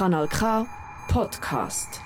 Kanal 0.00 0.26
K 0.28 0.64
Podcast. 1.12 2.00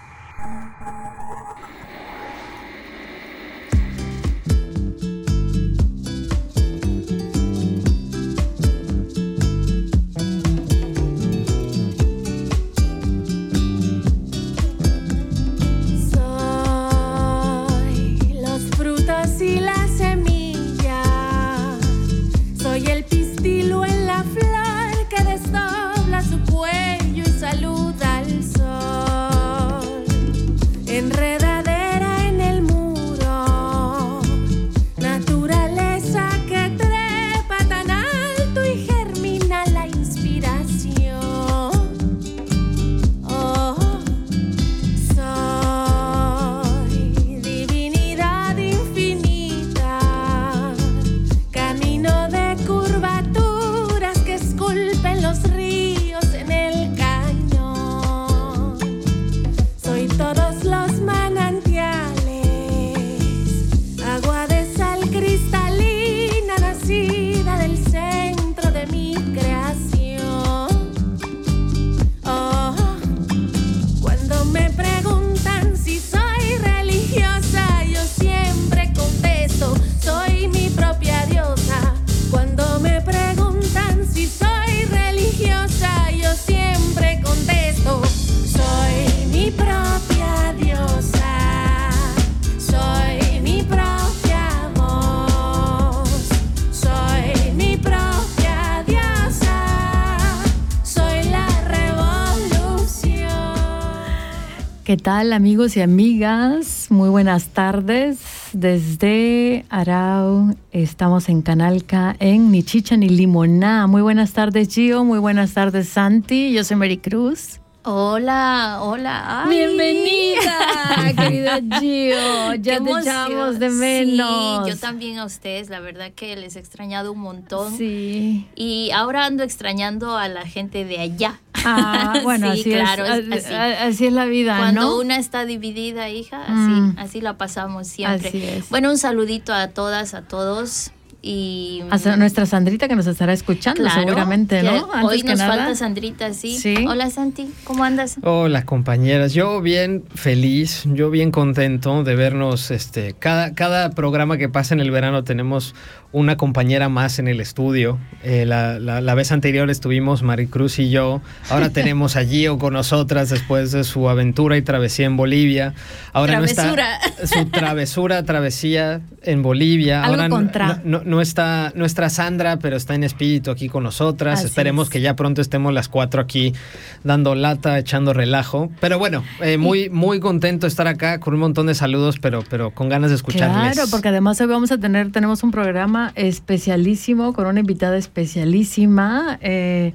Amigos 105.32 105.76
y 105.76 105.80
amigas? 105.80 106.88
Muy 106.90 107.08
buenas 107.08 107.48
tardes. 107.48 108.18
Desde 108.52 109.64
Arau 109.68 110.54
estamos 110.70 111.28
en 111.28 111.42
Canalca, 111.42 112.14
en 112.18 112.50
Ni 112.50 112.62
Chicha 112.62 112.96
ni 112.96 113.08
Limoná. 113.08 113.86
Muy 113.86 114.02
buenas 114.02 114.32
tardes 114.32 114.68
Gio, 114.74 115.04
muy 115.04 115.18
buenas 115.18 115.54
tardes 115.54 115.88
Santi. 115.88 116.52
Yo 116.52 116.64
soy 116.64 116.76
Mary 116.76 116.98
Cruz. 116.98 117.60
Hola, 117.86 118.78
hola. 118.80 119.44
Bienvenida, 119.46 121.12
querida 121.18 121.60
Gio. 121.78 122.54
Ya 122.54 122.80
te 122.80 122.90
echamos 122.90 123.58
de 123.58 123.68
menos. 123.68 124.64
Sí, 124.64 124.70
yo 124.70 124.78
también 124.78 125.18
a 125.18 125.26
ustedes. 125.26 125.68
La 125.68 125.80
verdad 125.80 126.10
que 126.16 126.34
les 126.34 126.56
he 126.56 126.60
extrañado 126.60 127.12
un 127.12 127.20
montón. 127.20 127.76
Sí. 127.76 128.48
Y 128.54 128.90
ahora 128.92 129.26
ando 129.26 129.42
extrañando 129.42 130.16
a 130.16 130.28
la 130.28 130.46
gente 130.46 130.86
de 130.86 130.98
allá. 130.98 131.40
Ah, 131.62 132.20
bueno, 132.22 132.52
así, 132.52 132.64
claro, 132.64 133.04
es, 133.04 133.46
así. 133.50 134.06
es 134.06 134.12
la 134.14 134.24
vida, 134.24 134.56
Cuando 134.56 134.98
una 134.98 135.18
está 135.18 135.44
dividida, 135.44 136.08
hija, 136.08 136.42
así, 136.42 136.52
mm. 136.54 136.94
así 136.98 137.20
la 137.20 137.36
pasamos 137.36 137.86
siempre. 137.86 138.28
Así 138.28 138.42
es. 138.44 138.70
Bueno, 138.70 138.88
un 138.88 138.96
saludito 138.96 139.52
a 139.52 139.68
todas, 139.68 140.14
a 140.14 140.22
todos. 140.22 140.90
Y 141.26 141.82
a 141.88 142.16
nuestra 142.18 142.44
Sandrita 142.44 142.86
que 142.86 142.96
nos 142.96 143.06
estará 143.06 143.32
escuchando 143.32 143.88
seguramente, 143.88 144.62
¿no? 144.62 144.86
hoy 145.04 145.22
nos 145.22 145.40
falta 145.40 145.74
Sandrita, 145.74 146.34
sí. 146.34 146.58
sí. 146.58 146.84
Hola 146.86 147.08
Santi, 147.08 147.50
¿cómo 147.64 147.82
andas? 147.82 148.16
Hola 148.20 148.66
compañeras, 148.66 149.32
yo 149.32 149.62
bien 149.62 150.04
feliz, 150.14 150.82
yo 150.84 151.08
bien 151.08 151.30
contento 151.30 152.04
de 152.04 152.14
vernos. 152.14 152.70
Este, 152.70 153.14
cada, 153.18 153.54
cada 153.54 153.92
programa 153.92 154.36
que 154.36 154.50
pasa 154.50 154.74
en 154.74 154.80
el 154.80 154.90
verano 154.90 155.24
tenemos 155.24 155.74
una 156.14 156.36
compañera 156.36 156.88
más 156.88 157.18
en 157.18 157.26
el 157.26 157.40
estudio. 157.40 157.98
Eh, 158.22 158.46
la, 158.46 158.78
la, 158.78 159.14
vez 159.14 159.32
anterior 159.32 159.68
estuvimos 159.68 160.22
Maricruz 160.22 160.78
y 160.78 160.88
yo. 160.88 161.20
Ahora 161.50 161.70
tenemos 161.72 162.14
a 162.14 162.24
Gio 162.24 162.56
con 162.56 162.72
nosotras 162.72 163.30
después 163.30 163.72
de 163.72 163.82
su 163.82 164.08
aventura 164.08 164.56
y 164.56 164.62
travesía 164.62 165.06
en 165.06 165.16
Bolivia. 165.16 165.74
Ahora 166.12 166.34
travesura. 166.34 167.00
no 167.00 167.24
está 167.24 167.26
su 167.26 167.46
travesura, 167.46 168.22
travesía 168.22 169.00
en 169.22 169.42
Bolivia. 169.42 170.04
Ahora 170.04 170.28
no, 170.28 171.02
no, 171.04 171.20
está 171.20 171.72
nuestra 171.74 172.08
Sandra, 172.10 172.58
pero 172.58 172.76
está 172.76 172.94
en 172.94 173.02
espíritu 173.02 173.50
aquí 173.50 173.68
con 173.68 173.82
nosotras. 173.82 174.44
Esperemos 174.44 174.90
que 174.90 175.00
ya 175.00 175.16
pronto 175.16 175.40
estemos 175.40 175.74
las 175.74 175.88
cuatro 175.88 176.22
aquí 176.22 176.54
dando 177.02 177.34
lata, 177.34 177.76
echando 177.76 178.12
relajo. 178.12 178.70
Pero 178.78 179.00
bueno, 179.00 179.24
eh, 179.40 179.58
muy, 179.58 179.90
muy 179.90 180.20
contento 180.20 180.66
de 180.66 180.68
estar 180.68 180.86
acá 180.86 181.18
con 181.18 181.34
un 181.34 181.40
montón 181.40 181.66
de 181.66 181.74
saludos, 181.74 182.20
pero, 182.20 182.44
pero 182.48 182.70
con 182.70 182.88
ganas 182.88 183.10
de 183.10 183.16
escucharles. 183.16 183.74
Claro, 183.74 183.90
porque 183.90 184.08
además 184.08 184.40
hoy 184.40 184.46
vamos 184.46 184.70
a 184.70 184.78
tener, 184.78 185.10
tenemos 185.10 185.42
un 185.42 185.50
programa 185.50 186.03
especialísimo, 186.14 187.32
con 187.32 187.46
una 187.46 187.60
invitada 187.60 187.96
especialísima. 187.96 189.38
Eh, 189.40 189.92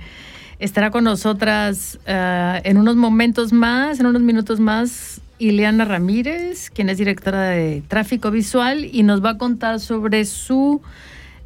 estará 0.59 0.91
con 0.91 1.03
nosotras 1.03 1.99
eh, 2.05 2.61
en 2.63 2.77
unos 2.77 2.95
momentos 2.95 3.53
más, 3.53 3.99
en 3.99 4.05
unos 4.05 4.21
minutos 4.21 4.59
más, 4.59 5.21
Ileana 5.39 5.85
Ramírez, 5.85 6.69
quien 6.69 6.89
es 6.89 6.97
directora 6.97 7.43
de 7.43 7.81
tráfico 7.87 8.29
visual 8.29 8.85
y 8.91 9.03
nos 9.03 9.23
va 9.23 9.31
a 9.31 9.37
contar 9.37 9.79
sobre 9.79 10.25
su 10.25 10.81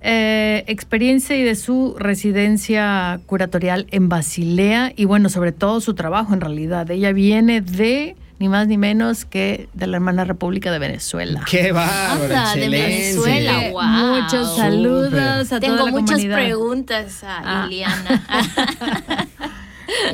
eh, 0.01 0.63
experiencia 0.68 1.38
y 1.38 1.44
de 1.44 1.56
su 1.56 1.95
residencia 1.97 3.22
curatorial 3.25 3.88
en 3.91 4.09
Basilea 4.09 4.91
y 4.95 5.06
bueno, 5.06 5.30
sobre 5.30 5.51
todo 5.51 5.80
su 5.80 5.94
trabajo 5.94 6.34
en 6.34 6.41
realidad. 6.41 6.90
Ella 6.90 7.13
viene 7.13 7.62
de 7.62 8.16
ni 8.43 8.49
más 8.49 8.67
ni 8.67 8.77
menos 8.77 9.23
que 9.23 9.69
de 9.73 9.87
la 9.87 9.95
hermana 9.95 10.25
República 10.25 10.69
de 10.69 10.77
Venezuela. 10.77 11.45
¡Qué 11.49 11.71
bárbaro! 11.71 12.59
de 12.59 12.67
Venezuela, 12.67 13.69
wow. 13.71 14.21
Muchos 14.21 14.57
saludos 14.57 15.49
a 15.53 15.61
Tengo 15.61 15.77
toda 15.77 15.85
la 15.85 15.91
muchas 15.91 16.25
preguntas 16.25 17.23
a 17.23 17.39
ah. 17.63 17.67
Iliana. 17.67 19.29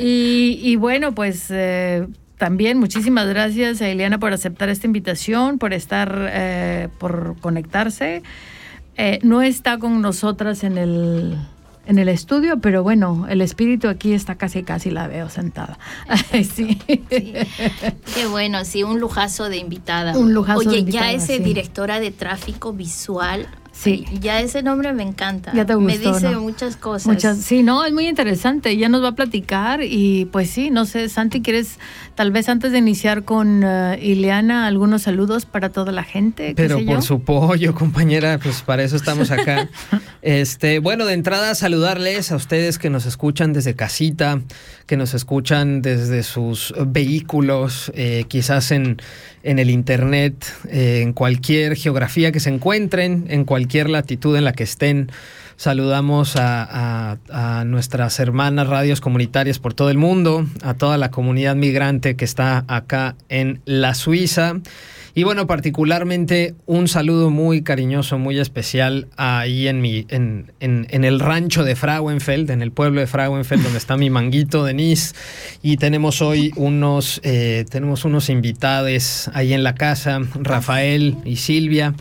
y, 0.00 0.76
bueno, 0.76 1.12
pues 1.12 1.46
eh, 1.50 2.06
también 2.36 2.78
muchísimas 2.78 3.26
gracias 3.26 3.82
a 3.82 3.88
Iliana 3.88 4.20
por 4.20 4.32
aceptar 4.32 4.68
esta 4.68 4.86
invitación, 4.86 5.58
por 5.58 5.72
estar, 5.72 6.30
eh, 6.30 6.86
por 7.00 7.34
conectarse. 7.40 8.22
Eh, 8.96 9.18
no 9.24 9.42
está 9.42 9.78
con 9.78 10.00
nosotras 10.00 10.62
en 10.62 10.78
el 10.78 11.36
en 11.86 11.98
el 11.98 12.08
estudio, 12.08 12.60
pero 12.60 12.82
bueno, 12.82 13.26
el 13.28 13.40
espíritu 13.40 13.88
aquí 13.88 14.12
está 14.12 14.36
casi, 14.36 14.62
casi 14.62 14.90
la 14.90 15.08
veo 15.08 15.28
sentada. 15.28 15.78
sí. 16.54 16.76
Qué 16.86 18.26
bueno, 18.30 18.64
sí, 18.64 18.82
un 18.82 19.00
lujazo 19.00 19.48
de 19.48 19.56
invitada. 19.56 20.16
Un 20.16 20.34
lujazo 20.34 20.60
Oye, 20.60 20.70
de 20.70 20.78
invitada, 20.78 21.12
ya 21.12 21.16
ese 21.16 21.38
directora 21.38 22.00
de 22.00 22.10
tráfico 22.10 22.72
visual 22.72 23.48
Sí. 23.80 24.04
ya 24.20 24.40
ese 24.40 24.62
nombre 24.62 24.92
me 24.92 25.02
encanta. 25.02 25.52
Ya 25.54 25.64
te 25.64 25.74
me 25.76 25.96
dice 25.96 26.36
muchas 26.36 26.76
cosas. 26.76 27.06
Muchas, 27.06 27.38
sí, 27.38 27.62
no, 27.62 27.84
es 27.84 27.92
muy 27.94 28.06
interesante. 28.08 28.76
Ya 28.76 28.90
nos 28.90 29.02
va 29.02 29.08
a 29.08 29.14
platicar 29.14 29.82
y 29.82 30.26
pues 30.26 30.50
sí, 30.50 30.68
no 30.68 30.84
sé, 30.84 31.08
Santi, 31.08 31.40
¿quieres 31.40 31.78
tal 32.14 32.30
vez 32.30 32.50
antes 32.50 32.72
de 32.72 32.78
iniciar 32.78 33.24
con 33.24 33.64
uh, 33.64 33.94
Ileana 33.94 34.66
algunos 34.66 35.02
saludos 35.02 35.46
para 35.46 35.70
toda 35.70 35.92
la 35.92 36.04
gente? 36.04 36.52
Pero 36.54 36.84
por 36.84 37.02
su 37.02 37.22
pollo, 37.22 37.74
compañera, 37.80 38.38
pues 38.38 38.60
para 38.60 38.82
eso 38.82 38.96
estamos 38.96 39.30
acá. 39.30 39.70
este, 40.22 40.78
bueno, 40.78 41.06
de 41.06 41.14
entrada 41.14 41.54
saludarles 41.54 42.32
a 42.32 42.36
ustedes 42.36 42.78
que 42.78 42.90
nos 42.90 43.06
escuchan 43.06 43.54
desde 43.54 43.74
casita, 43.74 44.42
que 44.90 44.96
nos 44.96 45.14
escuchan 45.14 45.82
desde 45.82 46.24
sus 46.24 46.74
vehículos, 46.84 47.92
eh, 47.94 48.24
quizás 48.26 48.72
en, 48.72 48.96
en 49.44 49.60
el 49.60 49.70
internet, 49.70 50.34
eh, 50.68 51.02
en 51.02 51.12
cualquier 51.12 51.76
geografía 51.76 52.32
que 52.32 52.40
se 52.40 52.50
encuentren, 52.50 53.26
en 53.28 53.44
cualquier 53.44 53.88
latitud 53.88 54.36
en 54.36 54.42
la 54.42 54.52
que 54.52 54.64
estén. 54.64 55.12
Saludamos 55.54 56.34
a, 56.34 57.18
nuestras 57.66 58.18
hermanas 58.18 58.66
radios 58.66 59.00
comunitarias 59.00 59.60
por 59.60 59.74
todo 59.74 59.90
el 59.90 59.96
mundo, 59.96 60.44
a 60.62 60.74
toda 60.74 60.98
la 60.98 61.12
comunidad 61.12 61.54
migrante 61.54 62.16
que 62.16 62.24
está 62.24 62.64
acá 62.66 63.14
en 63.28 63.60
la 63.66 63.94
Suiza. 63.94 64.56
Y 65.14 65.24
bueno, 65.24 65.46
particularmente 65.46 66.54
un 66.66 66.88
saludo 66.88 67.30
muy 67.30 67.62
cariñoso, 67.62 68.18
muy 68.18 68.38
especial 68.38 69.08
ahí 69.16 69.68
en 69.68 69.80
mi, 69.80 70.06
en, 70.08 70.52
en, 70.60 70.86
en 70.90 71.04
el 71.04 71.20
rancho 71.20 71.64
de 71.64 71.76
Frauenfeld, 71.76 72.50
en 72.50 72.62
el 72.62 72.72
pueblo 72.72 73.00
de 73.00 73.06
Frauenfeld, 73.06 73.62
donde 73.62 73.78
está 73.78 73.96
mi 73.96 74.10
manguito 74.10 74.64
Denise. 74.64 75.14
Y 75.62 75.76
tenemos 75.76 76.22
hoy 76.22 76.52
unos, 76.56 77.20
eh, 77.24 77.64
tenemos 77.70 78.04
unos 78.04 78.30
invitados 78.30 78.70
ahí 79.34 79.52
en 79.52 79.62
la 79.62 79.74
casa, 79.74 80.20
Rafael 80.34 81.16
y 81.24 81.36
Silvia. 81.36 81.94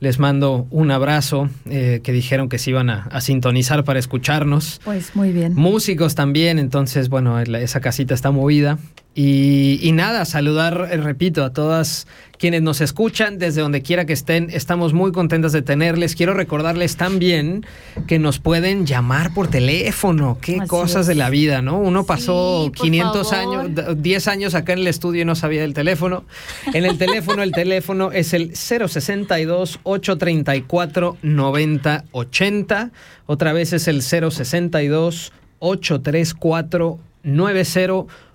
Les 0.00 0.18
mando 0.18 0.66
un 0.70 0.90
abrazo, 0.90 1.48
eh, 1.70 2.00
que 2.02 2.12
dijeron 2.12 2.48
que 2.48 2.58
se 2.58 2.70
iban 2.70 2.90
a, 2.90 3.04
a, 3.04 3.20
sintonizar 3.20 3.84
para 3.84 3.98
escucharnos. 3.98 4.80
Pues 4.84 5.14
muy 5.14 5.32
bien. 5.32 5.54
Músicos 5.54 6.14
también, 6.14 6.58
entonces, 6.58 7.08
bueno, 7.08 7.38
esa 7.38 7.80
casita 7.80 8.12
está 8.14 8.30
movida. 8.30 8.78
Y, 9.16 9.78
y, 9.80 9.92
nada, 9.92 10.24
saludar, 10.24 10.88
eh, 10.90 10.96
repito, 10.96 11.44
a 11.44 11.52
todas 11.52 12.08
quienes 12.36 12.62
nos 12.62 12.80
escuchan 12.80 13.38
desde 13.38 13.60
donde 13.60 13.80
quiera 13.80 14.06
que 14.06 14.12
estén. 14.12 14.48
Estamos 14.50 14.92
muy 14.92 15.12
contentas 15.12 15.52
de 15.52 15.62
tenerles. 15.62 16.16
Quiero 16.16 16.34
recordarles 16.34 16.96
también 16.96 17.64
que 18.08 18.18
nos 18.18 18.40
pueden 18.40 18.86
llamar 18.86 19.32
por 19.32 19.46
teléfono. 19.46 20.38
Qué 20.40 20.56
Así 20.58 20.66
cosas 20.68 21.02
es. 21.02 21.06
de 21.06 21.14
la 21.14 21.30
vida, 21.30 21.62
¿no? 21.62 21.78
Uno 21.78 22.04
pasó 22.04 22.64
Sí, 22.64 22.70
por 22.70 22.86
500 22.86 23.30
favor. 23.30 23.60
años, 23.66 24.02
10 24.02 24.28
años 24.28 24.54
acá 24.56 24.72
en 24.72 24.80
el 24.80 24.88
estudio 24.88 25.22
y 25.22 25.24
no 25.24 25.36
sabía 25.36 25.60
del 25.60 25.74
teléfono. 25.74 26.24
En 26.72 26.84
el 26.84 26.98
teléfono, 26.98 27.44
el 27.44 27.52
teléfono 27.52 28.10
es 28.10 28.34
el 28.34 28.56
062 28.56 29.78
834 29.84 31.18
9080. 31.22 32.90
Otra 33.26 33.52
vez 33.52 33.72
es 33.72 33.86
el 33.86 34.02
062 34.02 35.32
834 35.60 36.98
9080. 37.22 38.33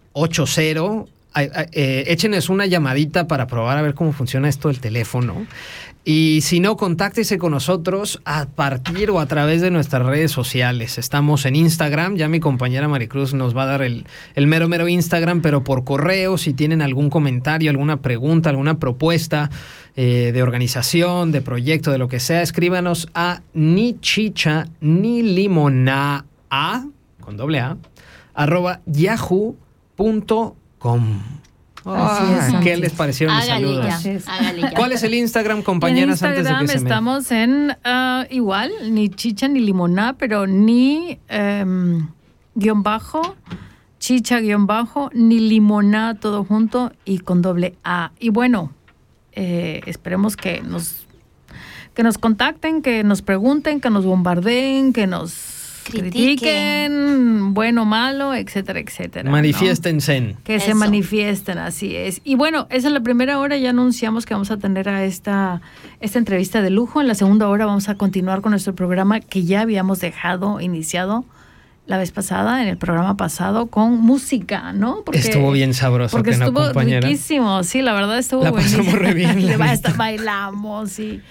Eh, 1.35 2.06
échenes 2.07 2.50
una 2.50 2.65
llamadita 2.65 3.27
para 3.27 3.47
probar 3.47 3.77
a 3.77 3.81
ver 3.81 3.94
cómo 3.94 4.11
funciona 4.11 4.50
esto 4.50 4.67
del 4.67 4.79
teléfono. 4.79 5.45
Y 6.03 6.39
si 6.41 6.59
no, 6.59 6.75
contáctese 6.75 7.38
con 7.38 7.51
nosotros 7.51 8.21
a 8.25 8.47
partir 8.47 9.11
o 9.11 9.19
a 9.19 9.27
través 9.27 9.61
de 9.61 9.69
nuestras 9.69 10.06
redes 10.06 10.31
sociales. 10.31 10.97
Estamos 10.97 11.45
en 11.45 11.56
Instagram, 11.56 12.15
ya 12.15 12.27
mi 12.27 12.39
compañera 12.39 12.88
Maricruz 12.88 13.33
nos 13.33 13.56
va 13.56 13.63
a 13.63 13.65
dar 13.67 13.81
el, 13.83 14.07
el 14.33 14.47
mero 14.47 14.67
mero 14.67 14.88
Instagram, 14.88 15.41
pero 15.41 15.63
por 15.63 15.83
correo, 15.83 16.38
si 16.38 16.53
tienen 16.53 16.81
algún 16.81 17.09
comentario, 17.09 17.69
alguna 17.69 18.01
pregunta, 18.01 18.50
alguna 18.50 18.79
propuesta 18.79 19.51
eh, 19.95 20.31
de 20.33 20.41
organización, 20.41 21.31
de 21.31 21.41
proyecto, 21.41 21.91
de 21.91 21.97
lo 21.97 22.07
que 22.07 22.19
sea, 22.19 22.41
escríbanos 22.41 23.09
a 23.13 23.41
ni 23.53 24.00
chicha 24.00 24.67
ni 24.81 25.21
limona 25.21 26.25
a, 26.50 26.85
con 27.19 27.38
doble 27.38 27.59
A, 27.59 27.77
arroba 28.33 28.79
yahoo.com. 28.85 29.69
Así 31.86 32.56
es, 32.56 32.63
¿Qué 32.63 32.78
les 32.78 32.92
es. 32.92 32.98
parecieron 32.98 33.36
mis 33.36 33.46
saludos? 33.46 34.04
ya. 34.04 34.72
¿Cuál 34.75 34.92
es 34.92 35.04
el 35.04 35.13
Instagram, 35.13 35.62
compañeras, 35.62 36.22
en 36.22 36.30
antes 36.30 36.44
de 36.44 36.50
Instagram 36.50 36.68
que 36.68 36.72
se 36.74 36.80
me... 36.80 36.90
estamos 36.90 37.31
en 37.31 37.78
ah, 37.84 38.25
igual, 38.30 38.72
ni 38.92 39.10
chicha 39.10 39.48
ni 39.48 39.60
limoná, 39.60 40.16
pero 40.18 40.46
ni 40.48 41.19
em, 41.28 42.07
guion 42.56 42.84
bajo, 42.84 43.36
chicha 44.00 44.40
guion 44.40 44.68
bajo, 44.68 45.10
ni 45.13 45.40
limoná 45.40 46.16
todo 46.16 46.44
junto 46.44 46.92
y 47.06 47.19
con 47.19 47.42
doble 47.42 47.75
A. 47.84 48.12
Y 48.19 48.30
bueno, 48.30 48.72
eh, 49.34 49.81
esperemos 49.86 50.36
que 50.36 50.62
nos 50.62 51.06
que 51.94 52.04
nos 52.04 52.18
contacten, 52.18 52.81
que 52.81 53.04
nos 53.04 53.22
pregunten, 53.22 53.81
que 53.81 53.90
nos 53.90 54.06
bombardeen, 54.06 54.94
que 54.94 55.07
nos 55.07 55.58
Critiquen. 55.89 56.12
critiquen, 56.12 57.53
bueno, 57.53 57.86
malo, 57.86 58.33
etcétera, 58.33 58.80
etcétera. 58.80 59.24
¿no? 59.24 59.31
Manifiéstense. 59.31 60.36
Que 60.44 60.59
se 60.59 60.74
manifiesten, 60.74 61.57
así 61.57 61.95
es. 61.95 62.21
Y 62.24 62.36
bueno, 62.36 62.68
esa 62.69 62.88
es 62.88 62.94
la 62.94 63.01
primera 63.01 63.39
hora, 63.39 63.57
ya 63.57 63.71
anunciamos 63.71 64.25
que 64.25 64.33
vamos 64.33 64.51
a 64.51 64.57
tener 64.57 64.89
a 64.89 65.03
esta, 65.03 65.62
esta 66.00 66.19
entrevista 66.19 66.62
de 66.62 66.69
lujo. 66.69 67.01
En 67.01 67.07
la 67.07 67.15
segunda 67.15 67.47
hora 67.50 67.65
vamos 67.65 67.89
a 67.89 67.95
continuar 67.95 68.41
con 68.41 68.51
nuestro 68.51 68.75
programa 68.75 69.19
que 69.19 69.44
ya 69.44 69.62
habíamos 69.62 70.00
dejado 70.00 70.62
iniciado 70.62 71.25
la 71.89 71.97
vez 71.97 72.12
pasada, 72.12 72.62
en 72.62 72.68
el 72.68 72.77
programa 72.77 73.18
pasado, 73.18 73.65
con 73.65 74.00
música, 74.00 74.74
¿no? 74.74 75.03
Estuvo 75.12 75.51
bien 75.51 75.74
sabroso, 75.74 76.15
Porque 76.15 76.31
estuvo 76.31 76.65
compañera. 76.65 77.01
riquísimo, 77.07 77.63
sí, 77.63 77.81
la 77.81 77.94
verdad 77.94 78.19
estuvo 78.19 78.44
La 78.44 78.51
pasamos 78.51 78.94
buenísimo. 78.94 79.00
re 79.00 79.13
bien, 79.15 79.47
la 79.57 79.94
bailamos, 79.97 80.91
sí. 80.91 81.13
Y 81.13 81.21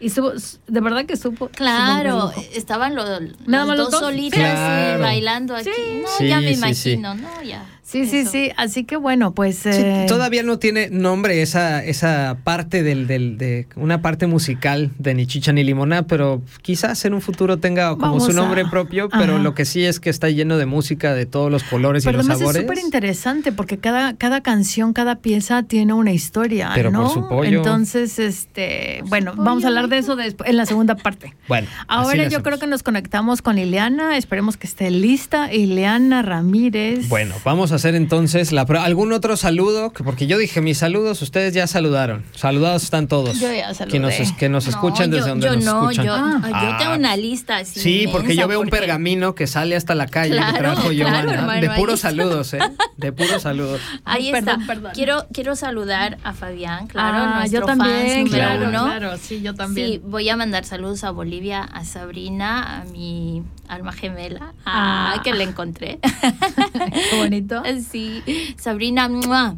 estuvo, 0.00 0.32
de 0.32 0.80
verdad 0.80 1.06
que 1.06 1.14
estuvo. 1.14 1.48
Claro, 1.48 2.28
rico. 2.36 2.44
estaban 2.54 2.94
los, 2.94 3.06
Nada 3.46 3.64
los 3.74 3.76
dos 3.76 3.90
dos. 3.92 4.00
solitos 4.00 4.38
Claro. 4.38 4.98
y 4.98 5.02
bailando 5.02 5.56
aquí. 5.56 5.70
Sí. 5.74 6.00
No, 6.02 6.08
Sí, 6.18 6.28
ya 6.28 6.40
me 6.40 6.48
sí, 6.48 6.54
sí. 6.54 6.58
imagino, 6.92 7.14
¿no? 7.14 7.42
Ya. 7.42 7.64
Sí, 7.86 8.04
sí, 8.04 8.18
Eso. 8.18 8.32
sí. 8.32 8.50
Así 8.56 8.82
que 8.82 8.96
bueno, 8.96 9.32
pues. 9.32 9.58
Sí, 9.58 9.68
eh, 9.72 10.06
todavía 10.08 10.42
no 10.42 10.58
tiene 10.58 10.90
nombre 10.90 11.40
esa, 11.40 11.84
esa 11.84 12.36
parte 12.42 12.82
del, 12.82 13.06
del- 13.06 13.38
de 13.38 13.68
una 13.76 14.02
parte 14.02 14.26
musical 14.26 14.90
de 14.98 15.14
ni 15.14 15.26
chicha 15.28 15.52
ni 15.52 15.62
limoná, 15.62 16.02
pero 16.06 16.42
quizás 16.62 17.04
en 17.04 17.14
un 17.14 17.20
futuro 17.20 17.58
tenga 17.58 17.90
como 17.90 18.00
Vamos 18.02 18.24
su 18.24 18.32
a- 18.32 18.34
nombre 18.34 18.64
propio, 18.64 19.08
pero 19.08 19.34
Ajá. 19.34 19.42
lo 19.42 19.54
que 19.54 19.64
sí 19.64 19.84
es 19.84 20.00
que 20.00 20.10
está 20.10 20.28
lleno 20.30 20.58
de 20.58 20.66
música 20.66 21.14
de 21.14 21.26
todos 21.26 21.48
los 21.48 21.62
colores 21.62 22.04
Pero 22.04 22.16
y 22.16 22.18
los 22.18 22.24
además 22.26 22.40
es 22.40 22.46
sabores. 22.46 22.62
súper 22.62 22.78
interesante 22.84 23.52
porque 23.52 23.78
cada, 23.78 24.16
cada 24.16 24.40
canción, 24.40 24.92
cada 24.92 25.16
pieza 25.20 25.62
tiene 25.62 25.92
una 25.92 26.12
historia, 26.12 26.72
Pero 26.74 26.90
¿no? 26.90 27.04
por 27.04 27.12
su 27.12 27.28
pollo. 27.28 27.58
Entonces, 27.58 28.18
este, 28.18 29.02
bueno, 29.06 29.34
vamos 29.36 29.64
a 29.64 29.68
hablar 29.68 29.86
de 29.88 29.98
eso 29.98 30.16
después, 30.16 30.50
en 30.50 30.56
la 30.56 30.66
segunda 30.66 30.96
parte. 30.96 31.34
Bueno, 31.46 31.68
Ahora 31.86 32.16
yo 32.16 32.22
hacemos. 32.26 32.42
creo 32.42 32.58
que 32.58 32.66
nos 32.66 32.82
conectamos 32.82 33.40
con 33.42 33.56
Ileana, 33.58 34.16
esperemos 34.16 34.56
que 34.56 34.66
esté 34.66 34.90
lista. 34.90 35.52
Ileana 35.54 36.22
Ramírez. 36.22 37.08
Bueno, 37.08 37.36
vamos 37.44 37.70
a 37.70 37.75
hacer 37.76 37.94
entonces 37.94 38.52
la 38.52 38.66
pro- 38.66 38.80
algún 38.80 39.12
otro 39.12 39.36
saludo, 39.36 39.92
Que- 39.92 40.02
porque 40.04 40.26
yo 40.26 40.38
dije 40.38 40.60
mis 40.60 40.78
saludos, 40.78 41.22
ustedes 41.22 41.54
ya 41.54 41.66
saludaron. 41.66 42.24
Saludados 42.34 42.82
están 42.84 43.06
todos. 43.08 43.38
Yo 43.40 43.52
ya 43.52 43.72
saludé. 43.74 43.92
Que 43.92 43.98
nos, 44.00 44.32
que 44.32 44.48
nos 44.48 44.64
No, 44.64 44.70
escuchan 44.70 45.10
yo, 45.10 45.16
desde 45.18 45.28
donde 45.30 45.46
yo 45.46 45.54
nos 45.56 45.64
no, 45.64 45.90
escuchan. 45.90 46.04
Yo, 46.06 46.14
Ah. 46.14 46.70
yo 46.72 46.76
tengo 46.78 46.94
una 46.96 47.16
lista 47.16 47.58
así. 47.58 47.80
Sí, 47.80 48.08
porque 48.10 48.34
yo 48.36 48.48
veo 48.48 48.60
un 48.60 48.66
porque- 48.68 48.80
pergamino 48.80 49.34
que 49.34 49.46
sale 49.46 49.76
hasta 49.76 49.94
la 49.94 50.06
calle 50.06 50.34
Claro, 50.36 50.52
que 50.52 50.58
trajo 50.58 50.74
claro, 50.82 50.92
Giovanna. 50.92 51.34
hermano, 51.34 51.60
de 51.60 51.70
puros 51.70 52.00
saludos, 52.00 52.52
¿eh? 52.54 52.58
De 52.96 53.12
puros 53.12 53.42
saludos. 53.42 53.80
Ahí 54.04 54.30
Perdón, 54.32 54.60
está. 54.62 54.72
perdón. 54.74 54.92
Quiero, 54.94 55.26
quiero 55.32 55.54
saludar 55.56 56.18
a 56.24 56.32
Fabián, 56.32 56.86
claro, 56.86 57.18
Ah, 57.18 57.34
nuestro 57.40 57.60
yo 57.60 57.66
también, 57.66 57.94
fans 58.06 58.16
número 58.24 58.30
claro, 58.36 58.68
uno. 58.68 58.84
claro, 58.84 59.16
sí, 59.18 59.42
yo 59.42 59.54
también. 59.54 59.86
Sí, 59.88 60.00
voy 60.04 60.28
a 60.28 60.36
mandar 60.36 60.64
saludos 60.64 61.04
a 61.04 61.10
Bolivia, 61.10 61.62
a 61.62 61.84
Sabrina, 61.84 62.80
a 62.80 62.84
mi 62.84 63.42
alma 63.68 63.92
gemela, 63.92 64.52
Ah. 64.64 65.14
ah, 65.16 65.22
que 65.22 65.32
la 65.34 65.44
encontré. 65.44 65.98
Qué 67.10 67.16
bonito. 67.18 67.62
Sí, 67.90 68.22
Sabrina, 68.58 69.08
¡mua! 69.08 69.54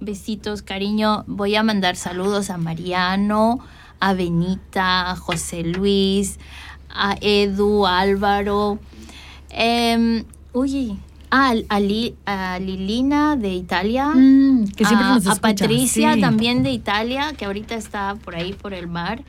besitos, 0.00 0.62
cariño. 0.62 1.24
Voy 1.26 1.54
a 1.56 1.62
mandar 1.62 1.94
saludos 1.96 2.48
a 2.50 2.56
Mariano, 2.56 3.60
a 4.00 4.14
Benita, 4.14 5.10
a 5.10 5.16
José 5.16 5.62
Luis, 5.62 6.38
a 6.88 7.16
Edu, 7.20 7.86
a 7.86 8.00
Álvaro. 8.00 8.78
Em, 9.50 10.24
uy, 10.54 10.98
a, 11.30 11.52
a 11.68 11.80
Li- 11.80 12.14
a 12.24 12.58
Lilina 12.58 13.36
de 13.36 13.52
Italia. 13.54 14.06
Mm, 14.14 14.68
que 14.72 14.84
siempre 14.86 15.06
a, 15.06 15.14
nos 15.14 15.26
a 15.26 15.34
Patricia 15.36 16.14
sí. 16.14 16.20
también 16.20 16.62
de 16.62 16.70
Italia, 16.70 17.32
que 17.36 17.44
ahorita 17.44 17.74
está 17.74 18.16
por 18.24 18.34
ahí 18.36 18.52
por 18.54 18.72
el 18.72 18.86
mar. 18.86 19.22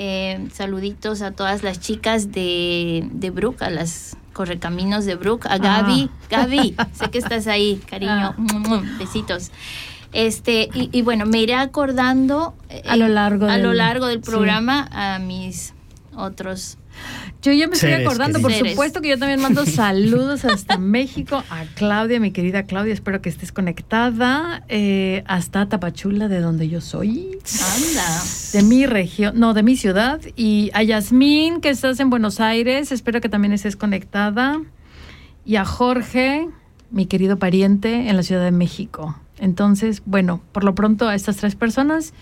Eh, 0.00 0.46
saluditos 0.52 1.22
a 1.22 1.32
todas 1.32 1.64
las 1.64 1.80
chicas 1.80 2.30
de, 2.30 3.08
de 3.10 3.30
Brook, 3.30 3.62
a 3.64 3.70
las 3.70 4.16
correcaminos 4.32 5.04
de 5.06 5.16
Brook, 5.16 5.46
a 5.48 5.58
Gaby. 5.58 6.08
Gaby, 6.30 6.76
sé 6.92 7.10
que 7.10 7.18
estás 7.18 7.48
ahí, 7.48 7.80
cariño. 7.90 8.12
Ah. 8.38 8.82
Besitos. 8.96 9.50
Este, 10.12 10.68
y, 10.72 10.88
y 10.96 11.02
bueno, 11.02 11.26
me 11.26 11.40
iré 11.40 11.54
acordando 11.54 12.54
eh, 12.70 12.82
A 12.86 12.96
lo 12.96 13.08
largo 13.08 13.46
a 13.46 13.58
lo 13.58 13.70
del- 13.70 13.78
largo 13.78 14.06
del 14.06 14.22
sí. 14.24 14.30
programa 14.30 14.88
a 14.92 15.18
mis 15.18 15.74
otros 16.14 16.78
Yo 17.40 17.52
ya 17.52 17.68
me 17.68 17.74
estoy 17.74 17.92
acordando, 17.92 18.40
por 18.40 18.52
supuesto 18.52 19.00
que 19.00 19.10
yo 19.10 19.18
también 19.18 19.40
mando 19.40 19.64
saludos 19.64 20.44
hasta 20.44 20.76
México 20.78 21.44
a 21.50 21.64
Claudia, 21.76 22.18
mi 22.18 22.32
querida 22.32 22.64
Claudia, 22.64 22.92
espero 22.92 23.22
que 23.22 23.28
estés 23.28 23.52
conectada, 23.52 24.64
eh, 24.68 25.22
hasta 25.26 25.68
Tapachula, 25.68 26.26
de 26.26 26.40
donde 26.40 26.68
yo 26.68 26.80
soy, 26.80 27.38
anda. 27.76 28.22
de 28.52 28.62
mi 28.64 28.86
región, 28.86 29.38
no, 29.38 29.54
de 29.54 29.62
mi 29.62 29.76
ciudad, 29.76 30.20
y 30.34 30.70
a 30.74 30.82
Yasmín, 30.82 31.60
que 31.60 31.70
estás 31.70 32.00
en 32.00 32.10
Buenos 32.10 32.40
Aires, 32.40 32.90
espero 32.90 33.20
que 33.20 33.28
también 33.28 33.52
estés 33.52 33.76
conectada, 33.76 34.60
y 35.44 35.56
a 35.56 35.64
Jorge, 35.64 36.48
mi 36.90 37.06
querido 37.06 37.38
pariente, 37.38 38.08
en 38.08 38.16
la 38.16 38.24
Ciudad 38.24 38.44
de 38.44 38.50
México. 38.50 39.16
Entonces, 39.38 40.02
bueno, 40.04 40.40
por 40.52 40.64
lo 40.64 40.74
pronto 40.74 41.08
a 41.08 41.14
estas 41.14 41.36
tres 41.36 41.54
personas, 41.54 42.12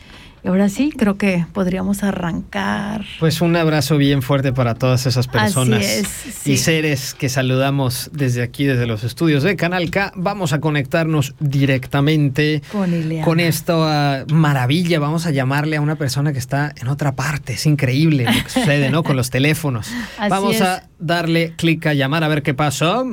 y 0.47 0.49
ahora 0.49 0.69
sí, 0.69 0.93
creo 0.97 1.19
que 1.19 1.45
podríamos 1.53 2.05
arrancar. 2.05 3.05
Pues 3.19 3.41
un 3.41 3.57
abrazo 3.57 3.97
bien 3.97 4.23
fuerte 4.23 4.53
para 4.53 4.77
todas 4.77 5.05
esas 5.05 5.27
personas 5.27 5.81
Así 5.81 6.01
es, 6.01 6.07
sí. 6.07 6.53
y 6.53 6.57
seres 6.57 7.15
que 7.15 7.29
saludamos 7.29 8.11
desde 8.13 8.45
aquí, 8.45 8.65
desde 8.65 8.87
los 8.87 9.03
estudios 9.03 9.43
de 9.43 9.57
Canal 9.57 9.91
K. 9.91 10.13
Vamos 10.15 10.53
a 10.53 10.61
conectarnos 10.61 11.35
directamente 11.41 12.63
Con 12.71 12.95
Ileana. 12.95 13.25
con 13.25 13.41
esta 13.41 14.25
maravilla. 14.33 15.01
Vamos 15.01 15.27
a 15.27 15.33
llamarle 15.33 15.79
a 15.79 15.81
una 15.81 15.97
persona 15.97 16.33
que 16.33 16.39
está 16.39 16.73
en 16.77 16.87
otra 16.87 17.17
parte. 17.17 17.55
Es 17.55 17.67
increíble 17.67 18.25
lo 18.25 18.31
que 18.45 18.49
sucede, 18.49 18.89
¿no? 18.89 19.03
Con 19.03 19.17
los 19.17 19.31
teléfonos. 19.31 19.89
Así 20.19 20.31
Vamos 20.31 20.55
es. 20.55 20.63
a 20.63 20.89
darle 21.01 21.55
clic 21.57 21.85
a 21.87 21.95
llamar 21.95 22.23
a 22.23 22.29
ver 22.29 22.45
qué 22.45 22.55
pasó. 22.55 23.05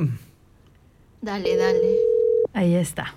Dale, 1.20 1.56
dale. 1.56 1.96
Ahí 2.52 2.76
está. 2.76 3.16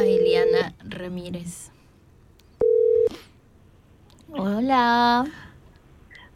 A 0.00 0.04
Iliana 0.04 0.74
Ramírez. 0.84 1.69
Hola. 4.32 5.24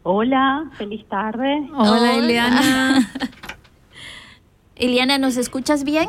Hola, 0.03 0.65
feliz 0.77 1.05
tarde. 1.07 1.67
Hola, 1.73 1.91
Hola. 1.91 2.13
Ileana. 2.17 3.09
Ileana, 4.77 5.17
¿nos 5.17 5.37
escuchas 5.37 5.83
bien? 5.83 6.07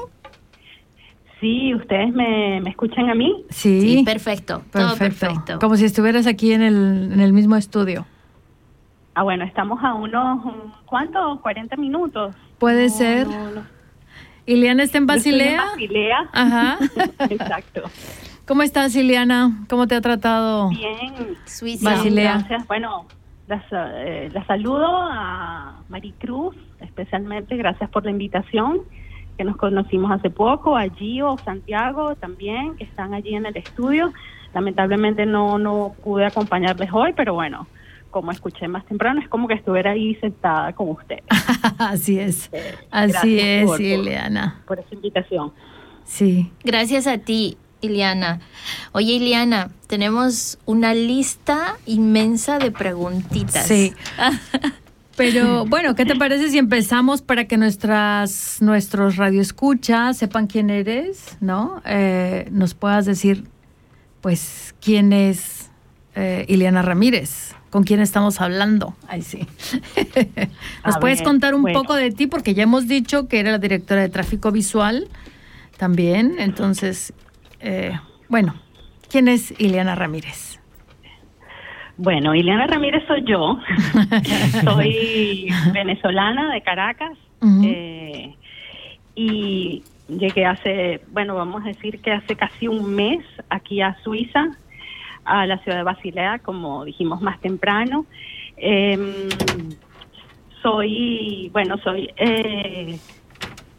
Sí, 1.40 1.75
¿ustedes 1.75 2.12
me, 2.14 2.61
me 2.62 2.71
escuchan 2.71 3.09
a 3.11 3.14
mí? 3.14 3.45
Sí, 3.50 4.02
perfecto. 4.05 4.62
Todo 4.73 4.97
perfecto. 4.97 5.59
Como 5.61 5.76
si 5.76 5.85
estuvieras 5.85 6.26
aquí 6.26 6.52
en 6.52 6.62
el, 6.62 7.11
en 7.12 7.21
el 7.21 7.33
mismo 7.33 7.57
estudio. 7.57 8.07
Ah, 9.14 9.23
bueno, 9.23 9.45
estamos 9.45 9.83
a 9.83 9.95
unos, 9.95 10.43
¿cuánto? 10.87 11.38
40 11.43 11.76
minutos. 11.76 12.35
Puede 12.59 12.88
No, 12.88 12.95
ser. 12.95 13.26
no, 13.28 13.50
no. 13.50 13.76
Ileana 14.47 14.83
está 14.83 14.99
en 14.99 15.07
Yo 15.07 15.14
estoy 15.14 15.33
en 15.33 15.38
Basilea. 15.57 15.66
Basilea. 15.66 16.28
Ajá. 16.33 16.78
Exacto. 17.31 17.83
¿Cómo 18.47 18.62
estás, 18.62 18.95
Ileana? 18.95 19.65
¿Cómo 19.69 19.87
te 19.87 19.95
ha 19.97 20.00
tratado? 20.00 20.69
Bien. 20.71 21.37
Suiza. 21.47 21.91
Basilea. 21.91 22.38
Gracias. 22.38 22.67
Bueno, 22.69 23.07
las, 23.49 23.65
eh, 23.73 24.31
la 24.33 24.47
saludo 24.47 24.87
a 24.87 25.81
Maricruz, 25.88 26.55
especialmente. 26.81 27.57
Gracias 27.57 27.91
por 27.91 28.05
la 28.05 28.12
invitación, 28.12 28.83
que 29.37 29.43
nos 29.45 29.57
conocimos 29.57 30.12
hace 30.12 30.31
poco. 30.31 30.76
A 30.76 30.85
Gio, 30.91 31.37
Santiago 31.45 32.15
también, 32.15 32.76
que 32.76 32.85
están 32.85 33.15
allí 33.15 33.35
en 33.35 33.47
el 33.47 33.57
estudio. 33.57 34.12
Lamentablemente 34.55 35.26
no, 35.26 35.59
no 35.59 35.95
pude 36.05 36.25
acompañarles 36.25 36.88
hoy, 36.93 37.12
pero 37.17 37.35
bueno, 37.35 37.67
como 38.12 38.31
escuché 38.31 38.69
más 38.69 38.87
temprano, 38.87 39.21
es 39.21 39.29
como 39.29 39.49
que 39.49 39.55
estuviera 39.55 39.91
ahí 39.91 40.15
sentada 40.21 40.73
con 40.73 40.88
ustedes. 40.91 41.25
Así 41.79 42.19
es. 42.21 42.49
Eh, 42.53 42.75
Así 42.93 43.41
es, 43.41 43.67
por- 43.67 43.76
por- 43.79 43.81
Ileana. 43.85 44.61
por 44.69 44.79
esa 44.79 44.95
invitación. 44.95 45.53
Sí. 46.05 46.53
Gracias 46.62 47.09
a 47.09 47.19
ti, 47.19 47.59
Ileana. 47.80 48.40
Oye, 48.92 49.14
Ileana, 49.14 49.71
tenemos 49.87 50.59
una 50.66 50.95
lista 50.95 51.76
inmensa 51.87 52.59
de 52.59 52.71
preguntitas. 52.71 53.66
Sí. 53.66 53.92
Pero 55.16 55.64
bueno, 55.64 55.95
¿qué 55.95 56.04
te 56.04 56.14
parece 56.14 56.50
si 56.50 56.59
empezamos 56.59 57.23
para 57.23 57.47
que 57.47 57.56
nuestras 57.56 58.59
nuestros 58.61 59.16
radioescuchas 59.16 60.18
sepan 60.18 60.47
quién 60.47 60.68
eres, 60.68 61.38
¿no? 61.40 61.80
Eh, 61.87 62.49
nos 62.50 62.75
puedas 62.75 63.06
decir, 63.06 63.45
pues, 64.21 64.75
quién 64.83 65.14
es 65.14 65.71
eh, 66.16 66.45
Ileana 66.49 66.83
Ramírez, 66.83 67.54
con 67.71 67.85
quién 67.85 68.00
estamos 68.00 68.42
hablando. 68.42 68.95
Ay, 69.09 69.23
sí. 69.23 69.47
¿Nos 70.85 70.97
A 70.97 71.00
puedes 71.00 71.21
ver, 71.21 71.26
contar 71.26 71.54
un 71.54 71.62
bueno. 71.62 71.80
poco 71.80 71.95
de 71.95 72.11
ti? 72.11 72.26
Porque 72.26 72.52
ya 72.52 72.64
hemos 72.64 72.87
dicho 72.87 73.26
que 73.26 73.40
eres 73.40 73.52
la 73.52 73.59
directora 73.59 74.02
de 74.02 74.11
tráfico 74.11 74.52
visual 74.52 75.09
también. 75.78 76.37
Entonces, 76.38 77.14
eh, 77.61 77.99
bueno, 78.29 78.55
¿quién 79.11 79.29
es 79.29 79.55
Ileana 79.61 79.95
Ramírez? 79.95 80.61
Bueno, 81.97 82.35
Ileana 82.35 82.67
Ramírez 82.67 83.05
soy 83.07 83.25
yo. 83.25 83.59
soy 84.65 85.49
venezolana 85.73 86.53
de 86.53 86.61
Caracas. 86.61 87.17
Eh, 87.63 88.35
y 89.15 89.83
llegué 90.09 90.45
hace, 90.45 91.01
bueno, 91.13 91.35
vamos 91.35 91.65
a 91.65 91.69
decir 91.69 92.01
que 92.01 92.13
hace 92.13 92.37
casi 92.37 92.69
un 92.69 92.95
mes 92.95 93.25
aquí 93.49 93.81
a 93.81 93.97
Suiza, 94.03 94.49
a 95.25 95.47
la 95.47 95.59
ciudad 95.59 95.79
de 95.79 95.85
Basilea, 95.85 96.39
como 96.41 96.85
dijimos 96.85 97.21
más 97.23 97.41
temprano. 97.41 98.07
Em, 98.57 99.29
soy, 100.63 101.51
bueno, 101.53 101.79
soy 101.79 102.11
eh, 102.17 102.99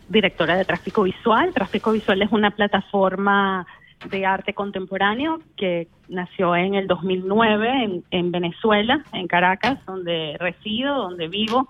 directora 0.10 0.56
de 0.56 0.66
tráfico 0.66 1.04
visual. 1.04 1.54
Tráfico 1.54 1.92
visual 1.92 2.22
es 2.22 2.32
una 2.32 2.52
plataforma 2.52 3.66
de 4.10 4.26
arte 4.26 4.54
contemporáneo 4.54 5.40
que 5.56 5.88
nació 6.08 6.56
en 6.56 6.76
el 6.76 6.88
2009 6.88 7.84
en, 7.84 8.04
en 8.12 8.32
Venezuela, 8.32 9.04
en 9.14 9.28
Caracas, 9.28 9.84
donde 9.86 10.38
resido, 10.40 10.96
donde 10.96 11.28
vivo 11.28 11.68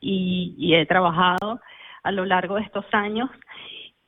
y, 0.00 0.74
he 0.74 0.86
trabajado 0.86 1.60
a 2.02 2.12
lo 2.12 2.24
largo 2.24 2.56
de 2.56 2.62
estos 2.62 2.84
años. 2.92 3.30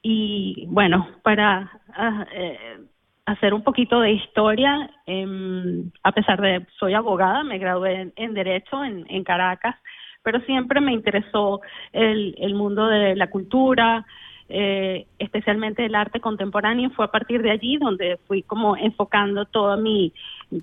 Y 0.03 0.67
bueno, 0.69 1.09
para 1.23 1.71
ah, 1.95 2.27
eh, 2.33 2.79
hacer 3.27 3.55
un 3.55 3.63
poquito 3.63 4.01
de 4.01 4.13
historia, 4.13 4.91
em, 5.07 5.91
a 6.03 6.13
pesar 6.13 6.41
de 6.41 6.67
soy 6.79 6.95
abogada, 6.95 7.43
me 7.45 7.59
gradué 7.59 8.13
en, 8.17 8.35
Derecho 8.35 8.85
en 8.85 9.25
Caracas, 9.25 9.77
pero 10.23 10.41
siempre 10.43 10.81
me 10.81 10.93
interesó 10.93 11.61
el, 11.93 12.35
el 12.39 12.55
mundo 12.55 12.87
de 12.87 13.17
la 13.17 13.29
cultura, 13.29 14.07
eh, 14.49 15.07
especialmente 15.19 15.85
el 15.85 15.95
arte 15.95 16.21
contemporáneo. 16.21 16.91
Fue 16.91 17.05
a 17.05 17.11
partir 17.11 17.43
de 17.43 17.51
allí 17.51 17.77
donde 17.79 18.19
fui 18.27 18.43
como 18.43 18.77
enfocando 18.77 19.45
todo 19.47 19.77
mi, 19.77 20.13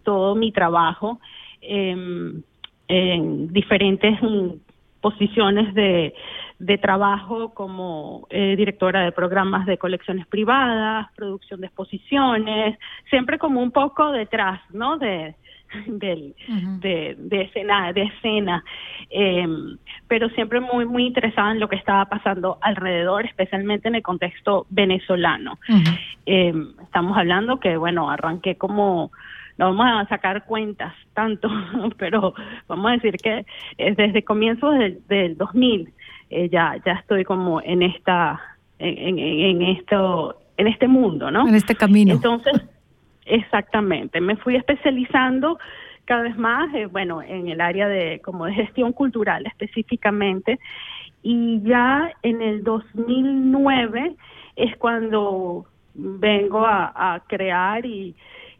todo 0.04 0.36
mi 0.36 0.52
trabajo 0.52 1.20
em, 1.62 2.42
en 2.88 3.52
diferentes 3.52 4.20
posiciones 5.02 5.74
de, 5.74 6.14
de 6.60 6.78
trabajo 6.78 7.54
como 7.54 8.28
eh, 8.30 8.56
directora 8.58 9.02
de 9.04 9.12
programas 9.12 9.66
de 9.66 9.78
colecciones 9.78 10.28
privadas, 10.28 11.08
producción 11.16 11.62
de 11.62 11.68
exposiciones, 11.68 12.78
siempre 13.10 13.40
como 13.40 13.62
un 13.62 13.72
poco 13.72 14.12
detrás, 14.12 14.62
¿no? 14.72 14.98
De, 14.98 15.36
del, 15.88 16.36
de, 16.80 17.16
de 17.18 17.42
escena, 17.42 17.94
de 17.94 18.04
escena, 18.04 18.64
eh, 19.10 19.48
pero 20.08 20.30
siempre 20.30 20.60
muy, 20.60 20.86
muy 20.86 21.06
interesada 21.06 21.52
en 21.52 21.60
lo 21.60 21.70
que 21.70 21.76
estaba 21.76 22.06
pasando 22.06 22.58
alrededor, 22.62 23.26
especialmente 23.26 23.88
en 23.88 23.96
el 23.96 24.02
contexto 24.02 24.66
venezolano. 24.70 25.60
Eh, 26.26 26.54
estamos 26.84 27.18
hablando 27.18 27.60
que, 27.60 27.78
bueno, 27.78 28.10
arranqué 28.10 28.56
como, 28.56 29.12
no 29.58 29.74
vamos 29.76 30.06
a 30.06 30.10
sacar 30.10 30.46
cuentas 30.46 30.94
tanto, 31.14 31.50
pero 31.98 32.34
vamos 32.68 32.92
a 32.92 32.94
decir 32.94 33.18
que 33.18 33.46
desde 33.78 34.24
comienzos 34.24 34.78
del, 34.78 35.00
del 35.08 35.38
2000 35.38 35.94
eh, 36.30 36.50
ya, 36.50 36.76
ya 36.86 36.94
estoy 36.94 37.24
como 37.24 37.62
en 37.62 37.82
esta, 37.82 38.40
en, 38.78 39.18
en, 39.18 39.62
en 39.62 39.62
esto, 39.64 40.40
en 40.58 40.68
este 40.68 40.88
mundo, 40.88 41.32
¿no? 41.32 41.48
En 41.48 41.56
este 41.56 41.76
camino. 41.76 42.14
Entonces, 42.14 42.62
exactamente, 43.30 44.22
me 44.22 44.36
fui 44.38 44.56
especializando 44.56 45.58
cada 46.06 46.24
vez 46.24 46.38
más, 46.38 46.74
eh, 46.74 46.88
bueno, 46.88 47.22
en 47.22 47.48
el 47.50 47.62
área 47.62 47.88
de 47.88 48.20
como 48.24 48.46
de 48.46 48.54
gestión 48.54 48.94
cultural 48.94 49.46
específicamente, 49.46 50.60
y 51.22 51.62
ya 51.62 52.12
en 52.24 52.42
el 52.42 52.64
2009 52.64 54.16
es 54.56 54.76
cuando 54.78 55.66
vengo 55.94 56.66
a, 56.66 57.22
crear 57.28 57.86
y, 57.86 58.16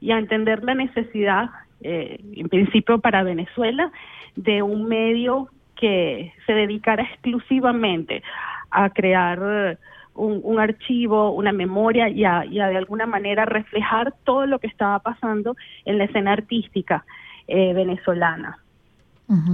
a 0.10 0.18
entender 0.18 0.64
la 0.64 0.76
necesidad, 0.76 1.50
eh, 1.82 2.20
en 2.36 2.50
principio 2.50 3.00
para 3.00 3.24
Venezuela, 3.24 3.92
de 4.36 4.62
un 4.62 4.88
medio 4.88 5.50
que 5.76 6.34
se 6.46 6.54
dedicara 6.54 7.04
exclusivamente 7.04 8.22
a 8.70 8.90
crear 8.90 9.78
un, 10.16 10.42
un 10.44 10.60
archivo, 10.60 11.32
una 11.32 11.52
memoria 11.52 12.10
y 12.10 12.24
a, 12.26 12.46
y 12.46 12.60
a 12.60 12.68
de 12.68 12.78
alguna 12.78 13.06
manera 13.06 13.46
reflejar 13.46 14.14
todo 14.24 14.46
lo 14.46 14.60
que 14.60 14.68
estaba 14.68 15.00
pasando 15.00 15.56
en 15.86 15.98
la 15.98 16.06
escena 16.06 16.34
artística 16.34 17.06
eh, 17.48 17.74
venezolana. 17.74 18.58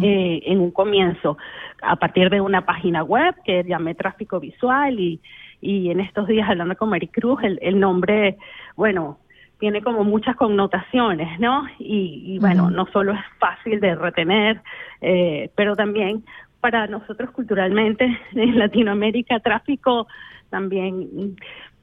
Eh, 0.01 0.41
en 0.45 0.61
un 0.61 0.71
comienzo, 0.71 1.37
a 1.81 1.97
partir 1.97 2.29
de 2.29 2.39
una 2.39 2.65
página 2.65 3.03
web 3.03 3.35
que 3.43 3.61
llamé 3.65 3.93
Tráfico 3.93 4.39
Visual 4.39 4.97
y, 4.97 5.19
y 5.59 5.91
en 5.91 5.99
estos 5.99 6.29
días 6.29 6.49
hablando 6.49 6.77
con 6.77 6.89
Maricruz, 6.89 7.43
el, 7.43 7.59
el 7.61 7.77
nombre, 7.77 8.37
bueno, 8.77 9.19
tiene 9.59 9.81
como 9.81 10.05
muchas 10.05 10.37
connotaciones, 10.37 11.39
¿no? 11.41 11.65
Y, 11.77 12.23
y 12.25 12.39
bueno, 12.39 12.69
no 12.69 12.85
solo 12.93 13.11
es 13.11 13.19
fácil 13.37 13.81
de 13.81 13.95
retener, 13.95 14.61
eh, 15.01 15.49
pero 15.55 15.75
también 15.75 16.23
para 16.61 16.87
nosotros 16.87 17.31
culturalmente 17.31 18.05
en 18.33 18.57
Latinoamérica, 18.57 19.41
tráfico 19.41 20.07
también 20.55 21.35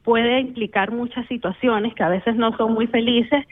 puede 0.02 0.40
implicar 0.40 0.92
muchas 0.92 1.26
situaciones 1.26 1.94
que 1.94 2.02
a 2.02 2.08
veces 2.08 2.34
no 2.36 2.56
son 2.56 2.72
muy 2.72 2.86
felices, 2.86 3.44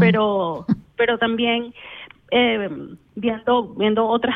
pero 0.00 0.66
pero 0.96 1.16
también 1.16 1.72
eh, 2.32 2.68
viendo 3.14 3.68
viendo 3.74 4.04
otras 4.04 4.34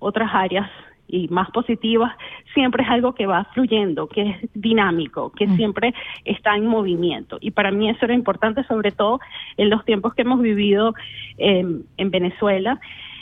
otras 0.00 0.28
áreas 0.34 0.68
y 1.06 1.28
más 1.28 1.48
positivas 1.52 2.12
siempre 2.52 2.82
es 2.82 2.90
algo 2.90 3.14
que 3.14 3.26
va 3.26 3.44
fluyendo 3.54 4.08
que 4.08 4.22
es 4.30 4.36
dinámico 4.54 5.30
que 5.30 5.46
siempre 5.54 5.94
está 6.24 6.56
en 6.56 6.66
movimiento. 6.66 7.38
Y 7.40 7.52
para 7.52 7.70
mí 7.70 7.88
eso 7.88 8.06
era 8.06 8.14
importante 8.14 8.64
sobre 8.64 8.90
todo 8.90 9.20
en 9.56 9.70
los 9.70 9.84
tiempos 9.84 10.14
que 10.14 10.22
hemos 10.22 10.40
vivido 10.40 10.94
eh, 11.38 11.64
en 11.96 12.10
Venezuela 12.10 12.80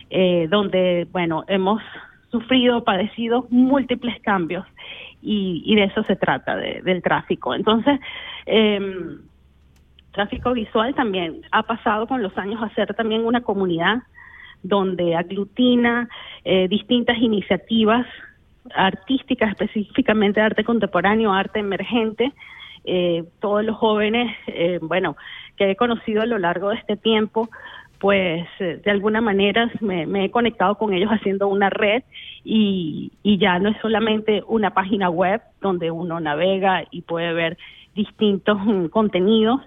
eh, 0.09 0.49
donde 0.51 1.07
bueno 1.13 1.45
hemos 1.47 1.83
sufrido 2.31 2.83
padecido 2.85 3.47
múltiples 3.51 4.19
cambios 4.23 4.65
y, 5.25 5.63
y 5.65 5.75
de 5.75 5.85
eso 5.85 6.03
se 6.05 6.17
trata 6.17 6.57
de- 6.57 6.83
del 6.83 7.03
tráfico 7.03 7.55
entonces 7.55 7.99
em, 8.47 9.19
tráfico 10.13 10.53
visual 10.53 10.95
también 10.95 11.41
ha 11.51 11.63
pasado 11.65 12.07
con 12.07 12.23
los 12.23 12.37
años 12.39 12.63
a 12.63 12.69
ser 12.75 12.95
también 12.95 13.25
una 13.25 13.41
comunidad 13.41 14.03
donde 14.63 15.15
aglutina 15.17 16.09
eh, 16.45 16.69
distintas 16.69 17.19
iniciativas 17.19 18.07
artísticas, 18.75 19.51
específicamente 19.51 20.41
arte 20.41 20.65
contemporáneo, 20.65 21.33
arte 21.33 21.59
emergente. 21.61 22.33
Eh, 22.85 23.25
todos 23.41 23.63
los 23.65 23.77
jóvenes, 23.77 24.35
eh, 24.47 24.79
bueno, 24.81 25.17
que 25.57 25.71
he 25.71 25.77
conocido 25.77 26.23
a 26.23 26.27
lo 26.27 26.39
largo 26.39 26.71
de 26.71 26.77
este 26.77 26.97
tiempo, 26.97 27.49
pues 28.05 28.47
eh, 28.59 28.83
de 28.85 28.91
alguna 28.91 29.23
manera 29.23 29.71
me, 29.81 30.27
he 30.27 30.31
conectado 30.31 30.75
con 30.75 30.93
ellos 30.93 31.09
haciendo 31.09 31.49
una 31.49 31.71
red 31.71 32.03
y, 32.45 33.13
y 33.23 33.39
ya 33.39 33.59
no 33.59 33.71
es 33.71 33.79
solamente 33.81 34.43
una 34.47 34.75
página 34.75 35.09
web 35.09 35.41
donde 35.63 35.91
uno 35.91 36.21
navega 36.21 36.85
y 36.91 37.01
puede 37.01 37.33
ver 37.33 37.57
distintos 37.95 38.59
mm, 38.63 38.89
contenidos, 38.89 39.63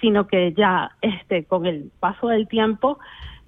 sino 0.00 0.26
que 0.28 0.54
ya 0.54 0.92
este 1.02 1.44
con 1.44 1.66
el 1.66 1.90
paso 2.00 2.28
del 2.28 2.48
tiempo 2.48 2.98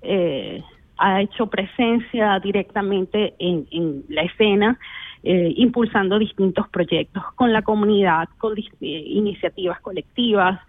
eh, 0.02 0.62
ha 0.98 1.22
hecho 1.22 1.46
presencia 1.46 2.38
directamente 2.38 3.32
en, 3.38 3.66
en 3.70 4.04
la 4.10 4.20
escena, 4.20 4.78
eh, 5.22 5.54
impulsando 5.56 6.18
distintos 6.18 6.68
proyectos 6.68 7.22
con 7.36 7.54
la 7.54 7.62
comunidad, 7.62 8.28
con 8.36 8.52
eh, 8.58 8.64
iniciativas 8.82 9.80
colectivas, 9.80 10.60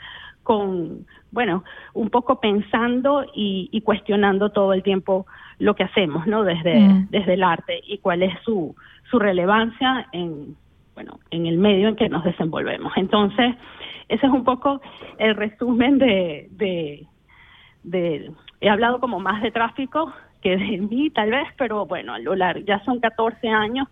con, 0.47 1.05
bueno, 1.31 1.65
un 1.93 2.09
poco 2.09 2.39
pensando 2.39 3.25
y, 3.35 3.67
y, 3.69 3.81
cuestionando 3.81 4.51
todo 4.51 4.71
el 4.71 4.81
tiempo 4.81 5.27
lo 5.59 5.75
que 5.75 5.83
hacemos, 5.83 6.25
¿no? 6.25 6.45
Desde, 6.45 6.79
mm. 6.79 7.07
desde 7.09 7.33
el 7.33 7.43
arte 7.43 7.81
y 7.85 7.97
cuál 7.97 8.23
es 8.23 8.33
su, 8.45 8.73
su 9.11 9.19
relevancia 9.19 10.07
en, 10.13 10.55
bueno, 10.95 11.19
en 11.31 11.47
el 11.47 11.57
medio 11.57 11.89
en 11.89 11.97
que 11.97 12.07
nos 12.07 12.23
desenvolvemos. 12.23 12.93
Entonces, 12.95 13.57
ese 14.07 14.25
es 14.25 14.31
un 14.31 14.45
poco 14.45 14.79
el 15.17 15.35
resumen 15.35 15.97
de, 15.97 16.47
de, 16.51 17.05
de 17.83 18.31
he 18.61 18.69
hablado 18.69 19.01
como 19.01 19.19
más 19.19 19.41
de 19.41 19.51
tráfico 19.51 20.13
que 20.41 20.55
de 20.55 20.77
mí 20.89 21.09
tal 21.09 21.31
vez, 21.31 21.49
pero 21.57 21.85
bueno, 21.85 22.13
a 22.13 22.19
lo 22.19 22.35
largo, 22.35 22.63
ya 22.65 22.81
son 22.85 23.01
14 23.01 23.49
años 23.49 23.89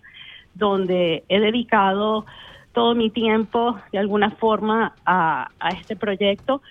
donde 0.53 1.25
he 1.27 1.41
dedicado 1.41 2.25
todo 2.75 2.93
mi 2.93 3.09
tiempo 3.09 3.77
de 3.91 3.97
alguna 3.97 4.29
forma 4.29 4.93
a, 5.05 5.49
a 5.59 5.69
este 5.69 5.95
proyecto 5.95 6.61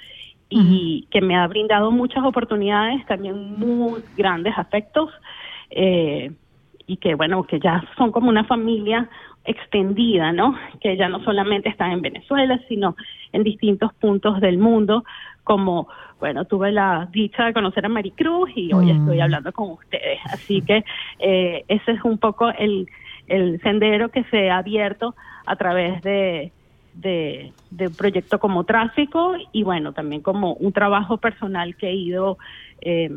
y 0.48 1.08
que 1.10 1.20
me 1.20 1.36
ha 1.36 1.46
brindado 1.48 1.90
muchas 1.90 2.24
oportunidades, 2.24 3.04
también 3.06 3.58
muy 3.58 4.02
grandes 4.16 4.56
afectos 4.56 5.10
eh, 5.70 6.30
y 6.86 6.96
que 6.98 7.14
bueno, 7.14 7.42
que 7.44 7.58
ya 7.58 7.82
son 7.96 8.12
como 8.12 8.28
una 8.28 8.44
familia 8.44 9.08
extendida, 9.44 10.32
¿no? 10.32 10.54
Que 10.80 10.96
ya 10.96 11.08
no 11.08 11.22
solamente 11.24 11.68
está 11.68 11.90
en 11.90 12.02
Venezuela, 12.02 12.60
sino 12.68 12.96
en 13.32 13.42
distintos 13.42 13.92
puntos 13.94 14.40
del 14.40 14.58
mundo, 14.58 15.04
como, 15.42 15.88
bueno, 16.20 16.44
tuve 16.44 16.72
la 16.72 17.08
dicha 17.10 17.46
de 17.46 17.52
conocer 17.52 17.84
a 17.84 17.88
Maricruz 17.88 18.50
y 18.54 18.72
hoy 18.72 18.90
estoy 18.90 19.18
mm. 19.18 19.22
hablando 19.22 19.52
con 19.52 19.72
ustedes. 19.72 20.20
Así 20.26 20.62
que 20.62 20.84
eh, 21.18 21.64
ese 21.68 21.92
es 21.92 22.04
un 22.04 22.18
poco 22.18 22.50
el, 22.50 22.88
el 23.26 23.60
sendero 23.62 24.10
que 24.10 24.24
se 24.24 24.50
ha 24.50 24.58
abierto 24.58 25.14
a 25.46 25.56
través 25.56 26.02
de, 26.02 26.52
de, 26.94 27.52
de, 27.70 27.86
un 27.88 27.94
proyecto 27.94 28.38
como 28.38 28.64
tráfico 28.64 29.34
y 29.52 29.62
bueno, 29.62 29.92
también 29.92 30.22
como 30.22 30.54
un 30.54 30.72
trabajo 30.72 31.18
personal 31.18 31.76
que 31.76 31.88
he 31.88 31.94
ido 31.94 32.38
eh, 32.80 33.10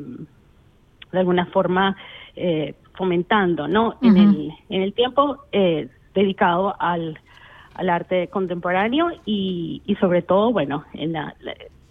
de 1.12 1.20
alguna 1.20 1.46
forma 1.48 1.96
eh, 2.36 2.76
fomentando, 2.94 3.68
¿no? 3.68 3.98
en, 4.02 4.18
el, 4.18 4.52
en 4.70 4.82
el 4.82 4.94
tiempo 4.94 5.38
eh, 5.52 5.88
dedicado 6.14 6.76
al, 6.80 7.20
al 7.76 7.90
arte 7.90 8.28
contemporáneo 8.28 9.12
y, 9.26 9.82
y 9.86 9.96
sobre 9.96 10.22
todo, 10.22 10.52
bueno, 10.52 10.86
en 10.94 11.14
la, 11.14 11.36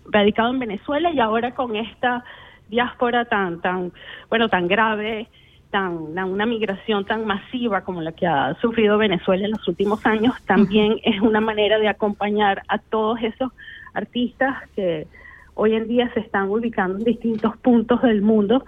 radicado 0.08 0.50
en 0.50 0.58
Venezuela 0.58 1.12
y 1.12 1.20
ahora 1.20 1.54
con 1.54 1.76
esta 1.76 2.25
diáspora 2.68 3.26
tan, 3.26 3.61
tan, 3.61 3.92
bueno, 4.28 4.49
tan 4.49 4.66
grave, 4.66 5.28
tan, 5.70 5.96
una 5.96 6.46
migración 6.46 7.04
tan 7.04 7.26
masiva 7.26 7.82
como 7.82 8.00
la 8.00 8.12
que 8.12 8.26
ha 8.26 8.54
sufrido 8.61 8.99
Venezuela 8.99 9.44
en 9.44 9.52
los 9.52 9.66
últimos 9.68 10.04
años, 10.06 10.35
también 10.46 10.99
es 11.02 11.20
una 11.20 11.40
manera 11.40 11.78
de 11.78 11.88
acompañar 11.88 12.62
a 12.68 12.78
todos 12.78 13.20
esos 13.23 13.52
artistas 13.94 14.56
que 14.75 15.06
hoy 15.54 15.75
en 15.75 15.88
día 15.88 16.12
se 16.14 16.20
están 16.20 16.49
ubicando 16.50 16.99
en 16.99 17.04
distintos 17.04 17.56
puntos 17.58 18.02
del 18.02 18.23
mundo 18.23 18.64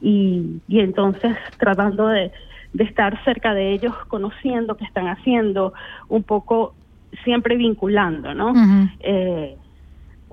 y, 0.00 0.60
y 0.66 0.80
entonces 0.80 1.36
tratando 1.58 2.08
de, 2.08 2.32
de 2.72 2.84
estar 2.84 3.22
cerca 3.24 3.54
de 3.54 3.72
ellos, 3.72 3.94
conociendo 4.08 4.76
qué 4.76 4.84
están 4.84 5.08
haciendo, 5.08 5.74
un 6.08 6.22
poco 6.22 6.74
siempre 7.24 7.56
vinculando, 7.56 8.34
¿no? 8.34 8.52
eh, 9.00 9.56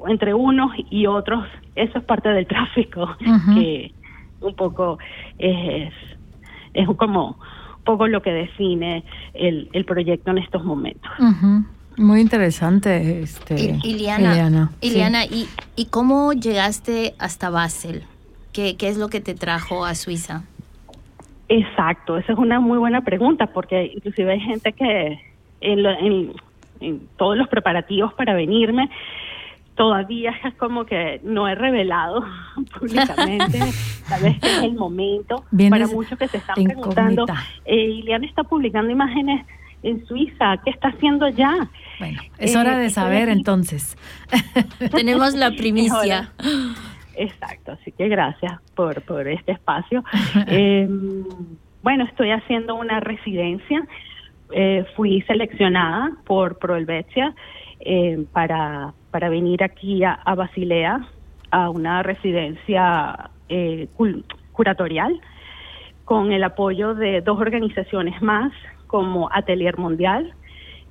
entre 0.08 0.34
unos 0.34 0.72
y 0.90 1.08
otros, 1.08 1.46
eso 1.76 1.98
es 1.98 2.04
parte 2.06 2.30
del 2.30 2.48
tráfico, 2.48 3.18
que 3.54 3.92
un 4.42 4.56
poco 4.56 5.00
es, 5.38 5.94
es 6.74 6.88
como 6.98 7.38
un 7.78 7.84
poco 7.84 8.08
lo 8.08 8.22
que 8.22 8.32
define 8.32 9.04
el, 9.34 9.70
el 9.74 9.86
proyecto 9.86 10.32
en 10.32 10.40
estos 10.40 10.64
momentos. 10.64 11.10
Muy 11.98 12.22
interesante, 12.22 13.22
este, 13.22 13.78
Iliana. 13.84 14.72
Iliana, 14.82 15.26
¿y, 15.26 15.48
¿y 15.76 15.86
cómo 15.86 16.34
llegaste 16.34 17.14
hasta 17.20 17.50
Basel? 17.50 18.04
¿Qué, 18.54 18.78
¿Qué 18.78 18.88
es 18.88 18.98
lo 18.98 19.10
que 19.10 19.20
te 19.22 19.36
trajo 19.36 19.86
a 19.86 19.96
Suiza? 19.96 20.44
Exacto, 21.50 22.18
esa 22.18 22.34
es 22.34 22.40
una 22.40 22.60
muy 22.60 22.78
buena 22.78 23.02
pregunta 23.02 23.48
porque 23.48 23.92
inclusive 23.96 24.34
hay 24.34 24.40
gente 24.40 24.72
que 24.72 25.20
en, 25.62 25.86
en, 25.86 26.34
en 26.80 27.02
todos 27.18 27.36
los 27.36 27.48
preparativos 27.48 28.14
para 28.14 28.34
venirme 28.34 28.90
todavía 29.80 30.36
es 30.44 30.54
como 30.56 30.86
que 30.86 31.22
no 31.24 31.48
he 31.48 31.56
revelado 31.56 32.22
públicamente, 32.78 33.60
tal 34.10 34.24
vez 34.24 34.38
que 34.42 34.48
es 34.48 34.64
el 34.64 34.74
momento 34.74 35.46
para 35.70 35.88
muchos 35.88 36.20
que 36.20 36.28
se 36.28 36.36
están 36.36 36.62
preguntando, 36.62 37.26
eh, 37.64 37.78
Iliana 37.78 38.26
está 38.26 38.44
publicando 38.44 38.92
imágenes 38.92 39.46
en 39.82 40.06
Suiza, 40.06 40.58
¿qué 40.66 40.72
está 40.72 40.90
haciendo 40.90 41.30
ya? 41.30 41.70
Bueno, 41.98 42.22
es 42.40 42.58
hora 42.58 42.78
de 42.78 42.88
eh, 42.88 42.90
saber 42.90 43.30
entonces. 43.30 43.98
Tenemos 44.92 45.34
la 45.36 45.52
primicia. 45.58 46.34
Exacto, 47.16 47.72
así 47.72 47.94
que 47.94 48.10
gracias 48.10 48.60
por, 48.76 49.02
por 49.04 49.30
este 49.30 49.54
espacio. 49.54 50.04
eh, 50.48 50.90
bueno, 51.82 52.04
estoy 52.04 52.32
haciendo 52.32 52.76
una 52.76 53.00
residencia, 53.00 53.88
eh, 54.52 54.84
fui 54.98 55.22
seleccionada 55.22 56.12
por 56.26 56.60
Proelvetia 56.60 57.34
eh, 57.80 58.26
para 58.34 58.94
para 59.12 59.30
venir 59.30 59.64
aquí 59.64 60.04
a, 60.04 60.20
Basilea 60.36 61.08
a 61.52 61.70
una 61.70 62.04
residencia 62.04 63.30
eh, 63.50 63.88
curatorial 64.52 65.20
con 66.06 66.32
el 66.32 66.44
apoyo 66.44 66.96
de 66.96 67.22
dos 67.22 67.40
organizaciones 67.40 68.22
más 68.22 68.52
como 68.88 69.30
Atelier 69.32 69.78
Mundial, 69.78 70.34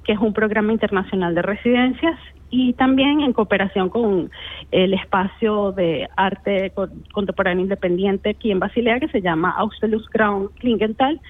que 0.05 0.13
es 0.13 0.19
un 0.19 0.33
programa 0.33 0.73
internacional 0.73 1.35
de 1.35 1.43
residencias, 1.43 2.19
y 2.51 2.73
también 2.75 3.21
en 3.21 3.33
cooperación 3.33 3.91
con 3.91 4.31
el 4.71 4.95
espacio 4.95 5.73
de 5.73 6.09
arte 6.17 6.73
contemporáneo 7.13 7.65
independiente 7.65 8.31
aquí 8.31 8.51
en 8.51 8.59
Basilea, 8.59 9.01
que 9.01 9.09
se 9.09 9.21
llama 9.21 9.51
Austelus 9.51 10.09
Ground 10.09 10.51
Klingenthal, 10.59 11.21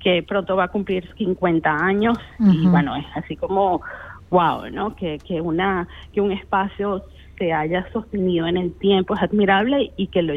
que 0.00 0.22
pronto 0.22 0.56
va 0.56 0.64
a 0.64 0.68
cumplir 0.68 1.12
50 1.18 1.68
años, 1.68 2.16
y 2.38 2.66
bueno, 2.68 2.96
es 2.96 3.06
así 3.16 3.36
como 3.36 3.82
wow, 4.30 4.68
¿no? 4.70 4.96
Que, 4.96 5.18
que, 5.18 5.40
una, 5.40 5.88
que 6.12 6.20
un 6.20 6.32
espacio 6.32 7.04
se 7.38 7.52
haya 7.52 7.86
sostenido 7.92 8.46
en 8.46 8.56
el 8.56 8.72
tiempo 8.72 9.14
es 9.14 9.22
admirable 9.22 9.92
y 9.96 10.08
que 10.08 10.22
lo 10.22 10.34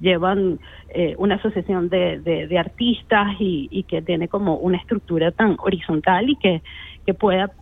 llevan 0.00 0.58
eh, 0.88 1.14
una 1.18 1.36
asociación 1.36 1.88
de, 1.88 2.20
de, 2.20 2.58
artistas 2.58 3.36
y, 3.38 3.84
que 3.84 4.02
tiene 4.02 4.28
como 4.28 4.56
una 4.56 4.78
estructura 4.78 5.30
tan 5.30 5.56
horizontal 5.58 6.30
y 6.30 6.36
que, 6.36 6.62
que 7.04 7.14
pueda 7.14 7.52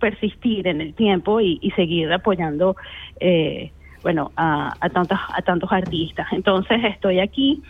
persistir 0.00 0.66
en 0.66 0.80
el 0.80 0.94
tiempo 0.94 1.40
y, 1.40 1.58
y 1.60 1.70
seguir 1.72 2.12
apoyando 2.12 2.76
eh, 3.20 3.70
bueno 4.02 4.32
a, 4.36 4.74
a 4.80 4.88
tantos 4.88 5.18
a 5.32 5.42
tantos 5.42 5.70
artistas 5.70 6.26
entonces 6.32 6.82
estoy 6.82 7.20
aquí 7.20 7.62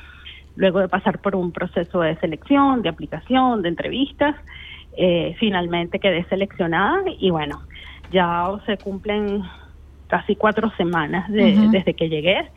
luego 0.56 0.80
de 0.80 0.88
pasar 0.88 1.18
por 1.18 1.36
un 1.36 1.52
proceso 1.52 2.00
de 2.00 2.16
selección 2.16 2.80
de 2.80 2.88
aplicación 2.88 3.60
de 3.60 3.68
entrevistas 3.68 4.36
eh, 4.96 5.34
finalmente 5.38 5.98
quedé 5.98 6.24
seleccionada 6.24 7.02
y 7.18 7.30
bueno, 7.30 7.62
ya 8.12 8.48
se 8.66 8.76
cumplen 8.78 9.42
casi 10.06 10.36
cuatro 10.36 10.70
semanas 10.76 11.30
desde 11.30 11.94
que 11.94 12.08
llegué. 12.08 12.50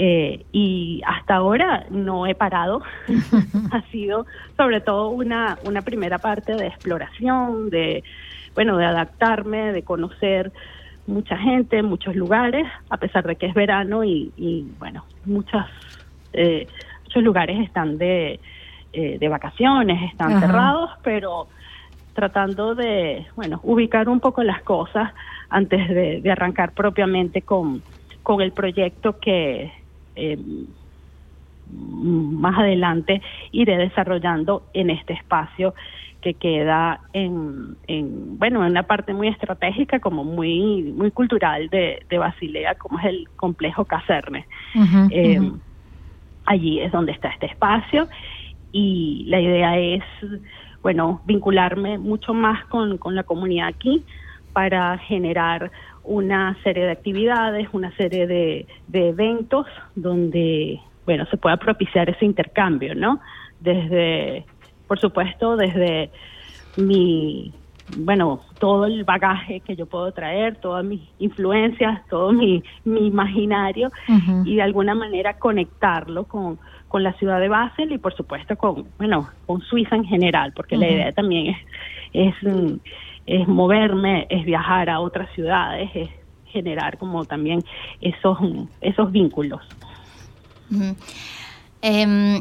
Eh, 0.00 0.46
y 0.52 1.02
hasta 1.04 1.34
ahora 1.34 1.84
no 1.90 2.26
he 2.28 2.36
parado. 2.36 2.82
ha 3.72 3.82
sido 3.90 4.26
sobre 4.56 4.80
todo 4.80 5.08
una, 5.08 5.58
una 5.64 5.82
primera 5.82 6.18
parte 6.18 6.54
de 6.54 6.68
exploración, 6.68 7.68
de, 7.70 8.04
bueno, 8.54 8.76
de 8.76 8.84
adaptarme, 8.84 9.72
de 9.72 9.82
conocer 9.82 10.52
mucha 11.08 11.36
gente, 11.36 11.82
muchos 11.82 12.14
lugares, 12.14 12.64
a 12.90 12.96
pesar 12.98 13.26
de 13.26 13.34
que 13.34 13.46
es 13.46 13.54
verano 13.54 14.04
y, 14.04 14.30
y 14.36 14.68
bueno, 14.78 15.04
muchas, 15.24 15.66
eh, 16.32 16.68
muchos 17.04 17.22
lugares 17.24 17.58
están 17.66 17.98
de, 17.98 18.38
eh, 18.92 19.18
de 19.18 19.28
vacaciones, 19.28 20.10
están 20.10 20.40
cerrados, 20.40 20.90
pero 21.02 21.46
tratando 22.14 22.74
de, 22.74 23.26
bueno, 23.36 23.60
ubicar 23.62 24.08
un 24.08 24.18
poco 24.18 24.42
las 24.42 24.62
cosas 24.62 25.12
antes 25.50 25.88
de, 25.88 26.30
arrancar 26.30 26.72
propiamente 26.72 27.42
con, 27.42 27.82
con 28.22 28.40
el 28.40 28.52
proyecto 28.52 29.18
que 29.20 29.72
eh, 30.16 30.38
más 31.70 32.58
adelante 32.58 33.22
iré 33.52 33.76
desarrollando 33.76 34.64
en 34.72 34.90
este 34.90 35.12
espacio 35.12 35.74
que 36.20 36.34
queda 36.34 37.00
en, 37.12 37.76
en, 37.86 38.38
bueno, 38.38 38.64
en 38.64 38.72
una 38.72 38.82
parte 38.82 39.14
muy 39.14 39.28
estratégica, 39.28 40.00
como 40.00 40.24
muy, 40.24 40.82
muy 40.82 41.10
cultural 41.10 41.68
de, 41.68 42.02
de 42.08 42.18
Basilea, 42.18 42.74
como 42.74 42.98
es 42.98 43.04
el 43.04 43.28
complejo 43.36 43.84
Casernes. 43.84 44.46
Eh. 45.10 45.40
Allí 46.46 46.80
es 46.80 46.90
donde 46.90 47.12
está 47.12 47.28
este 47.28 47.46
espacio 47.46 48.08
y 48.72 49.24
la 49.26 49.40
idea 49.40 49.78
es, 49.78 50.02
bueno, 50.82 51.22
vincularme 51.24 51.98
mucho 51.98 52.34
más 52.34 52.64
con, 52.66 52.98
con 52.98 53.14
la 53.14 53.22
comunidad 53.22 53.68
aquí 53.68 54.04
para 54.52 54.98
generar 54.98 55.70
una 56.04 56.56
serie 56.62 56.84
de 56.84 56.92
actividades, 56.92 57.68
una 57.72 57.94
serie 57.96 58.26
de, 58.26 58.66
de 58.86 59.08
eventos 59.10 59.66
donde, 59.94 60.80
bueno, 61.04 61.26
se 61.26 61.36
pueda 61.36 61.56
propiciar 61.56 62.08
ese 62.08 62.24
intercambio, 62.24 62.94
¿no? 62.94 63.20
Desde, 63.60 64.46
por 64.86 64.98
supuesto, 64.98 65.56
desde 65.56 66.10
mi, 66.76 67.52
bueno, 67.96 68.40
todo 68.58 68.86
el 68.86 69.04
bagaje 69.04 69.60
que 69.60 69.76
yo 69.76 69.86
puedo 69.86 70.12
traer, 70.12 70.56
todas 70.56 70.84
mis 70.84 71.02
influencias, 71.18 72.06
todo 72.08 72.32
mi, 72.32 72.62
mi 72.84 73.06
imaginario 73.06 73.90
y 74.44 74.56
de 74.56 74.62
alguna 74.62 74.94
manera 74.94 75.38
conectarlo 75.38 76.24
con, 76.24 76.58
con 76.88 77.02
la 77.02 77.12
ciudad 77.14 77.40
de 77.40 77.48
Basel 77.48 77.92
y 77.92 77.98
por 77.98 78.14
supuesto 78.16 78.56
con, 78.56 78.86
bueno, 78.98 79.28
con 79.46 79.60
Suiza 79.62 79.96
en 79.96 80.04
general, 80.04 80.52
porque 80.54 80.76
la 80.76 80.88
idea 80.88 81.12
también 81.12 81.54
es, 82.12 82.34
es, 82.42 82.80
es 83.26 83.46
moverme, 83.46 84.26
es 84.30 84.44
viajar 84.44 84.88
a 84.90 85.00
otras 85.00 85.30
ciudades, 85.34 85.90
es 85.94 86.08
generar 86.46 86.98
como 86.98 87.24
también 87.24 87.62
esos, 88.00 88.38
esos 88.80 89.12
vínculos. 89.12 89.60
Em, 91.82 92.40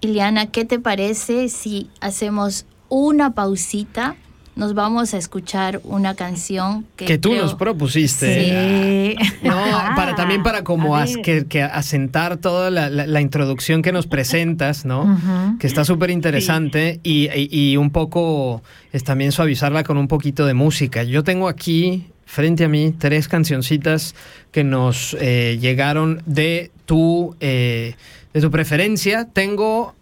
Ileana, 0.00 0.50
¿qué 0.50 0.64
te 0.64 0.78
parece 0.78 1.48
si 1.48 1.90
hacemos 2.00 2.66
una 2.88 3.34
pausita? 3.34 4.16
Nos 4.56 4.74
vamos 4.74 5.14
a 5.14 5.18
escuchar 5.18 5.80
una 5.84 6.14
canción 6.14 6.84
que, 6.96 7.04
Que 7.06 7.18
tú 7.18 7.30
creo- 7.30 7.42
nos 7.42 7.54
propusiste. 7.54 9.14
Sí. 9.16 9.16
No, 9.42 9.54
Ah, 9.56 9.92
para 9.96 10.14
también 10.14 10.42
para 10.42 10.64
como 10.64 10.96
as- 10.96 11.16
que, 11.22 11.46
que 11.46 11.62
asentar 11.62 12.36
toda 12.36 12.70
la, 12.70 12.90
la- 12.90 13.06
la 13.06 13.20
introducción 13.20 13.80
que 13.80 13.92
nos 13.92 14.06
presentas, 14.06 14.84
¿no? 14.84 15.18
Que 15.60 15.66
está 15.66 15.84
súper 15.84 16.10
interesante 16.10 17.00
y, 17.02 17.28
y- 17.34 17.48
y 17.72 17.76
un 17.76 17.90
poco 17.90 18.62
es 18.92 19.02
también 19.04 19.32
suavizarla 19.32 19.82
con 19.84 19.96
un 19.96 20.08
poquito 20.08 20.44
de 20.46 20.54
música. 20.54 21.04
Yo 21.04 21.22
tengo 21.24 21.48
aquí 21.48 22.06
frente 22.26 22.64
a 22.64 22.68
mí 22.68 22.94
tres 22.96 23.28
cancioncitas 23.28 24.14
que 24.52 24.62
nos 24.64 25.16
eh, 25.20 25.58
llegaron 25.60 26.22
de 26.26 26.70
tu, 26.86 27.34
eh, 27.40 27.94
de 28.34 28.40
tu 28.40 28.50
preferencia. 28.50 29.26
Tengo 29.32 29.94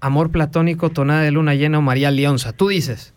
Amor 0.00 0.30
Platónico, 0.30 0.90
Tonada 0.90 1.22
de 1.22 1.30
Luna 1.30 1.54
Llena 1.54 1.78
o 1.78 1.82
María 1.82 2.10
Leonza. 2.10 2.52
Tú 2.52 2.68
dices, 2.68 3.14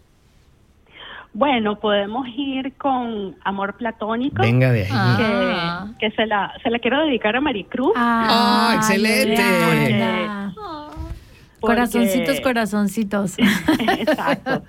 Bueno, 1.34 1.80
podemos 1.80 2.28
ir 2.36 2.74
con 2.78 3.36
Amor 3.44 3.76
Platónico, 3.76 4.42
venga 4.42 4.72
de 4.72 4.82
ahí. 4.84 4.90
Ah. 4.92 5.88
que, 6.00 6.10
que 6.10 6.16
se, 6.16 6.26
la, 6.26 6.54
se 6.64 6.70
la 6.72 6.80
quiero 6.80 7.00
dedicar 7.06 7.36
a 7.36 7.42
Maricruz. 7.42 7.94
Ah, 7.96 8.74
excelente. 8.76 9.42
linda. 9.90 10.52
porque- 10.56 10.80
Corazoncitos, 11.76 12.40
corazoncitos. 12.42 13.38
Exacto. 14.00 14.64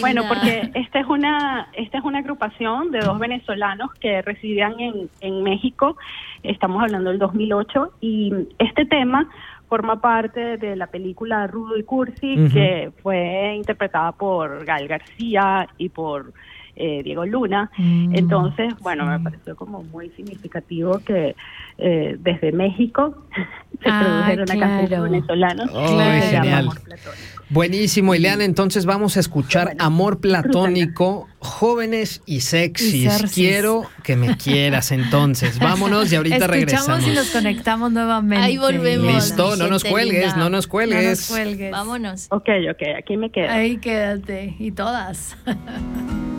Bueno, 0.00 0.22
porque 0.26 0.70
esta 0.74 1.00
es 1.00 1.06
una 1.06 1.68
esta 1.74 1.98
es 1.98 2.04
una 2.04 2.20
agrupación 2.20 2.90
de 2.90 3.00
dos 3.00 3.18
venezolanos 3.18 3.92
que 4.00 4.22
residían 4.22 4.80
en, 4.80 5.10
en 5.20 5.42
México. 5.42 5.96
Estamos 6.42 6.82
hablando 6.82 7.10
del 7.10 7.18
2008 7.18 7.92
y 8.00 8.32
este 8.58 8.86
tema 8.86 9.28
forma 9.70 10.00
parte 10.00 10.58
de 10.58 10.76
la 10.76 10.88
película 10.88 11.46
Rudo 11.46 11.78
y 11.78 11.84
Cursi 11.84 12.48
que 12.52 12.90
fue 13.02 13.54
interpretada 13.56 14.12
por 14.12 14.64
Gael 14.66 14.86
García 14.88 15.66
y 15.78 15.88
por 15.88 16.32
eh, 16.76 17.02
Diego 17.04 17.24
Luna. 17.24 17.70
Mm, 17.78 18.14
Entonces, 18.16 18.74
bueno, 18.80 19.04
sí. 19.04 19.10
me 19.10 19.20
pareció 19.20 19.54
como 19.56 19.82
muy 19.84 20.10
significativo 20.10 20.98
que 21.06 21.34
eh, 21.78 22.16
desde 22.18 22.52
México 22.52 23.14
se 23.82 23.88
Ah, 23.88 24.02
produjera 24.02 24.42
una 24.42 24.58
canción 24.66 24.86
claro. 24.88 25.04
de 25.04 25.10
venezolanos 25.10 25.70
Oh, 25.72 25.98
que 25.98 26.20
se 26.22 26.32
llama. 26.32 26.58
Amor 26.58 26.80
Platónico. 26.82 27.39
Buenísimo, 27.50 28.14
Ileana. 28.14 28.44
Entonces 28.44 28.86
vamos 28.86 29.16
a 29.16 29.20
escuchar 29.20 29.66
Bueno, 29.66 29.84
Amor 29.84 30.20
Platónico, 30.20 31.28
jóvenes 31.40 32.22
y 32.24 32.40
sexys. 32.40 33.22
Y. 33.22 33.28
Quiero 33.34 33.90
que 34.04 34.16
me 34.16 34.36
quieras 34.36 34.92
entonces. 34.92 35.58
Vámonos 35.60 36.12
y 36.12 36.16
ahorita 36.16 36.36
Escuchamos 36.36 36.56
regresamos. 36.56 37.06
y 37.08 37.10
nos 37.10 37.30
conectamos 37.30 37.90
nuevamente. 37.92 38.44
Ahí 38.44 38.56
volvemos. 38.56 39.12
Listo, 39.12 39.56
no 39.56 39.66
nos 39.68 39.82
cuelgues, 39.84 40.26
linda. 40.26 40.36
no 40.36 40.44
nos 40.44 40.50
No 40.50 40.50
nos 40.50 40.66
cuelgues. 40.68 41.26
cuelgues. 41.28 41.70
Vámonos. 41.72 42.26
Ok, 42.30 42.48
ok, 42.70 42.82
aquí 42.98 43.16
me 43.16 43.30
quedo. 43.30 43.50
Ahí 43.50 43.78
quédate. 43.78 44.54
Y 44.58 44.70
todas. 44.70 45.36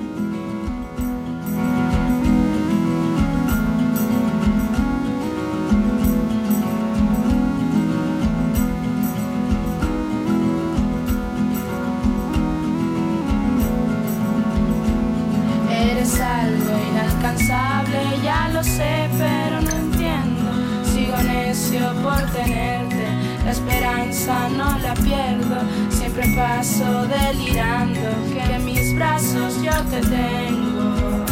esperanza 23.52 24.50
no 24.50 24.78
la 24.80 24.94
pierdo. 24.94 25.58
Siempre 25.90 26.24
paso 26.36 27.06
delirando 27.08 28.00
que 28.34 28.42
en 28.56 28.66
mis 28.66 28.96
brazos 28.96 29.62
yo 29.62 29.74
te 29.90 30.02
tengo. 30.02 31.26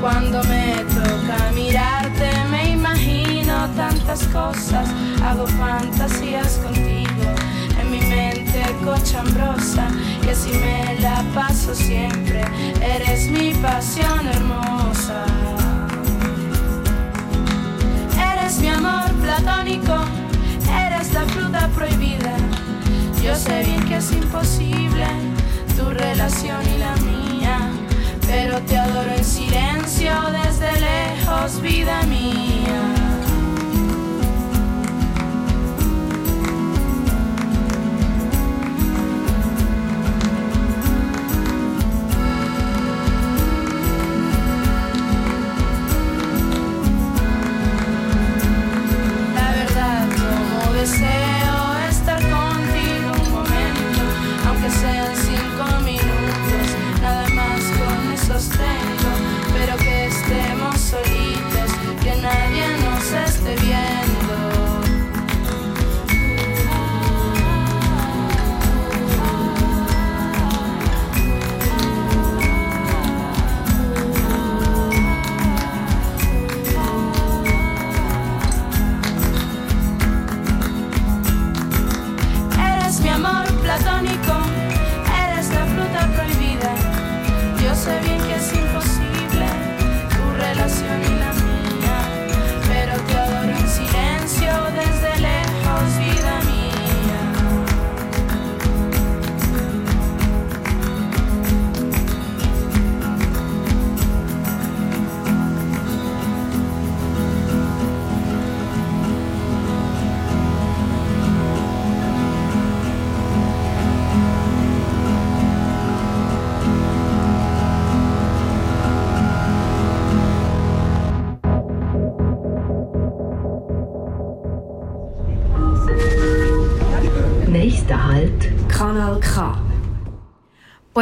Cuando 0.00 0.42
me 0.44 0.74
toca 0.94 1.52
mirarte, 1.54 2.30
me 2.50 2.70
imagino 2.70 3.68
tantas 3.76 4.24
cosas, 4.28 4.88
hago 5.24 5.46
fantasías 5.46 6.58
contigo 6.58 7.22
en 7.80 7.90
mi 7.90 8.00
mente 8.00 8.62
cochambrosa 8.84 9.86
y 10.26 10.28
así 10.28 10.50
me 10.50 11.00
la 11.00 11.22
paso 11.34 11.74
siempre. 11.74 12.42
Eres 12.82 13.28
mi 13.28 13.54
pasión 13.54 14.26
hermosa. 14.26 15.24
Mi 18.62 18.68
amor 18.68 19.10
platónico, 19.20 19.92
eres 20.86 21.12
la 21.12 21.22
fruta 21.22 21.68
prohibida. 21.74 22.36
Yo 23.22 23.34
sé 23.34 23.64
bien 23.64 23.82
que 23.88 23.96
es 23.96 24.12
imposible 24.12 25.06
tu 25.76 25.90
relación 25.90 26.60
y 26.74 26.78
la 26.78 26.94
mía, 26.96 27.58
pero 28.24 28.60
te 28.60 28.78
adoro 28.78 29.10
en 29.10 29.24
silencio 29.24 30.12
desde 30.30 30.70
lejos, 30.80 31.60
vida 31.60 32.02
mía. 32.04 33.01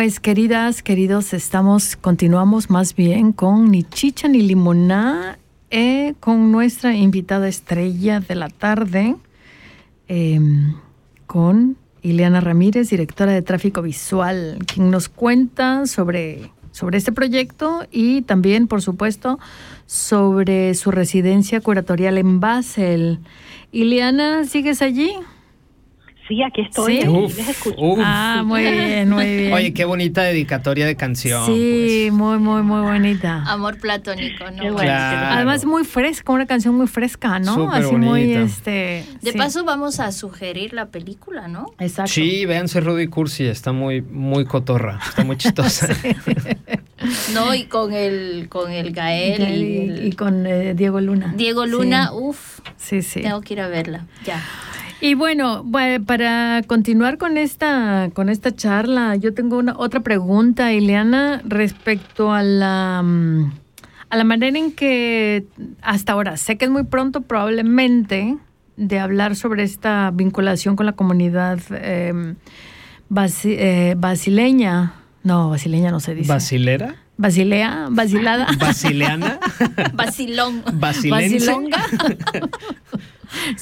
Pues 0.01 0.19
queridas, 0.19 0.83
queridos, 0.83 1.35
estamos, 1.35 1.95
continuamos 1.95 2.71
más 2.71 2.97
bien 2.97 3.33
con 3.33 3.71
ni 3.71 3.83
chicha 3.83 4.29
ni 4.29 4.41
limoná, 4.41 5.39
eh, 5.69 6.15
con 6.21 6.51
nuestra 6.51 6.97
invitada 6.97 7.49
estrella 7.49 8.21
de 8.21 8.35
la 8.35 8.49
tarde, 8.49 9.17
eh, 10.09 10.41
con 11.27 11.77
Ileana 12.01 12.41
Ramírez, 12.41 12.89
directora 12.89 13.33
de 13.33 13.43
tráfico 13.43 13.83
visual, 13.83 14.57
quien 14.73 14.91
nos 14.91 15.11
cuenta 15.11 15.85
sobre, 15.85 16.51
sobre 16.73 16.97
este 16.97 17.13
proyecto 17.13 17.87
y 17.91 18.23
también, 18.23 18.69
por 18.69 18.81
supuesto, 18.81 19.39
sobre 19.85 20.73
su 20.77 20.91
residencia 20.93 21.61
curatorial 21.61 22.17
en 22.17 22.41
Basel. 22.41 23.19
Ileana, 23.71 24.47
¿sigues 24.47 24.81
allí? 24.81 25.13
Sí, 26.31 26.45
aquí 26.45 26.61
estoy. 26.61 27.03
¿Sí? 27.03 27.09
Uf, 27.09 27.67
uf. 27.77 27.99
Ah, 28.01 28.43
muy 28.47 28.63
bien, 28.63 29.11
muy 29.11 29.25
bien. 29.37 29.53
Oye, 29.53 29.75
qué 29.75 29.85
bonita 29.85 30.23
dedicatoria 30.23 30.87
de 30.87 30.95
canción. 30.95 31.45
Sí, 31.45 32.07
pues. 32.09 32.13
muy, 32.13 32.39
muy, 32.39 32.63
muy 32.63 32.83
bonita. 32.83 33.43
Amor 33.49 33.79
platónico, 33.79 34.45
¿no? 34.45 34.63
Qué 34.63 34.71
bueno. 34.71 34.79
Claro. 34.79 35.35
Además 35.35 35.65
muy 35.65 35.85
fresca, 35.85 36.33
una 36.33 36.47
canción 36.47 36.77
muy 36.77 36.87
fresca, 36.87 37.41
¿no? 37.41 37.55
Súper 37.57 37.83
Así 37.83 37.97
muy 37.97 38.33
este. 38.33 39.05
De 39.23 39.33
sí. 39.33 39.39
paso 39.39 39.65
vamos 39.65 39.99
a 39.99 40.13
sugerir 40.13 40.73
la 40.73 40.87
película, 40.87 41.49
¿no? 41.49 41.67
Exacto. 41.81 42.13
Sí, 42.13 42.47
véanse 42.47 42.81
Rudy 42.81 43.09
Cursi, 43.09 43.47
está 43.47 43.73
muy, 43.73 44.01
muy 44.01 44.45
cotorra, 44.45 45.01
está 45.05 45.25
muy 45.25 45.37
chistosa. 45.37 45.89
No, 47.33 47.55
y 47.55 47.65
con 47.65 47.95
el 47.95 48.49
con 48.51 48.71
el 48.71 48.93
Gael 48.93 49.41
y, 49.41 49.45
Y, 49.45 49.89
el 49.89 50.07
y 50.09 50.13
con 50.13 50.47
eh, 50.47 50.75
Diego 50.75 51.01
Luna. 51.01 51.33
Diego 51.35 51.65
Luna, 51.65 52.13
uff, 52.13 52.61
Sí, 52.77 53.01
sí. 53.01 53.23
tengo 53.23 53.41
que 53.41 53.55
ir 53.55 53.61
a 53.63 53.69
verla. 53.69 54.07
Ya. 54.27 54.43
Y 55.01 55.15
bueno, 55.15 55.65
bu- 55.65 56.05
para 56.05 56.63
continuar 56.67 57.17
con 57.17 57.39
esta, 57.39 58.11
con 58.13 58.29
esta 58.29 58.55
charla, 58.55 59.17
yo 59.17 59.33
tengo 59.33 59.57
una 59.59 59.75
otra 59.79 60.01
pregunta, 60.01 60.73
Ileana, 60.73 61.41
respecto 61.47 62.33
a 62.33 62.43
la, 62.43 63.01
mm, 63.03 63.51
a 64.11 64.17
la 64.17 64.25
manera 64.25 64.59
en 64.59 64.73
que 64.73 65.47
hasta 65.81 66.13
ahora, 66.13 66.37
sé 66.37 66.59
que 66.59 66.67
es 66.67 66.71
muy 66.71 66.85
pronto 66.85 67.23
probablemente 67.23 68.37
de 68.77 68.99
hablar 68.99 69.37
sobre 69.37 69.63
esta 69.63 70.11
vinculación 70.13 70.77
con 70.77 70.85
la 70.87 70.93
comunidad 70.93 71.61
eh, 71.71 72.35
basi- 73.11 73.57
eh, 73.59 73.95
basileña. 73.97 74.93
No, 75.23 75.49
basileña 75.51 75.91
no 75.91 76.01
se 76.01 76.15
dice. 76.15 76.29
¿Basilera? 76.31 76.95
Basilea, 77.17 77.89
basilada. 77.91 78.47
¿Basileana? 78.59 79.39
¿Basilense? 80.73 81.11
Basilonga. 81.11 81.79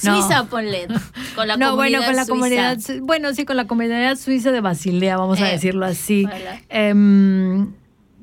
No. 0.03 0.21
Suiza, 0.21 0.43
ponle. 0.45 0.87
Con 1.35 1.47
la 1.47 1.57
no, 1.57 1.71
comunidad 1.71 1.75
bueno, 1.75 2.05
con 2.05 2.15
la 2.15 2.25
suiza. 2.25 2.29
comunidad, 2.29 2.77
bueno, 3.01 3.33
sí, 3.33 3.45
con 3.45 3.57
la 3.57 3.65
comunidad 3.65 4.15
suiza 4.17 4.51
de 4.51 4.61
Basilea, 4.61 5.17
vamos 5.17 5.39
a 5.41 5.49
Eh, 5.49 5.53
decirlo 5.53 5.85
así. 5.85 6.27
Em, 6.69 7.71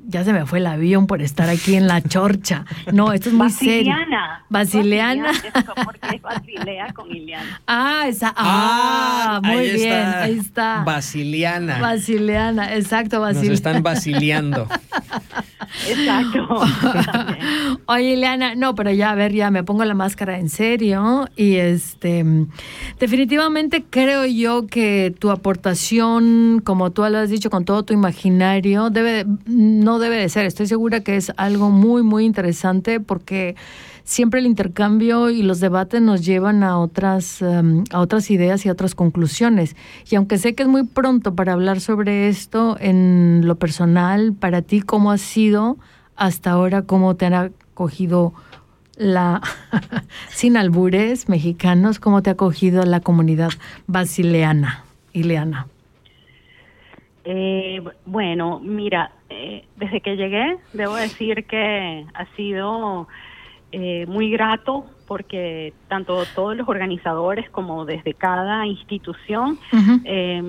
ya 0.09 0.23
se 0.23 0.31
me 0.31 0.45
fue 0.45 0.59
el 0.59 0.67
avión 0.67 1.05
por 1.05 1.21
estar 1.21 1.49
aquí 1.49 1.75
en 1.75 1.85
la 1.87 2.01
chorcha. 2.01 2.63
No, 2.93 3.11
esto 3.11 3.27
es 3.29 3.35
muy 3.35 3.49
serio. 3.49 3.91
Basiliana. 3.93 4.45
Basiliana. 4.49 5.23
Basiliana, 5.27 5.83
Porque 5.83 6.15
es 6.15 6.21
Basilea 6.21 6.93
con 6.93 7.13
Ileana. 7.13 7.61
Ah, 7.67 8.05
esa. 8.07 8.33
Ah, 8.37 9.41
muy 9.43 9.55
ahí 9.57 9.71
bien, 9.73 9.91
está. 9.91 10.21
ahí 10.23 10.37
está. 10.39 10.83
Basiliana. 10.85 11.79
Basileana, 11.79 12.75
exacto, 12.75 13.17
Nos 13.17 13.25
Basileana. 13.35 13.53
están 13.55 13.83
basiliando. 13.83 14.67
Exacto. 15.87 16.47
Oye, 17.87 18.13
Ileana, 18.13 18.55
no, 18.55 18.75
pero 18.75 18.91
ya, 18.91 19.11
a 19.11 19.15
ver, 19.15 19.33
ya 19.33 19.51
me 19.51 19.63
pongo 19.63 19.85
la 19.85 19.93
máscara 19.93 20.39
en 20.39 20.49
serio 20.49 21.27
y 21.35 21.55
este, 21.55 22.25
definitivamente 22.99 23.85
creo 23.89 24.25
yo 24.25 24.67
que 24.67 25.13
tu 25.17 25.31
aportación, 25.31 26.61
como 26.63 26.91
tú 26.91 27.03
lo 27.09 27.17
has 27.17 27.29
dicho, 27.29 27.49
con 27.49 27.65
todo 27.65 27.83
tu 27.83 27.93
imaginario, 27.93 28.89
debe, 28.89 29.25
no 29.45 29.99
debe 29.99 30.17
de 30.17 30.29
ser. 30.29 30.45
Estoy 30.45 30.67
segura 30.67 31.01
que 31.01 31.15
es 31.15 31.31
algo 31.37 31.69
muy, 31.69 32.03
muy 32.03 32.25
interesante 32.25 32.99
porque 32.99 33.55
siempre 34.07 34.39
el 34.39 34.45
intercambio 34.45 35.29
y 35.29 35.43
los 35.43 35.59
debates 35.59 36.01
nos 36.01 36.25
llevan 36.25 36.63
a 36.63 36.79
otras, 36.79 37.41
em, 37.41 37.83
a 37.91 37.99
otras 37.99 38.31
ideas 38.31 38.65
y 38.65 38.69
a 38.69 38.71
otras 38.71 38.95
conclusiones. 38.95 39.75
Y 40.09 40.15
aunque 40.15 40.37
sé 40.37 40.55
que 40.55 40.63
es 40.63 40.69
muy 40.69 40.85
pronto 40.85 41.35
para 41.35 41.53
hablar 41.53 41.81
sobre 41.81 42.29
esto, 42.29 42.77
en 42.79 43.41
lo 43.45 43.55
personal, 43.55 44.33
para 44.33 44.61
ti, 44.61 44.81
¿cómo 44.81 45.11
ha 45.11 45.17
sido 45.17 45.77
hasta 46.15 46.51
ahora? 46.51 46.83
¿Cómo 46.83 47.17
te 47.17 47.25
han 47.25 47.33
acogido 47.33 48.33
la, 48.95 49.41
sin 50.29 50.55
albures 50.55 51.27
mexicanos, 51.27 51.99
cómo 51.99 52.23
te 52.23 52.29
ha 52.29 52.33
acogido 52.33 52.85
la 52.85 53.01
comunidad 53.01 53.49
basileana, 53.87 54.85
Ileana? 55.11 55.67
Eh, 57.25 57.83
bueno, 58.05 58.61
mira, 58.61 59.11
eh, 59.29 59.65
desde 59.75 59.99
que 59.99 60.15
llegué, 60.15 60.55
debo 60.71 60.95
decir 60.95 61.43
que 61.43 62.05
ha 62.13 62.25
sido 62.37 63.09
eh, 63.71 64.05
muy 64.07 64.31
grato 64.31 64.85
porque 65.07 65.73
tanto 65.87 66.23
todos 66.35 66.55
los 66.55 66.67
organizadores 66.67 67.49
como 67.49 67.85
desde 67.85 68.13
cada 68.13 68.65
institución 68.65 69.57
eh, 70.05 70.41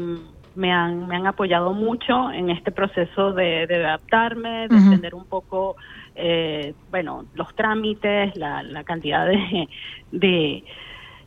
me, 0.54 0.72
han, 0.72 1.06
me 1.06 1.16
han 1.16 1.26
apoyado 1.26 1.72
mucho 1.72 2.30
en 2.30 2.50
este 2.50 2.72
proceso 2.72 3.32
de, 3.32 3.66
de 3.66 3.84
adaptarme, 3.84 4.68
de 4.68 4.76
entender 4.76 5.14
un 5.14 5.24
poco, 5.24 5.76
eh, 6.16 6.74
bueno, 6.90 7.24
los 7.34 7.54
trámites, 7.54 8.36
la, 8.36 8.62
la 8.62 8.82
cantidad 8.84 9.26
de, 9.26 9.68
de, 10.12 10.64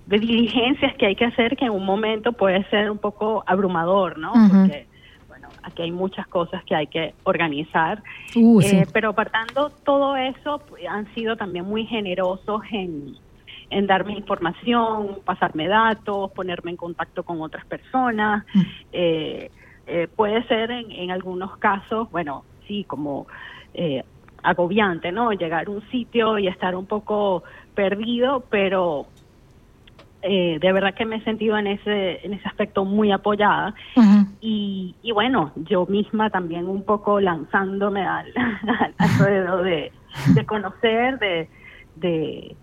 de 0.08 0.20
diligencias 0.20 0.96
que 0.98 1.06
hay 1.06 1.16
que 1.16 1.26
hacer 1.26 1.56
que 1.56 1.66
en 1.66 1.72
un 1.72 1.86
momento 1.86 2.34
puede 2.34 2.64
ser 2.70 2.92
un 2.92 2.98
poco 2.98 3.44
abrumador, 3.48 4.18
¿no? 4.18 4.34
Porque, 4.34 4.88
aquí 5.64 5.84
hay 5.84 5.92
muchas 5.92 6.28
cosas 6.28 6.64
que 6.64 6.76
hay 6.76 6.88
que 6.88 7.14
organizar. 7.24 8.04
Uh, 8.36 8.62
sí. 8.62 8.78
Eh, 8.78 8.88
pero 8.94 9.10
apartando 9.10 9.70
todo 9.84 10.16
eso, 10.16 10.62
han 10.90 11.14
sido 11.14 11.36
también 11.36 11.66
muy 11.66 11.86
generosos 11.86 12.62
en, 12.72 13.16
en 13.70 13.88
darme 13.88 14.14
información, 14.14 15.20
pasarme 15.26 15.68
datos, 15.68 16.32
ponerme 16.32 16.72
en 16.72 16.78
contacto 16.78 17.24
con 17.24 17.42
otras 17.42 17.66
personas. 17.66 18.46
Mm. 18.54 18.62
Eh, 18.94 19.52
eh, 19.88 20.08
puede 20.16 20.44
ser 20.48 20.72
en, 20.72 20.92
en 20.92 21.12
algunos 21.12 21.58
casos, 21.58 22.10
bueno, 22.12 22.44
sí, 22.68 22.84
como 22.86 23.28
eh, 23.74 24.04
agobiante, 24.44 25.12
¿no? 25.12 25.32
Llegar 25.32 25.68
a 25.68 25.72
un 25.72 25.82
sitio 25.90 26.38
y 26.40 26.48
estar 26.48 26.76
un 26.76 26.86
poco 26.86 27.44
perdido, 27.76 28.44
pero 28.50 29.08
eh, 30.22 30.60
de 30.60 30.74
verdad 30.74 30.94
que 30.94 31.06
me 31.06 31.18
he 31.18 31.24
sentido 31.24 31.58
en 31.58 31.68
ese, 31.68 32.26
en 32.26 32.34
ese 32.34 32.48
aspecto 32.48 32.86
muy 32.86 33.12
apoyada. 33.12 33.74
Y, 34.40 34.96
y 35.02 35.12
bueno, 35.12 35.52
yo 35.56 35.86
misma 35.86 36.30
también 36.30 36.68
un 36.68 36.84
poco 36.84 37.20
lanzándome 37.20 38.06
al, 38.06 38.32
al, 38.36 38.94
al 38.98 39.20
ruedo 39.20 39.64
de, 39.64 39.92
de 40.34 40.46
conocer, 40.46 41.20
de, 41.20 41.50
de, 41.96 42.56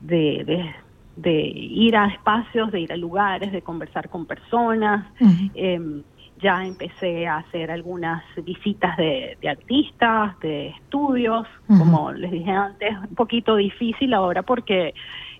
de, 0.00 0.74
de, 1.16 1.32
ir 1.32 1.96
a 1.96 2.06
espacios, 2.06 2.70
de 2.70 2.80
ir 2.80 2.92
a 2.92 2.96
lugares, 2.96 3.52
de 3.52 3.62
conversar 3.62 4.08
con 4.08 4.26
personas. 4.26 5.06
Eh, 5.54 6.02
ya 6.42 6.64
empecé 6.64 7.26
a 7.26 7.38
hacer 7.38 7.70
algunas 7.70 8.22
visitas 8.44 8.96
de, 8.96 9.38
de 9.40 9.48
artistas, 9.48 10.38
de 10.40 10.68
estudios, 10.68 11.46
como 11.66 12.12
les 12.12 12.30
dije 12.30 12.50
antes, 12.50 12.90
un 12.98 13.14
poquito 13.14 13.56
difícil 13.56 14.12
ahora 14.12 14.42
porque 14.42 14.94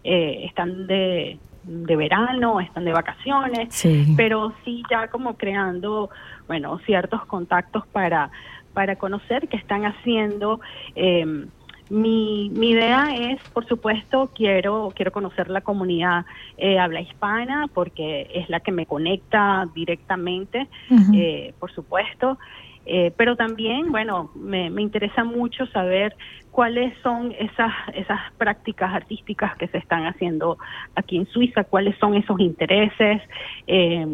eh, 0.04 0.44
están 0.44 0.86
de, 0.86 1.38
de 1.64 1.96
verano, 1.96 2.60
están 2.60 2.84
de 2.84 2.92
vacaciones, 2.92 3.74
Sí. 3.74 4.14
pero 4.16 4.52
sí 4.64 4.82
ya 4.90 5.08
como 5.08 5.36
creando, 5.36 6.10
bueno, 6.46 6.78
ciertos 6.86 7.24
contactos 7.26 7.86
para, 7.88 8.30
para 8.74 8.96
conocer 8.96 9.48
qué 9.48 9.56
están 9.56 9.84
haciendo. 9.86 10.60
Eh, 10.94 11.46
mi, 11.90 12.50
mi 12.54 12.70
idea 12.70 13.14
es, 13.14 13.42
por 13.50 13.66
supuesto, 13.66 14.30
quiero, 14.34 14.90
quiero 14.94 15.12
conocer 15.12 15.50
la 15.50 15.60
comunidad 15.60 16.24
eh, 16.56 16.78
habla 16.78 17.00
hispana 17.02 17.66
porque 17.74 18.30
es 18.34 18.48
la 18.48 18.60
que 18.60 18.72
me 18.72 18.86
conecta 18.86 19.68
directamente, 19.74 20.66
eh, 21.14 21.52
por 21.58 21.70
supuesto. 21.72 22.38
Eh, 22.86 23.12
pero 23.16 23.34
también, 23.36 23.90
bueno, 23.90 24.30
me, 24.34 24.68
me 24.70 24.82
interesa 24.82 25.24
mucho 25.24 25.66
saber 25.66 26.14
cuáles 26.54 26.96
son 27.02 27.32
esas, 27.36 27.72
esas 27.94 28.20
prácticas 28.38 28.94
artísticas 28.94 29.56
que 29.56 29.66
se 29.66 29.78
están 29.78 30.06
haciendo 30.06 30.56
aquí 30.94 31.16
en 31.16 31.26
Suiza, 31.26 31.64
cuáles 31.64 31.98
son 31.98 32.14
esos 32.14 32.38
intereses, 32.38 33.20
eh, 33.66 34.06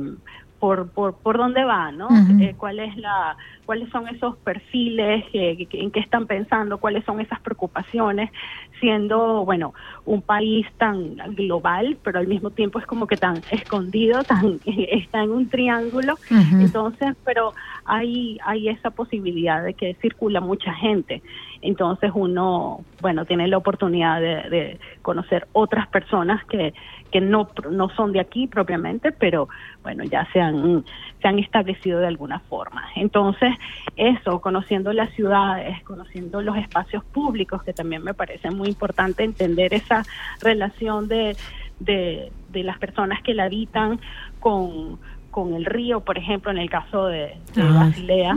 por, 0.58 0.90
por, 0.92 1.18
por 1.20 1.38
dónde 1.38 1.64
va, 1.64 1.90
¿no? 1.90 2.08
Ujú. 2.08 2.42
Eh, 2.42 2.54
cuál 2.56 2.78
es 2.80 2.96
la, 2.98 3.36
cuáles 3.64 3.88
son 3.90 4.06
esos 4.08 4.36
perfiles, 4.38 5.24
eh, 5.32 5.66
en 5.72 5.90
qué 5.90 6.00
están 6.00 6.26
pensando, 6.26 6.78
cuáles 6.78 7.02
son 7.04 7.18
esas 7.20 7.40
preocupaciones, 7.40 8.30
siendo, 8.78 9.44
bueno, 9.44 9.72
un 10.04 10.20
país 10.20 10.66
tan 10.76 11.16
global, 11.34 11.98
pero 12.04 12.18
al 12.18 12.26
mismo 12.26 12.50
tiempo 12.50 12.78
es 12.78 12.86
como 12.86 13.06
que 13.06 13.16
tan 13.16 13.42
escondido, 13.50 14.24
tan 14.28 14.60
está 14.64 15.22
en 15.22 15.30
un 15.30 15.48
triángulo. 15.48 16.18
Entonces, 16.30 17.16
pero 17.24 17.54
hay, 17.84 18.38
hay 18.44 18.68
esa 18.68 18.90
posibilidad 18.90 19.64
de 19.64 19.74
que 19.74 19.94
circula 20.02 20.40
mucha 20.40 20.74
gente. 20.74 21.22
Entonces 21.62 22.10
uno, 22.14 22.84
bueno, 23.00 23.24
tiene 23.24 23.46
la 23.48 23.58
oportunidad 23.58 24.20
de, 24.20 24.78
conocer 25.02 25.48
otras 25.52 25.88
personas 25.88 26.44
que, 26.46 26.74
que 27.10 27.20
no, 27.20 27.48
no 27.70 27.88
son 27.90 28.12
de 28.12 28.20
aquí 28.20 28.46
propiamente, 28.46 29.12
pero 29.12 29.48
bueno, 29.82 30.04
ya 30.04 30.26
se 30.32 30.40
han, 30.40 30.84
se 31.20 31.28
han 31.28 31.38
establecido 31.38 32.00
de 32.00 32.06
alguna 32.06 32.40
forma. 32.40 32.84
Entonces, 32.96 33.54
eso, 33.96 34.40
conociendo 34.40 34.92
las 34.92 35.10
ciudades, 35.14 35.82
conociendo 35.84 36.42
los 36.42 36.56
espacios 36.56 37.04
públicos, 37.04 37.62
que 37.62 37.72
también 37.72 38.02
me 38.02 38.14
parece 38.14 38.50
muy 38.50 38.68
importante 38.68 39.24
entender 39.24 39.74
esa 39.74 40.04
relación 40.40 41.08
de, 41.08 41.36
de, 41.78 42.30
de 42.50 42.62
las 42.62 42.78
personas 42.78 43.22
que 43.22 43.34
la 43.34 43.44
habitan 43.44 44.00
con 44.38 44.98
con 45.30 45.54
el 45.54 45.64
río, 45.64 46.00
por 46.00 46.18
ejemplo, 46.18 46.50
en 46.50 46.58
el 46.58 46.68
caso 46.68 47.06
de, 47.06 47.34
ah, 47.56 47.84
Basilea, 47.86 48.34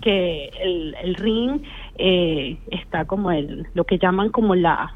que 0.00 0.50
el, 0.60 0.94
el 1.02 1.14
ring 1.14 1.62
eh, 1.96 2.58
está 2.70 3.04
como 3.04 3.30
el, 3.30 3.66
lo 3.74 3.84
que 3.84 3.98
llaman 3.98 4.30
como 4.30 4.54
la, 4.54 4.94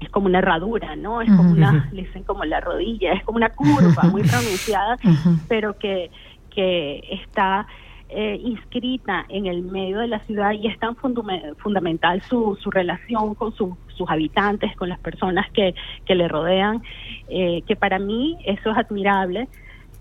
es 0.00 0.08
como 0.10 0.26
una 0.26 0.38
herradura, 0.38 0.96
¿no? 0.96 1.22
Es 1.22 1.30
como 1.34 1.50
una, 1.52 1.88
le 1.92 2.02
dicen 2.02 2.24
como 2.24 2.44
la 2.44 2.60
rodilla, 2.60 3.12
es 3.12 3.24
como 3.24 3.36
una 3.36 3.50
curva 3.50 4.02
muy 4.04 4.22
pronunciada, 4.28 4.96
pero 5.48 5.78
que, 5.78 6.10
que 6.50 7.02
está 7.10 7.66
eh, 8.08 8.40
inscrita 8.42 9.26
en 9.28 9.46
el 9.46 9.62
medio 9.62 9.98
de 9.98 10.06
la 10.06 10.20
ciudad 10.20 10.52
y 10.52 10.68
es 10.68 10.78
tan 10.78 10.96
fundamental 10.96 12.22
su, 12.22 12.56
su 12.62 12.70
relación 12.70 13.34
con 13.34 13.52
sus 13.54 13.74
habitantes, 14.08 14.76
con 14.76 14.88
las 14.88 15.00
personas 15.00 15.50
que, 15.52 15.74
que 16.04 16.14
le 16.14 16.28
rodean, 16.28 16.82
eh, 17.28 17.62
que 17.66 17.74
para 17.76 17.98
mí 17.98 18.38
eso 18.44 18.70
es 18.70 18.76
admirable 18.76 19.48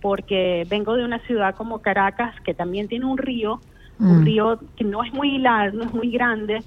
porque 0.02 0.68
vengo 0.70 0.96
de 0.96 1.04
una 1.04 1.18
ciudad 1.20 1.56
como 1.56 1.82
Caracas 1.82 2.40
que 2.42 2.54
también 2.54 2.88
tiene 2.88 3.06
un 3.06 3.18
río, 3.18 3.60
un 4.00 4.22
mm. 4.22 4.26
río 4.26 4.60
que 4.76 4.84
no 4.84 5.04
es 5.04 5.14
muy 5.14 5.38
largo, 5.38 5.78
no 5.78 5.84
es 5.86 5.94
muy 5.94 6.12
grande, 6.12 6.64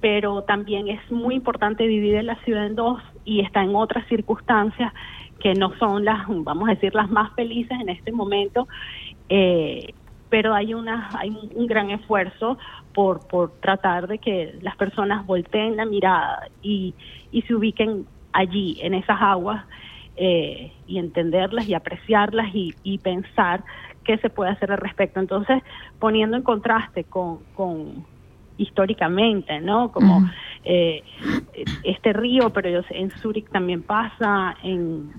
pero 0.00 0.42
también 0.42 0.88
es 0.88 1.10
muy 1.10 1.34
importante 1.34 1.86
dividir 1.86 2.24
la 2.24 2.36
ciudad 2.44 2.66
en 2.66 2.74
dos 2.74 3.00
y 3.24 3.40
está 3.40 3.62
en 3.62 3.74
otras 3.74 4.06
circunstancias 4.08 4.92
que 5.40 5.54
no 5.54 5.76
son 5.78 6.04
las, 6.04 6.26
vamos 6.28 6.68
a 6.68 6.74
decir, 6.74 6.94
las 6.94 7.10
más 7.10 7.32
felices 7.34 7.76
en 7.80 7.88
este 7.88 8.12
momento. 8.12 8.68
Eh, 9.28 9.94
pero 10.28 10.54
hay 10.54 10.72
una 10.72 11.10
hay 11.18 11.28
un, 11.28 11.66
gran 11.66 11.90
esfuerzo 11.90 12.56
por 12.94 13.26
por 13.28 13.52
tratar 13.60 14.08
de 14.08 14.16
que 14.18 14.58
las 14.62 14.76
personas 14.76 15.26
volteen 15.26 15.76
la 15.76 15.84
mirada 15.84 16.48
y, 16.62 16.94
y 17.30 17.42
se 17.42 17.54
ubiquen 17.54 18.06
allí 18.32 18.78
en 18.80 18.94
esas 18.94 19.20
aguas 19.20 19.64
eh, 20.16 20.72
y 20.86 20.98
entenderlas 20.98 21.66
y 21.66 21.74
apreciarlas 21.74 22.48
y, 22.52 22.98
pensar 22.98 23.64
qué 24.04 24.18
se 24.18 24.30
puede 24.30 24.50
hacer 24.50 24.72
al 24.72 24.78
respecto. 24.78 25.20
Entonces, 25.20 25.62
poniendo 25.98 26.36
en 26.36 26.42
contraste 26.42 27.04
con, 27.04 27.38
con 27.54 28.04
históricamente, 28.56 29.60
¿no? 29.60 29.90
Como 29.92 30.28
eh, 30.64 31.02
este 31.84 32.12
río, 32.12 32.50
pero 32.50 32.82
en 32.90 33.10
Zúrich 33.10 33.48
también 33.50 33.82
pasa, 33.82 34.56
en, 34.62 35.10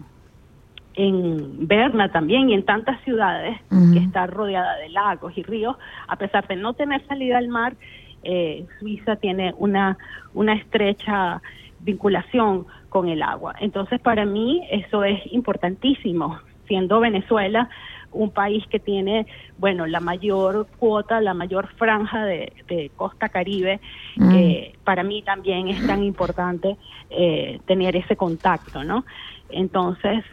en 0.95 1.67
Berna 1.67 2.11
también 2.11 2.49
y 2.49 2.53
en 2.53 2.63
tantas 2.63 3.01
ciudades 3.01 3.59
que 3.93 3.99
está 3.99 4.27
rodeada 4.27 4.77
de 4.77 4.89
lagos 4.89 5.37
y 5.37 5.43
ríos, 5.43 5.75
a 6.07 6.15
pesar 6.15 6.47
de 6.47 6.55
no 6.55 6.73
tener 6.73 7.05
salida 7.07 7.37
al 7.37 7.47
mar, 7.47 7.75
eh, 8.23 8.65
Suiza 8.79 9.15
tiene 9.17 9.53
una, 9.57 9.97
una 10.33 10.53
estrecha 10.53 11.41
vinculación 11.79 12.65
con 12.89 13.09
el 13.09 13.21
agua. 13.21 13.55
Entonces, 13.59 13.99
para 13.99 14.23
mí 14.25 14.65
eso 14.71 15.03
es 15.03 15.19
importantísimo, 15.33 16.39
siendo 16.67 16.99
Venezuela 16.99 17.69
un 18.13 18.31
país 18.31 18.65
que 18.67 18.79
tiene, 18.79 19.25
bueno, 19.57 19.85
la 19.85 19.99
mayor 19.99 20.67
cuota, 20.79 21.19
la 21.21 21.33
mayor 21.33 21.67
franja 21.75 22.25
de, 22.25 22.51
costa 22.95 23.29
caribe, 23.29 23.79
mm. 24.15 24.35
eh, 24.35 24.73
para 24.83 25.03
mí 25.03 25.21
también 25.21 25.67
es 25.67 25.85
tan 25.85 26.03
importante 26.03 26.77
eh, 27.09 27.59
tener 27.65 27.95
ese 27.95 28.15
contacto, 28.15 28.83
¿no? 28.83 29.05
Entonces, 29.49 30.23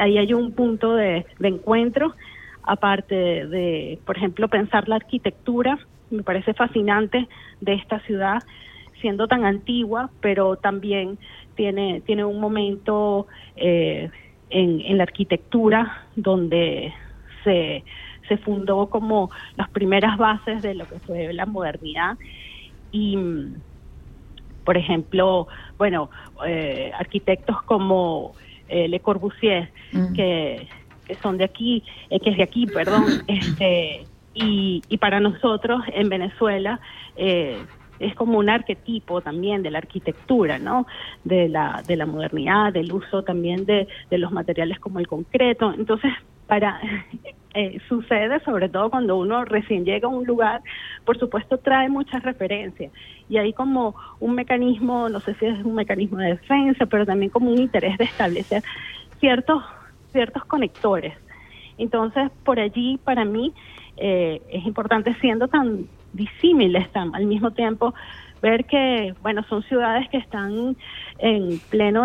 ahí 0.00 0.18
hay 0.18 0.34
un 0.34 0.52
punto 0.52 0.94
de, 0.94 1.26
de 1.38 1.48
encuentro, 1.48 2.14
aparte 2.62 3.14
de, 3.46 3.98
por 4.04 4.16
ejemplo, 4.16 4.48
pensar 4.48 4.88
la 4.88 4.96
arquitectura, 4.96 5.78
me 6.10 6.22
parece 6.22 6.54
fascinante 6.54 7.28
de 7.60 7.74
esta 7.74 8.00
ciudad, 8.00 8.42
siendo 9.00 9.28
tan 9.28 9.44
antigua, 9.44 10.10
pero 10.20 10.56
también 10.56 11.18
tiene, 11.56 12.02
tiene 12.06 12.24
un 12.24 12.40
momento 12.40 13.26
eh, 13.56 14.10
en, 14.50 14.80
en, 14.80 14.96
la 14.96 15.02
arquitectura 15.02 16.06
donde 16.16 16.92
se, 17.44 17.84
se 18.28 18.36
fundó 18.38 18.88
como 18.88 19.30
las 19.56 19.68
primeras 19.70 20.16
bases 20.18 20.62
de 20.62 20.74
lo 20.74 20.86
que 20.86 20.98
fue 20.98 21.32
la 21.32 21.46
modernidad 21.46 22.16
y 22.90 23.16
por 24.64 24.76
ejemplo, 24.76 25.46
bueno, 25.78 26.10
eh, 26.46 26.90
arquitectos 26.98 27.62
como 27.62 28.32
eh, 28.68 28.88
Le 28.88 29.00
Corbusier, 29.00 29.70
mm. 29.92 30.14
que, 30.14 30.66
que, 31.06 31.14
son 31.16 31.38
de 31.38 31.44
aquí, 31.44 31.82
que 32.08 32.30
es 32.30 32.36
de 32.36 32.42
aquí, 32.42 32.66
perdón, 32.66 33.04
este, 33.28 34.06
y, 34.34 34.82
y 34.88 34.98
para 34.98 35.20
nosotros 35.20 35.82
en 35.92 36.08
Venezuela, 36.08 36.80
eh, 37.16 37.58
es 38.00 38.14
como 38.16 38.38
un 38.38 38.48
arquetipo 38.48 39.20
también 39.20 39.62
de 39.62 39.70
la 39.70 39.78
arquitectura, 39.78 40.58
¿no? 40.58 40.86
De 41.22 41.48
la, 41.48 41.82
de 41.86 41.96
la 41.96 42.06
modernidad, 42.06 42.72
del 42.72 42.92
uso 42.92 43.22
también 43.22 43.66
de, 43.66 43.86
de 44.10 44.18
los 44.18 44.32
materiales 44.32 44.80
como 44.80 44.98
el 44.98 45.06
concreto. 45.06 45.72
Entonces, 45.72 46.12
para 46.46 46.80
eh, 47.54 47.78
sucede 47.88 48.40
sobre 48.40 48.68
todo 48.68 48.90
cuando 48.90 49.16
uno 49.16 49.44
recién 49.44 49.84
llega 49.84 50.08
a 50.08 50.10
un 50.10 50.24
lugar, 50.24 50.62
por 51.04 51.18
supuesto 51.18 51.58
trae 51.58 51.88
muchas 51.88 52.22
referencias 52.22 52.92
y 53.28 53.38
hay 53.38 53.52
como 53.52 53.94
un 54.20 54.34
mecanismo, 54.34 55.08
no 55.08 55.20
sé 55.20 55.34
si 55.34 55.46
es 55.46 55.64
un 55.64 55.74
mecanismo 55.74 56.18
de 56.18 56.30
defensa, 56.30 56.86
pero 56.86 57.06
también 57.06 57.30
como 57.30 57.50
un 57.50 57.58
interés 57.58 57.96
de 57.98 58.04
establecer 58.04 58.62
ciertos 59.20 59.62
ciertos 60.12 60.44
conectores. 60.44 61.14
Entonces, 61.76 62.30
por 62.44 62.60
allí 62.60 62.98
para 63.02 63.24
mí 63.24 63.52
eh, 63.96 64.40
es 64.48 64.64
importante 64.64 65.12
siendo 65.20 65.48
tan 65.48 65.88
disímiles 66.12 66.90
tan, 66.92 67.14
al 67.14 67.26
mismo 67.26 67.50
tiempo 67.50 67.92
ver 68.44 68.66
que 68.66 69.14
bueno 69.22 69.42
son 69.48 69.62
ciudades 69.62 70.06
que 70.10 70.18
están 70.18 70.76
en 71.18 71.58
pleno 71.70 72.04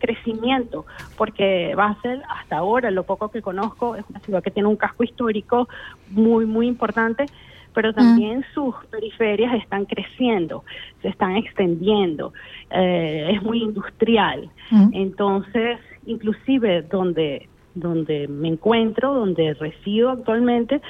crecimiento 0.00 0.86
porque 1.18 1.74
Basel 1.76 2.22
hasta 2.30 2.56
ahora 2.56 2.90
lo 2.90 3.02
poco 3.02 3.30
que 3.30 3.42
conozco 3.42 3.94
es 3.94 4.04
una 4.08 4.20
ciudad 4.20 4.42
que 4.42 4.50
tiene 4.50 4.68
un 4.68 4.76
casco 4.76 5.04
histórico 5.04 5.68
muy 6.10 6.46
muy 6.46 6.66
importante 6.66 7.26
pero 7.74 7.92
también 7.92 8.44
sus 8.54 8.74
periferias 8.90 9.54
están 9.54 9.84
creciendo, 9.84 10.64
se 11.00 11.08
están 11.08 11.36
extendiendo, 11.36 12.32
eh, 12.70 13.30
es 13.34 13.42
muy 13.42 13.62
industrial. 13.62 14.50
Entonces, 14.90 15.78
inclusive 16.04 16.82
donde, 16.82 17.48
donde 17.76 18.26
me 18.26 18.48
encuentro, 18.48 19.14
donde 19.14 19.54
resido 19.54 20.10
actualmente, 20.10 20.80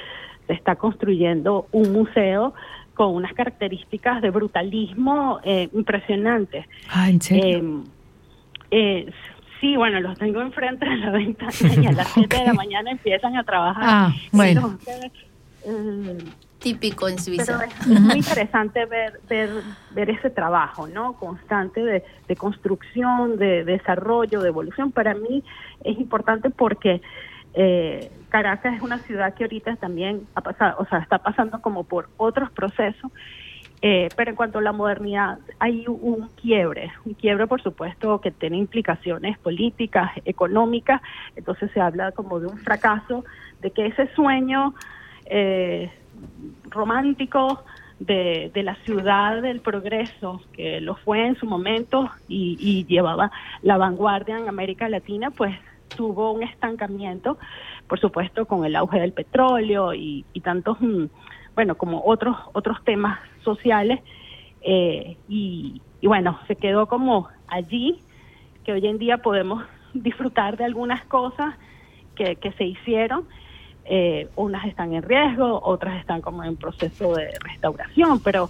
se 0.47 0.53
está 0.53 0.77
construyendo 0.77 1.67
un 1.71 1.93
museo 1.93 2.55
con 2.99 3.15
unas 3.15 3.31
características 3.31 4.21
de 4.21 4.29
brutalismo 4.29 5.39
eh, 5.45 5.69
impresionantes. 5.71 6.65
Ah, 6.89 7.09
¿en 7.09 7.21
serio? 7.21 7.85
Eh, 8.71 9.05
eh, 9.07 9.11
sí, 9.61 9.77
bueno, 9.77 10.01
los 10.01 10.19
tengo 10.19 10.41
enfrente 10.41 10.85
de 10.85 10.97
la 10.97 11.09
ventana 11.11 11.53
y 11.81 11.85
a 11.87 11.93
las 11.93 12.09
7 12.09 12.37
de 12.37 12.43
la 12.47 12.53
mañana 12.53 12.91
empiezan 12.91 13.37
a 13.37 13.45
trabajar. 13.45 13.83
Ah, 13.87 14.13
bueno. 14.33 14.77
Típico 16.59 17.07
en 17.07 17.19
Suiza. 17.19 17.63
es, 17.63 17.87
muy 18.01 18.17
interesante 18.17 18.85
ver, 18.85 19.21
ver, 19.29 19.49
ver 19.91 20.09
ese 20.09 20.29
trabajo, 20.29 20.89
¿no? 20.89 21.13
Constante 21.13 21.81
de, 21.81 22.03
de 22.27 22.35
construcción, 22.35 23.37
de 23.37 23.63
desarrollo, 23.63 24.41
de 24.41 24.49
evolución. 24.49 24.91
Para 24.91 25.13
mí 25.13 25.41
es 25.85 25.97
importante 25.97 26.49
porque 26.49 27.01
eh, 27.53 28.11
Caracas 28.29 28.75
es 28.75 28.81
una 28.81 28.99
ciudad 28.99 29.33
que 29.33 29.43
ahorita 29.43 29.75
también 29.77 30.27
ha 30.35 30.41
pasado, 30.41 30.75
o 30.79 30.85
sea, 30.85 30.99
está 30.99 31.17
pasando 31.17 31.61
como 31.61 31.83
por 31.83 32.09
otros 32.17 32.51
procesos, 32.51 33.11
eh, 33.81 34.09
pero 34.15 34.31
en 34.31 34.35
cuanto 34.35 34.59
a 34.59 34.61
la 34.61 34.71
modernidad 34.71 35.39
hay 35.57 35.85
un 35.87 36.29
quiebre, 36.41 36.91
un 37.05 37.13
quiebre 37.13 37.47
por 37.47 37.61
supuesto 37.61 38.19
que 38.21 38.29
tiene 38.29 38.57
implicaciones 38.57 39.37
políticas, 39.39 40.11
económicas, 40.25 41.01
entonces 41.35 41.71
se 41.73 41.79
habla 41.79 42.11
como 42.11 42.39
de 42.39 42.47
un 42.47 42.57
fracaso, 42.57 43.23
de 43.61 43.71
que 43.71 43.87
ese 43.87 44.07
sueño 44.13 44.75
eh, 45.25 45.91
romántico 46.69 47.63
de, 47.99 48.51
de, 48.53 48.63
la 48.63 48.75
ciudad 48.85 49.41
del 49.41 49.59
progreso, 49.59 50.41
que 50.53 50.79
lo 50.81 50.95
fue 50.95 51.25
en 51.25 51.35
su 51.35 51.45
momento 51.45 52.09
y, 52.27 52.57
y 52.59 52.85
llevaba 52.85 53.31
la 53.61 53.77
vanguardia 53.77 54.37
en 54.37 54.47
América 54.47 54.87
Latina, 54.87 55.31
pues 55.31 55.55
tuvo 55.95 56.31
un 56.31 56.43
estancamiento, 56.43 57.37
por 57.87 57.99
supuesto, 57.99 58.45
con 58.45 58.65
el 58.65 58.75
auge 58.75 58.99
del 58.99 59.13
petróleo 59.13 59.93
y, 59.93 60.23
tantos, 60.43 60.79
mm, 60.79 61.05
bueno, 61.55 61.75
como 61.75 62.01
otros, 62.05 62.37
otros 62.53 62.83
temas 62.83 63.19
sociales. 63.43 63.99
Eh, 64.61 65.17
y, 65.27 65.81
bueno, 66.03 66.39
se 66.47 66.55
quedó 66.55 66.87
como 66.87 67.27
allí, 67.47 67.99
que 68.63 68.73
hoy 68.73 68.85
en 68.87 68.97
día 68.97 69.17
podemos 69.17 69.63
disfrutar 69.93 70.57
de 70.57 70.65
algunas 70.65 71.03
cosas 71.05 71.55
que, 72.15 72.53
se 72.57 72.63
hicieron. 72.65 73.25
Eh, 73.85 74.27
unas 74.35 74.65
están 74.65 74.93
en 74.93 75.01
riesgo, 75.01 75.61
otras 75.63 75.99
están 75.99 76.21
como 76.21 76.43
en 76.43 76.57
proceso 76.57 77.15
de 77.15 77.31
restauración, 77.43 78.19
pero 78.19 78.49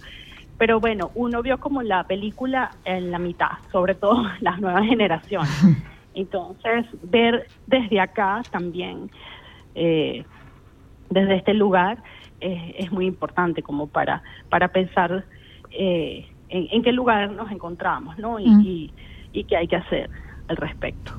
pero 0.59 0.81
bueno, 0.81 1.11
uno 1.15 1.41
vio 1.41 1.57
como 1.57 1.81
la 1.81 2.03
película 2.03 2.71
en 2.83 3.11
la 3.11 3.17
mitad, 3.17 3.51
sobre 3.71 3.95
todo 3.95 4.23
las 4.41 4.59
nuevas 4.59 4.85
generaciones. 4.85 5.49
Entonces, 6.20 6.86
ver 7.01 7.49
desde 7.65 7.99
acá 8.01 8.45
también, 8.51 9.09
eh, 9.74 10.26
desde 11.09 11.36
este 11.38 11.53
lugar, 11.53 12.03
eh, 12.41 12.76
es 12.78 12.91
muy 12.91 13.05
importante 13.05 13.63
como 13.63 13.88
para, 13.88 14.22
para 14.49 14.67
pensar 14.67 15.26
eh, 15.72 16.28
en, 16.49 16.84
qué 16.84 16.91
lugar 16.91 17.32
nos 17.32 17.49
encontramos, 17.51 18.17
¿no? 18.17 18.38
Y, 18.38 18.49
Mm. 18.49 18.61
y, 18.65 18.93
y 19.32 19.43
qué 19.45 19.55
hay 19.55 19.67
que 19.67 19.78
hacer 19.78 20.09
al 20.47 20.57
respecto. 20.57 21.13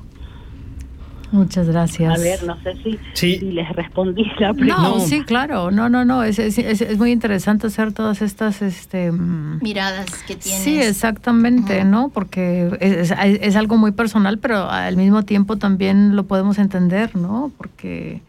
Muchas 1.31 1.67
gracias. 1.67 2.19
A 2.19 2.21
ver, 2.21 2.43
no 2.43 2.55
sé 2.61 2.73
si, 2.83 2.99
Sí. 3.13 3.37
si 3.39 3.51
les 3.51 3.69
respondí 3.73 4.23
la 4.39 4.53
pregunta. 4.53 4.77
No, 4.81 4.97
No. 4.97 4.99
sí, 4.99 5.21
claro. 5.21 5.71
No, 5.71 5.89
no, 5.89 6.03
no. 6.05 6.23
Es, 6.23 6.39
es, 6.39 6.57
es- 6.57 6.81
es 6.81 6.97
muy 6.97 7.11
interesante 7.11 7.67
hacer 7.67 7.93
todas 7.93 8.21
estas, 8.21 8.61
este... 8.61 9.11
mm, 9.11 9.59
Miradas 9.61 10.07
que 10.27 10.35
tienes. 10.35 10.61
Sí, 10.63 10.77
exactamente. 10.79 11.83
¿no? 11.85 12.09
Porque 12.09 12.69
es, 12.81 13.11
es- 13.11 13.39
es 13.41 13.55
algo 13.55 13.77
muy 13.77 13.91
personal, 13.91 14.37
pero 14.39 14.69
al 14.69 14.97
mismo 14.97 15.23
tiempo 15.23 15.55
también 15.57 16.15
lo 16.15 16.23
podemos 16.25 16.57
entender, 16.59 17.15
¿no? 17.15 17.51
Porque, 17.57 18.21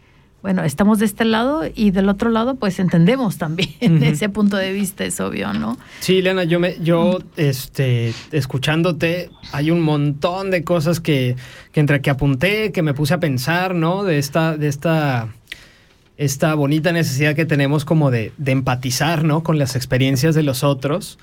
bueno, 0.42 0.64
estamos 0.64 0.98
de 0.98 1.04
este 1.04 1.24
lado 1.24 1.62
y 1.72 1.92
del 1.92 2.08
otro 2.08 2.28
lado, 2.28 2.56
pues 2.56 2.80
entendemos 2.80 3.38
también 3.38 4.02
ese 4.02 4.28
punto 4.28 4.56
de 4.56 4.72
vista, 4.72 5.04
es 5.04 5.20
obvio, 5.20 5.52
¿no? 5.52 5.78
Sí, 6.00 6.20
Leana, 6.20 6.42
yo 6.42 6.58
me, 6.58 6.76
yo, 6.82 7.20
este, 7.36 8.12
escuchándote, 8.32 9.30
hay 9.52 9.70
un 9.70 9.80
montón 9.80 10.50
de 10.50 10.64
cosas 10.64 10.98
que, 10.98 11.36
que 11.70 11.78
entre 11.78 12.00
que 12.00 12.10
apunté, 12.10 12.72
que 12.72 12.82
me 12.82 12.92
puse 12.92 13.14
a 13.14 13.20
pensar, 13.20 13.76
¿no? 13.76 14.02
De 14.02 14.18
esta, 14.18 14.56
de 14.56 14.66
esta, 14.66 15.28
esta 16.16 16.54
bonita 16.54 16.90
necesidad 16.90 17.36
que 17.36 17.46
tenemos 17.46 17.84
como 17.84 18.10
de, 18.10 18.32
de 18.36 18.50
empatizar, 18.50 19.22
¿no? 19.22 19.44
Con 19.44 19.58
las 19.58 19.76
experiencias 19.76 20.34
de 20.34 20.42
los 20.42 20.64
otros. 20.64 21.20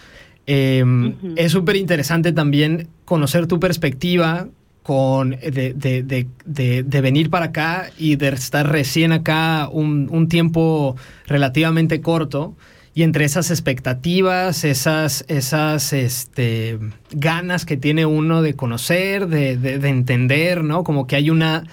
Eh, 0.48 0.84
Ujú. 0.84 1.34
Es 1.36 1.52
súper 1.52 1.76
interesante 1.76 2.32
también 2.32 2.88
conocer 3.04 3.48
tu 3.48 3.60
perspectiva 3.60 4.48
con 4.84 5.32
de, 5.32 5.74
de- 5.76 6.04
de- 6.04 6.28
de- 6.46 6.84
de 6.84 7.02
venir 7.02 7.30
para 7.30 7.48
acá 7.48 7.92
y 7.98 8.16
de 8.16 8.30
estar 8.30 8.72
recién 8.72 9.12
acá 9.12 9.70
un, 9.72 10.08
un 10.12 10.28
tiempo 10.28 10.96
relativamente 11.28 12.02
corto 12.02 12.56
y 12.96 13.04
entre 13.04 13.24
esas 13.24 13.52
expectativas, 13.52 14.64
esas, 14.64 15.24
esas 15.28 15.94
este, 15.94 16.80
ganas 17.12 17.66
que 17.66 17.78
tiene 17.78 18.06
uno 18.06 18.42
de 18.42 18.56
conocer, 18.56 19.28
de, 19.28 19.58
de- 19.58 19.80
de 19.80 19.90
entender, 19.90 20.64
¿no? 20.64 20.84
Como 20.84 21.06
que 21.08 21.16
hay 21.16 21.30
una, 21.30 21.64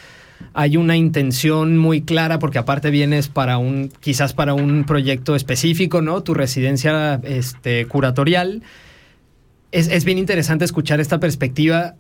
hay 0.53 0.77
una 0.77 0.97
intención 0.97 1.79
muy 1.79 2.03
clara, 2.03 2.39
porque 2.39 2.59
aparte 2.59 2.91
vienes 2.91 3.29
para 3.29 3.57
un, 3.59 3.91
quizás 4.01 4.35
para 4.35 4.53
un 4.55 4.85
proyecto 4.85 5.35
específico, 5.35 6.03
¿no? 6.03 6.23
Tu 6.23 6.35
residencia 6.35 7.21
este, 7.25 7.87
curatorial. 7.87 8.63
Es, 9.73 9.89
es 9.89 10.05
bien 10.05 10.19
interesante 10.19 10.65
escuchar 10.65 11.01
esta 11.01 11.19
perspectiva 11.19 11.95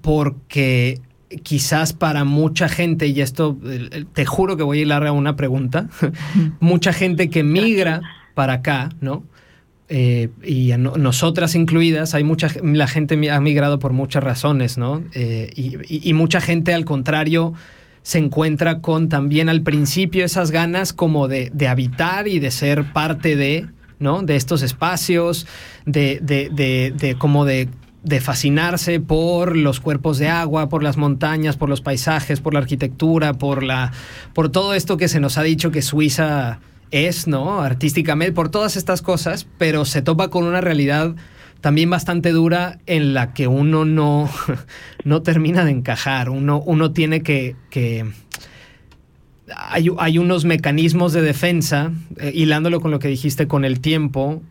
porque 0.00 1.00
quizás 1.42 1.92
para 1.92 2.24
mucha 2.24 2.68
gente, 2.68 3.06
y 3.06 3.20
esto 3.20 3.56
te 4.12 4.26
juro 4.26 4.56
que 4.56 4.62
voy 4.62 4.80
a 4.80 4.82
hilar 4.82 5.06
a 5.06 5.12
una 5.12 5.36
pregunta, 5.36 5.88
mucha 6.60 6.92
gente 6.92 7.30
que 7.30 7.42
migra 7.42 8.02
para 8.34 8.54
acá, 8.54 8.90
¿no? 9.00 9.24
Eh, 9.88 10.30
y 10.42 10.72
nosotras 10.78 11.54
incluidas, 11.54 12.14
hay 12.14 12.24
mucha 12.24 12.48
la 12.62 12.86
gente 12.86 13.30
ha 13.30 13.40
migrado 13.40 13.78
por 13.78 13.92
muchas 13.92 14.24
razones, 14.24 14.78
¿no? 14.78 15.02
Eh, 15.12 15.50
y 15.54 16.12
mucha 16.14 16.40
gente 16.40 16.72
al 16.72 16.86
contrario 16.86 17.52
se 18.02 18.18
encuentra 18.18 18.80
con 18.80 19.08
también 19.08 19.48
al 19.48 19.62
principio 19.62 20.24
esas 20.24 20.50
ganas 20.50 20.92
como 20.92 21.28
de, 21.28 21.50
de 21.54 21.68
habitar 21.68 22.26
y 22.26 22.40
de 22.40 22.50
ser 22.50 22.92
parte 22.92 23.36
de, 23.36 23.68
¿no? 23.98 24.22
De 24.22 24.36
estos 24.36 24.62
espacios, 24.62 25.46
de, 25.86 26.18
de, 26.20 26.50
de, 26.52 26.92
de 26.96 27.14
como 27.14 27.44
de, 27.44 27.68
de 28.02 28.20
fascinarse 28.20 29.00
por 29.00 29.56
los 29.56 29.80
cuerpos 29.80 30.18
de 30.18 30.28
agua, 30.28 30.68
por 30.68 30.82
las 30.82 30.96
montañas, 30.96 31.56
por 31.56 31.68
los 31.68 31.80
paisajes, 31.80 32.40
por 32.40 32.54
la 32.54 32.60
arquitectura, 32.60 33.34
por 33.34 33.62
la, 33.62 33.92
por 34.34 34.48
todo 34.48 34.74
esto 34.74 34.96
que 34.96 35.08
se 35.08 35.20
nos 35.20 35.38
ha 35.38 35.42
dicho 35.42 35.70
que 35.70 35.82
Suiza 35.82 36.60
es, 36.90 37.26
¿no? 37.26 37.60
Artísticamente, 37.62 38.32
por 38.32 38.48
todas 38.48 38.76
estas 38.76 39.02
cosas, 39.02 39.46
pero 39.58 39.84
se 39.84 40.02
topa 40.02 40.28
con 40.28 40.44
una 40.44 40.60
realidad 40.60 41.14
también 41.60 41.88
bastante 41.90 42.32
dura 42.32 42.80
en 42.86 43.14
la 43.14 43.32
que 43.32 43.46
uno 43.46 43.84
no, 43.84 44.28
no 45.04 45.22
termina 45.22 45.64
de 45.64 45.70
encajar. 45.70 46.28
Uno, 46.28 46.60
uno 46.60 46.92
tiene 46.92 47.22
que. 47.22 47.56
que 47.70 48.04
hay, 49.56 49.88
hay 49.98 50.18
unos 50.18 50.44
mecanismos 50.44 51.12
de 51.12 51.22
defensa, 51.22 51.92
eh, 52.18 52.32
hilándolo 52.34 52.80
con 52.80 52.90
lo 52.90 52.98
que 52.98 53.08
dijiste 53.08 53.46
con 53.46 53.64
el 53.64 53.80
tiempo, 53.80 54.42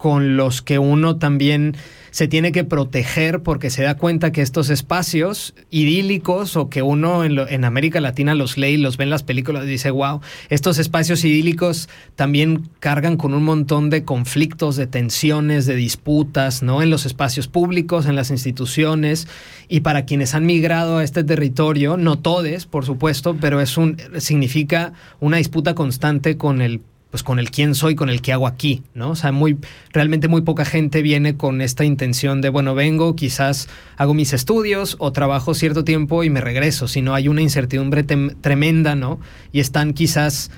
con 0.00 0.38
los 0.38 0.62
que 0.62 0.78
uno 0.78 1.16
también 1.16 1.76
se 2.10 2.26
tiene 2.26 2.52
que 2.52 2.64
proteger 2.64 3.42
porque 3.42 3.68
se 3.68 3.82
da 3.82 3.96
cuenta 3.98 4.32
que 4.32 4.40
estos 4.40 4.70
espacios 4.70 5.54
idílicos 5.70 6.56
o 6.56 6.70
que 6.70 6.80
uno 6.80 7.22
en, 7.22 7.34
lo- 7.34 7.46
en 7.46 7.66
América 7.66 8.00
Latina 8.00 8.34
los 8.34 8.56
lee 8.56 8.68
y 8.70 8.76
los 8.78 8.96
ve 8.96 9.04
en 9.04 9.10
las 9.10 9.22
películas 9.22 9.64
y 9.64 9.68
dice, 9.68 9.90
wow, 9.90 10.22
estos 10.48 10.78
espacios 10.78 11.22
idílicos 11.22 11.90
también 12.16 12.70
cargan 12.80 13.18
con 13.18 13.34
un 13.34 13.44
montón 13.44 13.90
de 13.90 14.02
conflictos, 14.02 14.76
de 14.76 14.86
tensiones, 14.86 15.66
de 15.66 15.76
disputas, 15.76 16.62
¿no? 16.62 16.80
En 16.80 16.88
los 16.88 17.04
espacios 17.04 17.46
públicos, 17.46 18.06
en 18.06 18.16
las 18.16 18.30
instituciones 18.30 19.28
y 19.68 19.80
para 19.80 20.06
quienes 20.06 20.34
han 20.34 20.46
migrado 20.46 20.96
a 20.96 21.04
este 21.04 21.24
territorio, 21.24 21.98
no 21.98 22.18
todos, 22.18 22.64
por 22.64 22.86
supuesto, 22.86 23.36
pero 23.38 23.60
es 23.60 23.76
un 23.76 23.98
significa 24.18 24.94
una 25.20 25.36
disputa 25.36 25.74
constante 25.74 26.38
con 26.38 26.62
el 26.62 26.80
pues 27.10 27.22
con 27.22 27.38
el 27.38 27.50
quién 27.50 27.74
soy, 27.74 27.94
con 27.94 28.08
el 28.08 28.22
qué 28.22 28.32
hago 28.32 28.46
aquí, 28.46 28.82
¿no? 28.94 29.10
O 29.10 29.16
sea, 29.16 29.32
muy, 29.32 29.58
realmente 29.92 30.28
muy 30.28 30.42
poca 30.42 30.64
gente 30.64 31.02
viene 31.02 31.36
con 31.36 31.60
esta 31.60 31.84
intención 31.84 32.40
de, 32.40 32.48
bueno, 32.48 32.74
vengo, 32.74 33.16
quizás 33.16 33.68
hago 33.96 34.14
mis 34.14 34.32
estudios 34.32 34.96
o 34.98 35.12
trabajo 35.12 35.54
cierto 35.54 35.84
tiempo 35.84 36.22
y 36.22 36.30
me 36.30 36.40
regreso, 36.40 36.86
sino 36.86 37.14
hay 37.14 37.28
una 37.28 37.42
incertidumbre 37.42 38.04
tremenda, 38.04 38.94
¿no? 38.94 39.18
Y 39.52 39.60
están 39.60 39.92
quizás 39.92 40.50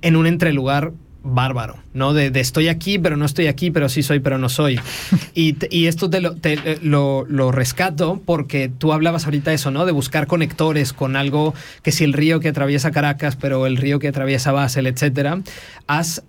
en 0.00 0.16
un 0.16 0.26
entrelugar 0.26 0.92
bárbaro, 1.26 1.76
¿no? 1.92 2.14
De, 2.14 2.30
de 2.30 2.40
estoy 2.40 2.68
aquí, 2.68 2.98
pero 2.98 3.16
no 3.16 3.24
estoy 3.26 3.46
aquí, 3.48 3.70
pero 3.70 3.88
sí 3.88 4.02
soy, 4.02 4.20
pero 4.20 4.38
no 4.38 4.48
soy. 4.48 4.80
Y, 5.34 5.54
y 5.70 5.86
esto 5.86 6.08
te, 6.08 6.20
lo, 6.22 6.34
te- 6.36 6.54
eh, 6.64 6.78
lo, 6.82 7.26
lo 7.28 7.52
rescato 7.52 8.22
porque 8.24 8.70
tú 8.70 8.92
hablabas 8.94 9.26
ahorita 9.26 9.52
eso, 9.52 9.70
¿no? 9.70 9.84
De 9.84 9.92
buscar 9.92 10.26
conectores 10.26 10.94
con 10.94 11.14
algo 11.16 11.52
que 11.82 11.92
si 11.92 12.04
el 12.04 12.14
río 12.14 12.40
que 12.40 12.48
atraviesa 12.48 12.90
Caracas, 12.90 13.36
pero 13.36 13.66
el 13.66 13.76
río 13.76 13.98
que 13.98 14.08
atraviesa 14.08 14.52
Basel, 14.52 14.86
etcétera. 14.86 15.40
Has, 15.86 16.22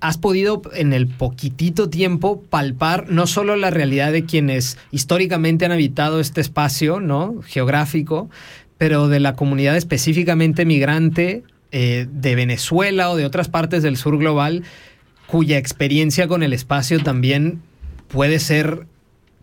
has 0.00 0.16
podido 0.16 0.62
en 0.74 0.92
el 0.94 1.08
poquitito 1.08 1.90
tiempo 1.90 2.42
palpar 2.48 3.06
no 3.10 3.26
solo 3.26 3.56
la 3.56 3.68
realidad 3.70 4.12
de 4.12 4.24
quienes 4.24 4.78
históricamente 4.92 5.66
han 5.66 5.72
habitado 5.72 6.20
este 6.20 6.40
espacio, 6.40 7.00
¿no? 7.00 7.34
Geográfico, 7.46 8.30
pero 8.78 9.08
de 9.08 9.20
la 9.20 9.34
comunidad 9.34 9.76
específicamente 9.76 10.64
migrante 10.64 11.42
eh, 11.72 12.06
de 12.10 12.34
Venezuela 12.34 13.10
o 13.10 13.16
de 13.16 13.24
otras 13.24 13.48
partes 13.48 13.82
del 13.82 13.96
sur 13.96 14.18
global, 14.18 14.62
cuya 15.26 15.58
experiencia 15.58 16.28
con 16.28 16.42
el 16.42 16.52
espacio 16.52 17.00
también 17.00 17.60
puede 18.08 18.38
ser 18.38 18.86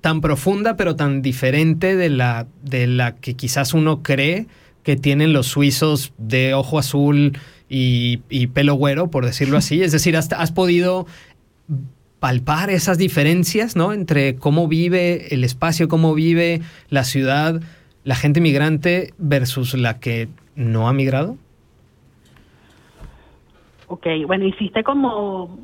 tan 0.02 0.22
profunda, 0.22 0.76
pero 0.76 0.96
tan 0.96 1.22
diferente 1.22 1.96
de 1.96 2.10
la, 2.10 2.48
de 2.64 2.88
la 2.88 3.16
que 3.16 3.36
quizás 3.36 3.74
uno 3.74 4.04
cree 4.04 4.48
que 4.84 4.96
tienen 4.96 5.34
los 5.34 5.48
suizos 5.48 6.14
de 6.18 6.54
ojo 6.54 6.78
azul 6.78 7.38
y, 7.68 8.18
pelo 8.54 8.76
güero, 8.76 9.10
por 9.10 9.26
decirlo 9.26 9.58
así. 9.58 9.82
Es 9.82 9.92
decir, 9.92 10.16
has, 10.16 10.32
has 10.32 10.52
podido 10.52 11.08
palpar 12.20 12.70
esas 12.70 12.98
diferencias, 12.98 13.76
¿no? 13.76 13.94
Entre 13.94 14.36
cómo 14.36 14.68
vive 14.68 15.34
el 15.34 15.44
espacio, 15.44 15.88
cómo 15.88 16.14
vive 16.14 16.62
la 16.90 17.04
ciudad, 17.04 17.62
la 18.04 18.16
gente 18.16 18.42
migrante 18.42 19.14
versus 19.18 19.74
la 19.74 20.00
que 20.00 20.28
no 20.56 20.88
ha 20.88 20.94
migrado. 20.94 21.38
Ok, 23.88 24.08
bueno, 24.26 24.46
hiciste 24.46 24.84
como 24.84 25.58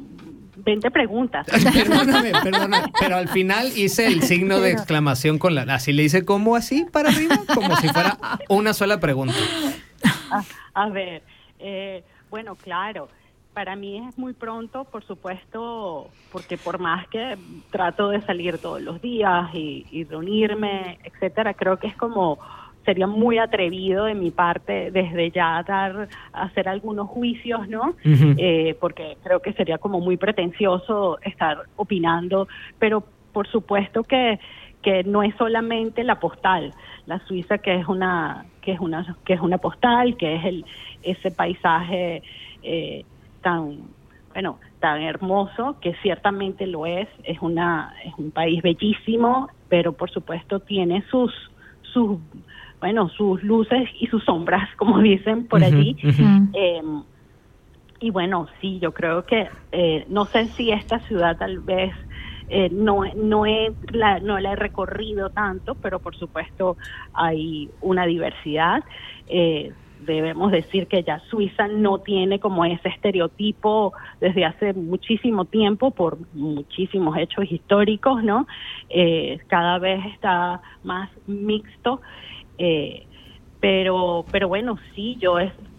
20 0.57 0.91
preguntas. 0.91 1.47
Perdóname, 1.74 2.32
perdóname, 2.43 2.91
pero 2.99 3.15
al 3.15 3.28
final 3.28 3.67
hice 3.76 4.07
el 4.07 4.22
signo 4.22 4.59
de 4.59 4.72
exclamación 4.72 5.39
con 5.39 5.55
la... 5.55 5.63
Así 5.63 5.91
le 5.93 6.03
hice 6.03 6.26
como 6.26 6.55
así 6.55 6.86
para 6.91 7.09
arriba, 7.09 7.36
como 7.53 7.76
si 7.78 7.89
fuera 7.89 8.17
una 8.49 8.74
sola 8.74 8.99
pregunta. 8.99 9.36
A, 10.32 10.43
a 10.74 10.89
ver, 10.89 11.24
eh, 11.59 12.03
bueno, 12.30 12.55
claro, 12.55 13.09
para 13.53 13.76
mí 13.76 13.97
es 14.07 14.17
muy 14.17 14.34
pronto, 14.34 14.86
por 14.86 15.03
supuesto, 15.03 16.09
porque 16.32 16.57
por 16.57 16.80
más 16.80 17.07
que 17.07 17.38
trato 17.69 18.09
de 18.09 18.22
salir 18.22 18.57
todos 18.57 18.82
los 18.82 19.01
días 19.01 19.49
y, 19.53 19.86
y 19.91 20.03
reunirme, 20.05 20.99
etcétera, 21.03 21.53
creo 21.53 21.78
que 21.78 21.88
es 21.88 21.95
como 21.95 22.39
sería 22.86 23.08
muy 23.08 23.38
atrevido 23.38 24.06
de 24.06 24.16
mi 24.16 24.32
parte 24.32 24.92
desde 24.92 25.32
ya 25.32 25.64
dar 25.64 26.08
hacer 26.34 26.68
algunos 26.68 27.08
juicios, 27.08 27.68
¿no? 27.68 27.96
Eh, 28.04 28.76
porque 28.80 29.18
creo 29.24 29.40
que 29.40 29.54
sería 29.54 29.78
como 29.78 30.00
muy 30.00 30.18
pretencioso 30.18 31.20
estar 31.22 31.64
opinando, 31.76 32.48
pero 32.80 33.04
por 33.32 33.48
supuesto 33.48 34.04
que 34.04 34.40
que 34.82 35.04
no 35.04 35.22
es 35.22 35.36
solamente 35.36 36.04
la 36.04 36.20
postal, 36.20 36.74
la 37.06 37.20
Suiza 37.28 37.60
que 37.60 37.76
es 37.76 37.88
una 37.88 38.46
que 38.62 38.72
es 38.72 38.80
una 38.80 39.16
que 39.26 39.34
es 39.34 39.42
una 39.42 39.60
postal, 39.60 40.18
que 40.18 40.36
es 40.36 40.46
el 40.46 40.66
ese 41.04 41.30
paisaje 41.30 42.24
eh, 42.64 43.06
tan 43.42 43.78
bueno 44.34 44.58
tan 44.82 45.04
hermoso, 45.04 45.78
que 45.80 45.94
ciertamente 46.02 46.68
lo 46.68 46.86
es, 46.86 47.08
es, 47.24 47.38
una, 47.42 47.94
es 48.04 48.14
un 48.18 48.32
país 48.32 48.62
bellísimo, 48.62 49.48
pero 49.70 49.94
por 49.94 50.10
supuesto 50.10 50.60
tiene 50.60 51.04
sus, 51.10 51.32
sus, 51.94 52.20
bueno, 52.82 53.08
sus 53.10 53.42
luces 53.44 53.88
y 54.00 54.08
sus 54.08 54.24
sombras, 54.26 54.68
como 54.78 55.00
dicen 55.00 55.48
por 55.48 55.64
allí. 55.64 55.96
Eh, 56.54 56.82
y 58.02 58.10
bueno, 58.10 58.48
sí, 58.60 58.80
yo 58.80 58.92
creo 58.94 59.24
que, 59.26 59.48
eh, 59.72 60.06
no 60.10 60.26
sé 60.26 60.48
si 60.48 60.72
esta 60.72 61.00
ciudad 61.00 61.38
tal 61.38 61.60
vez 61.60 61.94
eh, 62.54 62.70
no, 62.70 63.04
no, 63.16 63.46
he, 63.46 63.72
la, 63.94 64.20
no 64.20 64.38
la 64.40 64.52
he 64.52 64.56
recorrido 64.58 65.30
tanto, 65.30 65.76
pero 65.76 66.00
por 66.00 66.18
supuesto 66.18 66.76
hay 67.14 67.70
una 67.80 68.06
diversidad. 68.06 68.84
Eh, 69.28 69.72
debemos 70.02 70.52
decir 70.52 70.88
que 70.88 71.04
ya 71.04 71.20
Suiza 71.30 71.68
no 71.68 72.00
tiene 72.00 72.40
como 72.40 72.66
ese 72.66 72.90
estereotipo 72.90 73.94
desde 74.20 74.46
hace 74.46 74.74
muchísimo 74.74 75.46
tiempo 75.46 75.92
por 75.92 76.18
muchísimos 76.34 77.18
hechos 77.18 77.46
históricos, 77.50 78.24
¿no? 78.24 78.48
Eh, 78.90 79.40
cada 79.48 79.80
vez 79.80 80.04
está 80.08 80.62
más 80.84 81.10
mixto, 81.28 82.02
eh, 82.64 83.07
pero, 83.59 84.24
pero 84.32 84.47
bueno, 84.47 84.78
sí, 84.93 85.18
yo 85.20 85.38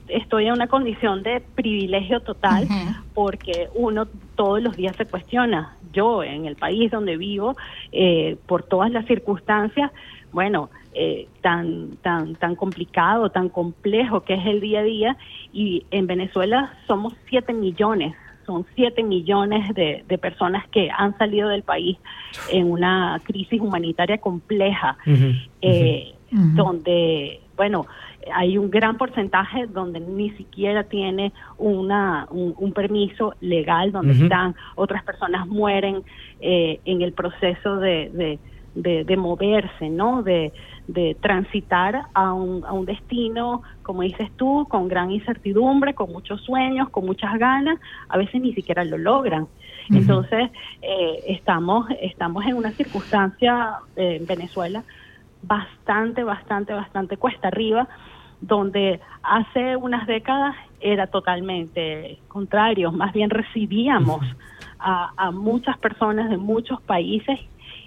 estoy 0.08 0.46
en 0.46 0.52
una 0.52 0.66
condición 0.66 1.22
de 1.22 1.40
privilegio 1.40 2.20
total 2.20 2.66
porque 3.14 3.68
uno 3.74 4.06
todos 4.34 4.60
los 4.60 4.76
días 4.76 4.96
se 4.96 5.06
cuestiona. 5.06 5.76
Yo 5.92 6.24
en 6.24 6.46
el 6.46 6.56
país 6.56 6.90
donde 6.90 7.16
vivo, 7.16 7.54
eh, 7.92 8.36
por 8.46 8.64
todas 8.64 8.90
las 8.90 9.06
circunstancias, 9.06 9.92
bueno, 10.32 10.70
eh, 10.92 11.28
tan, 11.40 11.96
tan, 12.02 12.34
tan 12.34 12.56
complicado, 12.56 13.30
tan 13.30 13.48
complejo 13.48 14.22
que 14.22 14.34
es 14.34 14.46
el 14.46 14.60
día 14.60 14.80
a 14.80 14.84
día. 14.84 15.16
Y 15.52 15.86
en 15.92 16.08
Venezuela 16.08 16.74
somos 16.88 17.14
7 17.28 17.52
millones, 17.52 18.14
son 18.44 18.66
7 18.74 19.04
millones 19.04 19.72
de, 19.74 20.18
personas 20.18 20.66
que 20.68 20.90
han 20.90 21.16
salido 21.18 21.48
del 21.48 21.62
país 21.62 21.96
en 22.50 22.70
una 22.70 23.20
crisis 23.24 23.60
humanitaria 23.60 24.18
compleja, 24.18 24.96
eh, 25.60 26.14
donde, 26.32 27.40
bueno, 27.56 27.86
hay 28.34 28.56
un 28.56 28.70
gran 28.70 28.96
porcentaje 28.96 29.66
donde 29.66 30.00
ni 30.00 30.30
siquiera 30.30 30.84
tiene 30.84 31.32
una, 31.58 32.26
un, 32.30 32.72
permiso 32.72 33.34
legal, 33.40 33.92
donde 33.92 34.14
están, 34.14 34.54
otras 34.76 35.04
personas 35.04 35.46
mueren 35.46 36.02
eh, 36.40 36.80
en 36.84 37.02
el 37.02 37.12
proceso 37.12 37.76
de, 37.76 38.38
de, 38.74 39.04
de 39.04 39.16
moverse, 39.16 39.90
¿no? 39.90 40.22
De, 40.22 40.52
de 40.88 41.16
transitar 41.20 42.06
a 42.12 42.32
un, 42.32 42.64
a 42.64 42.72
un 42.72 42.86
destino, 42.86 43.62
como 43.82 44.02
dices 44.02 44.30
tú, 44.36 44.66
con 44.68 44.88
gran 44.88 45.10
incertidumbre, 45.10 45.94
con 45.94 46.12
muchos 46.12 46.40
sueños, 46.42 46.88
con 46.90 47.06
muchas 47.06 47.38
ganas, 47.38 47.78
a 48.08 48.18
veces 48.18 48.40
ni 48.40 48.52
siquiera 48.54 48.84
lo 48.84 48.98
logran. 48.98 49.46
Entonces, 49.90 50.50
eh, 50.80 51.24
estamos, 51.26 51.86
estamos 52.00 52.44
en 52.46 52.54
una 52.54 52.70
circunstancia 52.70 53.74
eh, 53.96 54.18
en 54.20 54.26
Venezuela 54.26 54.84
bastante, 55.42 56.24
bastante, 56.24 56.72
bastante 56.72 57.16
cuesta 57.16 57.48
arriba, 57.48 57.88
donde 58.40 59.00
hace 59.22 59.76
unas 59.76 60.06
décadas 60.06 60.56
era 60.80 61.06
totalmente 61.06 62.18
contrario, 62.28 62.90
más 62.90 63.12
bien 63.12 63.30
recibíamos 63.30 64.24
a, 64.78 65.12
a 65.16 65.30
muchas 65.30 65.78
personas 65.78 66.28
de 66.28 66.36
muchos 66.36 66.80
países 66.82 67.38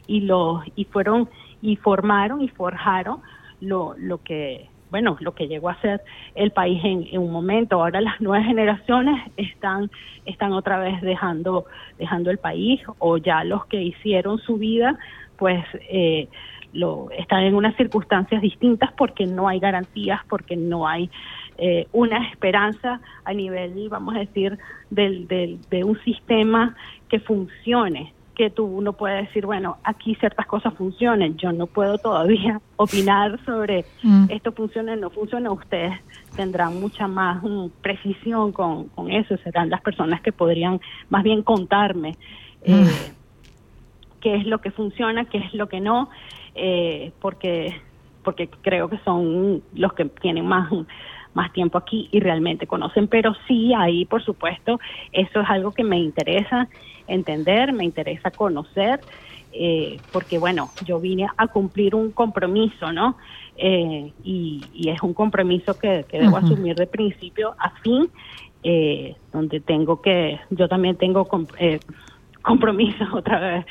y 0.07 0.21
los 0.21 0.63
y 0.75 0.85
fueron 0.85 1.29
y 1.61 1.75
formaron 1.77 2.41
y 2.41 2.47
forjaron 2.49 3.21
lo, 3.61 3.95
lo 3.97 4.21
que 4.21 4.69
bueno 4.91 5.17
lo 5.19 5.33
que 5.33 5.47
llegó 5.47 5.69
a 5.69 5.81
ser 5.81 6.01
el 6.35 6.51
país 6.51 6.81
en, 6.83 7.07
en, 7.11 7.19
un 7.19 7.31
momento. 7.31 7.81
Ahora 7.81 8.01
las 8.01 8.21
nuevas 8.21 8.45
generaciones 8.45 9.19
están 9.35 9.89
están 10.25 10.53
otra 10.53 10.77
vez 10.79 11.01
dejando 11.01 11.65
dejando 11.97 12.31
el 12.31 12.37
país 12.37 12.81
o 12.99 13.17
ya 13.17 13.43
los 13.43 13.65
que 13.65 13.81
hicieron 13.81 14.39
su 14.39 14.57
vida 14.57 14.97
pues 15.37 15.65
eh, 15.89 16.29
lo 16.76 17.09
están 17.11 17.43
en 17.43 17.55
unas 17.55 17.76
circunstancias 17.76 18.41
distintas 18.41 18.91
porque 18.93 19.26
no 19.26 19.47
hay 19.47 19.59
garantías 19.59 20.21
porque 20.30 20.55
no 20.55 20.88
hay 20.88 21.09
eh, 21.57 21.88
una 21.93 22.30
esperanza 22.30 22.99
a 23.23 23.34
nivel 23.34 23.89
vamos 23.89 24.15
a 24.15 24.19
decir 24.19 24.59
del, 24.89 25.28
del, 25.28 25.59
de 25.69 25.84
un 25.84 25.97
sistema 26.03 26.76
que 27.09 27.19
funcione 27.19 28.13
que 28.36 28.49
tú 28.49 28.65
uno 28.65 28.93
puede 28.93 29.23
decir, 29.23 29.45
bueno, 29.45 29.78
aquí 29.84 30.13
ciertas 30.15 30.45
cosas 30.45 30.73
funcionen, 30.73 31.38
yo 31.38 31.51
no 31.53 31.67
puedo 31.67 31.97
todavía 31.97 32.59
opinar 32.76 33.39
sobre 33.45 33.86
mm. 34.03 34.26
esto 34.30 34.51
funciona 34.51 34.93
o 34.93 34.95
no 34.97 35.09
funciona, 35.09 35.51
ustedes 35.51 35.93
tendrán 36.36 36.80
mucha 36.80 37.07
más 37.07 37.41
mm, 37.41 37.67
precisión 37.82 38.51
con, 38.51 38.89
con, 38.89 39.09
eso, 39.09 39.38
serán 39.38 39.69
las 39.69 39.82
personas 39.82 40.21
que 40.21 40.34
podrían 40.34 40.82
más 41.09 41.23
bien 41.23 41.41
contarme 41.41 42.11
mm. 42.67 42.73
eh, 42.73 43.13
qué 44.19 44.36
es 44.36 44.45
lo 44.45 44.59
que 44.59 44.71
funciona, 44.71 45.26
qué 45.26 45.38
es 45.38 45.53
lo 45.53 45.69
que 45.69 45.80
no, 45.80 46.09
eh, 46.55 47.11
porque 47.19 47.75
porque 48.23 48.49
creo 48.49 48.89
que 48.89 48.97
son 49.05 49.61
los 49.73 49.93
que 49.93 50.05
tienen 50.05 50.47
más 50.47 50.71
más 51.35 51.51
tiempo 51.51 51.77
aquí 51.77 52.07
y 52.11 52.19
realmente 52.21 52.65
conocen, 52.65 53.07
pero 53.07 53.35
sí 53.47 53.73
ahí, 53.73 54.05
por 54.05 54.23
supuesto, 54.23 54.79
eso 55.11 55.41
es 55.41 55.49
algo 55.49 55.73
que 55.73 55.83
me 55.83 55.99
interesa 55.99 56.67
entender, 57.07 57.73
me 57.73 57.83
interesa 57.83 58.31
conocer, 58.31 59.03
eh, 59.51 60.01
porque 60.11 60.37
bueno, 60.37 60.73
yo 60.79 60.99
vine 60.99 61.27
a 61.37 61.47
cumplir 61.47 61.93
un 61.93 62.11
compromiso, 62.11 62.91
¿no? 62.91 63.17
Eh, 63.57 64.13
y, 64.23 64.89
es 64.89 65.01
un 65.03 65.13
compromiso 65.13 65.77
que, 65.77 66.05
debo 66.09 66.37
asumir 66.37 66.75
de 66.75 66.87
principio 66.87 67.55
a 67.59 67.71
fin, 67.81 68.09
eh, 68.63 69.15
donde 69.31 69.59
tengo 69.59 70.01
que, 70.01 70.39
yo 70.49 70.67
también 70.67 70.95
tengo 70.95 71.27
compromisos 72.41 73.07
otra 73.13 73.39
vez 73.39 73.65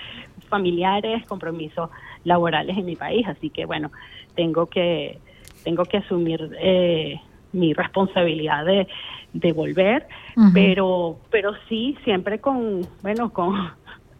familiares, 0.55 1.27
compromisos 1.27 1.91
laborales 2.23 2.77
en 2.79 2.85
mi 2.85 2.95
país, 2.95 3.27
así 3.27 3.51
que 3.51 3.65
bueno, 3.65 3.91
tengo 4.37 4.67
que 4.67 5.19
tengo 5.65 5.85
que 5.85 5.97
asumir 5.97 6.41
eh, 6.61 7.21
mi 7.53 7.73
responsabilidad 7.73 8.65
de, 8.65 8.87
de 9.33 9.53
volver, 9.53 10.07
pero, 10.53 11.17
pero 11.31 11.53
sí, 11.69 11.97
siempre 12.05 12.39
con, 12.39 12.87
bueno, 13.03 13.33
con, 13.33 13.55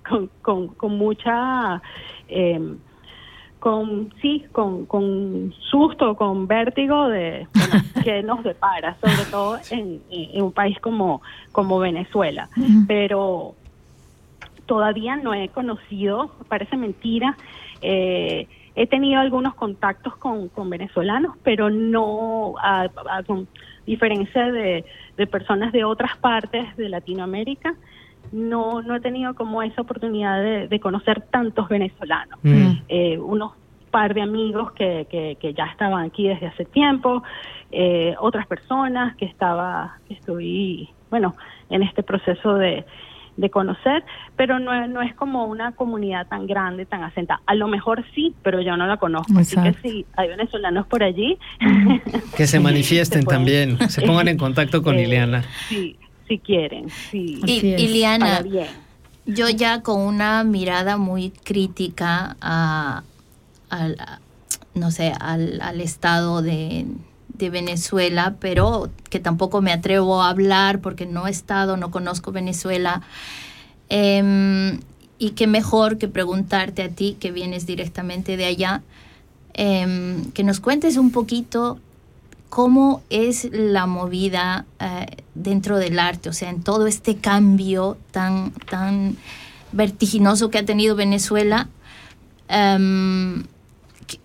con, 0.43 0.69
con, 0.69 0.99
mucha, 0.99 1.81
eh, 2.29 2.77
con, 3.61 4.13
sí, 4.21 4.45
con, 4.53 4.87
con 4.87 5.53
susto, 5.71 6.17
con 6.17 6.47
vértigo 6.47 7.09
de 7.09 7.47
que 8.05 8.23
nos 8.23 8.43
depara, 8.43 8.97
sobre 9.01 9.31
todo 9.31 9.59
en, 9.71 10.01
en, 10.11 10.43
un 10.43 10.53
país 10.53 10.79
como, 10.81 11.23
como 11.53 11.79
Venezuela. 11.79 12.49
Pero 12.89 13.55
todavía 14.67 15.17
no 15.17 15.35
he 15.35 15.49
conocido, 15.49 16.31
parece 16.49 16.77
mentira, 16.77 17.37
eh, 17.83 18.47
He 18.77 18.89
tenido 18.89 19.21
algunos 19.21 19.55
contactos 19.55 20.17
con, 20.17 20.49
con 20.49 20.69
venezolanos, 20.69 21.37
pero 21.45 21.71
no, 21.71 22.55
a, 22.61 22.89
con 23.25 23.47
diferencia 23.87 24.51
de, 24.51 24.85
de, 25.17 25.27
personas 25.29 25.73
de 25.73 25.85
otras 25.85 26.17
partes 26.17 26.77
de 26.77 26.89
Latinoamérica, 26.89 27.75
no, 28.33 28.83
no 28.83 28.97
he 28.97 29.01
tenido 29.01 29.35
como 29.35 29.63
esa 29.63 29.83
oportunidad 29.83 30.43
de, 30.69 30.81
conocer 30.81 31.21
tantos 31.31 31.69
venezolanos. 31.69 32.41
Mm. 32.43 32.73
Eh, 32.89 33.19
unos 33.19 33.53
par 33.93 34.13
de 34.13 34.23
amigos 34.23 34.73
que, 34.73 35.07
que, 35.09 35.37
que, 35.39 35.55
ya 35.55 35.67
estaban 35.67 36.07
aquí 36.07 36.27
desde 36.27 36.49
hace 36.49 36.65
tiempo, 36.65 37.23
eh, 37.71 38.17
otras 38.19 38.45
personas 38.49 39.15
que 39.15 39.27
estaba, 39.27 39.99
que 40.09 40.15
estoy, 40.15 40.89
bueno, 41.11 41.37
en 41.71 41.85
este 41.85 42.03
proceso 42.03 42.55
de, 42.55 42.85
de 43.37 43.51
conocer, 43.51 44.05
pero 44.37 44.59
no, 44.59 44.87
no 44.87 45.03
es 45.03 45.15
como 45.15 45.47
una 45.47 45.73
comunidad 45.73 46.27
tan 46.29 46.47
grande, 46.47 46.87
tan 46.87 47.03
asentada. 47.03 47.41
A 47.47 47.55
lo 47.55 47.69
mejor 47.69 48.05
sí, 48.15 48.35
pero 48.43 48.61
yo 48.61 48.77
no 48.77 48.87
la 48.87 48.97
conozco. 48.97 49.39
Así 49.39 49.57
que 49.57 49.75
si 49.83 50.07
hay 50.17 50.29
venezolanos 50.29 50.87
por 50.87 51.03
allí. 51.03 51.39
Que 52.37 52.47
se 52.47 52.61
manifiesten 52.61 53.25
también, 53.25 53.79
se 53.89 54.03
pongan 54.03 54.29
en 54.29 54.39
contacto 54.39 54.83
con 54.83 54.99
eh, 54.99 55.03
Ileana. 55.03 55.45
Sí, 55.69 55.97
si 56.29 56.39
quieren. 56.39 56.89
Sí. 56.91 57.41
Y, 57.45 57.67
Ileana, 57.83 58.43
yo 59.27 59.49
ya 59.49 59.83
con 59.83 60.01
una 60.01 60.45
mirada 60.45 60.97
muy 60.97 61.31
crítica 61.31 62.37
a, 62.41 63.03
al, 63.71 63.97
no 64.75 64.91
sé, 64.91 65.13
al, 65.19 65.61
al 65.61 65.81
estado 65.81 66.43
de 66.43 66.87
de 67.35 67.51
Venezuela, 67.51 68.37
pero 68.41 68.91
que 69.11 69.21
tampoco 69.21 69.61
me 69.61 69.73
atrevo 69.73 70.23
a 70.23 70.31
hablar 70.31 70.81
porque 70.81 71.07
no 71.07 71.27
he 71.27 71.31
estado, 71.31 71.77
no 71.77 71.91
conozco 71.91 72.33
Venezuela. 72.33 73.03
Em, 73.89 74.81
y 75.19 75.31
qué 75.31 75.47
mejor 75.47 75.99
que 75.99 76.09
preguntarte 76.09 76.83
a 76.83 76.89
ti, 76.89 77.17
que 77.21 77.33
vienes 77.33 77.67
directamente 77.67 78.37
de 78.37 78.47
allá, 78.47 78.83
em, 79.55 80.31
que 80.33 80.45
nos 80.45 80.61
cuentes 80.61 80.97
un 80.97 81.11
poquito 81.11 81.79
cómo 82.49 83.03
es 83.11 83.49
la 83.53 83.87
movida 83.87 84.65
eh, 84.79 85.07
dentro 85.35 85.79
del 85.79 85.99
arte, 85.99 86.29
o 86.29 86.33
sea, 86.33 86.51
en 86.51 86.63
todo 86.63 86.87
este 86.87 87.17
cambio 87.17 87.97
tan, 88.13 88.53
tan 88.71 89.17
vertiginoso 89.73 90.51
que 90.51 90.59
ha 90.59 90.65
tenido 90.65 90.95
Venezuela. 90.95 91.69
Em, 92.49 93.45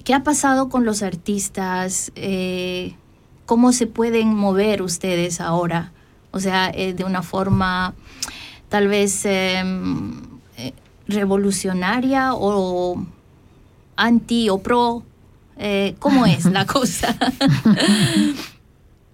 ¿Qué 0.03 0.13
ha 0.13 0.23
pasado 0.23 0.69
con 0.69 0.85
los 0.85 1.01
artistas? 1.03 2.11
Eh, 2.15 2.95
¿Cómo 3.49 3.71
se 3.71 3.87
pueden 3.87 4.35
mover 4.35 4.83
ustedes 4.83 5.41
ahora? 5.41 5.91
O 6.29 6.39
sea, 6.39 6.69
eh, 6.71 6.93
de 6.93 7.03
una 7.03 7.23
forma 7.23 7.95
tal 8.69 8.87
vez 8.87 9.25
em, 9.25 10.21
eh, 10.55 10.71
revolucionaria 11.07 12.35
o 12.35 13.03
anti 13.95 14.51
o 14.51 14.61
pro. 14.61 15.01
Eh, 15.57 15.95
¿Cómo 15.97 16.27
es 16.27 16.45
la 16.45 16.65
cosa? 16.77 17.07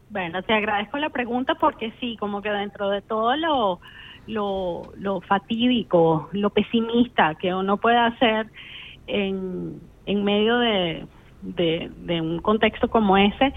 Bueno, 0.09 0.43
te 0.43 0.53
agradezco 0.53 0.97
la 0.97 1.09
pregunta 1.09 1.55
porque 1.55 1.93
sí, 1.99 2.15
como 2.17 2.41
que 2.41 2.49
dentro 2.49 2.89
de 2.89 3.01
todo 3.01 3.35
lo, 3.35 3.81
lo, 4.27 4.93
lo 4.97 5.19
fatídico, 5.21 6.29
lo 6.31 6.49
pesimista 6.51 7.35
que 7.35 7.53
uno 7.53 7.75
puede 7.75 7.97
hacer 7.97 8.47
en, 9.07 9.81
en 10.05 10.23
medio 10.23 10.57
de, 10.59 11.05
de, 11.41 11.91
de 11.97 12.21
un 12.21 12.39
contexto 12.39 12.89
como 12.89 13.17
ese, 13.17 13.53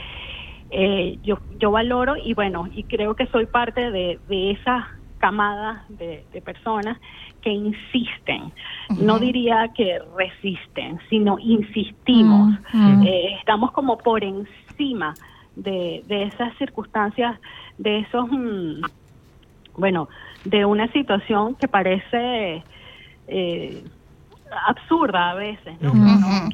eh, 0.71 1.19
yo, 1.23 1.39
yo 1.59 1.71
valoro 1.71 2.17
y 2.17 2.35
bueno, 2.35 2.69
y 2.75 2.85
creo 2.85 3.15
que 3.15 3.27
soy 3.27 3.47
parte 3.47 3.91
de, 3.91 4.19
de 4.29 4.51
esa 4.53 4.89
camada 5.19 5.85
de, 5.89 6.25
de 6.33 6.41
personas 6.41 6.99
que 7.43 7.51
insisten. 7.51 8.53
No 9.01 9.19
diría 9.19 9.69
que 9.75 9.99
resisten, 10.17 11.01
sino 11.09 11.39
insistimos. 11.39 12.55
Mm, 12.73 13.01
mm. 13.01 13.07
Eh, 13.07 13.35
estamos 13.39 13.73
como 13.73 13.99
por 13.99 14.23
encima 14.25 15.15
de, 15.57 16.03
de 16.07 16.25
esas 16.25 16.57
circunstancias, 16.57 17.39
de 17.79 18.01
esos, 18.01 18.29
mm, 18.31 18.83
bueno, 19.77 20.09
de 20.45 20.65
una 20.65 20.91
situación 20.93 21.55
que 21.57 21.69
parece 21.69 22.63
eh, 23.27 23.85
absurda 24.67 25.31
a 25.31 25.35
veces, 25.35 25.81
¿no? 25.81 25.93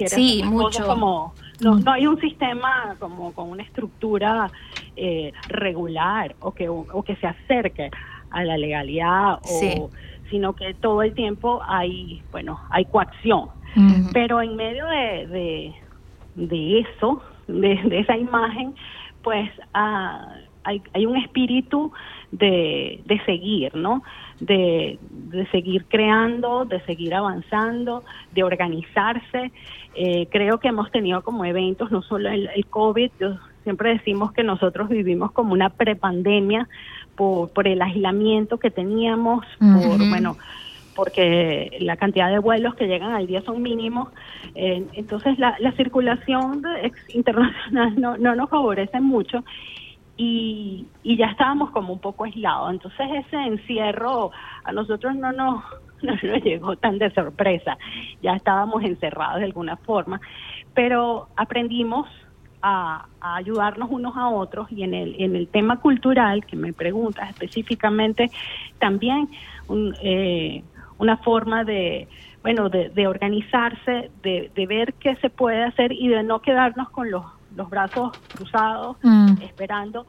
Sí, 0.07 0.43
mucho. 0.45 0.87
Como, 0.87 1.35
no, 1.61 1.79
no 1.79 1.93
hay 1.93 2.07
un 2.07 2.21
sistema 2.21 2.97
como 2.99 3.33
con 3.33 3.51
una 3.51 3.63
estructura 3.63 4.51
eh, 4.97 5.33
regular 5.49 6.35
o 6.41 6.53
que, 6.53 6.69
o 6.69 7.03
que 7.03 7.17
se 7.17 7.27
acerque 7.27 7.91
a 8.31 8.45
la 8.45 8.57
legalidad, 8.57 9.35
o, 9.35 9.61
Sí. 9.61 9.83
sino 10.31 10.55
que 10.55 10.75
todo 10.75 11.03
el 11.03 11.15
tiempo 11.15 11.61
hay, 11.67 12.23
bueno, 12.33 12.59
hay 12.71 12.85
coacción. 12.87 13.49
Mm. 13.77 14.11
Pero 14.13 14.41
en 14.43 14.57
medio 14.57 14.87
de, 14.87 15.27
de, 15.29 15.75
de 16.35 16.81
eso, 16.81 17.23
de, 17.47 17.77
de 17.85 18.01
esa 18.01 18.17
imagen, 18.17 18.75
pues 19.23 19.51
ah, 19.75 20.27
hay, 20.65 20.83
hay 20.93 21.07
un 21.07 21.17
espíritu 21.17 21.93
de, 22.33 23.01
de 23.05 23.25
seguir, 23.25 23.75
¿no? 23.77 24.03
De, 24.41 24.99
de 25.11 25.47
seguir 25.49 25.85
creando, 25.87 26.65
de 26.65 26.81
seguir 26.81 27.15
avanzando, 27.15 28.03
de 28.33 28.43
organizarse. 28.43 29.53
Eh, 29.95 30.27
creo 30.31 30.59
que 30.59 30.69
hemos 30.69 30.91
tenido 30.91 31.23
como 31.23 31.45
eventos, 31.45 31.93
no 31.93 32.03
solo 32.03 32.29
el, 32.29 32.49
el 32.55 32.67
COVID, 32.67 33.11
yo 33.21 33.37
siempre 33.63 33.91
decimos 33.91 34.33
que 34.33 34.43
nosotros 34.43 34.89
vivimos 34.89 35.33
como 35.33 35.53
una 35.53 35.71
prepandemia 35.71 36.69
por, 37.17 37.51
por 37.53 37.69
el 37.69 37.81
aislamiento 37.81 38.59
que 38.59 38.71
teníamos, 38.71 39.45
por, 39.59 40.09
bueno, 40.09 40.37
porque 40.97 41.77
la 41.81 41.97
cantidad 41.97 42.31
de 42.31 42.39
vuelos 42.39 42.75
que 42.75 42.87
llegan 42.87 43.13
al 43.13 43.27
día 43.27 43.41
son 43.43 43.63
mínimos, 43.63 44.09
eh, 44.55 44.85
entonces 44.95 45.39
la, 45.39 45.57
la 45.61 45.73
circulación 45.73 46.63
internacional 47.09 48.01
no, 48.01 48.17
no 48.17 48.35
nos 48.35 48.51
favorece 48.51 49.01
mucho 49.01 49.45
y, 50.17 50.87
y 51.03 51.17
ya 51.17 51.27
estábamos 51.27 51.71
como 51.71 51.93
un 51.93 51.99
poco 51.99 52.25
aislados, 52.25 52.71
entonces 52.71 53.07
ese 53.27 53.37
encierro 53.37 54.31
a 54.63 54.73
nosotros 54.73 55.15
no 55.17 55.33
nos, 55.33 55.65
no 56.03 56.13
nos 56.13 56.45
llegó 56.45 56.77
tan 56.77 56.99
de 56.99 57.11
sorpresa, 57.11 57.77
ya 58.23 58.35
estábamos 58.35 58.85
encerrados 58.85 59.41
de 59.41 59.47
alguna 59.47 59.77
forma, 59.77 60.21
pero 60.73 61.29
aprendimos 61.37 62.09
a, 62.63 63.07
ayudarnos 63.21 63.91
unos 63.91 64.17
a 64.17 64.29
otros 64.29 64.71
y 64.71 64.85
en 64.85 64.95
el, 64.95 65.17
en 65.19 65.37
el 65.37 65.49
tema 65.49 65.81
cultural 65.81 66.47
que 66.47 66.57
me 66.57 66.73
preguntas 66.73 67.31
específicamente, 67.31 68.31
también 68.79 69.29
un, 69.69 69.95
eh, 70.01 70.63
una 70.99 71.17
forma 71.19 71.65
de, 71.65 72.09
bueno, 72.43 72.69
de, 72.69 73.07
organizarse, 73.07 74.11
de 74.23 74.67
ver 74.67 74.95
qué 74.95 75.17
se 75.17 75.29
puede 75.29 75.65
hacer 75.65 75.93
y 75.93 76.09
de 76.09 76.23
no 76.23 76.41
quedarnos 76.41 76.89
con 76.91 77.11
los, 77.11 77.25
los 77.57 77.69
brazos 77.71 78.13
cruzados 78.35 78.97
Mm. 79.03 79.43
esperando. 79.43 80.07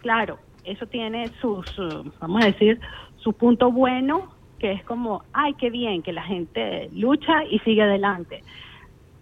Claro, 0.00 0.38
eso 0.64 0.86
tiene 0.86 1.30
sus, 1.40 1.66
uh, 1.78 2.04
vamos 2.20 2.42
a 2.42 2.46
decir, 2.46 2.80
su 3.16 3.32
punto 3.32 3.70
bueno, 3.72 4.28
que 4.58 4.72
es 4.72 4.84
como, 4.84 5.22
ay, 5.32 5.54
qué 5.54 5.70
bien, 5.70 6.02
que 6.02 6.12
la 6.12 6.22
gente 6.22 6.88
lucha 6.92 7.44
y 7.50 7.58
sigue 7.60 7.82
adelante. 7.82 8.42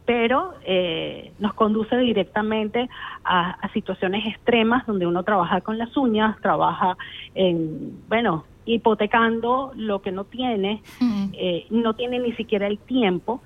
Pero 0.05 0.55
eh, 0.65 1.33
nos 1.39 1.55
conduce 1.55 1.97
directamente 1.97 2.89
a, 3.25 3.51
a 3.53 3.73
situaciones 3.73 4.27
extremas 4.27 4.85
donde 4.87 5.07
uno 5.07 5.23
trabaja 5.23 5.61
con 5.61 5.79
las 5.79 5.97
uñas, 5.97 6.37
trabaja 6.41 6.97
en, 7.35 8.01
bueno, 8.09 8.45
hipotecando 8.65 9.73
lo 9.77 10.03
que 10.03 10.11
no 10.13 10.25
tiene, 10.25 10.83
Ujú. 11.01 11.31
eh, 11.35 11.67
no 11.71 11.95
tiene 11.95 12.19
ni 12.19 12.33
siquiera 12.33 12.67
el 12.67 12.79
tiempo. 12.79 13.43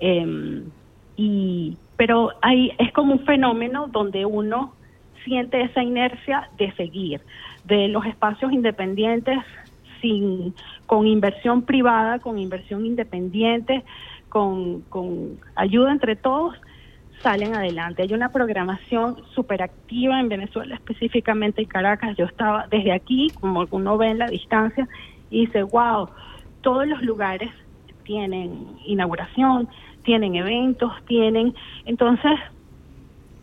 eh, 0.00 0.62
y 1.16 1.76
pero 1.96 2.32
hay 2.42 2.72
es 2.78 2.92
como 2.92 3.14
un 3.14 3.24
fenómeno 3.24 3.88
donde 3.88 4.26
uno 4.26 4.74
siente 5.24 5.62
esa 5.62 5.82
inercia 5.82 6.48
de 6.58 6.72
seguir 6.72 7.20
de 7.64 7.88
los 7.88 8.04
espacios 8.06 8.52
independientes 8.52 9.38
sin 10.00 10.54
con 10.86 11.06
inversión 11.06 11.62
privada 11.62 12.18
con 12.18 12.38
inversión 12.38 12.84
independiente 12.84 13.82
con, 14.28 14.82
con 14.82 15.38
ayuda 15.54 15.92
entre 15.92 16.16
todos 16.16 16.54
salen 17.22 17.54
adelante. 17.54 18.02
Hay 18.02 18.12
una 18.12 18.30
programación 18.30 19.16
súper 19.34 19.62
activa 19.62 20.20
en 20.20 20.28
Venezuela 20.28 20.74
específicamente 20.74 21.62
en 21.62 21.68
Caracas. 21.68 22.14
Yo 22.16 22.26
estaba 22.26 22.66
desde 22.70 22.92
aquí 22.92 23.30
como 23.40 23.66
uno 23.70 23.96
ve 23.96 24.08
en 24.08 24.18
la 24.18 24.26
distancia 24.26 24.86
y 25.30 25.46
dice 25.46 25.62
wow 25.62 26.08
todos 26.60 26.86
los 26.86 27.00
lugares 27.02 27.50
tienen 28.02 28.76
inauguración, 28.84 29.68
tienen 30.06 30.36
eventos, 30.36 30.92
tienen, 31.06 31.52
entonces 31.84 32.32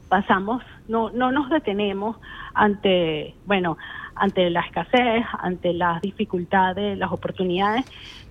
pasamos, 0.08 0.64
no, 0.88 1.10
no 1.12 1.32
nos 1.32 1.50
detenemos 1.50 2.18
ante, 2.54 3.38
bueno, 3.46 3.78
ante 4.16 4.50
la 4.50 4.62
escasez, 4.62 5.26
ante 5.40 5.74
las 5.74 6.02
dificultades, 6.02 6.98
las 6.98 7.12
oportunidades, 7.12 7.84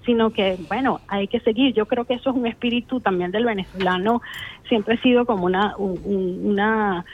sino 0.06 0.32
que, 0.32 0.56
bueno, 0.68 1.02
hay 1.08 1.28
que 1.28 1.40
seguir. 1.40 1.74
Yo 1.74 1.86
creo 1.86 2.04
que 2.04 2.14
eso 2.14 2.30
es 2.30 2.36
un 2.36 2.46
espíritu 2.46 3.00
también 3.00 3.32
del 3.32 3.44
venezolano, 3.44 4.20
siempre 4.68 4.94
ha 4.94 5.02
sido 5.02 5.26
como 5.26 5.44
una, 5.46 5.74
un- 5.76 6.00
un- 6.04 6.46
una 6.52 7.04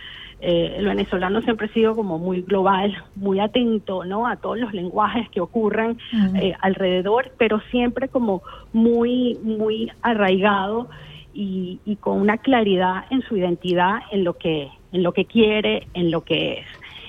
eh, 0.41 0.75
el 0.79 0.87
venezolano 0.87 1.43
siempre 1.43 1.67
ha 1.67 1.73
sido 1.73 1.97
como 1.97 2.19
muy 2.19 2.43
global, 2.43 2.97
muy 3.17 3.41
atento, 3.41 4.05
¿no? 4.05 4.27
A 4.27 4.37
todos 4.37 4.59
los 4.59 4.73
lenguajes 4.73 5.29
que 5.31 5.41
ocurren 5.41 5.99
Mm. 6.13 6.37
eh, 6.37 6.55
alrededor, 6.61 7.33
pero 7.39 7.61
siempre 7.71 8.09
como 8.09 8.43
muy, 8.73 9.39
muy 9.43 9.91
arraigado 10.03 10.89
y, 11.35 11.81
y 11.85 11.97
con 11.97 12.21
una 12.21 12.39
claridad 12.39 13.05
en 13.11 13.23
su 13.23 13.37
identidad, 13.37 14.01
en 14.13 14.25
lo 14.25 14.35
que, 14.35 14.69
en 14.93 15.03
lo 15.03 15.13
que 15.13 15.25
quiere, 15.25 15.87
en 15.95 16.11
lo 16.11 16.23
que 16.23 16.61
es. 16.61 16.67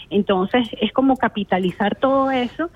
Entonces 0.09 0.67
es 0.81 0.91
como 0.91 1.15
capitalizar 1.17 1.95
todo 1.95 2.31
eso 2.31 2.69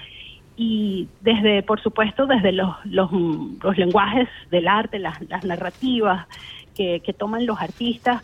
y 0.56 1.08
desde, 1.22 1.64
por 1.64 1.82
supuesto, 1.82 2.28
desde 2.28 2.51
los, 2.51 2.76
los, 2.86 3.10
los 3.12 3.78
lenguajes 3.78 4.30
del 4.51 4.68
arte, 4.68 4.99
las, 4.99 5.20
las 5.30 5.43
narrativas 5.43 6.28
que, 6.76 6.99
que 6.99 7.14
toman 7.14 7.45
los 7.47 7.60
artistas, 7.60 8.22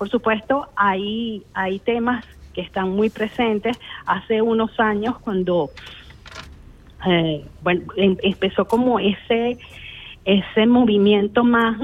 por 0.00 0.08
supuesto, 0.08 0.66
hay, 0.76 1.44
hay 1.52 1.78
temas 1.80 2.24
que 2.54 2.62
están 2.62 2.88
muy 2.88 3.10
presentes. 3.10 3.76
Hace 4.06 4.40
unos 4.40 4.70
años, 4.80 5.18
cuando 5.18 5.72
eh, 7.06 7.46
bueno, 7.60 7.82
em- 7.96 8.16
empezó 8.22 8.66
como 8.66 8.98
ese, 8.98 9.58
ese 10.24 10.66
movimiento 10.66 11.44
más, 11.44 11.76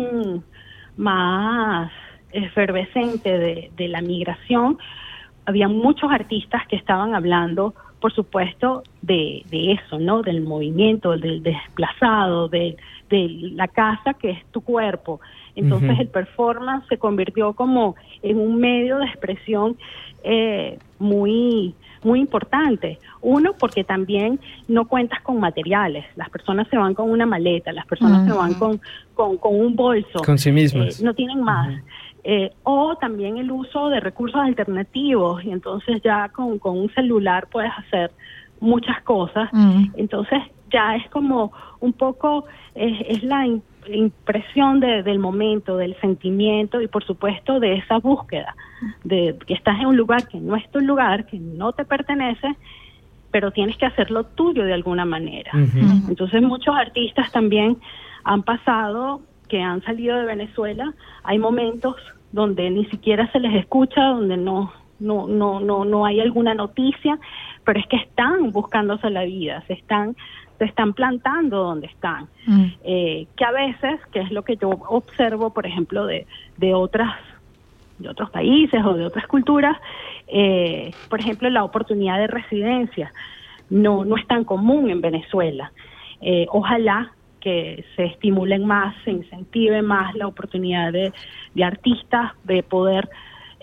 más 0.96 1.92
efervescente 2.30 3.28
de, 3.36 3.70
de 3.76 3.88
la 3.88 4.00
migración, 4.00 4.78
había 5.44 5.68
muchos 5.68 6.10
artistas 6.10 6.66
que 6.68 6.76
estaban 6.76 7.14
hablando, 7.14 7.74
por 8.00 8.14
supuesto, 8.14 8.82
de, 9.02 9.42
de 9.44 9.72
eso, 9.72 9.98
¿no? 9.98 10.22
Del 10.22 10.40
movimiento, 10.40 11.18
del 11.18 11.42
desplazado, 11.42 12.48
de, 12.48 12.78
de 13.10 13.28
la 13.52 13.68
casa 13.68 14.14
que 14.14 14.30
es 14.30 14.46
tu 14.52 14.62
cuerpo. 14.62 15.20
Entonces 15.56 15.98
el 15.98 16.08
performance 16.08 16.86
se 16.88 16.98
convirtió 16.98 17.54
como 17.54 17.96
en 18.22 18.38
un 18.38 18.58
medio 18.60 18.98
de 18.98 19.06
expresión 19.06 19.76
eh, 20.22 20.78
muy 20.98 21.74
muy 22.04 22.20
importante. 22.20 22.98
Uno, 23.20 23.54
porque 23.58 23.82
también 23.82 24.38
no 24.68 24.86
cuentas 24.86 25.20
con 25.22 25.40
materiales. 25.40 26.04
Las 26.14 26.30
personas 26.30 26.68
se 26.68 26.76
van 26.76 26.94
con 26.94 27.10
una 27.10 27.26
maleta, 27.26 27.72
las 27.72 27.86
personas 27.86 28.28
se 28.28 28.32
van 28.32 28.54
con, 28.54 28.78
con 29.14 29.38
un 29.42 29.74
bolso. 29.74 30.20
Con 30.24 30.38
sí 30.38 30.52
mismas. 30.52 31.00
Eh, 31.00 31.04
no 31.04 31.14
tienen 31.14 31.40
más. 31.40 31.68
Eh, 32.22 32.50
o 32.62 32.96
también 32.96 33.38
el 33.38 33.50
uso 33.50 33.88
de 33.88 34.00
recursos 34.00 34.40
alternativos 34.40 35.44
y 35.44 35.50
entonces 35.50 36.00
ya 36.02 36.28
con, 36.30 36.58
con 36.58 36.78
un 36.78 36.92
celular 36.92 37.48
puedes 37.50 37.70
hacer 37.76 38.10
muchas 38.60 39.02
cosas. 39.02 39.48
Mm. 39.52 39.86
Entonces 39.96 40.42
ya 40.72 40.96
es 40.96 41.08
como 41.10 41.52
un 41.80 41.92
poco, 41.92 42.44
es, 42.74 42.98
es 43.08 43.22
la 43.22 43.46
im- 43.46 43.62
impresión 43.88 44.80
de- 44.80 45.02
del 45.02 45.18
momento, 45.18 45.76
del 45.76 45.94
sentimiento 46.00 46.80
y 46.80 46.88
por 46.88 47.04
supuesto 47.04 47.60
de 47.60 47.74
esa 47.74 47.98
búsqueda, 47.98 48.54
de 49.04 49.36
que 49.46 49.54
estás 49.54 49.78
en 49.80 49.86
un 49.86 49.96
lugar 49.96 50.26
que 50.28 50.38
no 50.38 50.56
es 50.56 50.68
tu 50.70 50.80
lugar, 50.80 51.26
que 51.26 51.38
no 51.38 51.72
te 51.72 51.84
pertenece, 51.84 52.54
pero 53.30 53.50
tienes 53.50 53.76
que 53.76 53.86
hacerlo 53.86 54.24
tuyo 54.24 54.64
de 54.64 54.72
alguna 54.74 55.04
manera. 55.04 55.50
Entonces 56.08 56.42
muchos 56.42 56.74
artistas 56.74 57.30
también 57.32 57.76
han 58.24 58.42
pasado 58.42 59.20
que 59.48 59.60
han 59.62 59.82
salido 59.82 60.16
de 60.18 60.24
Venezuela, 60.24 60.92
hay 61.22 61.38
momentos 61.38 61.94
donde 62.32 62.68
ni 62.70 62.84
siquiera 62.86 63.30
se 63.30 63.38
les 63.40 63.54
escucha, 63.54 64.02
donde 64.08 64.36
no 64.36 64.72
no 64.98 65.28
no 65.28 65.60
no 65.60 65.84
no 65.84 66.06
hay 66.06 66.20
alguna 66.20 66.54
noticia, 66.54 67.18
pero 67.64 67.78
es 67.78 67.86
que 67.86 67.96
están 67.96 68.50
buscándose 68.50 69.10
la 69.10 69.24
vida, 69.24 69.62
se 69.66 69.74
están 69.74 70.16
se 70.58 70.64
están 70.64 70.92
plantando 70.92 71.64
donde 71.64 71.86
están. 71.86 72.28
Mm. 72.46 72.64
Eh, 72.84 73.26
que 73.36 73.44
a 73.44 73.50
veces, 73.50 74.00
que 74.12 74.20
es 74.20 74.30
lo 74.30 74.42
que 74.42 74.56
yo 74.56 74.70
observo, 74.70 75.50
por 75.50 75.66
ejemplo, 75.66 76.06
de, 76.06 76.26
de 76.56 76.74
otras 76.74 77.14
de 77.98 78.10
otros 78.10 78.28
países 78.28 78.84
o 78.84 78.92
de 78.92 79.06
otras 79.06 79.26
culturas, 79.26 79.74
eh, 80.28 80.90
por 81.08 81.18
ejemplo, 81.20 81.48
la 81.48 81.64
oportunidad 81.64 82.18
de 82.18 82.26
residencia 82.26 83.10
no, 83.70 84.04
no 84.04 84.16
es 84.16 84.26
tan 84.26 84.44
común 84.44 84.90
en 84.90 85.00
Venezuela. 85.00 85.72
Eh, 86.20 86.46
ojalá 86.50 87.12
que 87.40 87.84
se 87.94 88.04
estimulen 88.04 88.66
más, 88.66 88.94
se 89.04 89.12
incentive 89.12 89.80
más 89.82 90.14
la 90.14 90.26
oportunidad 90.26 90.92
de, 90.92 91.12
de 91.54 91.64
artistas 91.64 92.32
de 92.44 92.62
poder 92.62 93.08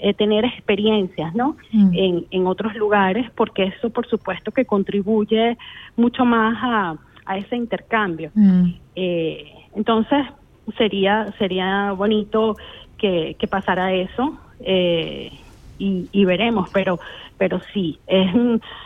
eh, 0.05 0.13
tener 0.13 0.43
experiencias 0.43 1.33
¿no? 1.33 1.55
Mm. 1.71 1.91
en, 1.93 2.25
en 2.29 2.45
otros 2.45 2.75
lugares, 2.75 3.25
porque 3.35 3.63
eso 3.63 3.89
por 3.89 4.05
supuesto 4.05 4.51
que 4.51 4.65
contribuye 4.65 5.57
mucho 5.95 6.25
más 6.25 6.57
a, 6.61 6.95
a 7.25 7.37
ese 7.37 7.55
intercambio. 7.55 8.29
Mm. 8.33 8.71
Eh, 8.97 9.45
entonces 9.73 10.25
sería 10.77 11.33
sería 11.37 11.93
bonito 11.93 12.57
que, 12.97 13.37
que 13.39 13.47
pasara 13.47 13.93
eso 13.93 14.37
eh, 14.59 15.31
y, 15.79 16.09
y 16.11 16.25
veremos, 16.25 16.69
pero 16.73 16.99
pero 17.37 17.61
sí 17.73 17.97
es 18.05 18.29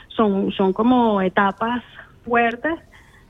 son 0.09 0.51
son 0.51 0.71
como 0.71 1.19
etapas 1.23 1.83
fuertes 2.25 2.75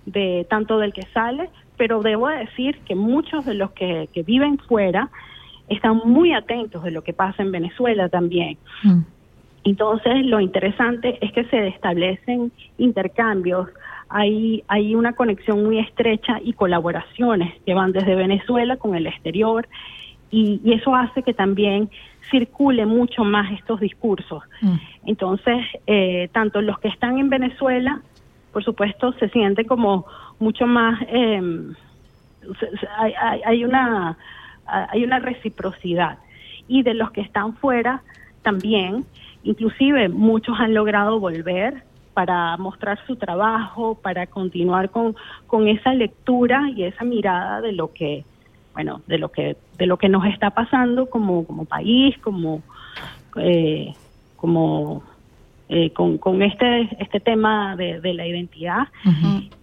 de 0.05 0.45
tanto 0.49 0.77
del 0.77 0.91
que 0.91 1.03
sale, 1.13 1.49
pero 1.77 2.01
debo 2.01 2.27
decir 2.27 2.79
que 2.79 2.95
muchos 2.95 3.45
de 3.45 3.53
los 3.53 3.71
que, 3.71 4.09
que 4.11 4.23
viven 4.23 4.57
fuera 4.57 5.09
están 5.69 6.01
muy 6.05 6.33
atentos 6.33 6.83
de 6.83 6.91
lo 6.91 7.01
que 7.03 7.13
pasa 7.13 7.43
en 7.43 7.51
Venezuela 7.51 8.09
también. 8.09 8.57
Mm. 8.83 8.99
Entonces, 9.63 10.25
lo 10.25 10.39
interesante 10.39 11.17
es 11.21 11.31
que 11.33 11.43
se 11.45 11.67
establecen 11.67 12.51
intercambios, 12.77 13.67
hay, 14.09 14.63
hay 14.69 14.95
una 14.95 15.13
conexión 15.13 15.65
muy 15.65 15.79
estrecha 15.79 16.39
y 16.41 16.53
colaboraciones 16.53 17.53
que 17.65 17.73
van 17.73 17.91
desde 17.91 18.15
Venezuela 18.15 18.77
con 18.77 18.95
el 18.95 19.05
exterior 19.07 19.67
y, 20.31 20.61
y 20.63 20.73
eso 20.73 20.95
hace 20.95 21.21
que 21.23 21.33
también 21.33 21.89
circule 22.31 22.85
mucho 22.85 23.23
más 23.25 23.51
estos 23.51 23.79
discursos. 23.81 24.43
Mm. 24.61 24.75
Entonces, 25.05 25.65
eh, 25.87 26.29
tanto 26.31 26.61
los 26.61 26.79
que 26.79 26.87
están 26.87 27.17
en 27.17 27.29
Venezuela, 27.29 28.01
por 28.53 28.63
supuesto, 28.63 29.11
se 29.19 29.27
sienten 29.29 29.67
como 29.67 30.05
mucho 30.39 30.65
más, 30.65 31.01
eh, 31.09 31.41
hay, 32.97 33.13
hay- 33.21 33.41
hay 33.45 33.65
una 33.65 34.17
hay 34.67 35.03
una 35.03 35.19
reciprocidad 35.19 36.19
y 36.67 36.83
de 36.83 36.93
los 36.93 37.11
que 37.11 37.21
están 37.21 37.55
fuera 37.55 38.01
también, 38.41 39.05
inclusive 39.43 40.09
muchos 40.09 40.59
han 40.59 40.73
logrado 40.73 41.19
volver 41.19 41.83
para 42.13 42.57
mostrar 42.57 42.99
su 43.05 43.15
trabajo, 43.15 43.95
para 43.95 44.25
continuar 44.25 44.89
con, 44.89 45.15
con 45.45 45.67
esa 45.67 45.93
lectura 45.93 46.69
y 46.75 46.83
esa 46.83 47.03
mirada 47.03 47.61
de 47.61 47.73
lo 47.73 47.93
que 47.93 48.25
bueno, 48.73 49.01
de 49.07 49.17
lo 49.17 49.29
que 49.29 49.57
de 49.77 49.87
lo 49.87 49.97
que 49.97 50.07
nos 50.07 50.25
está 50.25 50.51
pasando 50.51 51.09
como 51.09 51.45
como 51.45 51.65
país, 51.65 52.17
como 52.19 52.61
eh, 53.37 53.93
como 54.35 55.03
eh, 55.69 55.89
con, 55.91 56.17
con 56.17 56.41
este 56.41 56.89
este 56.99 57.19
tema 57.19 57.75
de, 57.75 57.99
de 58.01 58.13
la 58.13 58.27
identidad 58.27 58.87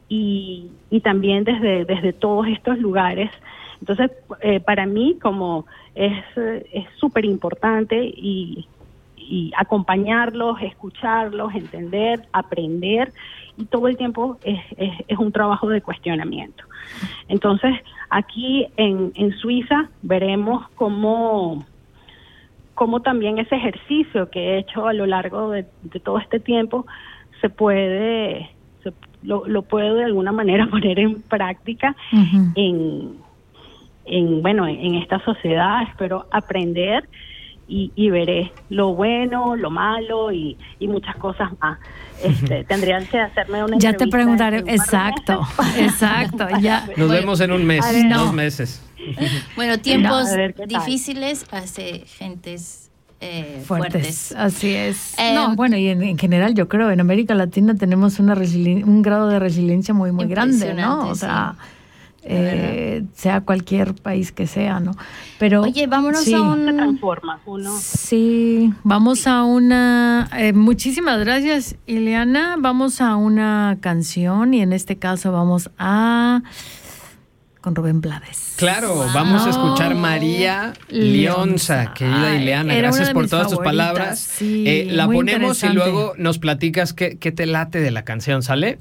y, 0.09 0.71
y 0.91 1.01
también 1.01 1.45
desde, 1.45 1.85
desde 1.85 2.13
todos 2.13 2.47
estos 2.49 2.79
lugares. 2.79 3.31
Entonces, 3.87 4.11
eh, 4.41 4.61
para 4.61 4.87
mí 4.87 5.19
como 5.21 5.67
es 5.95 6.25
eh, 6.37 6.65
es 6.73 6.87
súper 6.97 7.27
importante 7.27 8.03
y, 8.03 8.67
y 9.15 9.53
acompañarlos, 9.59 10.57
escucharlos, 10.63 11.55
entender, 11.55 12.23
aprender 12.33 13.13
y 13.59 13.67
todo 13.67 13.89
el 13.89 13.99
tiempo 13.99 14.39
es, 14.43 14.59
es, 14.79 14.93
es 15.07 15.19
un 15.19 15.33
trabajo 15.33 15.69
de 15.69 15.83
cuestionamiento. 15.83 16.65
Entonces, 17.29 17.75
aquí 18.09 18.67
en, 18.79 19.13
en 19.17 19.37
Suiza 19.37 19.91
veremos 20.01 20.67
cómo 20.77 21.67
cómo 22.75 23.01
también 23.01 23.39
ese 23.39 23.55
ejercicio 23.55 24.31
que 24.31 24.41
he 24.55 24.59
hecho 24.61 24.87
a 24.89 24.95
lo 24.95 25.05
largo 25.07 25.51
de, 25.51 25.67
de 25.83 26.01
todo 26.01 26.19
este 26.19 26.41
tiempo 26.41 26.87
se 27.43 27.49
puede, 27.51 28.51
se- 28.83 28.93
lo, 29.23 29.47
lo 29.47 29.63
puedo 29.63 29.95
de 29.97 30.05
alguna 30.05 30.33
manera 30.33 30.67
poner 30.71 30.99
en 30.99 31.21
práctica 31.23 31.95
en, 32.57 33.19
en 34.07 34.43
bueno, 34.43 34.67
en, 34.67 34.95
esta 34.97 35.23
sociedad. 35.25 35.83
Espero 35.89 36.27
aprender 36.31 37.09
y, 37.67 37.93
y 37.95 38.11
veré 38.11 38.53
lo 38.69 38.95
bueno, 38.95 39.57
lo 39.57 39.71
malo 39.71 40.33
y, 40.33 40.57
y 40.79 40.89
muchas 40.89 41.17
cosas 41.17 41.51
más. 41.61 41.79
Este, 42.23 42.65
tendrían 42.65 43.07
que 43.07 43.19
hacerme 43.19 43.65
una 43.65 43.77
Ya 43.79 43.93
te 43.93 44.07
preguntaré, 44.07 44.59
exacto, 44.67 45.47
exacto, 45.79 46.47
ya. 46.61 46.87
Nos 46.97 47.11
vemos 47.11 47.41
en 47.41 47.53
un 47.53 47.65
mes, 47.65 47.85
no. 48.05 48.27
dos 48.27 48.33
meses. 48.33 48.83
Bueno, 49.55 49.77
tiempos 49.79 50.31
difíciles 50.67 51.45
hace 51.51 52.05
gentes 52.07 52.85
eh, 53.21 53.63
Fuertes, 53.67 54.29
fuertes. 54.29 54.35
así 54.37 54.75
es. 54.75 55.19
Eh, 55.19 55.35
no, 55.35 55.55
bueno, 55.57 55.77
y 55.77 55.89
en, 55.89 56.03
en 56.03 56.19
general 56.19 56.55
yo 56.55 56.69
creo 56.69 56.91
en 56.91 57.01
América 57.01 57.35
Latina 57.35 57.75
tenemos 57.75 58.19
una 58.19 58.35
un 58.35 59.03
grado 59.03 59.29
de 59.29 59.39
resiliencia 59.39 59.95
muy, 59.95 60.13
muy 60.13 60.27
grande, 60.27 60.75
¿no? 60.75 61.09
O 61.09 61.15
sea, 61.15 61.55
sí. 61.59 61.65
Eh, 62.27 63.05
sea 63.15 63.43
cualquier 63.43 63.95
país 63.95 64.33
que 64.33 64.47
sea, 64.47 64.81
¿no? 64.81 64.93
Pero 65.39 65.63
Oye, 65.63 65.87
vámonos 65.87 66.21
sí. 66.25 66.35
a 66.35 66.39
Se 66.39 66.43
un... 66.43 66.77
transforma 66.77 67.41
uno. 67.47 67.71
Sí, 67.79 68.73
vamos 68.83 69.27
a 69.27 69.45
una. 69.45 70.29
eh, 70.39 70.53
muchísimas 70.53 71.19
gracias, 71.21 71.77
Ileana. 71.87 72.57
Vamos 72.59 73.01
a 73.01 73.17
una 73.17 73.77
canción 73.81 74.55
y 74.55 74.61
en 74.63 74.73
este 74.73 74.97
caso 74.97 75.33
vamos 75.33 75.71
a. 75.79 76.43
con 77.61 77.75
Rubén 77.75 78.01
Blades. 78.01 78.55
Claro, 78.57 78.95
Wow. 78.95 79.07
vamos 79.15 79.47
a 79.47 79.51
escuchar 79.51 79.95
María 79.95 80.75
Lionza, 80.89 81.77
Lionza. 81.85 81.95
querida 81.95 82.27
Ay, 82.33 82.43
Ileana. 82.43 82.65
una 82.65 82.75
Gracias 82.77 83.11
por 83.11 83.29
todas 83.29 83.49
tus 83.49 83.59
palabras. 83.59 84.19
sí, 84.19 84.65
Eh, 84.67 84.87
la 84.91 85.07
ponemos 85.07 85.63
y 85.65 85.69
luego 85.71 86.13
nos 86.19 86.39
platicas 86.39 86.93
qué, 86.93 87.19
qué 87.19 87.33
te 87.33 87.47
late 87.47 87.81
de 87.81 87.91
la 87.91 88.05
canción, 88.05 88.43
¿sale? 88.43 88.79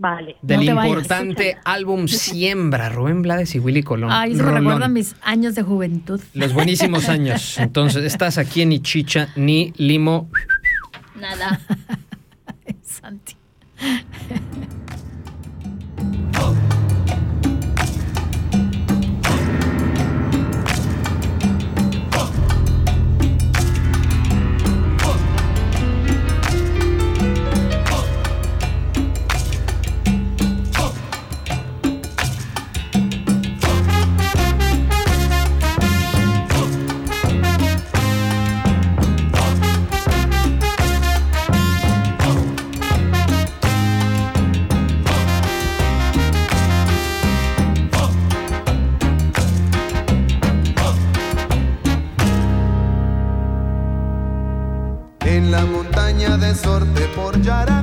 Vale. 0.00 0.36
Del 0.40 0.60
te 0.64 0.72
vayas. 0.72 0.86
importante 0.96 1.58
álbum 1.62 2.08
Siembra, 2.08 2.88
Rubén 2.88 3.20
Blades 3.20 3.54
y 3.54 3.58
Willy 3.58 3.82
Colón. 3.82 4.10
Ay, 4.10 4.32
eso 4.32 4.38
me 4.42 4.48
Rolón. 4.48 4.64
recuerda 4.64 4.86
a 4.86 4.88
mis 4.88 5.14
años 5.20 5.54
de 5.54 5.62
juventud. 5.62 6.18
Los 6.32 6.54
buenísimos 6.54 7.08
años. 7.10 7.58
Entonces, 7.58 8.04
estás 8.04 8.38
aquí 8.38 8.62
en 8.62 8.70
ni 8.70 8.80
chicha 8.80 9.28
ni 9.36 9.74
limo. 9.76 10.30
Nada. 11.20 11.60
Santi. 12.82 13.36
Montaña 56.50 56.52
de 56.52 56.54
Sorte 56.54 57.08
por 57.14 57.40
Yaracuy, 57.42 57.79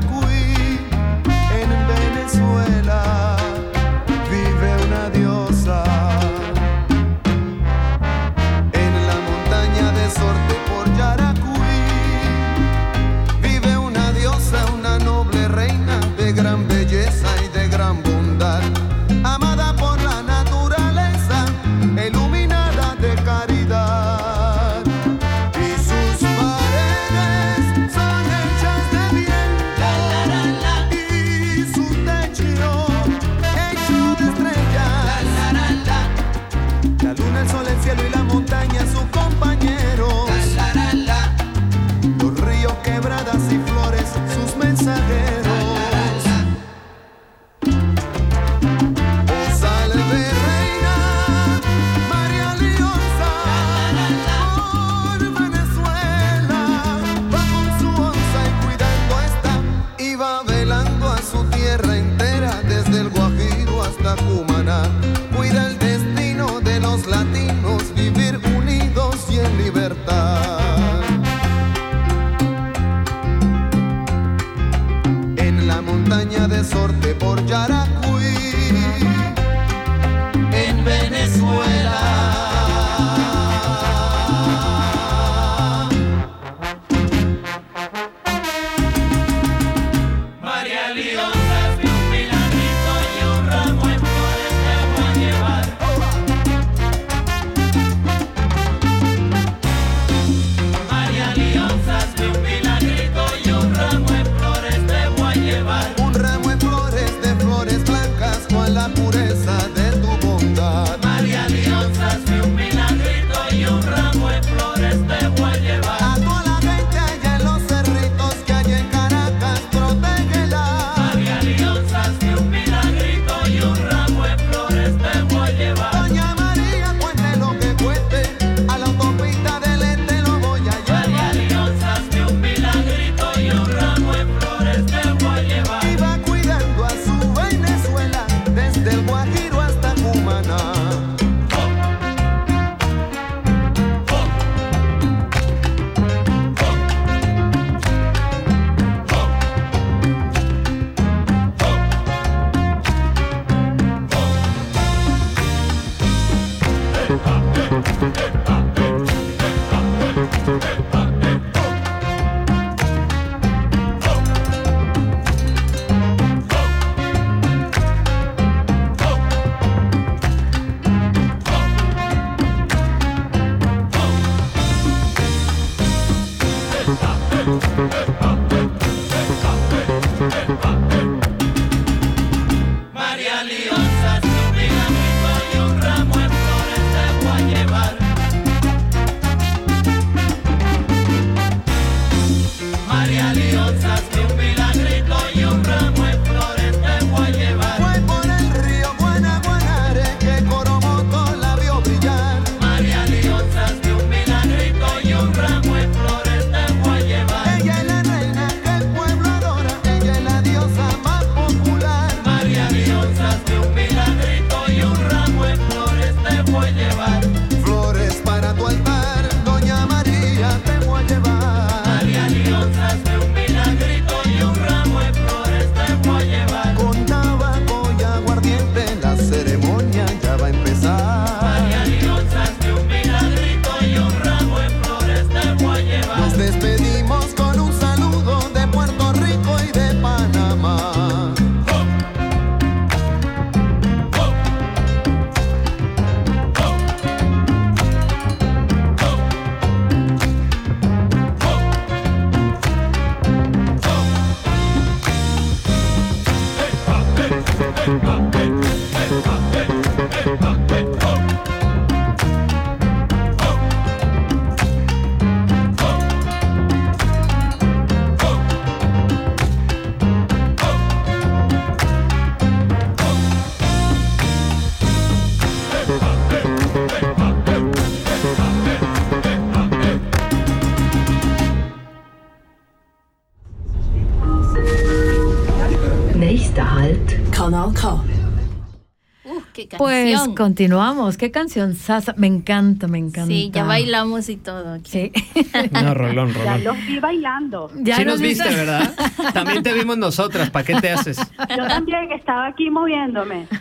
Uh, 289.29 289.41
qué 289.53 289.67
Pues 289.77 290.17
continuamos. 290.37 291.17
Qué 291.17 291.31
canción 291.31 291.75
sasa. 291.75 292.13
Me 292.15 292.27
encanta, 292.27 292.87
me 292.87 292.97
encanta. 292.97 293.27
sí, 293.27 293.51
ya 293.53 293.65
bailamos 293.65 294.29
y 294.29 294.37
todo. 294.37 294.75
aquí. 294.75 294.89
Sí. 294.89 295.11
No, 295.71 295.93
Rolón, 295.93 296.33
Ya 296.33 296.43
Rolón. 296.43 296.63
los 296.63 296.77
vi 296.87 296.99
bailando. 296.99 297.69
Ya 297.75 297.97
sí 297.97 298.05
nos 298.05 298.21
viste. 298.21 298.43
viste, 298.47 298.55
¿verdad? 298.65 298.93
También 299.33 299.63
te 299.63 299.73
vimos 299.73 299.97
nosotras. 299.97 300.49
¿Para 300.49 300.63
qué 300.65 300.75
te 300.79 300.89
haces? 300.91 301.17
Yo 301.57 301.67
también 301.67 302.09
estaba 302.11 302.47
aquí 302.47 302.69
moviéndome. 302.69 303.47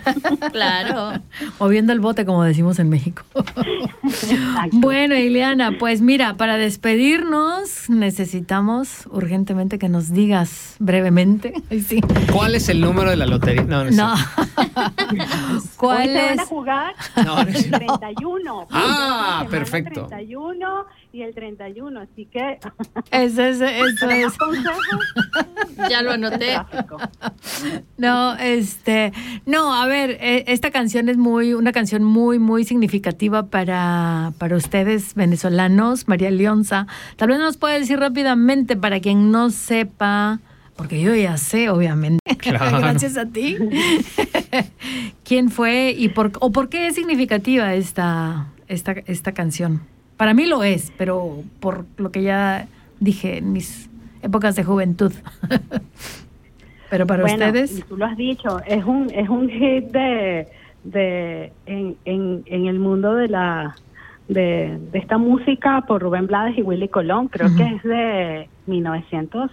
Claro. 0.52 1.20
Moviendo 1.58 1.92
el 1.92 2.00
bote, 2.00 2.24
como 2.24 2.44
decimos 2.44 2.78
en 2.78 2.88
México. 2.88 3.22
Exacto. 4.04 4.70
Bueno, 4.72 5.16
Ileana, 5.16 5.72
pues 5.78 6.00
mira, 6.00 6.36
para 6.36 6.56
despedirnos 6.56 7.88
necesitamos 7.90 9.06
urgentemente 9.10 9.78
que 9.78 9.88
nos 9.88 10.12
digas 10.12 10.65
brevemente. 10.86 11.52
Sí. 11.86 12.00
¿Cuál 12.32 12.54
es 12.54 12.68
el 12.70 12.80
número 12.80 13.10
de 13.10 13.16
la 13.16 13.26
lotería? 13.26 13.62
No, 13.64 13.84
no, 13.84 13.90
es 13.90 13.96
No. 13.96 14.14
Hoy 14.14 15.18
¿Cuál 15.76 16.08
se 16.08 16.14
van 16.14 16.38
a 16.38 16.42
es? 16.42 16.48
jugar 16.48 16.94
No, 17.16 17.34
no 17.36 17.40
es 17.42 17.48
el 17.56 17.64
cierto. 17.64 17.98
31. 17.98 18.66
Ah, 18.70 19.46
perfecto. 19.50 20.06
31 20.06 20.86
y 21.12 21.22
el 21.22 21.34
31, 21.34 22.00
así 22.00 22.26
que 22.26 22.58
Eso 23.10 23.42
es, 23.42 23.60
eso 23.60 24.10
es. 24.10 24.24
más 24.26 24.36
consejos, 24.38 25.04
Ya 25.88 26.02
lo 26.02 26.12
anoté. 26.12 26.58
No, 27.96 28.34
este, 28.36 29.12
no, 29.46 29.74
a 29.74 29.86
ver, 29.86 30.18
eh, 30.20 30.44
esta 30.48 30.70
canción 30.70 31.08
es 31.08 31.16
muy, 31.16 31.54
una 31.54 31.72
canción 31.72 32.04
muy, 32.04 32.38
muy 32.38 32.64
significativa 32.64 33.46
para, 33.46 34.32
para 34.38 34.56
ustedes 34.56 35.14
venezolanos, 35.14 36.06
María 36.08 36.30
Leonza. 36.30 36.86
Tal 37.16 37.28
vez 37.28 37.38
nos 37.38 37.56
puede 37.56 37.78
decir 37.80 37.98
rápidamente 37.98 38.76
para 38.76 39.00
quien 39.00 39.30
no 39.30 39.48
sepa, 39.50 40.40
porque 40.76 41.00
yo 41.00 41.14
ya 41.14 41.36
sé, 41.36 41.70
obviamente, 41.70 42.20
Claro. 42.38 42.78
gracias 42.78 43.16
a 43.16 43.26
ti, 43.26 43.56
quién 45.24 45.50
fue 45.50 45.94
y 45.96 46.08
por, 46.08 46.32
o 46.40 46.52
por 46.52 46.68
qué 46.68 46.86
es 46.88 46.94
significativa 46.94 47.74
esta, 47.74 48.46
esta, 48.68 48.92
esta 49.06 49.32
canción. 49.32 49.80
Para 50.16 50.32
mí 50.34 50.46
lo 50.46 50.62
es, 50.62 50.92
pero 50.96 51.42
por 51.60 51.84
lo 51.98 52.10
que 52.10 52.22
ya 52.22 52.68
dije 53.00 53.38
en 53.38 53.52
mis 53.52 53.88
épocas 54.22 54.56
de 54.56 54.64
juventud. 54.64 55.12
Pero 56.88 57.04
para 57.04 57.22
Bueno, 57.22 57.44
ustedes, 57.46 57.78
y 57.80 57.82
tú 57.82 57.96
lo 57.96 58.06
has 58.06 58.16
dicho, 58.16 58.60
es 58.64 58.84
un 58.84 59.10
es 59.12 59.28
un 59.28 59.48
hit 59.48 59.86
de 59.90 60.46
de 60.84 61.52
en, 61.66 61.96
en, 62.04 62.44
en 62.46 62.66
el 62.66 62.78
mundo 62.78 63.14
de 63.14 63.26
la 63.28 63.74
de, 64.28 64.78
de 64.92 64.98
esta 65.00 65.18
música 65.18 65.82
por 65.88 66.00
Rubén 66.00 66.28
Blades 66.28 66.56
y 66.56 66.62
Willy 66.62 66.88
Colón, 66.88 67.26
creo 67.28 67.48
que 67.56 67.64
es 67.64 67.82
de 67.82 68.48
1900. 68.66 69.50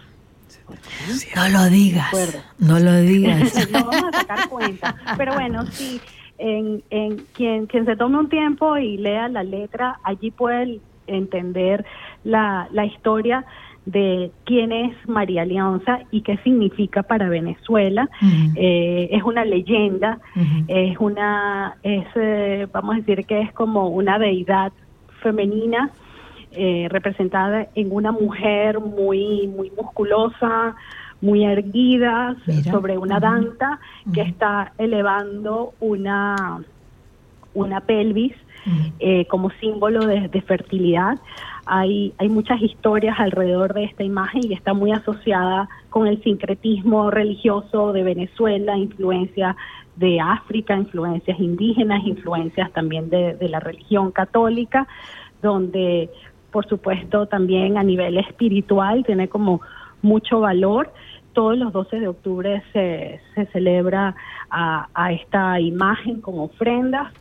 No 1.35 1.49
lo 1.49 1.65
digas, 1.69 2.43
no 2.59 2.79
lo 2.79 2.95
digas. 3.01 3.69
no 3.71 3.85
vamos 3.85 4.13
a 4.13 4.19
sacar 4.19 4.49
cuenta. 4.49 4.95
Pero 5.17 5.33
bueno, 5.33 5.65
sí, 5.67 5.99
en, 6.37 6.83
en 6.89 7.17
quien, 7.33 7.67
quien 7.67 7.85
se 7.85 7.95
tome 7.95 8.17
un 8.17 8.29
tiempo 8.29 8.77
y 8.77 8.97
lea 8.97 9.27
la 9.27 9.43
letra, 9.43 9.99
allí 10.03 10.31
puede 10.31 10.79
entender 11.07 11.85
la, 12.23 12.67
la 12.71 12.85
historia 12.85 13.45
de 13.85 14.31
quién 14.45 14.71
es 14.71 14.95
María 15.07 15.41
Alianza 15.41 15.99
y 16.11 16.21
qué 16.21 16.37
significa 16.37 17.03
para 17.03 17.27
Venezuela. 17.27 18.09
Eh, 18.55 19.09
es 19.11 19.23
una 19.23 19.43
leyenda, 19.43 20.19
es 20.67 20.97
una, 20.99 21.75
es, 21.83 22.05
eh, 22.15 22.67
vamos 22.71 22.95
a 22.95 22.99
decir 22.99 23.25
que 23.25 23.41
es 23.41 23.51
como 23.51 23.89
una 23.89 24.19
deidad 24.19 24.71
femenina 25.21 25.91
eh, 26.55 26.87
representada 26.89 27.67
en 27.75 27.91
una 27.91 28.11
mujer 28.11 28.79
muy, 28.79 29.47
muy 29.47 29.71
musculosa, 29.71 30.75
muy 31.21 31.45
erguida 31.45 32.35
Mira. 32.45 32.71
sobre 32.71 32.97
una 32.97 33.19
danta 33.19 33.79
que 34.13 34.21
está 34.21 34.73
elevando 34.77 35.73
una, 35.79 36.63
una 37.53 37.81
pelvis 37.81 38.33
eh, 38.99 39.25
como 39.27 39.49
símbolo 39.59 40.05
de, 40.05 40.27
de 40.27 40.41
fertilidad. 40.41 41.19
Hay, 41.65 42.13
hay 42.17 42.29
muchas 42.29 42.61
historias 42.61 43.19
alrededor 43.19 43.73
de 43.73 43.85
esta 43.85 44.03
imagen 44.03 44.41
y 44.49 44.53
está 44.53 44.73
muy 44.73 44.91
asociada 44.91 45.69
con 45.89 46.07
el 46.07 46.21
sincretismo 46.23 47.09
religioso 47.09 47.93
de 47.93 48.03
Venezuela, 48.03 48.77
influencia 48.77 49.55
de 49.95 50.19
África, 50.19 50.75
influencias 50.75 51.39
indígenas, 51.39 52.05
influencias 52.05 52.71
también 52.73 53.09
de, 53.09 53.35
de 53.35 53.47
la 53.47 53.59
religión 53.59 54.11
católica, 54.11 54.87
donde 55.41 56.09
por 56.53 56.67
supuesto 56.67 57.25
también 57.25 57.77
a 57.77 57.83
nivel 57.83 58.17
espiritual 58.19 59.03
tiene 59.03 59.27
como 59.27 59.59
mucho 60.01 60.39
valor. 60.39 60.93
Todos 61.33 61.57
los 61.57 61.73
12 61.73 61.99
de 61.99 62.07
octubre 62.07 62.63
se, 62.71 63.19
se 63.33 63.47
celebra 63.47 64.15
a, 64.51 64.87
a 64.93 65.11
esta 65.11 65.59
imagen 65.59 66.21
con 66.21 66.39
ofrendas. 66.39 67.11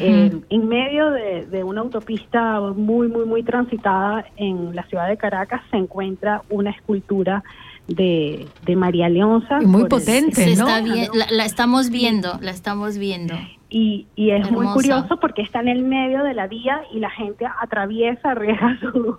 Eh, 0.00 0.30
en 0.50 0.68
medio 0.68 1.10
de, 1.10 1.46
de 1.46 1.64
una 1.64 1.80
autopista 1.80 2.60
muy, 2.60 3.08
muy, 3.08 3.24
muy 3.24 3.42
transitada 3.42 4.26
en 4.36 4.74
la 4.76 4.82
ciudad 4.84 5.08
de 5.08 5.16
Caracas 5.16 5.62
se 5.70 5.78
encuentra 5.78 6.42
una 6.50 6.70
escultura 6.70 7.42
de, 7.90 8.46
de 8.64 8.76
María 8.76 9.08
Leonza. 9.08 9.58
Y 9.60 9.66
muy 9.66 9.82
el- 9.82 9.88
potente. 9.88 10.44
¿no? 10.46 10.52
está 10.52 10.80
bien, 10.80 11.08
la, 11.14 11.26
la 11.30 11.44
estamos 11.44 11.90
viendo, 11.90 12.38
la 12.40 12.50
estamos 12.50 12.96
viendo. 12.98 13.34
Y, 13.68 14.06
y 14.16 14.30
es 14.30 14.50
muy 14.50 14.66
curioso 14.68 15.18
porque 15.20 15.42
está 15.42 15.60
en 15.60 15.68
el 15.68 15.82
medio 15.82 16.24
de 16.24 16.34
la 16.34 16.48
vía 16.48 16.80
y 16.92 16.98
la 16.98 17.10
gente 17.10 17.46
atraviesa, 17.60 18.32
arriesga 18.32 18.78
su, 18.80 19.18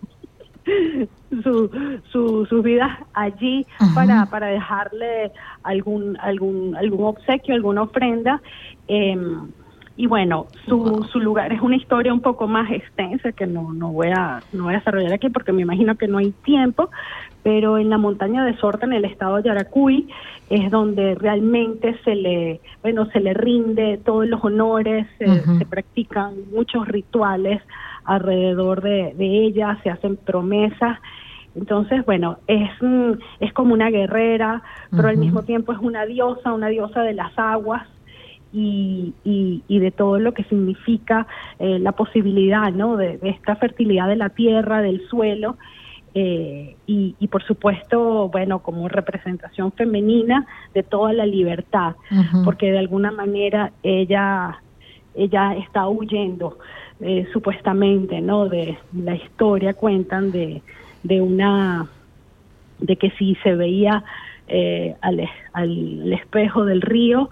su, 1.43 1.69
su, 2.11 2.45
sus 2.45 2.63
vidas 2.63 2.89
allí 3.13 3.65
para, 3.95 4.26
para 4.26 4.47
dejarle 4.47 5.32
algún, 5.63 6.17
algún, 6.19 6.76
algún 6.76 7.05
obsequio, 7.05 7.55
alguna 7.55 7.84
ofrenda. 7.84 8.41
Em, 8.88 9.49
y 9.97 10.07
bueno, 10.07 10.47
su, 10.65 11.07
su 11.11 11.19
lugar 11.19 11.53
es 11.53 11.61
una 11.61 11.76
historia 11.76 12.13
un 12.13 12.22
poco 12.22 12.47
más 12.47 12.72
extensa 12.72 13.32
que 13.34 13.45
no, 13.45 13.72
no, 13.74 13.89
voy 13.89 14.07
a, 14.07 14.41
no 14.51 14.63
voy 14.63 14.74
a 14.74 14.78
desarrollar 14.78 15.13
aquí 15.13 15.30
porque 15.30 15.51
me 15.51 15.61
imagino 15.61 15.95
que 15.95 16.07
no 16.07 16.17
hay 16.17 16.32
tiempo, 16.43 16.89
pero 17.44 17.78
en 17.78 17.89
la 17.89 17.98
montaña 17.98 18.46
de 18.46 18.56
Sorta, 18.58 18.86
en 18.86 18.94
el 18.94 19.06
estado 19.06 19.38
de 19.38 19.44
Yaracuy, 19.44 20.08
es 20.50 20.70
donde 20.70 21.16
realmente 21.16 21.98
se 22.04 22.16
le, 22.16 22.60
bueno, 22.82 23.06
se 23.08 23.20
le 23.20 23.34
rinde 23.34 24.00
todos 24.04 24.28
los 24.28 24.44
honores, 24.44 25.08
se, 25.18 25.66
practican 25.66 26.34
muchos 26.52 26.88
rituales 26.88 27.62
alrededor 28.04 28.82
de, 28.82 29.14
de 29.18 29.46
ella, 29.46 29.80
se 29.84 29.89
hacen 29.89 30.18
promesas. 30.18 31.00
Entonces, 31.56 32.06
bueno, 32.06 32.38
es, 32.48 32.70
mm, 32.82 33.12
es 33.39 33.54
como 33.54 33.74
una 33.74 33.89
guerrera, 33.89 34.62
pero 34.89 35.08
al 35.08 35.18
mismo 35.18 35.44
tiempo 35.44 35.74
es 35.74 35.80
una 35.80 36.06
diosa, 36.06 36.54
una 36.54 36.68
diosa 36.68 37.02
de 37.02 37.14
las 37.14 37.32
aguas 37.38 37.88
y, 38.54 39.14
y, 39.24 39.64
y 39.68 39.80
de 39.80 39.92
todo 39.92 40.20
lo 40.20 40.34
que 40.34 40.44
significa 40.46 41.28
eh, 41.60 41.80
la 41.80 41.94
posibilidad 41.94 42.72
¿no? 42.72 42.98
de, 42.98 43.18
de 43.18 43.30
esta 43.30 43.56
fertilidad 43.56 44.08
de 44.08 44.18
la 44.18 44.30
tierra, 44.30 44.82
del 44.82 45.08
suelo. 45.08 45.58
Eh, 46.14 46.76
y, 46.88 47.16
y 47.20 47.28
por 47.28 47.43
supuesto, 47.43 48.28
bueno, 48.30 48.59
como 48.59 48.88
representación 48.89 49.72
femenina 49.72 50.45
de 50.74 50.84
toda 50.84 51.14
la 51.14 51.26
libertad, 51.26 51.95
porque 52.43 52.72
de 52.72 52.80
alguna 52.80 53.12
manera 53.12 53.72
ella, 53.84 54.59
ella 55.16 55.55
está 55.55 55.88
huyendo, 55.88 56.57
eh, 56.99 57.28
supuestamente, 57.34 58.20
¿no? 58.22 58.49
De 58.49 58.78
la 58.93 59.16
historia 59.16 59.74
cuentan 59.74 60.32
de, 60.32 60.62
de 61.03 61.22
una, 61.22 61.88
de 62.80 62.95
que 62.97 63.12
si 63.12 63.36
se 63.36 63.55
veía 63.55 64.03
eh, 64.47 64.95
al, 65.01 65.28
al 65.53 66.12
espejo 66.14 66.66
del 66.66 66.82
río, 66.82 67.30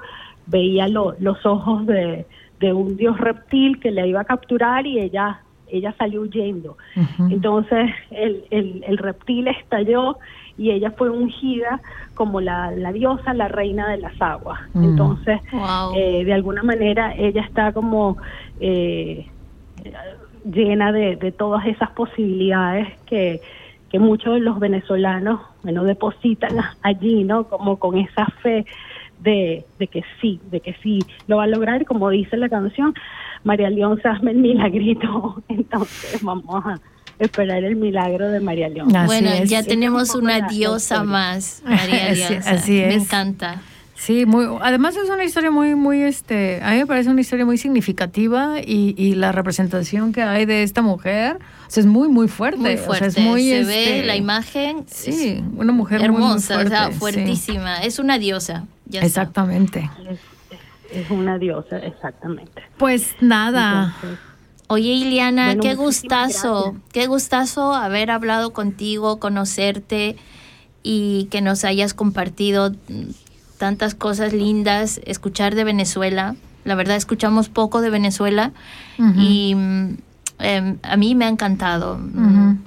veía 0.48 0.88
lo- 0.88 1.16
los 1.20 1.46
ojos 1.46 1.86
de, 1.86 2.26
de 2.60 2.74
un 2.74 2.96
dios 2.98 3.18
reptil 3.20 3.80
que 3.80 3.92
la 3.92 4.06
iba 4.08 4.22
a 4.22 4.26
capturar 4.26 4.88
y 4.88 5.00
ella 5.00 5.42
ella 5.72 5.94
salió 5.98 6.22
huyendo. 6.22 6.78
Entonces 7.30 7.92
el, 8.12 8.44
el, 8.52 8.84
el 8.88 8.98
reptil 8.98 9.48
estalló 9.48 10.18
y 10.58 10.72
ella 10.72 10.92
fue 10.92 11.10
ungida 11.10 11.80
como 12.16 12.42
la, 12.42 12.72
la 12.72 12.92
diosa, 12.92 13.34
la 13.34 13.48
reina 13.48 13.88
de 13.90 13.98
las 13.98 14.22
aguas. 14.22 14.60
Mm. 14.74 14.84
Entonces, 14.84 15.40
Wow. 15.54 15.94
eh, 15.96 16.26
de 16.26 16.34
alguna 16.34 16.64
manera 16.64 17.14
ella 17.18 17.42
está 17.42 17.72
como 17.72 18.18
eh, 18.60 19.26
llena 20.46 20.92
de, 20.92 21.16
de 21.16 21.32
todas 21.32 21.66
esas 21.66 21.92
posibilidades 21.92 22.88
que, 23.06 23.42
que 23.90 24.00
muchos 24.00 24.34
de 24.36 24.40
los 24.42 24.60
venezolanos 24.60 25.42
bueno 25.64 25.84
depositan 25.84 26.56
allí 26.82 27.24
no 27.24 27.46
como 27.46 27.78
con 27.78 27.98
esa 27.98 28.26
fe 28.42 28.66
de, 29.20 29.66
de 29.78 29.88
que 29.88 30.04
sí 30.22 30.40
de 30.50 30.62
que 30.62 30.74
sí 30.82 31.00
lo 31.28 31.38
va 31.38 31.44
a 31.44 31.48
lograr 31.48 31.86
como 31.86 32.10
dice 32.10 32.38
la 32.38 32.50
canción 32.50 32.94
María 33.44 33.70
León 33.70 34.00
hazme 34.04 34.32
el 34.32 34.38
milagrito 34.38 35.44
entonces 35.50 36.22
vamos 36.22 36.66
a 36.66 36.80
esperar 37.20 37.64
el 37.64 37.76
milagro 37.76 38.30
de 38.30 38.40
María 38.40 38.70
León 38.70 38.96
Así 38.96 39.06
bueno, 39.08 39.30
es. 39.32 39.50
ya 39.50 39.64
tenemos 39.64 40.16
un 40.16 40.24
una 40.26 40.48
diosa 40.48 41.04
más, 41.04 41.62
María 41.66 42.12
Así- 42.12 42.24
Alianza. 42.24 42.52
así 42.52 42.72
Me 42.74 42.96
es. 42.96 43.04
encanta. 43.04 43.62
Sí, 43.96 44.26
muy, 44.26 44.46
además 44.62 44.96
es 44.96 45.10
una 45.10 45.26
historia 45.26 45.52
muy, 45.52 45.76
muy, 45.76 46.02
este, 46.04 46.62
a 46.64 46.72
mí 46.72 46.78
me 46.78 46.86
parece 46.88 47.10
una 47.10 47.20
historia 47.20 47.44
muy 47.46 47.58
significativa 47.58 48.62
y, 48.66 48.96
y 48.98 49.16
la 49.16 49.34
representación 49.34 50.14
que 50.14 50.22
hay 50.24 50.46
de 50.46 50.64
esta 50.64 50.82
mujer 50.82 51.36
o 51.68 51.70
sea, 51.70 51.82
es 51.82 51.86
muy, 51.86 52.08
muy 52.08 52.30
fuerte. 52.30 52.60
Muy 52.60 52.76
o 52.76 52.78
sea, 52.78 52.86
fuerte. 52.86 53.08
es 53.08 53.20
muy, 53.20 53.42
Se 53.50 53.60
este, 53.60 54.00
ve 54.00 54.04
la 54.08 54.16
imagen. 54.16 54.86
Sí, 54.88 55.44
una 55.58 55.74
mujer 55.74 56.02
hermosa, 56.02 56.56
muy, 56.56 56.64
muy 56.64 56.74
o 56.74 56.78
sea, 56.78 56.92
sí. 56.94 56.98
fuertísima. 56.98 57.80
Es 57.84 58.00
una 58.00 58.18
diosa. 58.18 58.64
Ya. 58.86 59.02
Exactamente. 59.02 59.90
Es- 60.92 61.10
una 61.10 61.38
diosa 61.38 61.78
exactamente 61.78 62.62
Pues 62.78 63.16
nada, 63.22 63.94
Entonces, 63.96 64.20
Oye, 64.72 64.90
Iliana, 64.94 65.48
Bueno, 65.48 65.64
qué 65.64 65.74
gustazo, 65.74 66.64
gracias. 66.66 66.84
qué 66.94 67.08
gustazo 67.08 67.74
haber 67.74 68.12
hablado 68.12 68.54
contigo, 68.54 69.20
conocerte 69.20 70.16
y 70.84 71.26
que 71.32 71.42
nos 71.42 71.64
hayas 71.64 71.96
compartido 71.96 72.76
tantas 73.58 73.96
cosas 73.96 74.32
lindas, 74.32 75.02
escuchar 75.06 75.56
de 75.56 75.64
Venezuela. 75.64 76.36
La 76.66 76.76
verdad, 76.76 76.98
escuchamos 76.98 77.50
poco 77.50 77.82
de 77.82 77.90
Venezuela 77.90 78.52
y 79.18 79.56
mm, 79.56 79.98
em, 80.38 80.78
a 80.84 80.98
mí 80.98 81.16
me 81.16 81.26
ha 81.26 81.30
encantado 81.30 81.98
mm. 81.98 82.60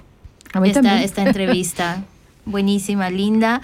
A 0.54 0.60
mí 0.60 0.68
esta, 0.70 0.82
también. 0.82 1.04
esta 1.04 1.22
entrevista. 1.22 2.02
Buenísima, 2.46 3.10
linda. 3.10 3.62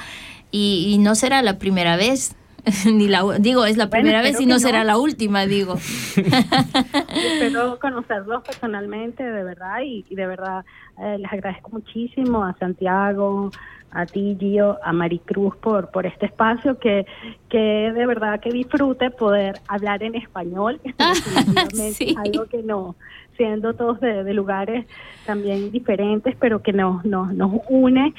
Y, 0.52 0.90
y 0.94 0.98
no 0.98 1.16
será 1.16 1.42
la 1.42 1.58
primera 1.58 1.96
vez. 1.96 2.36
Ni 2.86 3.08
la, 3.08 3.24
digo, 3.38 3.64
es 3.64 3.76
la 3.76 3.86
Bueno, 3.86 4.02
primera 4.02 4.22
vez 4.22 4.36
y 4.36 4.44
que 4.44 4.46
no 4.46 4.54
no. 4.54 4.60
será 4.60 4.84
la 4.84 4.98
última, 4.98 5.46
digo. 5.46 5.74
Espero 6.16 7.78
conocerlos 7.80 8.42
personalmente, 8.42 9.22
de 9.22 9.42
verdad, 9.44 9.80
y, 9.84 10.04
y 10.08 10.14
de 10.14 10.26
verdad 10.26 10.64
eh, 11.00 11.16
les 11.18 11.32
agradezco 11.32 11.70
muchísimo 11.70 12.44
a 12.44 12.54
Santiago, 12.58 13.50
a 13.90 14.04
ti, 14.06 14.36
Gio, 14.38 14.78
a 14.84 14.92
Maricruz 14.92 15.56
por, 15.56 15.90
por 15.90 16.04
este 16.06 16.26
espacio, 16.26 16.78
que, 16.78 17.06
que 17.48 17.58
de 17.58 18.06
verdad 18.06 18.40
que 18.40 18.50
disfrute 18.50 19.10
poder 19.10 19.60
hablar 19.68 20.02
en 20.02 20.14
español, 20.14 20.80
Sí. 21.72 22.10
es 22.10 22.16
algo 22.16 22.46
que 22.46 22.62
no, 22.62 22.96
siendo 23.36 23.72
todos 23.74 24.00
de, 24.00 24.24
de 24.24 24.34
lugares 24.34 24.86
también 25.24 25.70
diferentes, 25.70 26.36
pero 26.38 26.60
que 26.62 26.72
nos, 26.72 27.04
nos, 27.04 27.32
nos 27.32 27.52
une. 27.70 28.14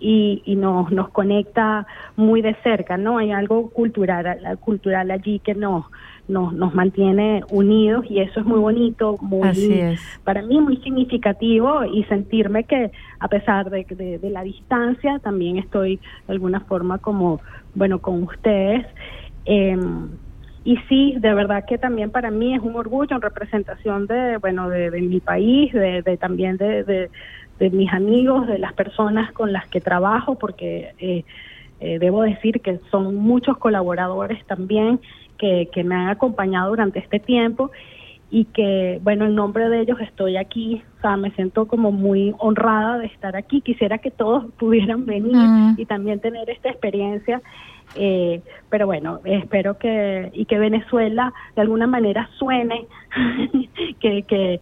Y, 0.00 0.42
y 0.44 0.56
nos, 0.56 0.90
nos 0.90 1.08
conecta 1.10 1.86
muy 2.16 2.42
de 2.42 2.54
cerca, 2.62 2.96
¿no? 2.96 3.18
Hay 3.18 3.30
algo 3.32 3.70
cultural, 3.70 4.38
cultural 4.60 5.10
allí 5.10 5.38
que 5.38 5.54
nos, 5.54 5.86
nos, 6.28 6.52
nos 6.52 6.74
mantiene 6.74 7.42
unidos 7.50 8.04
y 8.08 8.20
eso 8.20 8.40
es 8.40 8.46
muy 8.46 8.58
bonito, 8.58 9.16
muy 9.20 9.48
Así 9.48 9.72
es. 9.72 10.00
para 10.24 10.42
mí 10.42 10.60
muy 10.60 10.76
significativo 10.78 11.84
y 11.84 12.04
sentirme 12.04 12.64
que 12.64 12.90
a 13.18 13.28
pesar 13.28 13.70
de, 13.70 13.86
de, 13.88 14.18
de 14.18 14.30
la 14.30 14.42
distancia 14.42 15.18
también 15.20 15.58
estoy 15.58 15.96
de 16.26 16.32
alguna 16.32 16.60
forma 16.60 16.98
como, 16.98 17.40
bueno, 17.74 18.00
con 18.00 18.22
ustedes. 18.24 18.86
Eh, 19.46 19.78
y 20.66 20.78
sí, 20.88 21.14
de 21.18 21.34
verdad 21.34 21.66
que 21.66 21.76
también 21.76 22.10
para 22.10 22.30
mí 22.30 22.54
es 22.54 22.62
un 22.62 22.74
orgullo 22.74 23.16
en 23.16 23.20
representación 23.20 24.06
de, 24.06 24.38
bueno, 24.38 24.70
de, 24.70 24.90
de 24.90 25.02
mi 25.02 25.20
país, 25.20 25.70
de, 25.74 26.00
de 26.00 26.16
también 26.16 26.56
de, 26.56 26.84
de, 26.84 27.10
de 27.58 27.70
mis 27.70 27.92
amigos, 27.92 28.46
de 28.46 28.58
las 28.58 28.72
personas 28.72 29.32
con 29.32 29.52
las 29.52 29.66
que 29.68 29.80
trabajo, 29.80 30.36
porque 30.36 30.94
eh, 30.98 31.24
eh, 31.80 31.98
debo 31.98 32.22
decir 32.22 32.60
que 32.60 32.80
son 32.90 33.14
muchos 33.14 33.58
colaboradores 33.58 34.44
también 34.46 35.00
que, 35.38 35.68
que 35.72 35.84
me 35.84 35.94
han 35.94 36.08
acompañado 36.08 36.70
durante 36.70 36.98
este 36.98 37.18
tiempo 37.20 37.70
y 38.30 38.46
que, 38.46 38.98
bueno, 39.02 39.26
en 39.26 39.36
nombre 39.36 39.68
de 39.68 39.80
ellos 39.80 40.00
estoy 40.00 40.36
aquí, 40.36 40.82
o 40.98 41.00
sea, 41.02 41.16
me 41.16 41.30
siento 41.32 41.66
como 41.66 41.92
muy 41.92 42.34
honrada 42.38 42.98
de 42.98 43.06
estar 43.06 43.36
aquí. 43.36 43.60
Quisiera 43.60 43.98
que 43.98 44.10
todos 44.10 44.52
pudieran 44.58 45.06
venir 45.06 45.36
Mm. 45.36 45.74
y 45.78 45.84
también 45.86 46.18
tener 46.20 46.50
esta 46.50 46.68
experiencia, 46.68 47.40
eh, 47.94 48.40
pero 48.70 48.86
bueno, 48.86 49.20
espero 49.24 49.78
que, 49.78 50.30
y 50.32 50.46
que 50.46 50.58
Venezuela 50.58 51.32
de 51.54 51.62
alguna 51.62 51.86
manera 51.86 52.28
suene, 52.38 52.86
que, 54.00 54.22
que, 54.22 54.60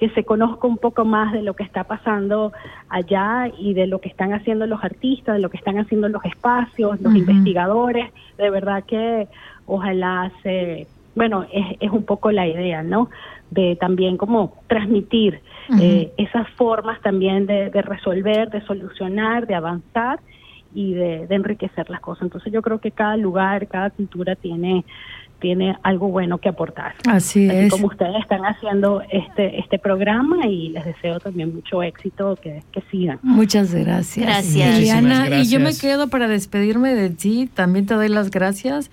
que 0.00 0.08
se 0.08 0.24
conozca 0.24 0.66
un 0.66 0.78
poco 0.78 1.04
más 1.04 1.30
de 1.34 1.42
lo 1.42 1.52
que 1.52 1.62
está 1.62 1.84
pasando 1.84 2.54
allá 2.88 3.52
y 3.58 3.74
de 3.74 3.86
lo 3.86 4.00
que 4.00 4.08
están 4.08 4.32
haciendo 4.32 4.66
los 4.66 4.82
artistas, 4.82 5.34
de 5.34 5.42
lo 5.42 5.50
que 5.50 5.58
están 5.58 5.78
haciendo 5.78 6.08
los 6.08 6.24
espacios, 6.24 6.98
los 7.02 7.14
investigadores. 7.14 8.10
De 8.38 8.48
verdad 8.48 8.82
que 8.84 9.28
ojalá 9.66 10.32
se, 10.42 10.86
bueno, 11.14 11.44
es, 11.52 11.76
es 11.80 11.90
un 11.90 12.04
poco 12.04 12.32
la 12.32 12.46
idea, 12.46 12.82
¿no? 12.82 13.10
De 13.50 13.76
también 13.76 14.16
como 14.16 14.54
transmitir 14.68 15.42
eh, 15.78 16.10
esas 16.16 16.48
formas 16.52 16.98
también 17.02 17.44
de, 17.44 17.68
de 17.68 17.82
resolver, 17.82 18.48
de 18.48 18.62
solucionar, 18.62 19.46
de 19.46 19.54
avanzar 19.54 20.18
y 20.72 20.94
de, 20.94 21.26
de 21.26 21.34
enriquecer 21.34 21.90
las 21.90 22.00
cosas. 22.00 22.22
Entonces 22.22 22.50
yo 22.50 22.62
creo 22.62 22.78
que 22.78 22.90
cada 22.90 23.18
lugar, 23.18 23.66
cada 23.66 23.90
cultura 23.90 24.34
tiene 24.34 24.86
tiene 25.40 25.76
algo 25.82 26.08
bueno 26.08 26.38
que 26.38 26.48
aportar. 26.48 26.94
Así 27.08 27.48
Así 27.48 27.48
es. 27.50 27.70
como 27.72 27.86
ustedes 27.88 28.16
están 28.20 28.42
haciendo 28.44 29.02
este 29.10 29.58
este 29.60 29.78
programa 29.78 30.46
y 30.46 30.68
les 30.70 30.84
deseo 30.84 31.18
también 31.20 31.54
mucho 31.54 31.82
éxito, 31.82 32.36
que, 32.36 32.62
que 32.72 32.82
sigan. 32.90 33.18
Muchas 33.22 33.74
gracias. 33.74 34.26
Gracias. 34.26 34.78
Liliana, 34.78 35.20
Muchísimas 35.20 35.46
y 35.46 35.50
yo 35.50 35.58
me 35.58 35.64
gracias. 35.64 35.82
quedo 35.82 36.08
para 36.08 36.28
despedirme 36.28 36.94
de 36.94 37.10
ti, 37.10 37.48
también 37.52 37.86
te 37.86 37.94
doy 37.94 38.08
las 38.08 38.30
gracias 38.30 38.90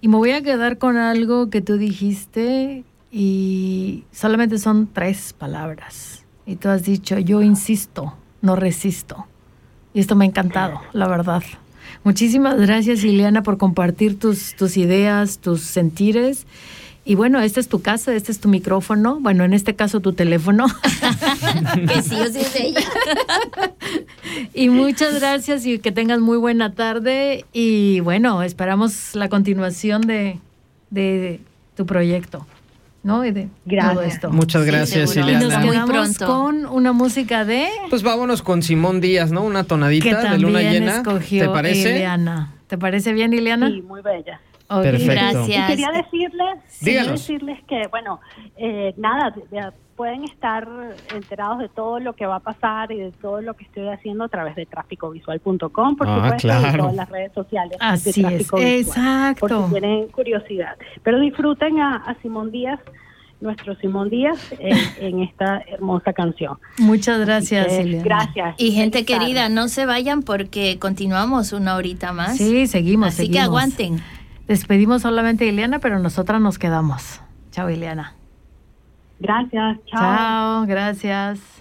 y 0.00 0.08
me 0.08 0.16
voy 0.16 0.32
a 0.32 0.42
quedar 0.42 0.78
con 0.78 0.96
algo 0.96 1.48
que 1.50 1.60
tú 1.60 1.76
dijiste 1.78 2.84
y 3.10 4.04
solamente 4.10 4.58
son 4.58 4.88
tres 4.92 5.32
palabras. 5.32 6.24
Y 6.46 6.56
tú 6.56 6.68
has 6.68 6.84
dicho, 6.84 7.18
yo 7.18 7.40
insisto, 7.42 8.14
no 8.42 8.56
resisto. 8.56 9.26
Y 9.94 10.00
esto 10.00 10.16
me 10.16 10.24
ha 10.24 10.28
encantado, 10.28 10.80
la 10.92 11.06
verdad. 11.08 11.42
Muchísimas 12.04 12.60
gracias, 12.60 13.02
Liliana, 13.02 13.42
por 13.42 13.56
compartir 13.56 14.18
tus, 14.18 14.54
tus 14.54 14.76
ideas, 14.76 15.38
tus 15.38 15.62
sentires. 15.62 16.46
Y 17.06 17.16
bueno, 17.16 17.40
esta 17.40 17.60
es 17.60 17.68
tu 17.68 17.82
casa, 17.82 18.14
este 18.14 18.32
es 18.32 18.40
tu 18.40 18.48
micrófono, 18.48 19.18
bueno, 19.20 19.44
en 19.44 19.52
este 19.52 19.74
caso 19.74 20.00
tu 20.00 20.14
teléfono. 20.14 20.66
que 21.88 22.02
sí 22.02 22.14
o 22.14 22.26
sí 22.26 22.38
es 22.38 22.56
ella. 22.56 22.80
Y 24.52 24.68
muchas 24.68 25.20
gracias 25.20 25.64
y 25.64 25.78
que 25.78 25.92
tengas 25.92 26.18
muy 26.18 26.38
buena 26.38 26.72
tarde. 26.74 27.44
Y 27.52 28.00
bueno, 28.00 28.42
esperamos 28.42 29.14
la 29.14 29.28
continuación 29.28 30.02
de, 30.02 30.38
de 30.90 31.40
tu 31.76 31.86
proyecto, 31.86 32.46
¿no? 33.04 33.24
Y 33.24 33.30
de 33.30 33.48
Gracias. 33.64 33.94
todo 33.94 34.02
esto. 34.02 34.30
Muchas 34.30 34.64
gracias, 34.64 35.10
seguro. 35.10 35.30
Y 35.32 35.34
nos 35.36 35.44
Ileana. 35.44 35.70
Quedamos 35.70 36.16
pronto. 36.16 36.26
con 36.26 36.66
una 36.66 36.92
música 36.92 37.44
de 37.44 37.68
Pues 37.90 38.02
vámonos 38.02 38.42
con 38.42 38.62
Simón 38.62 39.00
Díaz, 39.00 39.30
¿no? 39.30 39.42
Una 39.44 39.62
que 39.62 39.68
tonadita 39.68 40.08
de 40.08 40.14
también 40.14 40.42
luna 40.42 40.60
llena. 40.62 40.96
escogió 40.96 41.44
¿Te 41.44 41.48
parece? 41.50 41.90
Ileana. 41.90 42.54
¿Te 42.66 42.76
parece 42.78 43.12
bien, 43.12 43.32
Ileana? 43.32 43.68
Sí, 43.68 43.82
muy 43.82 44.00
bella. 44.02 44.40
Ok. 44.68 44.82
Perfecto. 44.82 45.12
Y 45.12 45.14
Gracias. 45.14 45.66
quería 45.70 45.90
decirles, 45.92 46.56
quería 46.82 47.04
decirles 47.04 47.58
que, 47.68 47.86
bueno, 47.90 48.20
eh, 48.56 48.94
nada, 48.96 49.30
de- 49.30 49.42
de- 49.60 49.70
pueden 49.96 50.24
estar 50.24 50.68
enterados 51.14 51.58
de 51.58 51.68
todo 51.68 52.00
lo 52.00 52.14
que 52.14 52.26
va 52.26 52.36
a 52.36 52.40
pasar 52.40 52.90
y 52.92 52.98
de 52.98 53.12
todo 53.12 53.40
lo 53.40 53.54
que 53.54 53.64
estoy 53.64 53.88
haciendo 53.88 54.24
a 54.24 54.28
través 54.28 54.54
de 54.56 54.66
tráficovisual.com, 54.66 55.96
por 55.96 56.08
Ah, 56.08 56.14
supuesto, 56.16 56.36
y 56.48 56.50
claro. 56.50 56.78
todas 56.84 56.96
las 56.96 57.08
redes 57.08 57.32
sociales 57.32 57.76
Así 57.80 58.22
de 58.22 58.28
es, 58.36 58.38
Visual, 58.38 58.62
exacto. 58.62 59.40
por 59.46 59.64
si 59.66 59.70
tienen 59.70 60.08
curiosidad. 60.08 60.76
Pero 61.02 61.20
disfruten 61.20 61.80
a, 61.80 61.96
a 61.96 62.14
Simón 62.22 62.50
Díaz, 62.50 62.80
nuestro 63.40 63.74
Simón 63.76 64.10
Díaz, 64.10 64.52
eh, 64.58 64.70
en 65.00 65.20
esta 65.20 65.58
hermosa 65.68 66.12
canción. 66.12 66.58
Muchas 66.78 67.20
gracias, 67.20 67.72
Ileana. 67.78 68.04
gracias. 68.04 68.54
Y 68.58 68.72
gente 68.72 68.98
Feliz 68.98 69.06
tarde. 69.10 69.20
querida, 69.26 69.48
no 69.48 69.68
se 69.68 69.86
vayan 69.86 70.22
porque 70.22 70.78
continuamos 70.78 71.52
una 71.52 71.76
horita 71.76 72.12
más. 72.12 72.36
Sí, 72.36 72.66
seguimos, 72.66 73.08
Así 73.08 73.30
que 73.30 73.38
aguanten. 73.40 74.00
Despedimos 74.48 75.02
solamente 75.02 75.44
a 75.44 75.48
Ileana, 75.48 75.78
pero 75.78 75.98
nosotras 75.98 76.40
nos 76.40 76.58
quedamos. 76.58 77.20
Chao, 77.50 77.70
Ileana. 77.70 78.14
Gracias, 79.18 79.78
chao. 79.86 80.00
Chao, 80.00 80.66
gracias. 80.66 81.53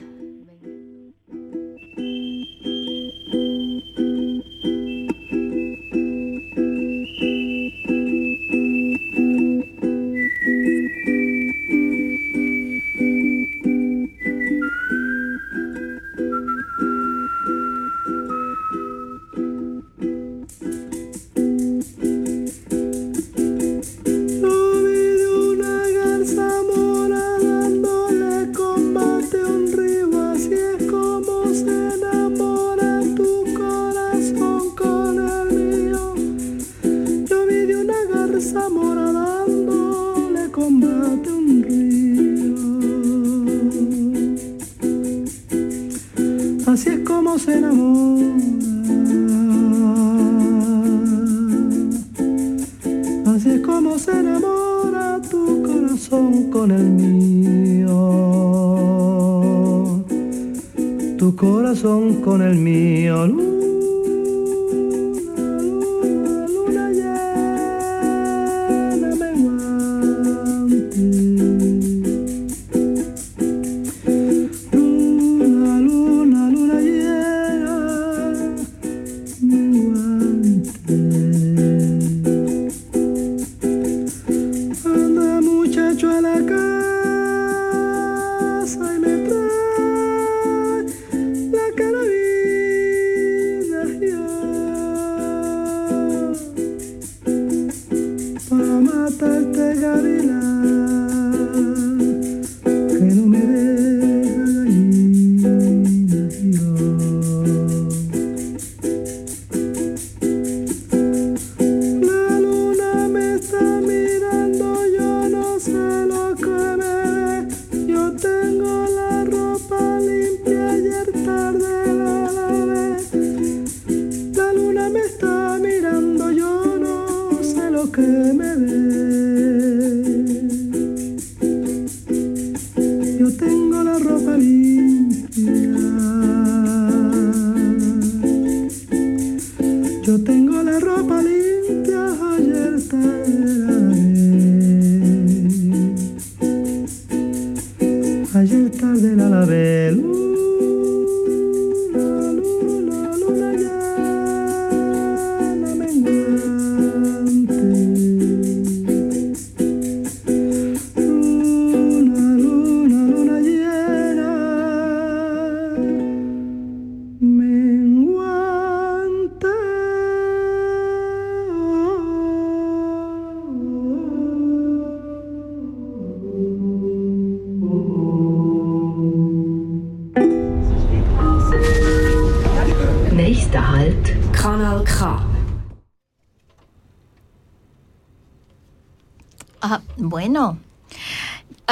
Con 61.84 62.42
el 62.42 62.56
mío. 62.56 63.43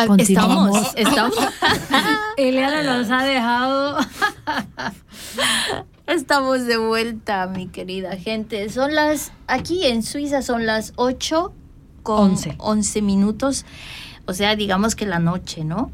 Continuamos. 0.07 0.77
Estamos, 0.95 1.33
estamos, 1.35 1.53
Eliana 2.37 2.97
nos 2.97 3.11
ha 3.11 3.23
dejado. 3.23 3.97
estamos 6.07 6.65
de 6.65 6.77
vuelta, 6.77 7.47
mi 7.47 7.67
querida 7.67 8.15
gente. 8.17 8.69
Son 8.69 8.95
las, 8.95 9.31
aquí 9.47 9.85
en 9.85 10.03
Suiza 10.03 10.41
son 10.41 10.65
las 10.65 10.93
8 10.95 11.53
con 12.03 12.31
Once. 12.31 12.55
11 12.57 13.01
minutos. 13.01 13.65
O 14.25 14.33
sea, 14.33 14.55
digamos 14.55 14.95
que 14.95 15.05
la 15.05 15.19
noche, 15.19 15.63
¿no? 15.63 15.91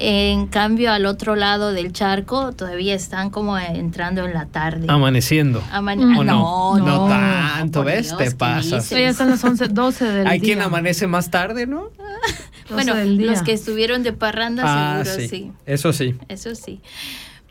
En 0.00 0.46
cambio, 0.46 0.92
al 0.92 1.06
otro 1.06 1.34
lado 1.34 1.72
del 1.72 1.92
charco 1.92 2.52
todavía 2.52 2.94
están 2.94 3.30
como 3.30 3.58
entrando 3.58 4.24
en 4.24 4.32
la 4.32 4.46
tarde. 4.46 4.86
Amaneciendo. 4.88 5.60
Amane- 5.72 6.16
¿O 6.16 6.20
Ah, 6.20 6.24
no? 6.24 6.78
no, 6.78 6.86
No 6.86 7.08
tanto, 7.08 7.82
¿ves? 7.82 8.06
Dios, 8.06 8.18
Te 8.18 8.24
¿qué 8.26 8.30
pasas. 8.36 8.88
Ya 8.90 9.12
son 9.12 9.30
las 9.30 9.42
11, 9.42 9.66
12 9.68 10.04
del 10.04 10.26
Hay 10.28 10.38
día. 10.38 10.54
quien 10.54 10.62
amanece 10.62 11.08
más 11.08 11.30
tarde, 11.30 11.66
¿no? 11.66 11.88
12 12.68 12.74
Bueno, 12.74 12.94
los 13.30 13.42
que 13.42 13.52
estuvieron 13.52 14.02
de 14.02 14.12
parranda 14.12 14.62
Ah, 14.66 15.04
seguro 15.04 15.20
sí. 15.20 15.28
sí. 15.28 15.52
Eso 15.66 15.92
sí. 15.92 16.14
Eso 16.28 16.54
sí. 16.54 16.80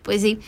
Pues 0.03 0.22
sí. 0.22 0.39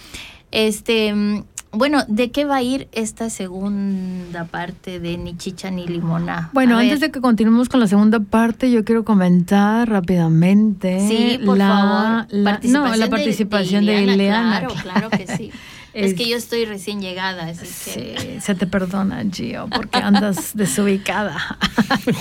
Este, 0.52 1.14
mm, 1.14 1.44
bueno, 1.72 2.04
¿de 2.08 2.32
qué 2.32 2.46
va 2.46 2.56
a 2.58 2.62
ir 2.64 2.88
esta 2.94 3.30
segunda 3.30 4.46
parte 4.46 5.00
de 5.00 5.18
Ni 5.18 5.38
Chicha 5.38 5.70
ni 5.70 5.86
Limona? 5.88 6.50
Bueno, 6.54 6.78
A 6.78 6.80
antes 6.82 7.00
ver, 7.00 7.10
de 7.10 7.12
que 7.14 7.22
continuemos 7.22 7.70
con 7.70 7.80
la 7.80 7.88
segunda 7.88 8.20
parte, 8.20 8.72
yo 8.72 8.84
quiero 8.84 9.04
comentar 9.06 9.88
rápidamente 9.88 11.00
Sí, 11.08 11.40
por 11.46 11.58
la, 11.58 11.68
favor. 11.68 12.28
la- 12.32 12.60
no, 12.64 12.96
la 12.96 13.08
participación 13.08 13.86
de 13.86 14.02
Ileana. 14.04 14.60
Claro, 14.68 14.76
claro 14.82 15.10
que 15.12 15.28
sí. 15.28 15.52
es, 15.94 16.14
que 16.14 16.28
yo 16.28 16.38
estoy 16.38 16.66
recién 16.66 17.02
llegada, 17.02 17.46
así 17.46 17.66
Sí, 17.66 18.14
que... 18.18 18.40
se 18.42 18.56
te 18.56 18.68
perdona, 18.68 19.24
Gio, 19.32 19.68
porque 19.74 19.98
andas 20.00 20.52
desubicada. 20.56 21.38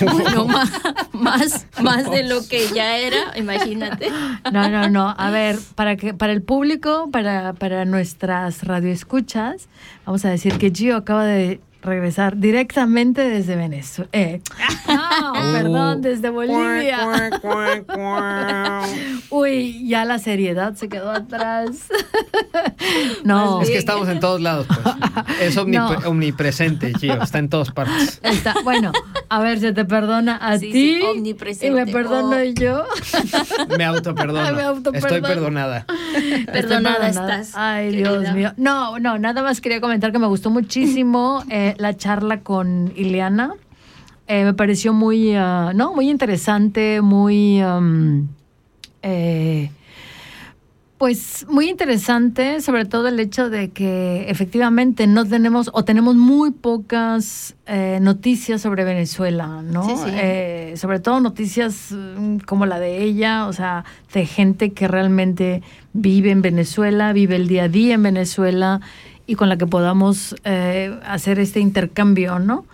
Bueno, 0.01 0.47
ma- 0.47 0.71
más, 1.13 1.67
más 1.83 2.11
de 2.11 2.23
lo 2.25 2.47
que 2.47 2.69
ya 2.75 2.97
era, 2.99 3.37
imagínate. 3.37 4.11
No, 4.53 4.69
no, 4.71 4.89
no. 4.89 5.15
A 5.17 5.31
ver, 5.31 5.59
para 5.75 5.97
que 5.97 6.15
para 6.15 6.33
el 6.33 6.43
público, 6.43 7.09
para, 7.13 7.53
para 7.55 7.85
nuestras 7.85 8.63
radioescuchas, 8.65 9.69
vamos 10.07 10.25
a 10.25 10.31
decir 10.31 10.59
que 10.59 10.71
Gio 10.71 10.97
acaba 10.97 11.25
de 11.25 11.61
regresar 11.89 12.37
directamente 12.37 13.23
desde 13.29 13.57
Venezuela. 13.57 14.09
Eh, 14.13 14.41
no, 14.89 15.33
perdón, 15.53 16.03
desde 16.03 16.31
Bolivia. 16.31 16.99
Uy, 19.31 19.87
ya 19.89 20.05
la 20.05 20.19
seriedad 20.19 20.75
se 20.75 20.89
quedó 20.89 21.11
atrás. 21.11 21.89
no. 23.25 23.61
Es 23.63 23.71
que 23.71 23.79
estamos 23.79 24.09
en 24.09 24.21
todos 24.21 24.41
lados, 24.41 24.67
pues. 24.67 24.95
Es 25.41 25.57
omnipre- 25.57 26.03
No. 26.03 26.09
omnipresente, 26.09 26.93
Gio. 26.99 27.21
Está 27.23 27.39
en 27.39 27.49
todas 27.49 27.71
partes. 27.71 28.21
Está, 28.23 28.55
bueno, 28.65 28.93
a 29.29 29.41
ver, 29.41 29.61
se 29.61 29.73
te 29.73 29.85
perdona 29.85 30.37
a 30.37 30.59
Sí, 30.59 30.71
ti 30.73 30.95
sí, 30.97 31.03
omnipresente. 31.03 31.67
y 31.67 31.71
me 31.71 31.87
perdono 31.91 32.37
Oh. 32.39 32.43
yo. 32.45 32.85
Me 33.77 33.85
autoperdono. 33.85 34.53
Me 34.55 34.63
autoperdono. 34.63 35.17
Estoy 35.17 35.21
perdonada. 35.21 35.87
Perdonada 36.53 37.09
estás. 37.09 37.53
Ay, 37.55 37.91
querida. 37.91 38.19
Dios 38.21 38.35
mío. 38.35 38.53
No, 38.57 38.99
no, 38.99 39.19
nada 39.19 39.43
más 39.43 39.61
quería 39.61 39.81
comentar 39.81 40.13
que 40.13 40.19
me 40.19 40.27
gustó 40.27 40.51
muchísimo 40.51 41.45
eh, 41.51 41.75
la 41.79 41.97
charla 41.97 42.41
con 42.41 42.93
Ileana. 42.97 43.55
Eh, 44.27 44.45
me 44.45 44.55
pareció 44.55 44.93
muy, 44.93 45.35
ah, 45.35 45.73
no, 45.75 45.95
muy 45.95 46.11
interesante, 46.11 47.01
muy, 47.01 47.61
am, 47.61 48.29
eh, 49.03 49.71
pues 50.99 51.47
muy 51.49 51.71
interesante, 51.71 52.61
sobre 52.61 52.85
todo 52.85 53.07
el 53.07 53.21
hecho 53.21 53.49
de 53.49 53.71
que 53.71 54.29
efectivamente 54.29 55.07
no 55.07 55.25
tenemos 55.25 55.71
o 55.73 55.85
tenemos 55.85 56.17
muy 56.17 56.51
pocas 56.51 57.55
eh, 57.67 58.01
noticias 58.03 58.61
sobre 58.61 58.83
Venezuela, 58.83 59.63
¿no? 59.63 59.85
Sí, 59.85 59.95
sí. 59.97 60.11
Eh, 60.13 60.75
sobre 60.77 60.99
todo 60.99 61.21
noticias 61.21 61.93
mm, 61.93 62.39
como 62.39 62.67
la 62.67 62.81
de 62.81 63.05
ella, 63.05 63.47
o 63.47 63.53
sea, 63.53 63.85
de 64.13 64.27
gente 64.27 64.73
que 64.73 64.89
realmente 64.89 65.63
vive 65.93 66.33
en 66.33 66.43
Venezuela, 66.43 67.13
vive 67.13 67.37
el 67.37 67.47
día 67.47 67.65
a 67.65 67.69
día 67.69 67.95
en 67.95 68.03
Venezuela 68.03 68.81
y 69.29 69.37
con 69.37 69.49
la 69.49 69.57
que 69.57 69.67
podamos 69.69 70.35
eh, 70.43 70.99
hacer 71.07 71.39
este 71.39 71.61
intercambio, 71.61 72.41
¿no? 72.41 72.65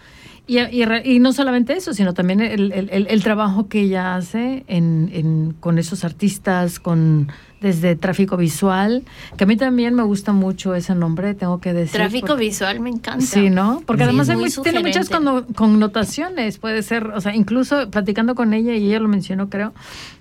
Y, 0.46 0.58
y 0.60 0.84
y 1.04 1.18
no 1.20 1.32
solamente 1.32 1.72
eso, 1.72 1.94
sino 1.94 2.12
también 2.12 2.40
el, 2.42 2.70
el- 2.72 2.90
el- 2.90 3.06
el 3.08 3.22
trabajo 3.22 3.66
que 3.66 3.80
ella 3.80 4.14
hace 4.14 4.64
en, 4.68 5.10
en- 5.12 5.54
con 5.58 5.78
esos 5.78 6.04
artistas, 6.04 6.78
con 6.80 7.28
desde 7.62 7.96
tráfico 7.96 8.36
visual, 8.36 9.04
que 9.38 9.44
a 9.44 9.46
mí 9.46 9.56
también 9.56 9.94
me 9.94 10.02
gusta 10.02 10.34
mucho 10.34 10.74
ese 10.74 10.94
nombre, 10.94 11.32
tengo 11.32 11.60
que 11.62 11.72
decir. 11.72 11.94
Tráfico 11.94 12.26
porque- 12.26 12.44
visual 12.44 12.78
me 12.80 12.90
encanta. 12.90 13.24
Sí, 13.24 13.48
¿no? 13.48 13.82
Porque 13.86 14.02
Sí, 14.02 14.08
además 14.10 14.28
muy 14.36 14.50
tiene 14.62 14.80
muchas 14.80 15.08
connotaciones, 15.56 16.58
puede 16.58 16.82
ser, 16.82 17.06
o 17.06 17.20
sea, 17.22 17.34
incluso 17.34 17.90
platicando 17.90 18.34
con 18.34 18.52
ella, 18.54 18.74
y 18.74 18.86
ella 18.88 19.00
lo 19.00 19.08
mencionó, 19.08 19.48
creo, 19.48 19.72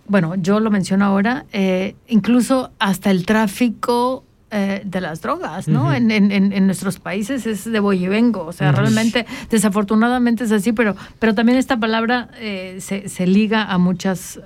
bueno, 0.07 0.35
yo 0.35 0.61
lo 0.61 0.71
menciono 0.71 1.03
ahora, 1.05 1.45
eh, 1.51 1.95
incluso 2.07 2.71
hasta 2.79 3.11
el 3.11 3.25
tráfico 3.25 4.23
eh, 4.53 4.81
de 4.85 5.01
las 5.01 5.21
drogas, 5.21 5.67
¿no? 5.67 5.91
En, 5.93 6.11
en- 6.11 6.31
en- 6.31 6.53
en 6.53 6.65
nuestros 6.67 6.99
países 6.99 7.45
es 7.47 7.65
de 7.65 7.79
voy 7.79 8.05
y 8.05 8.07
vengo, 8.07 8.45
o 8.45 8.53
sea, 8.53 8.71
realmente, 8.71 9.25
desafortunadamente 9.49 10.43
es 10.43 10.51
así, 10.51 10.71
pero, 10.73 10.95
pero 11.19 11.33
también 11.33 11.57
esta 11.57 11.77
palabra 11.77 12.29
eh, 12.37 12.77
se, 12.79 13.09
se 13.09 13.25
liga 13.25 13.63
a 13.63 13.77
muchas, 13.79 14.39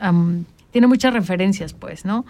tiene 0.72 0.88
muchas 0.88 1.14
referencias, 1.14 1.74
pues, 1.74 2.06
¿no? 2.06 2.26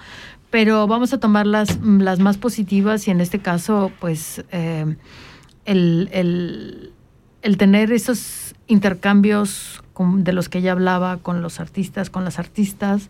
Pero 0.50 0.88
vamos 0.88 1.14
a 1.14 1.20
tomar 1.20 1.46
las, 1.46 1.80
las 1.82 2.20
más 2.20 2.38
positivas 2.38 3.08
y 3.08 3.12
en 3.12 3.22
este 3.22 3.40
caso, 3.40 3.92
pues, 4.00 4.44
eh, 4.52 4.96
el, 5.66 6.10
el- 6.12 6.92
el 7.44 7.58
tener 7.58 7.92
esos 7.92 8.56
intercambios 8.68 9.82
de 10.00 10.32
los 10.34 10.48
que 10.50 10.60
ella 10.60 10.74
hablaba 10.74 11.18
con 11.18 11.42
los 11.42 11.60
artistas, 11.60 12.10
con 12.10 12.24
las 12.24 12.40
artistas, 12.40 13.10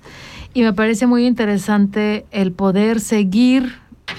y 0.54 0.62
me 0.62 0.74
parece 0.74 1.06
muy 1.08 1.26
interesante 1.26 2.26
el 2.32 2.52
poder 2.52 3.00
seguir 3.00 3.76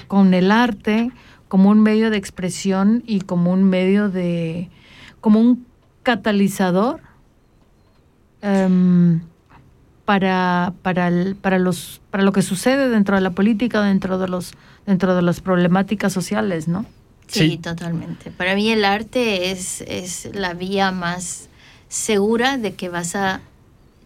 con 0.07 0.35
el 0.35 0.51
arte 0.51 1.11
como 1.49 1.71
un 1.71 1.81
medio 1.83 2.11
de 2.11 2.17
expresión 2.19 3.03
y 3.07 3.21
como 3.21 3.53
un 3.53 3.65
medio 3.65 4.09
de, 4.11 4.69
como 5.21 5.41
un 5.41 5.67
catalizador 6.03 7.01
em, 8.43 9.21
para, 10.05 10.73
para, 10.83 11.09
el- 11.09 11.37
para, 11.37 11.59
los, 11.59 12.01
para 12.11 12.23
lo 12.23 12.33
que 12.33 12.43
sucede 12.43 12.89
dentro 12.89 13.15
de 13.17 13.21
la 13.23 13.31
política, 13.31 13.83
dentro 13.83 14.19
de, 14.19 14.29
los, 14.29 14.53
dentro 14.87 15.15
de 15.15 15.23
las 15.23 15.41
problemáticas 15.41 16.13
sociales, 16.13 16.69
¿no? 16.69 16.85
Sí, 17.27 17.41
Sí. 17.51 17.57
totalmente. 17.59 18.31
Para 18.31 18.55
mí 18.55 18.71
el 18.71 18.85
arte 18.87 19.51
es, 19.51 19.83
es 19.83 20.31
la 20.35 20.55
vía 20.55 20.93
más 20.93 21.49
segura 21.89 22.57
de 22.57 22.75
que 22.75 22.89
vas 22.89 23.15
a, 23.17 23.41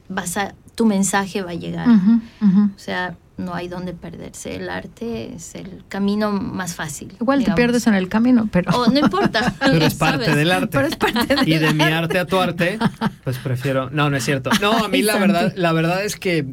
vas 0.08 0.36
a, 0.36 0.54
tu 0.74 0.86
mensaje 0.86 1.42
va 1.42 1.52
a 1.52 1.54
llegar. 1.54 1.88
O 1.88 2.78
sea, 2.78 3.16
no 3.36 3.54
hay 3.54 3.68
donde 3.68 3.92
perderse. 3.92 4.56
El 4.56 4.68
arte 4.68 5.34
es 5.34 5.54
el 5.54 5.84
camino 5.88 6.32
más 6.32 6.74
fácil. 6.74 7.12
Igual 7.20 7.44
te 7.44 7.52
pierdes 7.52 7.86
en 7.86 7.94
el 7.94 8.08
camino, 8.08 8.48
pero... 8.50 8.70
Oh, 8.74 8.86
no 8.88 8.98
importa. 8.98 9.54
Pero 9.60 9.84
es 9.84 9.94
parte 9.94 10.24
¿sabes? 10.24 10.36
del 10.36 10.52
arte. 10.52 10.68
Pero 10.70 10.86
es 10.86 10.96
parte 10.96 11.34
del 11.34 11.48
y 11.48 11.58
de 11.58 11.72
mi 11.72 11.84
arte 11.84 12.18
a 12.18 12.26
tu 12.26 12.38
arte, 12.38 12.78
pues 13.24 13.38
prefiero. 13.38 13.90
No, 13.90 14.10
no 14.10 14.16
es 14.16 14.24
cierto. 14.24 14.50
No, 14.60 14.72
a 14.84 14.88
mí 14.88 15.02
la 15.02 15.18
verdad, 15.18 15.52
la 15.56 15.72
verdad 15.72 16.04
es 16.04 16.16
que 16.16 16.46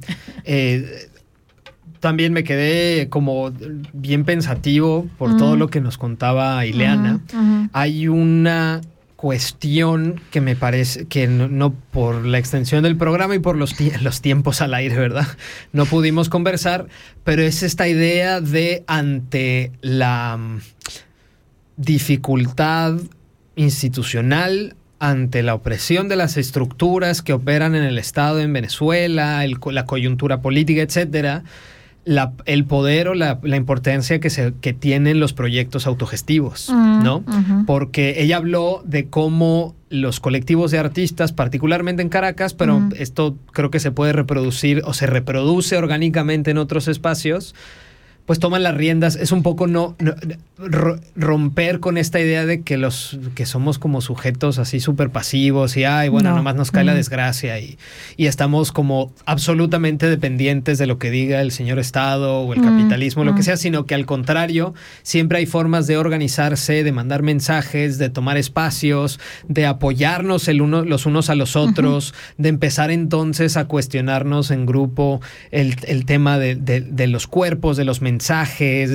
eh, 0.43 1.09
también 1.99 2.33
me 2.33 2.43
quedé 2.43 3.09
como 3.09 3.51
bien 3.93 4.25
pensativo 4.25 5.07
por 5.17 5.37
todo 5.37 5.55
lo 5.55 5.69
que 5.69 5.81
nos 5.81 5.97
contaba 5.97 6.65
Ileana. 6.65 7.19
Hay 7.73 8.07
una 8.07 8.81
cuestión 9.19 10.21
que 10.31 10.39
me 10.39 10.55
parece 10.55 11.05
que 11.05 11.27
no, 11.27 11.73
por 11.73 12.25
la 12.25 12.37
extensión 12.37 12.83
del 12.83 12.95
programa 12.95 13.35
y 13.35 13.39
por 13.39 13.57
los, 13.57 13.75
los 14.01 14.21
tiempos 14.21 14.61
al 14.61 14.73
aire, 14.73 14.95
¿verdad? 14.95 15.27
No 15.73 15.85
pudimos 15.85 16.29
conversar, 16.29 16.87
pero 17.25 17.41
es 17.41 17.61
esta 17.61 17.89
idea 17.89 18.39
de 18.39 18.85
ante 18.87 19.73
la 19.81 20.37
mm, 20.37 20.61
dificultad 21.75 22.93
institucional, 23.57 24.77
ante 24.99 25.43
la 25.43 25.53
opresión 25.53 26.07
de 26.07 26.15
las 26.15 26.37
estructuras 26.37 27.21
que 27.21 27.33
operan 27.33 27.75
en 27.75 27.83
el 27.83 27.97
Estado 27.97 28.39
en 28.39 28.53
Venezuela, 28.53 29.45
la 29.65 29.85
coyuntura 29.85 30.41
política, 30.41 30.81
etcétera, 30.81 31.43
la- 32.09 32.33
el 32.45 32.65
poder 32.65 33.07
o 33.07 33.13
la, 33.13 33.39
la 33.43 33.55
importancia 33.55 34.19
que, 34.19 34.31
se, 34.31 34.53
que 34.61 34.73
tienen 34.73 35.19
los 35.19 35.33
proyectos 35.33 35.85
autogestivos, 35.85 36.69
Mm, 36.73 37.03
¿no? 37.03 37.23
Porque 37.67 38.15
ella 38.23 38.37
habló 38.37 38.81
de 38.83 39.05
cómo 39.09 39.75
los 39.91 40.19
colectivos 40.19 40.71
de 40.71 40.79
artistas, 40.79 41.33
particularmente 41.33 42.01
en 42.01 42.09
Caracas, 42.09 42.53
pero 42.55 42.81
esto 42.97 43.35
creo 43.53 43.69
que 43.69 43.79
se 43.79 43.91
puede 43.91 44.13
reproducir 44.13 44.81
o 44.85 44.93
se 44.93 45.05
reproduce 45.05 45.77
orgánicamente 45.77 46.49
en 46.51 46.57
otros 46.57 46.87
espacios, 46.87 47.53
pues 48.29 48.37
toman 48.37 48.61
las 48.61 48.75
riendas. 48.77 49.15
Es 49.15 49.31
un 49.31 49.41
poco 49.41 49.65
no, 49.65 49.95
no- 49.97 50.13
ro- 50.59 50.99
romper 51.15 51.79
con 51.79 51.97
esta 51.97 52.19
idea 52.19 52.45
de 52.45 52.61
que 52.61 52.77
los 52.77 53.17
que 53.33 53.47
somos 53.47 53.79
como 53.79 54.01
sujetos 54.01 54.59
así 54.59 54.79
súper 54.79 55.09
pasivos 55.09 55.75
y 55.77 55.83
ay, 55.85 56.09
bueno, 56.09 56.29
No. 56.29 56.35
nomás 56.35 56.53
nos 56.53 56.69
cae 56.69 56.83
la 56.83 56.91
Mm. 56.93 56.97
desgracia 56.97 57.59
y, 57.59 57.79
y 58.17 58.27
estamos 58.27 58.71
como 58.71 59.11
absolutamente 59.25 60.07
dependientes 60.07 60.77
de 60.77 60.85
lo 60.85 60.99
que 60.99 61.09
diga 61.09 61.41
el 61.41 61.49
señor 61.51 61.79
Estado 61.79 62.41
o 62.41 62.53
el 62.53 62.59
Mm, 62.59 62.65
capitalismo, 62.65 63.23
lo 63.23 63.33
que 63.33 63.39
mm. 63.41 63.45
sea, 63.45 63.57
sino 63.57 63.87
que 63.87 63.95
al 63.95 64.05
contrario, 64.05 64.75
siempre 65.01 65.39
hay 65.39 65.47
formas 65.47 65.87
de 65.87 65.97
organizarse, 65.97 66.83
de 66.83 66.91
mandar 66.91 67.23
mensajes, 67.23 67.97
de 67.97 68.11
tomar 68.11 68.37
espacios, 68.37 69.19
de 69.47 69.65
apoyarnos 69.65 70.47
el 70.49 70.61
uno, 70.61 70.83
los 70.85 71.07
unos 71.07 71.31
a 71.31 71.35
los 71.35 71.55
otros, 71.55 72.13
de 72.37 72.49
empezar 72.49 72.91
entonces 72.91 73.57
a 73.57 73.65
cuestionarnos 73.65 74.51
en 74.51 74.67
grupo 74.67 75.19
el, 75.49 75.77
el 75.87 76.05
tema 76.05 76.37
de, 76.37 76.53
de- 76.55 76.81
de 76.81 77.07
los 77.07 77.25
cuerpos, 77.25 77.75
de 77.75 77.85
los 77.85 78.01
mensajes, 78.03 78.18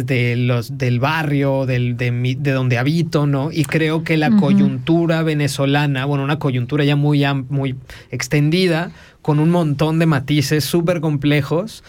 de 0.07 0.37
los, 0.37 0.79
del 0.79 1.01
barrio, 1.01 1.67
del, 1.67 1.97
de, 1.97 2.11
mi- 2.11 2.35
de 2.35 2.53
donde 2.53 2.79
habito, 2.79 3.27
¿no? 3.27 3.51
Y 3.51 3.65
creo 3.65 4.05
que 4.05 4.17
la 4.17 4.31
coyuntura 4.37 5.23
venezolana, 5.23 6.05
bueno, 6.05 6.25
una 6.25 6.39
coyuntura 6.39 6.85
ya 6.85 6.97
muy, 6.97 7.25
muy 7.49 7.75
extendida, 8.11 8.91
con 9.23 9.39
un 9.41 9.51
montón 9.51 9.99
de 9.99 10.07
matices 10.07 10.65
súper 10.65 11.01
complejos. 11.01 11.83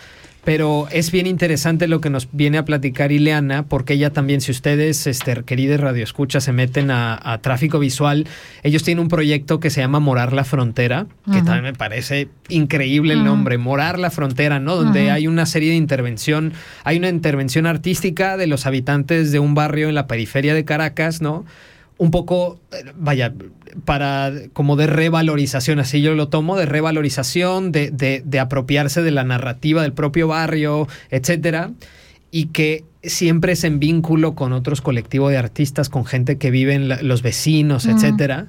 Pero 0.45 0.87
es 0.91 1.11
bien 1.11 1.25
interesante 1.25 1.87
lo 1.87 2.01
que 2.01 2.11
nos 2.11 2.29
viene 2.31 2.59
a 2.59 2.65
platicar 2.65 3.11
Ileana, 3.11 3.63
porque 3.63 3.93
ella 3.93 4.11
también, 4.11 4.41
si 4.41 4.51
ustedes, 4.51 5.07
este, 5.07 5.43
queridos 5.43 5.79
radioescuchas, 5.79 6.43
se 6.43 6.51
meten 6.51 6.91
a, 6.91 7.19
a 7.21 7.39
tráfico 7.39 7.79
visual, 7.79 8.27
ellos 8.61 8.83
tienen 8.83 9.01
un 9.01 9.07
proyecto 9.07 9.59
que 9.59 9.71
se 9.71 9.81
llama 9.81 9.99
Morar 9.99 10.33
la 10.33 10.43
Frontera, 10.43 11.07
que 11.25 11.41
también 11.41 11.63
me 11.63 11.73
parece 11.73 12.29
increíble 12.47 13.13
el 13.13 13.23
nombre, 13.23 13.57
Morar 13.57 13.97
la 13.97 14.11
Frontera, 14.11 14.59
¿no? 14.59 14.75
Donde 14.75 15.09
hay 15.09 15.27
una 15.27 15.47
serie 15.47 15.71
de 15.71 15.77
intervención, 15.77 16.53
hay 16.83 16.97
una 16.97 17.09
intervención 17.09 17.65
artística 17.65 18.37
de 18.37 18.45
los 18.45 18.67
habitantes 18.67 19.31
de 19.31 19.39
un 19.39 19.55
barrio 19.55 19.89
en 19.89 19.95
la 19.95 20.05
periferia 20.05 20.53
de 20.53 20.63
Caracas, 20.63 21.21
¿no? 21.21 21.43
Un 21.97 22.11
poco, 22.11 22.59
vaya, 22.97 23.33
para 23.85 24.31
como 24.53 24.75
de 24.75 24.87
revalorización, 24.87 25.79
así 25.79 26.01
yo 26.01 26.13
lo 26.15 26.27
tomo, 26.27 26.57
de 26.57 26.65
revalorización, 26.65 27.71
de, 27.71 27.89
de- 27.91 28.21
de 28.25 28.39
apropiarse 28.39 29.01
de 29.01 29.11
la 29.11 29.23
narrativa 29.23 29.81
del 29.81 29.93
propio 29.93 30.27
barrio, 30.27 30.87
etcétera, 31.09 31.71
y 32.31 32.47
que 32.47 32.83
siempre 33.03 33.53
es 33.53 33.63
en 33.63 33.79
vínculo 33.79 34.35
con 34.35 34.51
otros 34.51 34.81
colectivos 34.81 35.31
de 35.31 35.37
artistas, 35.37 35.89
con 35.89 36.05
gente 36.05 36.37
que 36.37 36.51
vive 36.51 36.73
en 36.73 36.89
la- 36.89 37.01
los 37.01 37.21
vecinos, 37.21 37.85
etcétera. 37.85 38.47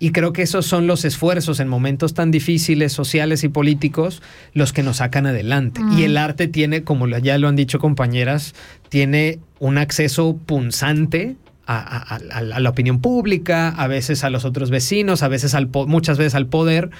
Y 0.00 0.12
creo 0.12 0.32
que 0.32 0.42
esos 0.42 0.64
son 0.64 0.86
los 0.86 1.04
esfuerzos 1.04 1.58
en 1.58 1.66
momentos 1.68 2.14
tan 2.14 2.30
difíciles, 2.30 2.92
sociales 2.92 3.42
y 3.42 3.48
políticos, 3.48 4.22
los 4.54 4.72
que 4.72 4.84
nos 4.84 4.98
sacan 4.98 5.26
adelante. 5.26 5.80
Y 5.98 6.04
el 6.04 6.16
arte 6.16 6.46
tiene, 6.46 6.84
como 6.84 7.08
ya 7.08 7.36
lo 7.38 7.48
han 7.48 7.56
dicho 7.56 7.80
compañeras, 7.80 8.54
tiene 8.88 9.40
un 9.58 9.76
acceso 9.76 10.36
punzante 10.46 11.34
a, 11.70 11.76
a- 11.78 12.16
a- 12.16 12.38
a 12.38 12.60
la 12.60 12.70
opinión 12.70 13.00
pública, 13.00 13.68
a 13.68 13.86
veces 13.86 14.24
a 14.24 14.30
los 14.30 14.44
otros 14.44 14.70
vecinos, 14.70 15.22
a 15.22 15.28
veces 15.28 15.54
al 15.54 15.68
muchas 15.86 16.16
veces 16.18 16.34
al 16.34 16.46
poder, 16.46 16.90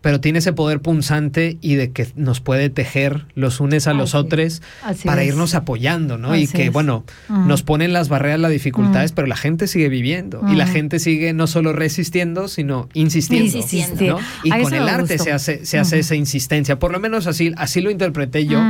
pero 0.00 0.20
tiene 0.20 0.38
ese 0.38 0.52
poder 0.52 0.80
punzante 0.80 1.58
y 1.60 1.74
de 1.74 1.90
que 1.90 2.06
nos 2.14 2.40
puede 2.40 2.70
tejer 2.70 3.24
los 3.34 3.58
unes 3.58 3.88
a 3.88 3.94
los 3.94 4.10
Así- 4.14 4.16
otros 4.26 4.62
así 4.84 5.08
para 5.08 5.22
es. 5.22 5.28
irnos 5.30 5.54
apoyando, 5.56 6.18
¿no? 6.18 6.36
y 6.36 6.46
que, 6.46 6.66
es. 6.66 6.72
bueno, 6.72 7.04
nos 7.28 7.62
ponen 7.64 7.92
las 7.92 8.08
barreras, 8.08 8.38
las 8.38 8.52
dificultades, 8.52 9.10
pero 9.10 9.26
la 9.26 9.34
gente 9.36 9.66
sigue 9.66 9.88
viviendo 9.88 10.40
y 10.48 10.54
la 10.54 10.66
gente 10.68 10.98
sigue 11.00 11.32
no 11.32 11.46
solo 11.48 11.72
resistiendo, 11.72 12.46
sino 12.46 12.88
insistiendo. 12.94 13.46
Insistiendo. 13.58 14.18
¿no? 14.18 14.20
Y 14.44 14.52
A 14.52 14.60
con 14.60 14.72
el 14.74 14.88
arte 14.88 15.14
gustó. 15.14 15.24
se 15.24 15.32
hace, 15.32 15.64
se 15.64 15.78
hace 15.80 15.98
esa 15.98 16.14
insistencia. 16.14 16.78
Por 16.78 16.92
lo 16.92 17.00
menos 17.00 17.26
así, 17.26 17.52
así 17.56 17.80
lo 17.80 17.90
interpreté 17.90 18.46
yo. 18.46 18.60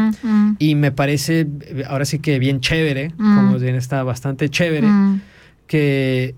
Y 0.59 0.77
me 0.77 0.93
parece, 0.93 1.47
ahora 1.89 2.05
sí 2.07 2.21
que 2.21 2.39
bien 2.39 2.61
chévere, 2.61 3.11
como 3.19 3.59
bien 3.59 3.75
está 3.75 4.03
bastante 4.03 4.49
chévere. 4.49 4.87
Que, 5.69 6.35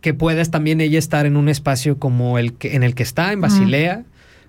que 0.00 0.14
puedas 0.14 0.52
también 0.52 0.80
ella 0.80 0.98
estar 0.98 1.26
en 1.26 1.36
un 1.36 1.48
espacio 1.48 1.98
como 1.98 2.38
el 2.38 2.52
que, 2.52 2.76
en 2.76 2.84
el 2.84 2.94
que 2.94 3.02
está, 3.02 3.32
en 3.32 3.40
Basilea, 3.40 4.04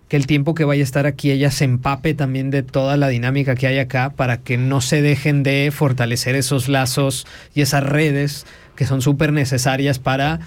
que 0.07 0.17
el 0.17 0.27
tiempo 0.27 0.55
que 0.55 0.65
vaya 0.65 0.81
a 0.81 0.83
estar 0.83 1.05
aquí 1.05 1.31
ella 1.31 1.51
se 1.51 1.65
empape 1.65 2.13
también 2.13 2.51
de 2.51 2.63
toda 2.63 2.97
la 2.97 3.07
dinámica 3.07 3.55
que 3.55 3.67
hay 3.67 3.79
acá 3.79 4.11
para 4.11 4.37
que 4.37 4.57
no 4.57 4.81
se 4.81 5.01
dejen 5.01 5.43
de 5.43 5.71
fortalecer 5.73 6.35
esos 6.35 6.67
lazos 6.67 7.25
y 7.53 7.61
esas 7.61 7.83
redes 7.83 8.45
que 8.75 8.85
son 8.85 9.01
súper 9.01 9.33
necesarias 9.33 9.99
para, 9.99 10.39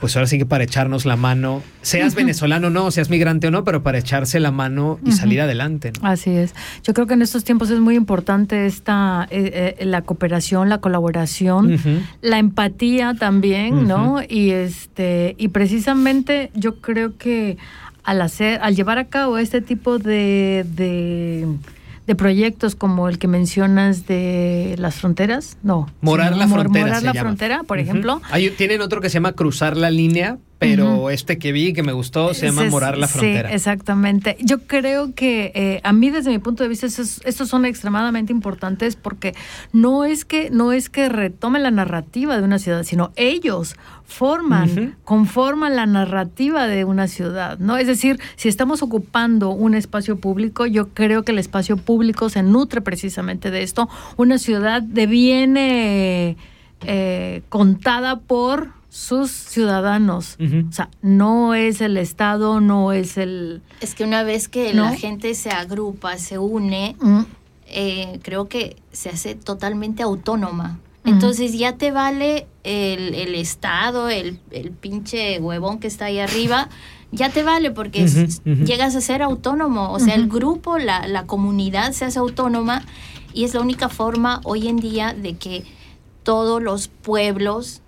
pues 0.00 0.16
ahora 0.16 0.26
sí 0.26 0.38
que 0.38 0.46
para 0.46 0.64
echarnos 0.64 1.04
la 1.04 1.16
mano, 1.16 1.62
seas 1.82 2.14
venezolano 2.14 2.68
o 2.68 2.70
no, 2.70 2.90
seas 2.90 3.10
migrante 3.10 3.48
o 3.48 3.50
no, 3.50 3.64
pero 3.64 3.82
para 3.82 3.98
echarse 3.98 4.38
la 4.38 4.50
mano 4.50 4.98
y 5.04 5.12
salir 5.12 5.40
adelante. 5.40 5.92
¿no? 6.00 6.08
Así 6.08 6.30
es. 6.30 6.54
Yo 6.84 6.94
creo 6.94 7.06
que 7.06 7.14
en 7.14 7.22
estos 7.22 7.44
tiempos 7.44 7.70
es 7.70 7.80
muy 7.80 7.96
importante 7.96 8.66
esta 8.66 9.26
eh, 9.30 9.76
eh, 9.78 9.84
la 9.84 10.02
cooperación, 10.02 10.68
la 10.68 10.78
colaboración, 10.78 11.78
la 12.20 12.38
empatía 12.38 13.14
también, 13.14 13.88
¿no? 13.88 14.20
Y 14.28 14.50
este 14.50 15.34
y 15.38 15.48
precisamente 15.48 16.50
yo 16.54 16.80
creo 16.80 17.16
que 17.16 17.58
al 18.08 18.22
hacer, 18.22 18.58
al 18.62 18.74
llevar 18.74 18.96
a 18.96 19.04
cabo 19.08 19.36
este 19.36 19.60
tipo 19.60 19.98
de, 19.98 20.64
de, 20.74 21.46
de 22.08 22.14
proyectos 22.16 22.74
como 22.74 23.08
el 23.08 23.18
que 23.18 23.28
mencionas 23.28 24.06
de 24.06 24.74
las 24.78 24.96
fronteras, 24.96 25.58
no, 25.62 25.86
Morar 26.00 26.36
la 26.36 26.46
mor- 26.48 26.60
frontera. 26.62 26.86
morar 26.86 27.00
se 27.00 27.04
la 27.06 27.12
llama. 27.12 27.20
frontera, 27.28 27.62
por 27.64 27.78
ejemplo. 27.78 28.20
Hay- 28.30 28.48
tienen 28.50 28.80
otro 28.80 29.00
que 29.02 29.10
se 29.10 29.14
llama 29.14 29.32
Cruzar 29.32 29.76
la 29.76 29.90
línea, 29.90 30.38
pero 30.58 31.10
este 31.10 31.38
que 31.38 31.52
vi 31.52 31.74
que 31.74 31.82
me 31.82 31.92
gustó 31.92 32.32
se 32.34 32.46
llama 32.46 32.64
es- 32.64 32.70
Morar 32.70 32.96
la 32.98 33.08
frontera. 33.08 33.50
Sí, 33.50 33.54
exactamente. 33.54 34.38
Yo 34.40 34.60
creo 34.66 35.14
que 35.14 35.52
eh, 35.54 35.80
a 35.84 35.92
mí 35.92 36.08
desde 36.10 36.30
mi 36.30 36.38
punto 36.38 36.62
de 36.62 36.70
vista 36.70 36.86
estos, 36.86 37.20
estos 37.26 37.48
son 37.50 37.66
extremadamente 37.66 38.32
importantes 38.32 38.96
porque 38.96 39.34
no 39.74 40.06
es 40.06 40.24
que 40.24 40.48
no 40.50 40.72
es 40.72 40.88
que 40.88 41.10
retomen 41.10 41.62
la 41.62 41.70
narrativa 41.70 42.38
de 42.38 42.42
una 42.42 42.58
ciudad, 42.58 42.82
sino 42.84 43.12
ellos 43.16 43.76
forman, 44.08 44.96
conforman 45.04 45.76
la 45.76 45.84
narrativa 45.84 46.66
de 46.66 46.84
una 46.86 47.06
ciudad, 47.08 47.58
¿no? 47.58 47.76
Es 47.76 47.86
decir, 47.86 48.18
si 48.36 48.48
estamos 48.48 48.82
ocupando 48.82 49.50
un 49.50 49.74
espacio 49.74 50.18
público, 50.18 50.64
yo 50.64 50.88
creo 50.88 51.24
que 51.24 51.32
el 51.32 51.38
espacio 51.38 51.76
público 51.76 52.30
se 52.30 52.42
nutre 52.42 52.80
precisamente 52.80 53.50
de 53.50 53.62
esto. 53.62 53.88
Una 54.16 54.38
ciudad 54.38 54.80
deviene 54.82 56.38
eh, 56.80 57.42
contada 57.50 58.20
por 58.20 58.70
sus 58.88 59.30
ciudadanos. 59.30 60.38
O 60.40 60.72
sea, 60.72 60.88
no 61.02 61.54
es 61.54 61.82
el 61.82 61.98
Estado, 61.98 62.62
no 62.62 62.92
es 62.92 63.18
el... 63.18 63.60
Es 63.82 63.94
que 63.94 64.04
una 64.04 64.22
vez 64.22 64.48
que 64.48 64.72
¿No? 64.72 64.84
la 64.84 64.96
gente 64.96 65.34
se 65.34 65.50
agrupa, 65.50 66.16
se 66.16 66.38
une, 66.38 66.96
Mm, 66.98 67.20
eh, 67.66 68.20
creo 68.22 68.48
que 68.48 68.76
se 68.90 69.10
hace 69.10 69.34
totalmente 69.34 70.02
autónoma. 70.02 70.80
Entonces 71.08 71.56
ya 71.58 71.76
te 71.76 71.90
vale 71.90 72.46
el, 72.64 73.14
el 73.14 73.34
Estado, 73.34 74.08
el, 74.08 74.38
el 74.50 74.70
pinche 74.70 75.38
huevón 75.40 75.78
que 75.78 75.86
está 75.86 76.06
ahí 76.06 76.18
arriba, 76.18 76.68
ya 77.10 77.30
te 77.30 77.42
vale 77.42 77.70
porque 77.70 78.06
llegas 78.44 78.94
a 78.94 79.00
ser 79.00 79.22
autónomo. 79.22 79.92
O 79.92 79.98
sea, 79.98 80.14
el 80.14 80.28
grupo, 80.28 80.78
la, 80.78 81.06
la 81.08 81.26
comunidad 81.26 81.92
se 81.92 82.04
hace 82.04 82.18
autónoma 82.18 82.84
y 83.32 83.44
es 83.44 83.54
la 83.54 83.60
única 83.60 83.88
forma 83.88 84.40
hoy 84.44 84.68
en 84.68 84.76
día 84.76 85.14
de 85.14 85.34
que 85.36 85.64
todos 86.22 86.62
los 86.62 86.88
pueblos 86.88 87.80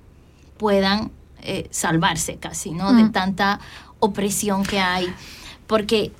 puedan 0.56 1.10
eh, 1.42 1.66
salvarse 1.70 2.36
casi, 2.36 2.70
¿no? 2.70 2.92
De 2.92 3.09
tanta 3.10 3.60
opresión 3.98 4.62
que 4.62 4.78
hay. 4.78 5.06
Porque 5.66 6.12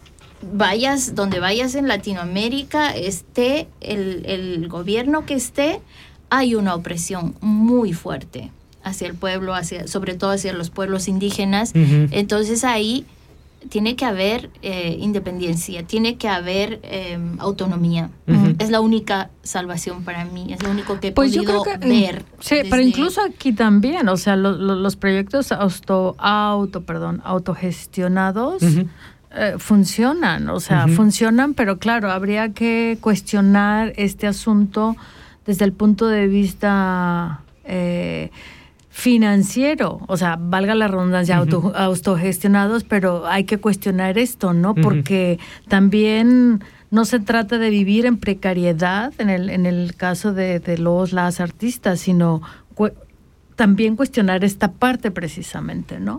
vayas, 0.43 1.15
donde 1.15 1.41
vayas 1.41 1.75
en 1.75 1.89
Latinoamérica, 1.89 2.91
esté 2.91 3.69
el, 3.81 4.25
el 4.27 4.69
gobierno 4.69 5.27
que 5.27 5.35
esté, 5.35 5.81
hay 6.31 6.55
una 6.55 6.75
opresión 6.75 7.35
muy 7.41 7.93
fuerte 7.93 8.51
hacia 8.83 9.07
el 9.09 9.15
pueblo, 9.15 9.55
hacia, 9.55 9.87
sobre 9.87 10.15
todo 10.15 10.31
hacia 10.31 10.53
los 10.55 10.71
pueblos 10.71 11.07
indígenas. 11.09 11.73
Entonces 11.75 12.65
ahí 12.65 13.05
tiene 13.69 13.95
que 13.95 14.07
haber 14.07 14.49
eh, 14.63 14.97
independencia, 15.01 15.83
tiene 15.83 16.17
que 16.17 16.29
haber 16.29 16.81
eh, 16.83 17.19
autonomía. 17.41 18.09
Es 18.59 18.71
la 18.71 18.81
única 18.81 19.29
salvación 19.43 20.03
para 20.03 20.25
mí, 20.25 20.55
es 20.55 20.63
lo 20.63 20.71
único 20.71 20.99
que 20.99 21.09
he 21.09 21.13
Pues 21.13 21.33
yo 21.33 21.43
podido 21.43 21.63
creo 21.63 21.79
que... 21.79 21.87
ver. 21.87 22.25
Sí, 22.41 22.57
pero 22.71 22.81
incluso 22.81 23.21
aquí 23.23 23.53
también, 23.53 24.09
o 24.09 24.17
sea, 24.17 24.35
lo- 24.37 24.53
lo- 24.53 24.77
los 24.77 24.97
proyectos 24.97 25.53
auto, 25.53 26.15
auto, 26.19 26.81
perdón, 26.85 27.21
autogestionados 27.23 28.63
eh, 28.63 29.55
funcionan, 29.59 30.49
o 30.49 30.59
sea, 30.59 30.89
funcionan, 30.89 31.53
pero 31.55 31.79
claro, 31.79 32.11
habría 32.11 32.53
que 32.55 32.97
cuestionar 33.01 33.93
este 33.97 34.27
asunto 34.27 34.97
desde 35.47 35.65
el 35.65 35.73
punto 35.73 36.07
de 36.07 36.27
vista 36.29 37.41
eh, 37.65 38.31
financiero, 38.91 40.01
o 40.09 40.17
sea, 40.17 40.37
valga 40.39 40.75
la 40.75 40.87
redundancia, 40.89 41.37
auto- 41.37 41.73
autogestionados, 41.75 42.85
pero 42.85 43.27
hay 43.27 43.45
que 43.45 43.59
cuestionar 43.59 44.19
esto, 44.19 44.53
¿no? 44.53 44.75
Porque 44.75 45.39
también 45.69 46.63
no 46.91 47.05
se 47.05 47.21
trata 47.21 47.57
de 47.59 47.71
vivir 47.71 48.05
en 48.05 48.19
precariedad 48.19 49.13
en 49.19 49.31
el, 49.31 49.49
en 49.49 49.65
el 49.65 49.95
caso 49.97 50.33
de, 50.35 50.59
de 50.61 50.77
los, 50.77 51.13
las 51.13 51.41
artistas, 51.41 52.01
sino 52.01 52.43
cu- 52.75 52.91
también 53.57 53.97
cuestionar 53.97 54.45
esta 54.45 54.73
parte 54.73 55.11
precisamente, 55.11 55.99
¿no? 56.01 56.19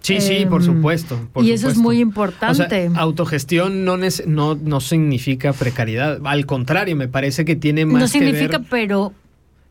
Sí, 0.00 0.20
sí, 0.20 0.34
Em, 0.36 0.48
por 0.48 0.62
supuesto. 0.62 1.18
por 1.32 1.44
y 1.44 1.52
eso 1.52 1.68
es 1.68 1.76
muy 1.76 1.96
O 1.96 1.98
sea, 1.98 2.02
importante. 2.02 2.90
autogestión 2.94 3.84
no, 3.84 3.96
no, 4.26 4.54
no 4.54 4.80
significa 4.80 5.52
precariedad. 5.52 6.20
Al 6.24 6.46
contrario, 6.46 6.94
me 6.96 7.08
parece 7.08 7.44
que 7.44 7.56
tiene 7.56 7.84
más 7.84 8.00
no 8.00 8.06
que 8.06 8.12
significa, 8.12 8.58
ver- 8.58 8.66
pero 8.70 9.12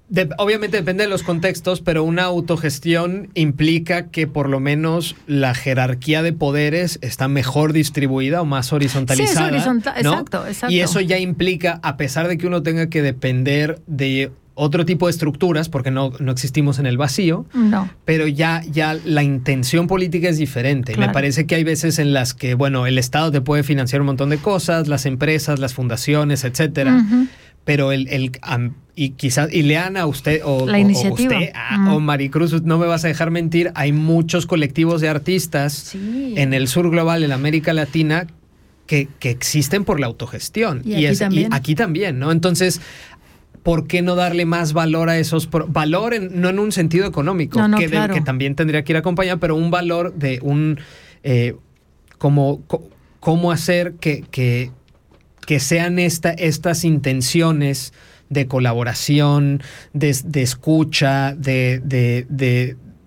de- 0.10 0.30
obviamente 0.38 0.78
depende 0.78 1.04
de 1.06 1.10
los 1.10 1.24
contextos, 1.24 1.82
pero 1.82 2.04
una 2.04 2.24
autogestión 2.24 3.30
implica 3.34 4.08
que 4.08 4.28
por 4.28 4.48
lo 4.50 4.60
menos 4.60 5.16
la 5.28 5.54
jerarquía 5.54 6.22
de 6.24 6.34
poderes 6.34 7.00
está 7.02 7.28
mejor 7.28 7.74
distribuida 7.74 8.42
o 8.42 8.46
más 8.46 8.72
horizontalizada. 8.74 9.48
horizontal, 9.48 9.96
¿no? 10.04 10.12
exacto, 10.12 10.48
exacto. 10.48 10.74
Y 10.74 10.80
eso 10.82 11.00
ya 11.02 11.18
implica, 11.20 11.80
a 11.84 11.98
pesar 11.98 12.28
de 12.28 12.38
que 12.38 12.48
uno 12.48 12.64
tenga 12.64 12.88
que 12.90 13.02
depender 13.02 13.82
de 13.88 14.32
otro 14.60 14.86
tipo 14.86 15.06
de 15.06 15.12
estructuras, 15.12 15.70
porque 15.70 15.92
no, 15.92 16.12
no 16.20 16.32
existimos 16.32 16.80
en 16.80 16.88
el 16.88 16.98
vacío, 16.98 17.46
no. 17.54 17.90
pero 18.06 18.28
ya, 18.28 18.64
ya 18.72 18.98
la 19.06 19.22
intención 19.24 19.86
política 19.88 20.30
es 20.30 20.38
diferente. 20.38 20.94
Claro. 20.94 21.10
Me 21.10 21.14
parece 21.14 21.46
que 21.46 21.54
hay 21.56 21.64
veces 21.64 22.00
en 22.00 22.12
las 22.12 22.34
que, 22.34 22.56
bueno, 22.56 22.88
el 22.88 22.98
Estado 22.98 23.32
te 23.32 23.40
puede 23.42 23.62
financiar 23.64 24.02
un 24.02 24.08
montón 24.08 24.30
de 24.32 24.38
cosas, 24.40 24.88
las 24.88 25.06
empresas, 25.06 25.60
las 25.60 25.74
fundaciones, 25.76 26.44
etcétera. 26.44 27.06
Pero 27.66 27.92
el, 27.92 28.08
el 28.08 28.32
y 28.96 29.10
quizás, 29.12 29.54
Ileana, 29.54 30.06
usted 30.08 30.42
o, 30.44 30.66
La 30.66 30.74
o- 30.74 30.76
o 30.76 30.80
iniciativa. 30.80 31.36
usted 31.38 31.52
ah, 31.54 31.94
o 31.94 32.00
Maricruz, 32.00 32.64
no 32.64 32.78
me 32.80 32.88
vas 32.88 33.04
a 33.06 33.10
dejar 33.10 33.30
mentir, 33.30 33.72
hay 33.76 33.92
muchos 33.92 34.46
colectivos 34.48 35.02
de 35.02 35.10
artistas 35.10 35.74
Sí. 35.74 36.34
en 36.38 36.54
el 36.54 36.68
sur 36.68 36.90
global, 36.90 37.24
en 37.24 37.32
América 37.32 37.74
Latina, 37.74 38.26
que, 38.88 39.10
que 39.20 39.30
existen 39.32 39.84
por 39.84 40.00
la 40.00 40.08
autogestión. 40.08 40.82
Y 40.86 41.06
aquí 41.06 41.18
también. 41.18 41.54
aquí 41.54 41.76
también, 41.76 42.20
¿no? 42.20 42.32
Entonces, 42.32 42.80
¿por 43.68 43.86
qué 43.86 44.02
no 44.02 44.16
darle 44.16 44.46
más 44.46 44.72
valor 44.72 45.10
a 45.10 45.18
esos 45.20 45.50
valor 45.68 46.14
en- 46.14 46.40
no 46.40 46.48
en 46.48 46.58
un 46.58 46.72
sentido 46.72 47.06
económico, 47.06 47.60
No, 47.60 47.68
no, 47.68 47.78
que, 47.78 47.88
de- 47.88 47.92
claro. 47.92 48.14
que 48.14 48.22
también 48.22 48.56
tendría 48.56 48.82
que 48.86 48.94
ir 48.94 48.98
acompañado, 48.98 49.42
pero 49.42 49.58
un 49.58 49.70
valor 49.72 50.14
de 50.14 50.40
un 50.42 50.80
eh, 51.24 51.54
como 52.18 52.62
co- 52.68 52.88
cómo 53.20 53.52
hacer 53.52 53.96
que, 54.00 54.24
que, 54.32 54.72
que 55.46 55.60
sean 55.60 56.00
esta, 56.00 56.30
estas 56.32 56.86
intenciones 56.86 57.92
de 58.30 58.48
colaboración, 58.48 59.62
de, 59.92 60.16
de 60.24 60.42
escucha, 60.44 61.36
de- 61.36 61.82
de- 61.84 62.26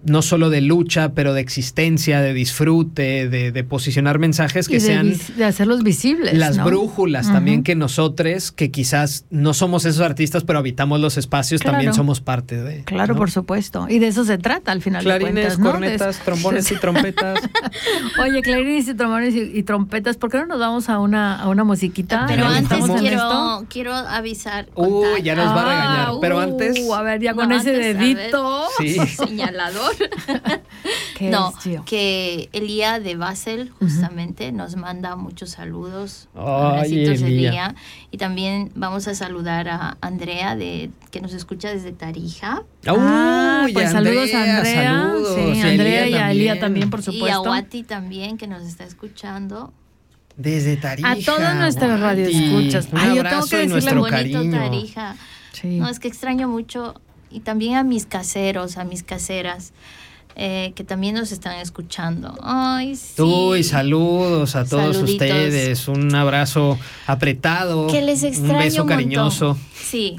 no 0.05 0.22
solo 0.22 0.48
de 0.51 0.60
lucha, 0.60 1.12
pero 1.14 1.35
de 1.35 1.40
existencia, 1.40 2.20
de 2.20 2.32
disfrute, 2.32 3.28
de, 3.28 3.52
de 3.52 3.64
posicionar 3.64 4.18
mensajes 4.18 4.66
que 4.68 4.77
y 4.77 4.81
de, 4.81 4.86
sean 4.86 5.14
de 5.36 5.44
hacerlos 5.44 5.82
visibles. 5.82 6.35
las 6.35 6.56
¿no? 6.56 6.64
brújulas 6.64 7.31
también 7.32 7.62
que 7.62 7.74
nosotros, 7.74 8.51
que 8.52 8.70
quizás 8.70 9.27
no 9.31 9.52
somos 9.55 9.85
esos 9.85 10.01
artistas, 10.01 10.44
pero 10.44 10.59
habitamos 10.59 11.01
los 11.01 11.16
espacios, 11.18 11.60
Claro. 11.60 11.74
también 11.77 11.94
somos 11.94 12.20
parte 12.20 12.62
de. 12.62 12.85
Claro, 12.85 13.14
¿no? 13.14 13.18
por 13.18 13.31
supuesto. 13.31 13.86
Y 13.89 13.98
de 13.98 14.09
eso 14.09 14.24
se 14.24 14.39
trata 14.39 14.72
al 14.72 14.81
final 14.82 15.05
de 15.05 15.10
Clarines, 15.10 15.32
cuentas, 15.35 15.59
¿no? 15.59 15.64
De 15.66 15.70
cornetas, 15.72 16.18
trombones 16.24 16.70
y 16.72 16.74
trompetas. 16.81 17.40
Oye, 18.22 18.43
clarines 18.43 18.89
y 18.89 18.94
trombones 18.94 19.35
y, 19.35 19.40
y 19.59 19.62
trompetas, 19.62 20.16
¿por 20.16 20.31
qué 20.31 20.39
no 20.39 20.47
nos 20.47 20.59
vamos 20.60 20.89
a 20.89 20.98
una, 20.98 21.36
a 21.40 21.48
una 21.48 21.64
musiquita? 21.64 22.24
Pero 22.27 22.44
Ah, 22.47 22.56
antes 22.56 22.85
quiero, 23.01 23.66
quiero 23.68 23.94
avisar. 23.94 24.68
Uy, 24.74 25.22
ya 25.22 25.35
nos 25.35 25.47
va 25.48 25.60
a 25.62 25.64
regañar. 25.64 26.09
Ah, 26.09 26.18
Pero 26.20 26.36
uh, 26.39 26.40
antes. 26.40 26.90
a 26.90 27.02
ver, 27.02 27.20
ya 27.20 27.35
con 27.35 27.48
No, 27.48 27.56
ese 27.56 27.70
antes, 27.74 27.98
dedito. 27.98 28.64
Sí. 28.78 28.97
Señalador. 29.16 29.90
¿Qué 31.17 31.31
no, 31.31 31.51
es, 31.51 31.59
tío? 31.62 31.83
que 31.85 32.49
Elía 32.53 33.01
de 33.01 33.17
Basel 33.17 33.71
justamente 33.79 34.53
nos 34.53 34.77
manda 34.77 35.17
muchos 35.17 35.51
saludos. 35.51 36.29
Ay, 36.35 36.45
abracitos, 36.45 37.23
Elía. 37.23 37.75
Y 38.11 38.19
también 38.19 38.71
vamos 38.75 39.07
a 39.09 39.15
saludar 39.15 39.69
a 39.69 39.97
Andrea 40.01 40.57
de 40.57 40.91
que 41.11 41.21
nos 41.21 41.33
escucha 41.33 41.71
desde 41.71 41.93
Tarija. 41.93 42.62
Ah, 42.87 43.62
Uy, 43.67 43.73
pues 43.73 43.91
saludos 43.91 44.33
a 44.35 44.57
Andrea. 44.59 44.93
saludos. 44.93 45.35
Sí, 45.35 45.41
Y 45.59 45.61
a 45.61 45.67
Andrea 45.71 46.09
y 46.09 46.15
a 46.15 46.31
Elía 46.31 46.61
también. 46.61 46.91
por 46.91 47.01
Y 47.01 47.03
a 47.03 47.05
supuesto. 47.05 47.43
Wati 47.43 47.83
también 47.83 48.39
que 48.39 48.47
nos 48.47 48.62
está 48.62 48.85
escuchando. 48.85 49.73
Desde 50.37 50.77
Tarija. 50.77 51.11
A 51.11 51.17
todas 51.17 51.57
nuestras 51.57 52.01
radioescuchas. 52.01 52.89
Un 52.93 52.99
Ay, 52.99 53.17
yo 53.17 53.23
tengo 53.25 53.47
que 53.47 53.57
decirle 53.59 53.95
bonito 53.95 54.11
cariño. 54.11 54.51
Tarija. 54.59 55.17
Sí. 55.53 55.79
No, 55.79 55.89
es 55.91 55.99
que 56.01 56.09
extraño 56.09 56.49
mucho. 56.49 56.95
Y 57.31 57.40
también 57.40 57.77
a 57.77 57.85
mis 57.85 58.07
caseros, 58.07 58.77
a 58.77 58.85
mis 58.85 59.02
caseras, 59.02 59.73
eh, 60.36 60.73
que 60.74 60.85
también 60.85 61.15
nos 61.15 61.32
están 61.32 61.59
escuchando. 61.59 62.36
Ay, 62.43 62.97
sí. 62.97 63.20
Uy, 63.20 63.62
saludos 63.65 64.57
a 64.57 64.65
todos 64.65 64.97
Saluditos. 64.97 65.27
ustedes. 65.28 65.89
Un 65.89 66.15
abrazo 66.15 66.78
apretado. 67.07 67.86
Que 67.89 68.01
les 68.02 68.23
extraño 68.23 68.55
Un 68.55 68.59
beso 68.59 68.82
un 68.82 68.89
cariñoso. 68.89 69.59
Sí, 69.74 70.19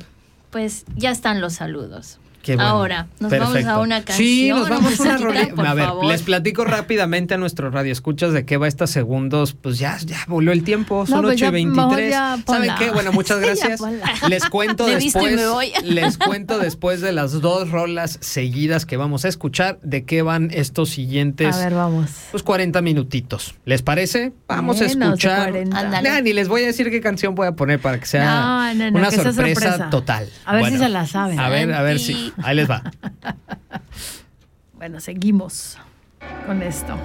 pues 0.49 0.85
ya 0.95 1.11
están 1.11 1.41
los 1.41 1.53
saludos. 1.53 2.19
Qué 2.41 2.55
bueno. 2.55 2.69
Ahora, 2.69 3.07
nos 3.19 3.31
vamos 3.31 3.47
Perfecto. 3.49 3.69
a 3.71 3.79
una 3.79 3.99
Sí, 3.99 4.05
canción, 4.05 4.59
nos 4.59 4.69
vamos 4.69 4.99
a 4.99 5.03
una 5.03 5.17
rolita. 5.17 5.69
A 5.69 5.73
ver, 5.73 5.85
favor. 5.85 6.05
les 6.05 6.21
platico 6.23 6.65
rápidamente 6.65 7.33
a 7.35 7.37
nuestros 7.37 7.73
radioescuchas 7.73 8.33
de 8.33 8.45
qué 8.45 8.57
va 8.57 8.67
estos 8.67 8.89
segundos. 8.89 9.53
Pues 9.53 9.77
ya, 9.77 9.97
ya 10.03 10.17
voló 10.27 10.51
el 10.51 10.63
tiempo, 10.63 11.05
son 11.05 11.17
No, 11.17 11.21
pues 11.27 11.35
8 11.35 11.43
y 11.43 11.47
ya, 11.47 11.51
23. 11.51 11.85
mejor 11.87 12.09
ya 12.09 12.37
¿Saben 12.47 12.71
qué? 12.79 12.89
Bueno, 12.91 13.11
muchas 13.11 13.39
gracias. 13.41 13.79
les 14.27 14.45
cuento 14.49 14.89
y 14.89 14.95
después. 14.95 15.35
Les 15.83 16.17
cuento 16.17 16.57
después 16.59 17.01
de 17.01 17.11
las 17.11 17.41
dos 17.41 17.69
rolas 17.69 18.17
seguidas 18.21 18.85
que 18.85 18.97
vamos 18.97 19.25
a 19.25 19.27
escuchar 19.27 19.79
de 19.83 20.03
qué 20.05 20.21
van 20.21 20.49
estos 20.51 20.89
siguientes 20.89 21.55
A 21.55 21.59
ver, 21.59 21.73
vamos. 21.73 22.09
pues 22.31 22.43
40 22.43 22.81
minutitos. 22.81 23.55
¿Les 23.65 23.81
parece? 23.81 24.33
Vamos 24.47 24.77
a 24.81 24.85
Menos 24.87 25.03
escuchar. 25.09 25.49
40. 25.51 25.77
Ándale. 25.77 26.09
Nah, 26.09 26.21
ni 26.21 26.33
les 26.33 26.47
voy 26.47 26.63
a 26.63 26.67
decir 26.67 26.89
qué 26.89 27.01
canción 27.01 27.35
voy 27.35 27.47
a 27.47 27.51
poner 27.53 27.79
para 27.79 27.99
que 27.99 28.05
sea 28.05 28.25
No, 28.25 28.73
no, 28.73 28.91
no, 28.91 28.97
una 28.99 29.09
que 29.09 29.17
sorpresa, 29.17 29.61
sorpresa. 29.61 29.89
total. 29.89 30.29
A 30.45 30.55
ver 30.55 30.65
si 30.71 30.77
se 30.77 30.89
la 30.89 31.05
saben. 31.07 31.39
A 31.39 31.49
ver, 31.49 31.73
a 31.73 31.81
ver 31.81 31.99
si. 31.99 32.30
Ahí 32.43 32.55
les 32.55 32.69
va. 32.69 32.81
Bueno, 34.73 34.99
seguimos 34.99 35.77
con 36.47 36.63
esto. 36.63 36.97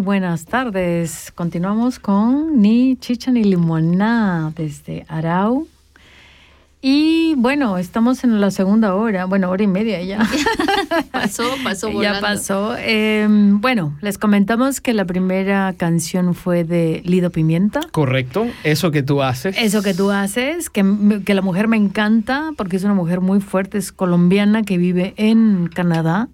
Buenas 0.00 0.44
tardes. 0.44 1.32
Continuamos 1.34 1.98
con 1.98 2.60
Ni 2.60 2.96
Chicha 2.96 3.30
ni 3.30 3.42
Limoná 3.42 4.52
desde 4.54 5.04
Arau. 5.08 5.66
Y 6.80 7.34
bueno, 7.36 7.76
estamos 7.76 8.22
en 8.22 8.40
la 8.40 8.52
segunda 8.52 8.94
hora, 8.94 9.24
bueno, 9.24 9.50
hora 9.50 9.64
y 9.64 9.66
media 9.66 10.00
ya. 10.00 10.20
pasó, 11.12 11.42
pasó 11.64 11.90
volando. 11.90 12.20
Ya 12.20 12.20
pasó. 12.20 12.76
Em, 12.76 13.60
bueno, 13.60 13.98
les 14.00 14.18
comentamos 14.18 14.80
que 14.80 14.94
la 14.94 15.04
primera 15.04 15.74
canción 15.76 16.34
fue 16.34 16.62
de 16.62 17.02
Lido 17.04 17.30
Pimienta. 17.30 17.80
Correcto, 17.90 18.46
eso 18.62 18.92
que 18.92 19.02
tú 19.02 19.22
haces. 19.22 19.56
Eso 19.58 19.82
que 19.82 19.94
tú 19.94 20.12
haces, 20.12 20.70
que, 20.70 20.84
que 21.24 21.34
la 21.34 21.42
mujer 21.42 21.66
me 21.66 21.76
encanta 21.76 22.50
porque 22.56 22.76
es 22.76 22.84
una 22.84 22.94
mujer 22.94 23.20
muy 23.20 23.40
fuerte, 23.40 23.78
es 23.78 23.90
colombiana 23.90 24.62
que 24.62 24.78
vive 24.78 25.14
en 25.16 25.68
Canadá 25.74 26.28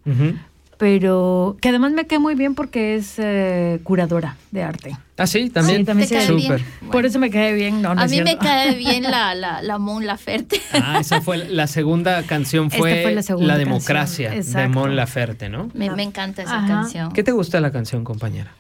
pero 0.78 1.56
que 1.60 1.68
además 1.68 1.92
me 1.92 2.06
cae 2.06 2.18
muy 2.18 2.34
bien 2.34 2.55
porque 2.55 2.96
es 2.96 3.14
eh, 3.18 3.80
curadora 3.84 4.36
de 4.51 4.62
arte. 4.62 4.96
Ah, 5.16 5.26
sí, 5.26 5.48
también. 5.51 5.78
Sí, 5.78 5.84
también 5.84 6.09
¿Te 6.09 6.14
cae 6.16 6.26
sí. 6.26 6.34
bien? 6.34 6.42
Súper. 6.42 6.64
Bueno. 6.80 6.92
Por 6.92 7.06
eso 7.06 7.18
me 7.20 7.30
cae 7.30 7.52
bien. 7.55 7.80
No, 7.82 7.94
no 7.94 8.01
A 8.02 8.06
mí 8.06 8.20
me 8.22 8.36
cae 8.36 8.74
bien 8.76 9.05
la, 9.05 9.34
la, 9.34 9.62
la 9.62 9.78
Mon 9.78 10.06
Laferte. 10.06 10.60
Ah, 10.72 10.98
esa 11.01 11.20
fue 11.20 11.38
la 11.48 11.66
segunda 11.66 12.22
canción, 12.24 12.66
Esta 12.66 12.78
fue, 12.78 13.02
fue 13.02 13.14
la 13.14 13.22
segunda 13.22 13.56
democracia 13.56 14.30
canción, 14.30 14.62
de. 14.62 14.68
Mon 14.68 14.96
Laferte, 14.96 15.48
¿no? 15.48 15.70
Me, 15.74 15.90
me 15.90 16.02
encanta 16.02 16.42
esa 16.42 16.59
Ajá. 16.59 16.66
canción. 16.66 17.12
¿Qué 17.12 17.22
te 17.22 17.32
gusta 17.32 17.59
de 17.59 17.62
la 17.62 17.70
canción, 17.70 18.02
compañera? 18.02 18.52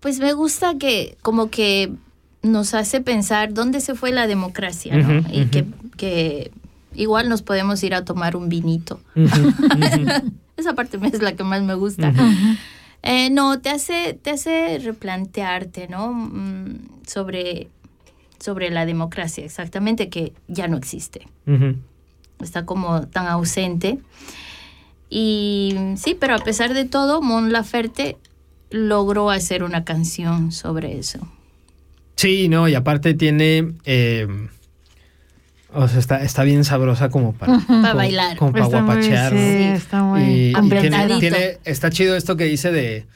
Pues 0.00 0.18
me 0.18 0.32
gusta 0.32 0.74
que 0.78 1.16
como 1.22 1.50
que 1.50 1.92
nos 2.42 2.74
hace 2.74 3.00
pensar 3.00 3.54
dónde 3.54 3.80
se 3.80 3.94
fue 3.94 4.10
la 4.12 4.26
democracia, 4.26 4.96
¿no? 4.96 5.24
Y 5.32 5.46
que, 5.46 5.64
que 5.96 6.50
igual 6.94 7.28
nos 7.28 7.42
podemos 7.42 7.82
ir 7.82 7.94
a 7.94 8.04
tomar 8.04 8.36
un 8.36 8.48
vinito. 8.48 9.00
Esa 10.56 10.74
parte 10.74 10.98
es 11.12 11.22
la 11.22 11.36
que 11.36 11.44
más 11.44 11.62
me 11.62 11.74
gusta. 11.74 12.12
Eh, 13.02 13.30
no, 13.30 13.60
te 13.60 13.68
hace, 13.70 14.14
te 14.20 14.30
hace 14.30 14.78
replantearte, 14.78 15.86
¿no? 15.88 16.12
Mm, 16.12 16.78
sobre, 17.06 17.68
sobre 18.40 18.70
la 18.70 18.84
democracia, 18.86 19.44
exactamente, 19.44 20.08
que 20.08 20.32
ya 20.48 20.66
no 20.66 20.76
existe. 20.76 21.26
Está 22.40 22.66
como 22.66 23.06
tan 23.06 23.26
ausente. 23.28 23.98
Y 25.08 25.74
sí, 25.96 26.16
pero 26.18 26.34
a 26.34 26.38
pesar 26.38 26.74
de 26.74 26.84
todo, 26.84 27.22
Mon 27.22 27.52
Laferte 27.52 28.16
logró 28.70 29.30
hacer 29.30 29.62
una 29.62 29.84
canción 29.84 30.50
sobre 30.50 30.98
eso. 30.98 31.20
Sí, 32.16 32.48
no, 32.48 32.66
y 32.66 32.74
aparte 32.74 33.14
tiene. 33.14 33.74
eh, 33.84 34.26
o 35.76 35.88
sea, 35.88 35.98
está, 35.98 36.22
está 36.22 36.42
bien 36.42 36.64
sabrosa 36.64 37.08
como 37.10 37.32
para, 37.34 37.60
como- 37.66 37.94
bailar. 37.94 38.36
Como 38.36 38.52
para 38.52 38.64
Está 38.64 38.80
muy- 38.82 38.86
guapachear. 38.94 39.32
¿no? 39.32 39.38
sí, 39.38 39.62
está 39.62 40.02
muy 40.02 40.20
Y, 40.22 40.24
y 40.24 40.30
tiene, 40.52 40.58
ambientadito. 40.58 41.18
tiene- 41.20 41.58
está 41.64 41.90
chido 41.90 42.16
esto 42.16 42.36
que 42.36 42.44
dice 42.44 42.72
de, 42.72 43.06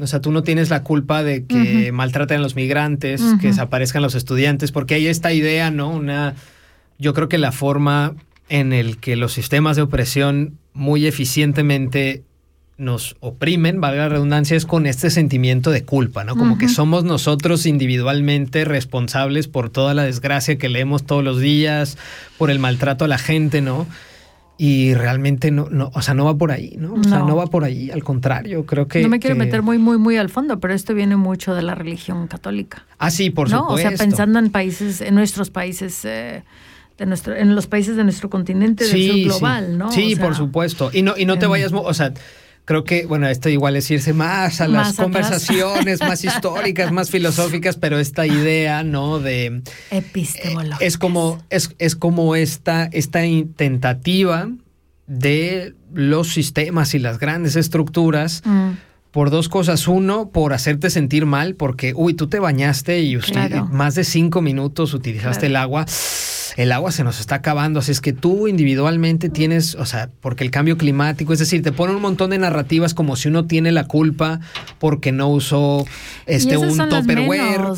o 0.00 0.06
sea, 0.06 0.20
tú 0.20 0.32
no 0.32 0.42
tienes 0.42 0.70
la 0.70 0.82
culpa 0.82 1.22
de 1.22 1.44
que 1.44 1.92
maltraten 1.92 2.38
a 2.38 2.40
los 2.40 2.56
migrantes, 2.56 3.22
que 3.40 3.48
desaparezcan 3.48 4.02
los 4.02 4.14
estudiantes, 4.14 4.72
porque 4.72 4.94
hay 4.94 5.06
esta 5.08 5.32
idea, 5.32 5.70
¿no? 5.70 5.90
Una, 5.90 6.34
yo 6.98 7.12
creo 7.14 7.28
que 7.28 7.38
la 7.38 7.52
forma 7.52 8.14
en 8.48 8.72
el 8.72 8.96
que 8.98 9.14
los 9.16 9.32
sistemas 9.32 9.76
de 9.76 9.82
opresión 9.82 10.58
muy 10.72 11.06
eficientemente 11.06 12.22
nos 12.80 13.14
oprimen, 13.20 13.80
valga 13.80 14.02
la 14.04 14.08
redundancia, 14.08 14.56
es 14.56 14.66
con 14.66 14.86
este 14.86 15.10
sentimiento 15.10 15.70
de 15.70 15.84
culpa, 15.84 16.24
¿no? 16.24 16.34
Como 16.34 16.58
que 16.58 16.68
somos 16.68 17.04
nosotros 17.04 17.66
individualmente 17.66 18.64
responsables 18.64 19.46
por 19.48 19.70
toda 19.70 19.94
la 19.94 20.02
desgracia 20.04 20.56
que 20.58 20.68
leemos 20.68 21.04
todos 21.04 21.22
los 21.22 21.38
días, 21.40 21.98
por 22.38 22.50
el 22.50 22.58
maltrato 22.58 23.04
a 23.04 23.08
la 23.08 23.18
gente, 23.18 23.60
¿no? 23.60 23.86
Y 24.56 24.92
realmente 24.94 25.50
no, 25.50 25.68
no, 25.70 25.90
o 25.94 26.02
sea, 26.02 26.12
no 26.14 26.24
va 26.26 26.36
por 26.36 26.52
ahí, 26.52 26.74
¿no? 26.78 26.94
O 26.94 27.02
sea, 27.04 27.20
No. 27.20 27.28
no 27.28 27.36
va 27.36 27.46
por 27.46 27.64
ahí, 27.64 27.90
al 27.90 28.04
contrario, 28.04 28.66
creo 28.66 28.88
que... 28.88 29.00
no 29.02 29.08
me 29.08 29.18
quiero 29.18 29.34
que- 29.36 29.38
meter 29.44 29.62
muy, 29.62 29.78
muy, 29.78 29.96
muy 29.96 30.16
al 30.18 30.28
fondo, 30.28 30.60
pero 30.60 30.74
esto 30.74 30.92
viene 30.94 31.16
mucho 31.16 31.54
de 31.54 31.62
la 31.62 31.74
religión 31.74 32.26
católica. 32.28 32.84
Ah, 32.98 33.10
sí, 33.10 33.30
por 33.30 33.48
¿no? 33.50 33.60
supuesto. 33.60 33.88
O 33.88 33.90
sea, 33.90 33.96
pensando 33.98 34.38
en 34.38 34.50
países, 34.50 35.00
en 35.00 35.14
nuestros 35.14 35.48
países, 35.50 36.04
eh, 36.04 36.42
de 36.98 37.06
nuestro, 37.06 37.34
en 37.34 37.54
los 37.54 37.66
países 37.66 37.96
de 37.96 38.04
nuestro 38.04 38.28
continente, 38.28 38.84
del 38.86 39.06
sur 39.08 39.16
global, 39.38 39.66
sí. 39.70 39.76
¿no? 39.76 39.92
Sí, 39.92 40.12
O 40.12 40.16
sea, 40.16 40.26
por 40.26 40.36
supuesto. 40.36 40.90
Y 40.92 41.00
no, 41.00 41.14
y 41.16 41.24
no 41.24 41.38
te 41.38 41.46
em, 41.46 41.50
vayas, 41.50 41.72
o 41.72 41.94
sea, 41.94 42.12
creo 42.64 42.84
que, 42.84 43.06
bueno, 43.06 43.26
esto 43.28 43.48
igual 43.48 43.76
es 43.76 43.90
irse 43.90 44.12
más 44.12 44.60
a 44.60 44.68
las 44.68 44.88
Más 44.88 44.96
conversaciones 44.96 46.00
más 46.08 46.24
históricas, 46.24 46.92
más 46.92 47.10
filosóficas, 47.10 47.76
pero 47.76 47.98
esta 47.98 48.26
idea, 48.26 48.82
¿no? 48.84 49.18
De 49.18 49.62
Epistemológicas. 49.90 50.80
es 50.80 50.98
como, 50.98 51.42
es, 51.50 51.74
es 51.78 51.96
como 51.96 52.36
esta, 52.36 52.84
esta 52.92 53.20
tentativa 53.56 54.48
de 55.06 55.74
los 55.92 56.28
sistemas 56.32 56.94
y 56.94 56.98
las 57.00 57.18
grandes 57.18 57.56
estructuras 57.56 58.42
Mm, 58.44 58.70
por 59.10 59.30
dos 59.30 59.48
cosas. 59.48 59.88
Uno, 59.88 60.30
por 60.30 60.52
hacerte 60.52 60.88
sentir 60.88 61.26
mal, 61.26 61.56
porque, 61.56 61.92
uy, 61.96 62.14
tú 62.14 62.28
te 62.28 62.38
bañaste 62.38 63.00
y 63.00 63.16
usted 63.16 63.48
Claro. 63.48 63.66
más 63.66 63.96
de 63.96 64.04
cinco 64.04 64.40
minutos 64.40 64.94
utilizaste 64.94 65.48
Claro. 65.48 65.50
el 65.50 65.56
agua. 65.56 65.86
El 66.56 66.72
agua 66.72 66.92
se 66.92 67.04
nos 67.04 67.20
está 67.20 67.36
acabando, 67.36 67.80
así 67.80 67.92
es 67.92 68.00
que 68.00 68.12
tú 68.12 68.48
individualmente 68.48 69.28
tienes, 69.28 69.74
o 69.74 69.86
sea, 69.86 70.10
porque 70.20 70.44
el 70.44 70.50
cambio 70.50 70.76
climático, 70.76 71.32
es 71.32 71.38
decir, 71.38 71.62
te 71.62 71.72
ponen 71.72 71.96
un 71.96 72.02
montón 72.02 72.30
de 72.30 72.38
narrativas 72.38 72.94
como 72.94 73.16
si 73.16 73.28
uno 73.28 73.46
tiene 73.46 73.72
la 73.72 73.86
culpa 73.86 74.40
porque 74.78 75.12
no 75.12 75.28
usó 75.28 75.86
este 76.26 76.56
un 76.56 76.68
esas 76.68 76.88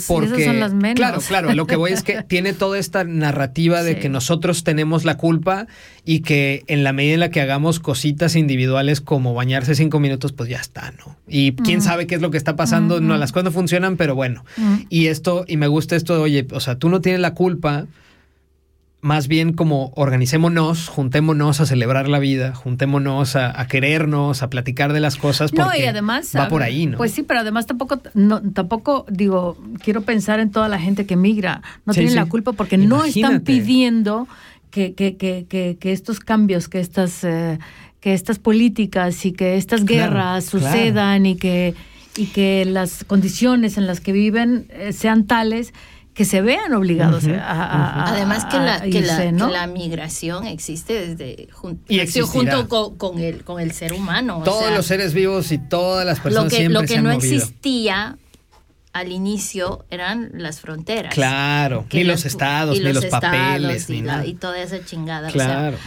porque 0.06 0.44
son 0.44 0.94
claro, 0.94 1.20
claro, 1.20 1.54
lo 1.54 1.66
que 1.66 1.76
voy 1.76 1.92
es 1.92 2.02
que 2.02 2.22
tiene 2.22 2.52
toda 2.52 2.78
esta 2.78 3.04
narrativa 3.04 3.82
de 3.82 3.92
Sí. 3.92 3.98
que 3.98 4.08
nosotros 4.08 4.64
tenemos 4.64 5.04
la 5.04 5.16
culpa 5.18 5.66
y 6.04 6.20
que 6.20 6.64
en 6.66 6.82
la 6.82 6.92
medida 6.92 7.14
en 7.14 7.20
la 7.20 7.30
que 7.30 7.40
hagamos 7.40 7.78
cositas 7.78 8.36
individuales 8.36 9.00
como 9.00 9.34
bañarse 9.34 9.74
cinco 9.74 10.00
minutos, 10.00 10.32
pues 10.32 10.48
ya 10.48 10.58
está, 10.58 10.92
¿no? 10.98 11.16
Y 11.28 11.52
quién 11.52 11.82
sabe 11.82 12.06
qué 12.06 12.14
es 12.14 12.22
lo 12.22 12.30
que 12.30 12.38
está 12.38 12.56
pasando, 12.56 13.00
no 13.00 13.16
las 13.18 13.32
cosas 13.32 13.44
no 13.44 13.50
funcionan, 13.52 13.96
pero 13.96 14.14
bueno. 14.14 14.44
mm. 14.56 14.74
Y 14.88 15.08
esto, 15.08 15.44
y 15.46 15.56
me 15.56 15.66
gusta 15.66 15.94
esto, 15.96 16.14
de, 16.14 16.20
oye, 16.20 16.46
o 16.52 16.60
sea, 16.60 16.76
tú 16.76 16.88
no 16.88 17.00
tienes 17.00 17.20
la 17.20 17.34
culpa, 17.34 17.86
más 19.02 19.26
bien 19.28 19.52
como 19.52 19.92
organicémonos, 19.96 20.88
juntémonos 20.88 21.60
a 21.60 21.66
celebrar 21.66 22.08
la 22.08 22.20
vida, 22.20 22.54
juntémonos 22.54 23.34
a, 23.36 23.60
a 23.60 23.66
querernos, 23.66 24.42
a 24.42 24.48
platicar 24.48 24.92
de 24.92 25.00
las 25.00 25.16
cosas, 25.16 25.52
No, 25.52 25.64
porque 25.64 25.82
y 25.82 25.86
además. 25.86 26.32
va 26.36 26.48
por 26.48 26.62
ahí, 26.62 26.86
¿no? 26.86 26.96
Pues 26.98 27.10
sí, 27.12 27.22
pero 27.22 27.40
además 27.40 27.66
tampoco, 27.66 28.00
no, 28.14 28.40
tampoco, 28.52 29.04
digo, 29.10 29.58
quiero 29.82 30.02
pensar 30.02 30.38
en 30.38 30.50
toda 30.52 30.68
la 30.68 30.78
gente 30.78 31.04
que 31.04 31.16
migra. 31.16 31.62
No 31.84 31.92
Sí, 31.92 31.98
tienen 31.98 32.12
sí. 32.12 32.18
la 32.20 32.26
culpa 32.26 32.52
porque 32.52 32.78
no 32.78 33.04
están 33.04 33.40
pidiendo 33.40 34.28
que, 34.70 34.94
que, 34.94 35.16
que, 35.16 35.46
que, 35.48 35.76
que 35.80 35.92
estos 35.92 36.20
cambios, 36.20 36.68
que 36.68 36.78
estas, 36.78 37.24
eh, 37.24 37.58
que 38.00 38.14
estas 38.14 38.38
políticas 38.38 39.26
y 39.26 39.32
que 39.32 39.56
estas 39.56 39.84
guerras 39.84 40.48
claro. 40.48 40.66
sucedan 40.66 41.26
y 41.26 41.34
que 41.36 41.74
y 42.14 42.26
que 42.26 42.66
las 42.66 43.04
condiciones 43.04 43.78
en 43.78 43.86
las 43.86 44.00
que 44.00 44.12
viven 44.12 44.66
eh, 44.68 44.92
sean 44.92 45.24
tales 45.26 45.72
que 46.14 46.24
se 46.26 46.42
vean 46.42 46.74
obligados 46.74 47.24
Ujú, 47.24 47.34
a, 47.34 47.38
a- 47.38 48.04
a- 48.04 48.08
Además 48.10 48.44
que 48.44 48.58
la, 48.58 48.80
que, 48.82 49.00
la, 49.00 49.16
que 49.18 49.32
la 49.32 49.66
migración 49.66 50.46
existe 50.46 51.14
desde 51.14 51.48
jun- 51.52 51.78
Y 51.88 52.00
existirá. 52.00 52.26
junto 52.56 52.68
con, 52.68 52.96
con 52.98 53.18
el, 53.18 53.44
con 53.44 53.60
el 53.60 53.72
ser 53.72 53.94
humano. 53.94 54.38
o 54.38 54.42
Todos 54.42 54.64
sea, 54.66 54.76
los 54.76 54.84
seres 54.86 55.14
vivos 55.14 55.50
y 55.52 55.58
todas 55.58 56.04
las 56.04 56.18
lo 56.18 56.22
personas 56.24 56.50
que, 56.52 56.56
siempre 56.58 56.74
lo 56.74 56.80
se 56.80 56.86
que 56.86 56.96
han 56.98 57.04
no 57.04 57.14
movido. 57.14 57.34
existía 57.36 58.18
al 58.92 59.10
inicio 59.10 59.86
eran 59.90 60.32
las 60.34 60.60
fronteras. 60.60 61.14
Claro, 61.14 61.86
ni 61.90 62.04
los 62.04 62.26
estados, 62.26 62.76
y 62.76 62.80
ni 62.80 62.92
los 62.92 63.02
estados 63.04 63.24
papeles, 63.24 63.88
y, 63.88 63.92
ni 63.94 64.02
la- 64.02 64.12
nada. 64.16 64.26
y 64.26 64.34
toda 64.34 64.60
esa 64.60 64.84
chingada. 64.84 65.28
o 65.28 65.30
sea, 65.30 65.44
Claro. 65.46 65.78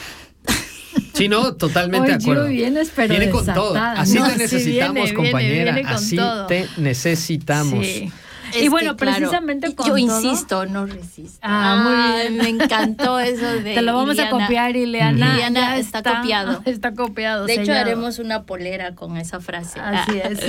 Sí, 1.14 1.28
no, 1.30 1.54
totalmente 1.54 2.10
de 2.10 2.16
acuerdo. 2.16 2.48
vienes, 2.48 2.92
pero 2.96 3.10
viene 3.16 3.30
con 3.30 3.46
todo. 3.46 3.76
Así 3.78 4.18
No, 4.18 4.28
te 4.28 4.38
necesitamos, 4.38 4.96
viene, 4.96 5.14
compañera. 5.14 5.64
viene 5.74 5.84
con 5.84 5.94
Así 5.98 6.16
todo. 6.18 6.48
te 6.48 6.68
necesitamos. 6.78 7.86
Sí. 7.86 8.12
Es 8.56 8.64
y 8.64 8.68
bueno, 8.69 8.95
que, 8.95 9.03
claro, 9.06 9.18
precisamente 9.18 9.76
con 9.76 9.86
Yo 9.86 9.91
todo- 9.94 9.98
insisto, 9.98 10.65
no 10.65 10.86
resisto. 10.86 11.40
Ah, 11.41 11.82
muy 11.84 12.22
bien. 12.38 12.38
Me 12.57 12.64
encantó 12.64 13.19
eso 13.19 13.45
de. 13.45 13.73
Te 13.76 13.82
lo 13.82 13.94
vamos 13.95 14.18
a 14.19 14.30
copiar, 14.30 14.76
Ileana. 14.76 15.34
Iliana 15.34 15.60
Ya 15.60 15.77
está 15.77 16.02
copiado. 16.03 16.61
Está 16.65 16.94
copiado. 16.94 17.45
De 17.45 17.56
hecho, 17.56 17.73
haremos 17.73 18.19
una 18.19 18.44
polera 18.44 18.95
con 18.95 19.18
esa 19.18 19.40
frase. 19.40 19.80
Así 19.80 20.19
es. 20.23 20.40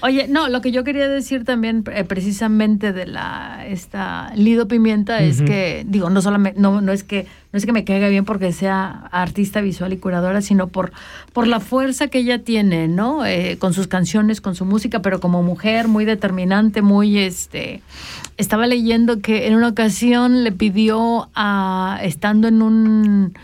Oye, 0.00 0.26
no, 0.28 0.48
lo 0.48 0.60
que 0.60 0.70
yo 0.72 0.84
quería 0.84 1.08
decir 1.08 1.44
también 1.44 1.84
eh, 1.92 2.04
precisamente 2.04 2.92
de 2.92 3.06
la 3.06 3.64
esta 3.66 4.32
Lido 4.34 4.68
Pimienta 4.68 5.20
es 5.20 5.42
que 5.42 5.84
digo, 5.86 6.10
no 6.10 6.22
solamente 6.22 6.60
no 6.60 6.80
no 6.80 6.92
es 6.92 7.04
que 7.04 7.26
no 7.54 7.58
es 7.58 7.66
que 7.66 7.72
me 7.72 7.84
caiga 7.84 8.08
bien 8.08 8.24
porque 8.24 8.52
sea 8.52 9.08
artista 9.12 9.60
visual 9.60 9.92
y 9.92 9.98
curadora, 9.98 10.42
sino 10.42 10.66
por 10.66 10.90
por 11.32 11.46
la 11.46 11.60
fuerza 11.60 12.08
que 12.08 12.18
ella 12.18 12.42
tiene, 12.42 12.88
¿no? 12.88 13.24
Eh, 13.24 13.58
con 13.60 13.72
sus 13.72 13.86
canciones, 13.86 14.40
con 14.40 14.56
su 14.56 14.64
música, 14.64 15.02
pero 15.02 15.20
como 15.20 15.40
mujer 15.44 15.86
muy 15.86 16.04
determinante, 16.04 16.82
muy 16.82 17.16
este 17.16 17.80
estaba 18.38 18.66
leyendo 18.66 19.20
que 19.20 19.46
en 19.46 19.54
una 19.54 19.68
ocasión 19.68 20.42
le 20.42 20.50
pidió 20.50 21.30
a 21.36 22.00
estando 22.02 22.48
en 22.48 22.60
un 22.60 23.34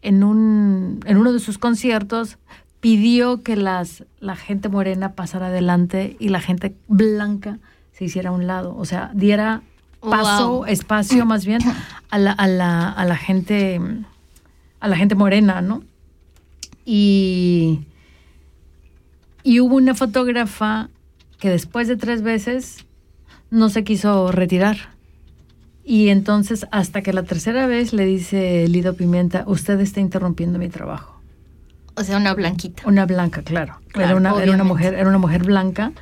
en 0.00 0.22
un 0.22 1.00
en 1.04 1.16
uno 1.16 1.32
de 1.32 1.40
sus 1.40 1.58
conciertos 1.58 2.38
pidió 2.78 3.42
que 3.42 3.56
las 3.56 4.04
la 4.20 4.36
gente 4.36 4.68
morena 4.68 5.14
pasara 5.14 5.48
adelante 5.48 6.16
y 6.20 6.28
la 6.28 6.40
gente 6.40 6.76
blanca 6.86 7.58
se 7.90 8.04
hiciera 8.04 8.30
a 8.30 8.32
un 8.32 8.46
lado, 8.46 8.76
o 8.78 8.84
sea, 8.84 9.10
diera 9.12 9.62
paso, 10.10 10.48
Wow. 10.58 10.64
espacio 10.66 11.24
más 11.26 11.44
bien 11.46 11.60
a 12.10 12.18
la, 12.18 12.32
a 12.32 12.46
la, 12.46 12.88
a 12.90 13.04
la 13.04 13.16
gente 13.16 13.80
a 14.80 14.88
la 14.88 14.96
gente 14.96 15.14
morena, 15.14 15.60
¿no? 15.60 15.82
Y 16.84 17.80
y 19.42 19.60
hubo 19.60 19.76
una 19.76 19.94
fotógrafa 19.94 20.88
que 21.38 21.50
después 21.50 21.86
de 21.88 21.96
tres 21.96 22.22
veces 22.22 22.84
no 23.50 23.68
se 23.68 23.84
quiso 23.84 24.32
retirar. 24.32 24.76
Y 25.84 26.08
entonces, 26.08 26.66
hasta 26.72 27.00
que 27.02 27.12
la 27.12 27.22
tercera 27.22 27.68
vez 27.68 27.92
le 27.92 28.04
dice 28.06 28.66
Lido 28.66 28.94
Pimienta, 28.94 29.44
usted 29.46 29.78
está 29.80 30.00
interrumpiendo 30.00 30.58
mi 30.58 30.68
trabajo. 30.68 31.20
O 31.94 32.02
sea, 32.02 32.16
una 32.16 32.34
blanquita. 32.34 32.82
Una 32.86 33.06
blanca, 33.06 33.42
claro. 33.42 33.76
Claro, 33.92 34.08
era, 34.08 34.16
una, 34.16 34.42
era 34.42 34.52
una 34.52 34.64
mujer, 34.64 34.94
era 34.94 35.08
una 35.08 35.18
mujer 35.18 35.44
blanca. 35.44 35.92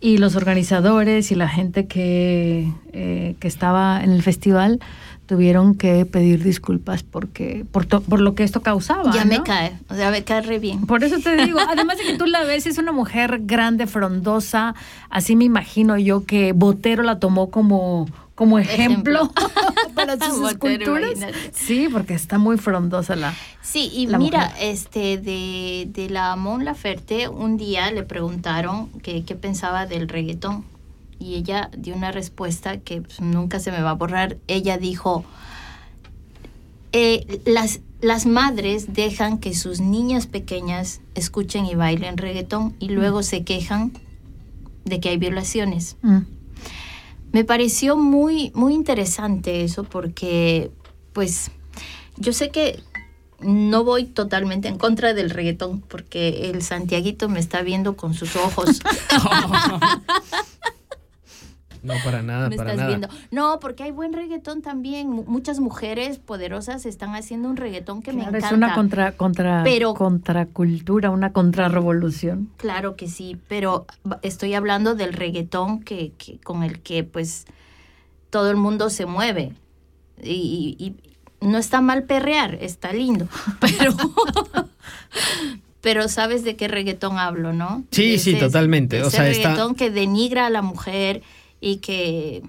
Y 0.00 0.18
los 0.18 0.36
organizadores 0.36 1.30
y 1.32 1.34
la 1.34 1.48
gente 1.48 1.86
que, 1.86 2.72
eh, 2.92 3.34
que 3.40 3.48
estaba 3.48 4.02
en 4.02 4.10
el 4.12 4.22
festival 4.22 4.80
tuvieron 5.26 5.74
que 5.74 6.06
pedir 6.06 6.42
disculpas 6.42 7.02
porque 7.02 7.66
por, 7.70 7.84
to- 7.84 8.00
por 8.00 8.20
lo 8.20 8.34
que 8.34 8.44
esto 8.44 8.62
causaba. 8.62 9.12
Ya 9.12 9.24
me 9.26 9.42
cae, 9.42 9.72
o 9.90 9.94
sea, 9.94 10.10
me 10.10 10.24
cae 10.24 10.40
re 10.40 10.58
bien. 10.58 10.86
Por 10.86 11.04
eso 11.04 11.18
te 11.18 11.36
digo, 11.44 11.58
además 11.68 11.98
de 11.98 12.04
que 12.04 12.16
tú 12.16 12.24
la 12.26 12.44
ves, 12.44 12.66
es 12.66 12.78
una 12.78 12.92
mujer 12.92 13.40
grande, 13.44 13.86
frondosa, 13.86 14.74
así 15.10 15.36
me 15.36 15.44
imagino 15.44 15.98
yo 15.98 16.24
que 16.24 16.52
Botero 16.52 17.02
la 17.02 17.18
tomó 17.18 17.50
como, 17.50 18.06
como 18.38 18.60
ejemplo, 18.60 19.32
para 19.96 20.16
sus 20.16 20.52
esculturas. 20.52 21.18
Sí, 21.52 21.88
porque 21.92 22.14
está 22.14 22.38
muy 22.38 22.56
frondosa 22.56 23.16
la... 23.16 23.34
Sí, 23.62 23.90
y 23.92 24.06
La 24.06 24.16
mira, 24.16 24.50
mujer. 24.50 24.56
este 24.60 25.18
de, 25.18 25.88
de 25.90 26.08
la 26.08 26.36
Mon 26.36 26.64
Laferte, 26.64 27.26
un 27.26 27.56
día 27.56 27.90
le 27.90 28.04
preguntaron 28.04 28.90
qué 29.02 29.22
pensaba 29.34 29.86
del 29.86 30.08
reggaetón. 30.08 30.64
Y 31.18 31.34
ella 31.34 31.68
dio 31.76 31.96
una 31.96 32.12
respuesta 32.12 32.78
que 32.78 33.02
pues, 33.02 33.20
nunca 33.20 33.58
se 33.58 33.72
me 33.72 33.82
va 33.82 33.90
a 33.90 33.94
borrar. 33.94 34.36
Ella 34.46 34.78
dijo, 34.78 35.24
eh, 36.92 37.40
las, 37.44 37.80
las 38.00 38.24
madres 38.24 38.94
dejan 38.94 39.38
que 39.38 39.52
sus 39.52 39.80
niñas 39.80 40.28
pequeñas 40.28 41.00
escuchen 41.16 41.66
y 41.66 41.74
bailen 41.74 42.16
reggaetón 42.18 42.76
y 42.78 42.90
luego 42.90 43.24
se 43.24 43.42
quejan 43.42 43.90
de 44.84 45.00
que 45.00 45.08
hay 45.08 45.16
violaciones. 45.16 45.96
Mm. 46.02 46.37
Me 47.32 47.44
pareció 47.44 47.96
muy, 47.96 48.50
muy 48.54 48.74
interesante 48.74 49.62
eso 49.64 49.84
porque, 49.84 50.70
pues, 51.12 51.50
yo 52.16 52.32
sé 52.32 52.50
que 52.50 52.82
no 53.40 53.84
voy 53.84 54.04
totalmente 54.04 54.68
en 54.68 54.78
contra 54.78 55.14
del 55.14 55.30
reggaetón 55.30 55.80
porque 55.80 56.50
el 56.50 56.62
Santiaguito 56.62 57.28
me 57.28 57.38
está 57.38 57.62
viendo 57.62 57.96
con 57.96 58.14
sus 58.14 58.34
ojos. 58.36 58.80
No, 62.08 62.12
para 62.12 62.22
nada, 62.22 62.48
me 62.48 62.56
para 62.56 62.70
estás 62.72 62.76
nada. 62.86 62.88
viendo. 62.88 63.08
No, 63.30 63.60
porque 63.60 63.82
hay 63.84 63.90
buen 63.90 64.12
reggaetón 64.12 64.62
también. 64.62 65.08
Mu- 65.10 65.24
Muchas 65.24 65.60
mujeres 65.60 66.18
poderosas 66.18 66.86
están 66.86 67.14
haciendo 67.14 67.48
un 67.48 67.56
reggaetón 67.56 68.02
que 68.02 68.12
me 68.12 68.22
encanta. 68.22 68.46
es 68.46 68.52
una 68.52 68.74
contra, 68.74 69.12
contra, 69.12 69.62
Pero- 69.64 69.94
contracultura, 69.94 71.10
una 71.10 71.32
contrarrevolución. 71.32 72.50
Claro 72.56 72.96
que 72.96 73.08
sí, 73.08 73.36
pero 73.48 73.86
estoy 74.22 74.54
hablando 74.54 74.94
del 74.94 75.12
reggaetón 75.12 75.80
que, 75.82 76.12
que- 76.18 76.38
con 76.40 76.62
el 76.62 76.80
que 76.80 77.04
pues 77.04 77.46
todo 78.30 78.50
el 78.50 78.56
mundo 78.56 78.90
se 78.90 79.06
mueve. 79.06 79.52
Y, 80.22 80.76
y- 80.78 80.84
y 80.84 80.96
no 81.46 81.58
está 81.58 81.80
mal 81.80 82.02
perrear, 82.04 82.56
está 82.60 82.92
lindo, 82.92 83.28
pero 83.60 83.94
pero 85.80 86.08
sabes 86.08 86.42
de 86.44 86.56
qué 86.56 86.66
reggaetón 86.68 87.18
hablo, 87.18 87.52
¿no? 87.52 87.84
Sí, 87.92 88.18
sí, 88.18 88.30
ese- 88.32 88.40
totalmente. 88.40 88.96
de 88.96 89.04
O 89.04 89.08
ese 89.08 89.16
sea, 89.18 89.28
está- 89.30 89.50
reggaetón 89.50 89.74
que 89.76 89.90
denigra 89.90 90.46
a 90.46 90.50
la 90.50 90.60
mujer 90.62 91.22
y 91.60 91.76
que, 91.78 92.42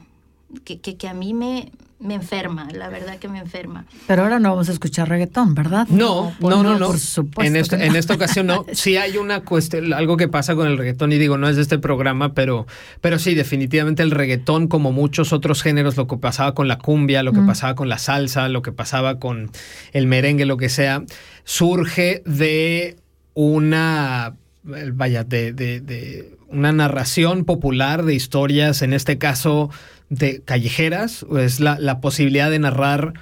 que, 0.63 0.79
que- 0.79 0.97
que 0.97 1.07
a 1.07 1.13
mí 1.13 1.33
me, 1.33 1.71
me 1.99 2.13
enferma, 2.15 2.67
la 2.71 2.87
verdad 2.89 3.17
que 3.19 3.27
me 3.27 3.39
enferma. 3.39 3.85
Pero 4.07 4.23
ahora 4.23 4.39
no 4.39 4.49
vamos 4.51 4.69
a 4.69 4.71
escuchar 4.71 5.09
reggaetón, 5.09 5.53
¿verdad? 5.53 5.85
No, 5.89 6.33
no, 6.39 6.63
no, 6.63 6.79
no. 6.79 6.87
Por 6.87 6.99
supuesto. 6.99 7.41
En, 7.49 7.55
esta, 7.57 7.77
no. 7.77 7.83
en 7.83 7.95
esta 7.97 8.13
ocasión 8.13 8.47
no. 8.47 8.65
Sí 8.73 8.95
hay 8.97 9.17
una 9.17 9.41
cuestión, 9.41 9.93
algo 9.93 10.15
que 10.15 10.27
pasa 10.29 10.55
con 10.55 10.67
el 10.67 10.77
reggaetón, 10.77 11.11
y 11.11 11.17
digo, 11.17 11.37
no 11.37 11.49
es 11.49 11.55
de 11.57 11.61
este 11.61 11.77
programa, 11.77 12.33
pero, 12.33 12.67
pero 13.01 13.19
sí, 13.19 13.35
definitivamente 13.35 14.01
el 14.01 14.11
reggaetón, 14.11 14.67
como 14.69 14.91
muchos 14.93 15.33
otros 15.33 15.61
géneros, 15.61 15.97
lo 15.97 16.07
que 16.07 16.15
pasaba 16.17 16.53
con 16.55 16.67
la 16.69 16.77
cumbia, 16.77 17.21
lo 17.21 17.33
que 17.33 17.41
Mm. 17.41 17.47
pasaba 17.47 17.75
con 17.75 17.89
la 17.89 17.97
salsa, 17.97 18.47
lo 18.47 18.61
que 18.61 18.71
pasaba 18.71 19.19
con 19.19 19.51
el 19.91 20.07
merengue, 20.07 20.45
lo 20.45 20.55
que 20.57 20.69
sea, 20.69 21.03
surge 21.43 22.21
de 22.25 22.95
una, 23.33 24.35
vaya, 24.63 25.23
de, 25.23 25.53
de- 25.53 25.79
de 25.81 26.35
una 26.47 26.71
narración 26.71 27.45
popular 27.45 28.03
de 28.05 28.15
historias, 28.15 28.81
en 28.81 28.93
este 28.93 29.17
caso 29.17 29.69
de 30.09 30.41
callejeras, 30.43 31.25
es 31.39 31.59
la, 31.59 31.77
la 31.79 31.99
posibilidad 32.01 32.49
de 32.49 32.59
narrar 32.59 33.13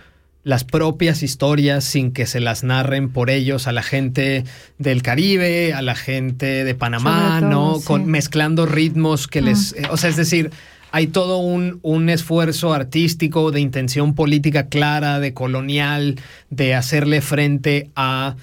las 0.43 0.63
propias 0.63 1.23
historias 1.23 1.83
sin 1.83 2.13
que 2.13 2.25
se 2.25 2.39
las 2.39 2.63
narren 2.63 3.09
por 3.09 3.29
ellos 3.29 3.67
a 3.67 3.73
la 3.73 3.83
gente 3.83 4.45
del 4.77 5.01
Caribe, 5.01 5.73
a 5.73 5.81
la 5.81 5.93
gente 5.95 6.63
de 6.63 6.73
Panamá, 6.73 7.39
todo, 7.41 7.49
¿no? 7.49 7.75
sí. 7.79 7.85
Con, 7.85 8.05
mezclando 8.05 8.65
ritmos 8.65 9.27
que 9.27 9.41
les... 9.41 9.73
eh, 9.73 9.81
o 9.91 9.97
sea, 9.97 10.09
es 10.09 10.15
decir, 10.15 10.51
hay 10.91 11.07
todo 11.07 11.39
un, 11.39 11.79
un 11.81 12.09
esfuerzo 12.09 12.73
artístico 12.73 13.51
de 13.51 13.59
intención 13.59 14.15
política 14.15 14.67
clara, 14.67 15.19
de 15.19 15.33
colonial, 15.33 16.15
de 16.49 16.75
hacerle 16.75 17.19
frente 17.19 17.89
a 17.97 18.37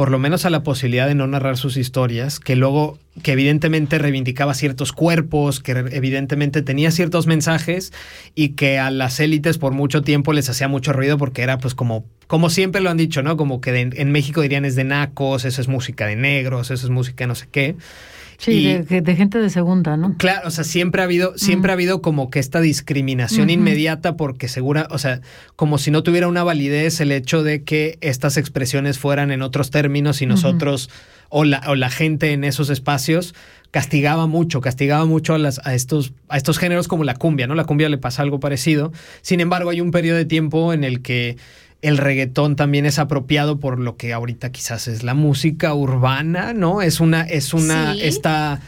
por 0.00 0.10
lo 0.10 0.18
menos 0.18 0.46
a 0.46 0.50
la 0.50 0.62
posibilidad 0.62 1.06
de 1.08 1.14
no 1.14 1.26
narrar 1.26 1.58
sus 1.58 1.76
historias, 1.76 2.40
que 2.40 2.56
luego, 2.56 2.98
que 3.22 3.32
evidentemente 3.32 3.98
reivindicaba 3.98 4.54
ciertos 4.54 4.92
cuerpos, 4.92 5.60
que 5.60 5.72
evidentemente 5.72 6.62
tenía 6.62 6.90
ciertos 6.90 7.26
mensajes 7.26 7.92
y 8.34 8.54
que 8.54 8.78
a 8.78 8.90
las 8.90 9.20
élites 9.20 9.58
por 9.58 9.74
mucho 9.74 10.00
tiempo 10.00 10.32
les 10.32 10.48
hacía 10.48 10.68
mucho 10.68 10.94
ruido 10.94 11.18
porque 11.18 11.42
era 11.42 11.58
pues 11.58 11.74
como, 11.74 12.06
como 12.28 12.48
siempre 12.48 12.80
lo 12.80 12.88
han 12.88 12.96
dicho, 12.96 13.22
¿no? 13.22 13.36
Como 13.36 13.60
que 13.60 13.78
en 13.78 14.10
México 14.10 14.40
dirían 14.40 14.64
es 14.64 14.74
de 14.74 14.84
nacos, 14.84 15.44
eso 15.44 15.60
es 15.60 15.68
música 15.68 16.06
de 16.06 16.16
negros, 16.16 16.70
eso 16.70 16.86
es 16.86 16.90
música 16.90 17.26
no 17.26 17.34
sé 17.34 17.48
qué. 17.52 17.76
Sí, 18.40 18.52
Y- 18.52 18.78
de, 18.78 19.02
de 19.02 19.16
gente 19.16 19.38
de 19.38 19.50
segunda, 19.50 19.98
¿no? 19.98 20.14
Claro, 20.16 20.48
o 20.48 20.50
sea, 20.50 20.64
siempre 20.64 21.02
ha 21.02 21.04
habido, 21.04 21.36
siempre 21.36 21.70
ha 21.72 21.74
habido 21.74 22.00
como 22.00 22.30
que 22.30 22.38
esta 22.38 22.60
discriminación 22.62 23.50
inmediata 23.50 24.16
porque 24.16 24.48
segura, 24.48 24.88
o 24.90 24.96
sea, 24.98 25.20
como 25.56 25.76
si 25.76 25.90
no 25.90 26.02
tuviera 26.02 26.26
una 26.26 26.42
validez 26.42 27.00
el 27.02 27.12
hecho 27.12 27.42
de 27.42 27.64
que 27.64 27.98
estas 28.00 28.38
expresiones 28.38 28.98
fueran 28.98 29.30
en 29.30 29.42
otros 29.42 29.70
términos 29.70 30.22
y 30.22 30.26
nosotros 30.26 30.88
o 31.28 31.44
la, 31.44 31.60
o 31.68 31.74
la 31.74 31.90
gente 31.90 32.32
en 32.32 32.42
esos 32.44 32.70
espacios 32.70 33.34
castigaba 33.70 34.26
mucho, 34.26 34.60
castigaba 34.62 35.04
mucho 35.04 35.34
a, 35.34 35.38
las, 35.38 35.60
a, 35.64 35.74
estos, 35.74 36.12
a 36.28 36.36
estos 36.38 36.58
géneros 36.58 36.88
como 36.88 37.04
la 37.04 37.14
cumbia, 37.14 37.46
¿no? 37.46 37.54
La 37.54 37.64
cumbia 37.64 37.88
le 37.90 37.98
pasa 37.98 38.22
algo 38.22 38.40
parecido. 38.40 38.90
Sin 39.22 39.40
embargo, 39.40 39.70
hay 39.70 39.80
un 39.82 39.90
periodo 39.90 40.16
de 40.16 40.24
tiempo 40.24 40.72
en 40.72 40.82
el 40.82 41.02
que 41.02 41.36
el 41.82 41.96
reggaetón 41.98 42.56
también 42.56 42.86
es 42.86 42.98
apropiado 42.98 43.58
por 43.58 43.78
lo 43.80 43.96
que 43.96 44.12
ahorita 44.12 44.52
quizás 44.52 44.86
es 44.88 45.02
la 45.02 45.14
música 45.14 45.72
urbana, 45.74 46.52
¿no? 46.52 46.82
Es 46.82 47.00
una, 47.00 47.22
es 47.22 47.54
una, 47.54 47.94
Sí. 47.94 48.00
esta, 48.02 48.60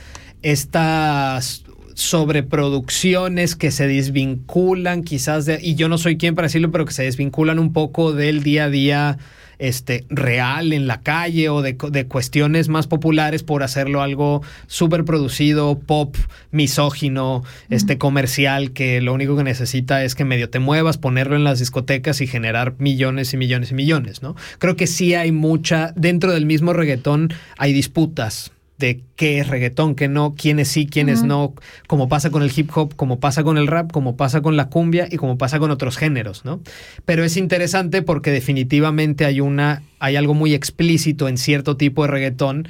estas 0.43 1.64
sobreproducciones 1.94 3.55
que 3.56 3.70
se 3.70 3.86
desvinculan 3.86 5.02
quizás 5.02 5.44
de, 5.47 5.59
y 5.62 5.74
yo 5.74 5.89
no 5.89 5.98
soy 5.98 6.16
quien 6.16 6.34
para 6.34 6.47
decirlo, 6.47 6.70
pero 6.70 6.84
que 6.86 6.93
se 6.93 7.02
desvinculan 7.05 7.59
un 7.59 7.72
poco 7.72 8.12
del 8.12 8.43
día 8.43 8.64
a 8.64 8.70
día 8.70 9.18
este, 9.62 10.05
real 10.09 10.72
en 10.72 10.89
la 10.89 11.02
calle 11.02 11.48
o 11.48 11.62
de, 11.62 11.76
de 11.90 12.06
cuestiones 12.06 12.68
más 12.68 12.89
populares 12.89 13.44
por 13.44 13.62
hacerlo 13.62 14.02
algo 14.02 14.43
súper 14.66 15.05
producido, 15.05 15.78
pop, 15.78 16.16
misógino, 16.51 17.44
este, 17.70 17.97
comercial, 17.97 18.72
que 18.72 19.01
lo 19.01 19.14
único 19.14 19.36
que 19.36 19.44
necesita 19.44 20.02
es 20.02 20.16
que 20.16 20.24
medio 20.24 20.51
te 20.51 20.59
muevas, 20.59 20.98
ponerlo 20.98 21.36
en 21.36 21.44
las 21.44 21.60
discotecas 21.60 22.20
y 22.20 22.26
generar 22.26 22.74
millones 22.78 23.32
y 23.34 23.36
millones 23.36 23.70
y 23.70 23.74
millones, 23.74 24.20
¿no? 24.20 24.34
Creo 24.59 24.74
que 24.74 24.89
sí 24.89 25.14
hay 25.14 25.30
mucha, 25.30 25.93
dentro 25.94 26.32
del 26.32 26.44
mismo 26.44 26.72
reggaetón 26.72 27.32
hay 27.56 27.72
disputas 27.72 28.51
de 28.82 29.00
qué 29.16 29.38
es 29.38 29.46
reggaetón, 29.46 29.94
qué 29.94 30.09
no, 30.09 30.34
quiénes 30.34 30.68
sí, 30.68 30.86
quiénes 30.86 31.20
Ujú. 31.20 31.28
no, 31.28 31.54
como 31.86 32.09
pasa 32.09 32.30
con 32.30 32.42
el 32.42 32.52
hip 32.54 32.70
hop, 32.74 32.96
como 32.96 33.20
pasa 33.20 33.44
con 33.44 33.56
el 33.56 33.68
rap, 33.68 33.92
como 33.92 34.16
pasa 34.16 34.42
con 34.42 34.56
la 34.56 34.68
cumbia 34.68 35.06
y 35.10 35.16
como 35.16 35.38
pasa 35.38 35.59
con 35.59 35.70
otros 35.70 35.96
géneros, 35.96 36.44
¿no? 36.44 36.60
Pero 37.04 37.24
es 37.24 37.36
interesante 37.36 38.02
porque 38.02 38.30
definitivamente 38.30 39.24
hay 39.24 39.40
una, 39.40 39.82
hay 40.00 40.16
algo 40.16 40.34
muy 40.34 40.52
explícito 40.52 41.28
en 41.28 41.38
cierto 41.38 41.76
tipo 41.76 42.02
de 42.02 42.09
reggaetón 42.09 42.68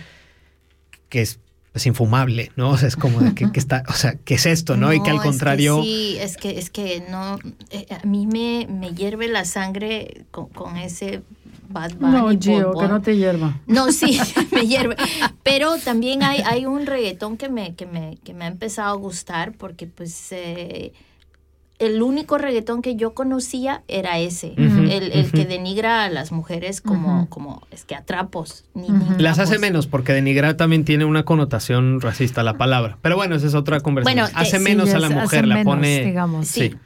que 1.08 1.22
es 1.22 1.40
infumable, 1.86 2.52
¿no? 2.56 2.70
O 2.70 2.76
sea, 2.76 2.88
es 2.88 2.96
como 2.96 3.20
de 3.20 3.34
que, 3.34 3.50
que 3.50 3.58
está, 3.58 3.82
o 3.88 3.94
sea, 3.94 4.16
¿qué 4.24 4.34
es 4.34 4.44
esto, 4.44 4.76
no? 4.76 4.92
y 4.92 5.02
que 5.02 5.10
al 5.10 5.16
es 5.16 5.22
contrario, 5.22 5.82
sí, 5.82 6.18
es 6.20 6.36
que, 6.36 6.58
es 6.58 6.68
que 6.68 7.02
no, 7.10 7.38
eh, 7.70 7.86
a 7.90 8.06
mí 8.06 8.26
me, 8.26 8.66
me 8.70 8.92
hierve 8.92 9.28
la 9.28 9.46
sangre 9.46 10.24
con, 10.30 10.48
con 10.48 10.76
ese 10.76 11.22
Bad 11.68 11.94
Bunny. 11.98 12.12
No, 12.12 12.28
Gio, 12.40 12.72
que 12.78 12.88
no 12.88 13.00
te 13.00 13.16
hierva. 13.16 13.60
No, 13.66 13.90
sí, 13.92 14.18
me 14.52 14.66
hierve. 14.66 14.96
Pero 15.42 15.76
también 15.78 16.22
hay, 16.22 16.40
hay 16.40 16.66
un 16.66 16.86
reggaetón 16.86 17.36
que 17.36 17.48
me, 17.48 17.74
que, 17.74 17.86
me, 17.86 18.18
que 18.24 18.34
me 18.34 18.44
ha 18.44 18.48
empezado 18.48 18.90
a 18.90 18.96
gustar 18.96 19.52
porque 19.52 19.86
pues 19.86 20.32
eh, 20.32 20.92
el 21.78 22.00
único 22.02 22.38
reggaetón 22.38 22.80
que 22.80 22.94
yo 22.94 23.12
conocía 23.12 23.82
era 23.88 24.18
ese, 24.18 24.54
el, 24.56 25.10
el 25.12 25.32
que 25.32 25.46
denigra 25.46 26.04
a 26.04 26.10
las 26.10 26.30
mujeres 26.30 26.80
como, 26.80 27.28
como 27.28 27.66
es 27.72 27.84
que 27.84 27.96
atrapos. 27.96 28.64
Ni, 28.74 28.84
Ujú. 28.84 29.14
ni 29.16 29.22
las 29.22 29.40
hace 29.40 29.58
menos 29.58 29.88
porque 29.88 30.12
denigrar 30.12 30.54
también 30.54 30.84
tiene 30.84 31.04
una 31.04 31.24
connotación 31.24 32.00
racista 32.00 32.44
la 32.44 32.56
palabra. 32.56 32.98
Pero 33.02 33.16
bueno, 33.16 33.34
esa 33.34 33.48
es 33.48 33.54
otra 33.54 33.80
conversación. 33.80 34.26
Bueno, 34.26 34.38
hace 34.40 34.60
menos 34.60 34.94
a 34.94 35.00
la 35.00 35.10
mujer, 35.10 35.46
la 35.46 35.56
menos, 35.56 35.74
pone, 35.74 36.04
digamos. 36.04 36.46
sí. 36.46 36.70
Sí. 36.70 36.76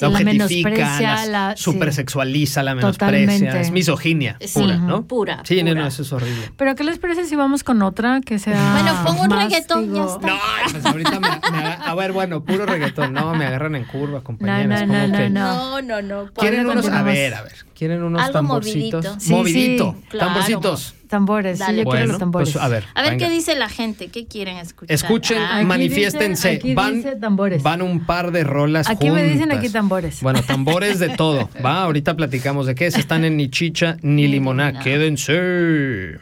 La 0.00 0.08
la 0.08 0.14
objetifica, 0.18 0.70
menosprecia, 0.70 1.26
la, 1.26 1.26
la- 1.48 1.56
sí. 1.56 1.62
supersexualiza, 1.64 2.62
la 2.62 2.74
menosprecia. 2.74 3.20
Totalmente. 3.26 3.60
Es 3.60 3.70
misoginia 3.70 4.36
Sí, 4.40 4.60
pura, 4.60 4.76
¿no? 4.76 5.06
pura, 5.06 5.42
Sí, 5.44 5.62
no, 5.62 5.70
pura. 5.70 5.82
no, 5.82 5.86
eso 5.88 6.02
es 6.02 6.12
horrible. 6.12 6.50
Pero 6.56 6.74
¿qué 6.74 6.84
les 6.84 6.98
parece 6.98 7.24
si 7.26 7.36
vamos 7.36 7.62
con 7.64 7.82
otra 7.82 8.20
que 8.24 8.38
sea 8.38 8.72
Bueno, 8.72 9.04
pon 9.04 9.18
un 9.20 9.28
más, 9.28 9.44
reggaetón, 9.44 9.86
ya 9.86 9.92
digo- 9.92 10.14
está. 10.16 10.26
No, 10.28 10.38
pues 10.70 10.86
ahorita 10.86 11.20
me, 11.20 11.28
me 11.58 11.66
a 11.84 11.94
ver, 11.94 12.12
bueno, 12.12 12.42
puro 12.44 12.64
reggaetón. 12.66 13.12
No, 13.12 13.34
me 13.34 13.44
agarran 13.44 13.74
en 13.76 13.84
curva, 13.84 14.22
compañeras. 14.22 14.86
no, 14.86 14.94
como 14.94 15.06
no, 15.08 15.18
que- 15.18 15.30
no. 15.30 15.80
No, 15.80 15.82
no, 15.82 16.02
no. 16.24 16.32
¿Quieren 16.34 16.66
unos? 16.66 16.88
A 16.88 17.02
ver, 17.02 17.34
a 17.34 17.42
ver. 17.42 17.52
¿Quieren 17.82 17.98
¿Quieren 17.98 18.02
unos 18.04 18.22
Algo 18.22 18.32
tamborcitos? 18.32 19.04
movidito. 19.04 19.20
Sí, 19.20 19.30
Movidito. 19.30 19.96
sí, 20.00 20.06
claro. 20.10 20.26
Tamborcitos. 20.26 20.94
Tambores, 21.08 21.58
Dale, 21.58 21.78
sí, 21.80 21.84
yo 21.84 21.90
quiero 21.90 22.06
los 22.06 22.18
tambores. 22.18 22.52
pues 22.52 22.64
a 22.64 22.68
ver. 22.68 22.84
A 22.94 23.02
ver 23.02 23.10
venga. 23.12 23.26
qué 23.28 23.32
dice 23.34 23.54
la 23.54 23.68
gente, 23.68 24.08
qué 24.08 24.26
quieren 24.26 24.56
escuchar. 24.56 24.94
Escuchen, 24.94 25.38
Ah, 25.42 25.56
Aquí 25.58 25.66
manifiéstense. 25.66 26.48
dice- 26.50 26.58
aquí 26.60 26.74
van, 26.74 26.94
dice 26.94 27.16
tambores. 27.16 27.62
van 27.62 27.82
un 27.82 28.06
par 28.06 28.30
de 28.32 28.44
rolas 28.44 28.88
Aquí 28.88 29.10
me 29.10 29.22
dicen 29.24 29.40
juntas. 29.40 29.58
aquí 29.58 29.68
tambores. 29.68 30.20
Bueno, 30.22 30.42
tambores 30.42 30.98
de 31.00 31.10
todo. 31.10 31.50
Va, 31.64 31.82
ahorita 31.82 32.16
platicamos 32.16 32.66
de 32.66 32.74
qué 32.74 32.86
es. 32.86 32.96
Están 32.96 33.24
en 33.24 33.36
ni 33.36 33.50
chicha 33.50 33.96
ni 34.00 34.26
limoná. 34.26 34.68
limoná. 34.68 34.84
Quédense. 34.84 36.18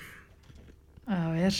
A 1.06 1.28
ver. 1.28 1.52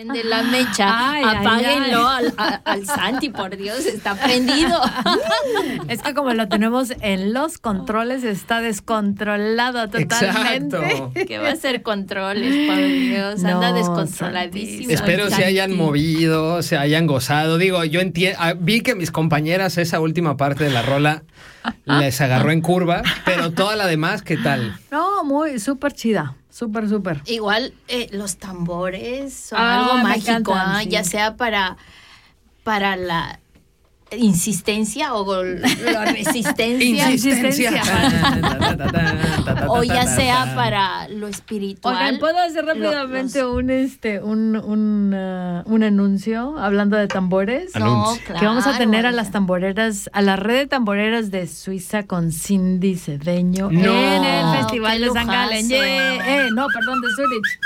Prende 0.00 0.24
la 0.24 0.42
mecha. 0.44 1.10
Ay, 1.10 1.24
Apáguenlo 1.24 2.08
ay. 2.08 2.26
Al, 2.26 2.34
a- 2.38 2.60
al 2.64 2.86
Santi, 2.86 3.28
por 3.28 3.54
Dios, 3.56 3.84
está 3.84 4.14
prendido. 4.14 4.80
Es 5.88 6.00
que 6.02 6.14
como 6.14 6.32
lo 6.32 6.48
tenemos 6.48 6.92
en 7.00 7.34
los 7.34 7.58
controles, 7.58 8.24
está 8.24 8.60
descontrolado 8.60 9.88
totalmente. 9.90 10.76
Exacto. 10.78 11.12
que 11.26 11.38
va 11.38 11.50
a 11.50 11.56
ser 11.56 11.82
controles, 11.82 12.68
por 12.68 12.76
Dios. 12.78 13.44
Anda 13.44 13.70
No, 13.72 13.76
descontroladísimo. 13.76 14.90
Espero 14.90 15.28
se 15.30 15.44
hayan 15.44 15.76
movido, 15.76 16.62
se 16.62 16.78
hayan 16.78 17.06
gozado. 17.06 17.58
Digo, 17.58 17.84
yo 17.84 18.00
entiendo, 18.00 18.38
vi 18.58 18.80
que 18.80 18.94
mis 18.94 19.10
compañeras 19.10 19.76
esa 19.78 20.00
última 20.00 20.36
parte 20.36 20.64
de 20.64 20.70
la 20.70 20.82
rola 20.82 21.24
les 21.84 22.20
agarró 22.20 22.52
en 22.52 22.62
curva, 22.62 23.02
pero 23.26 23.50
toda 23.52 23.76
la 23.76 23.86
demás, 23.86 24.22
¿qué 24.22 24.36
tal? 24.38 24.78
No, 24.90 25.24
muy, 25.24 25.58
súper 25.58 25.92
chida. 25.92 26.36
Súper, 26.50 26.88
súper. 26.88 27.22
Igual 27.26 27.72
eh, 27.88 28.08
los 28.12 28.36
tambores 28.36 29.32
son 29.32 29.58
Ah, 29.60 29.78
algo 29.80 29.98
mágico, 30.02 30.30
encantan, 30.30 30.76
¿ah? 30.76 30.80
sí. 30.82 30.88
ya 30.90 31.04
sea 31.04 31.36
para, 31.36 31.76
para 32.64 32.96
la 32.96 33.38
insistencia 34.16 35.14
o 35.14 35.42
la 35.44 36.04
resistencia. 36.06 37.10
Insistencia. 37.10 37.82
o 39.68 39.82
ya 39.82 40.06
sea 40.06 40.52
para 40.54 41.08
lo 41.08 41.28
espiritual. 41.28 41.94
Oigan, 41.96 42.18
¿puedo 42.18 42.38
hacer 42.38 42.64
Lo- 42.64 42.72
rápidamente 42.74 43.40
los- 43.42 43.54
un, 43.54 43.70
este, 43.70 44.20
un, 44.20 44.56
un, 44.56 45.12
ah, 45.14 45.62
un 45.66 45.82
anuncio 45.82 46.58
hablando 46.58 46.96
de 46.96 47.08
tambores? 47.08 47.74
No, 47.76 48.16
que 48.26 48.44
vamos 48.44 48.66
a 48.66 48.76
tener 48.78 49.06
a 49.06 49.12
las 49.12 49.30
tamboreras, 49.30 50.10
a 50.12 50.22
la 50.22 50.36
red 50.36 50.58
de 50.60 50.66
tamboreras 50.66 51.30
de 51.30 51.46
Suiza 51.46 52.04
con 52.04 52.32
Cindy 52.32 52.96
Cedeño 52.96 53.70
No. 53.70 53.94
en 53.94 54.24
el 54.24 54.56
Festival 54.58 55.00
de 55.00 55.10
San 55.10 55.26
Galen. 55.26 55.68
Yeah. 55.68 56.44
Eh, 56.46 56.48
no, 56.54 56.66
perdón, 56.68 57.00
de 57.00 57.08
Zurich. 57.14 57.60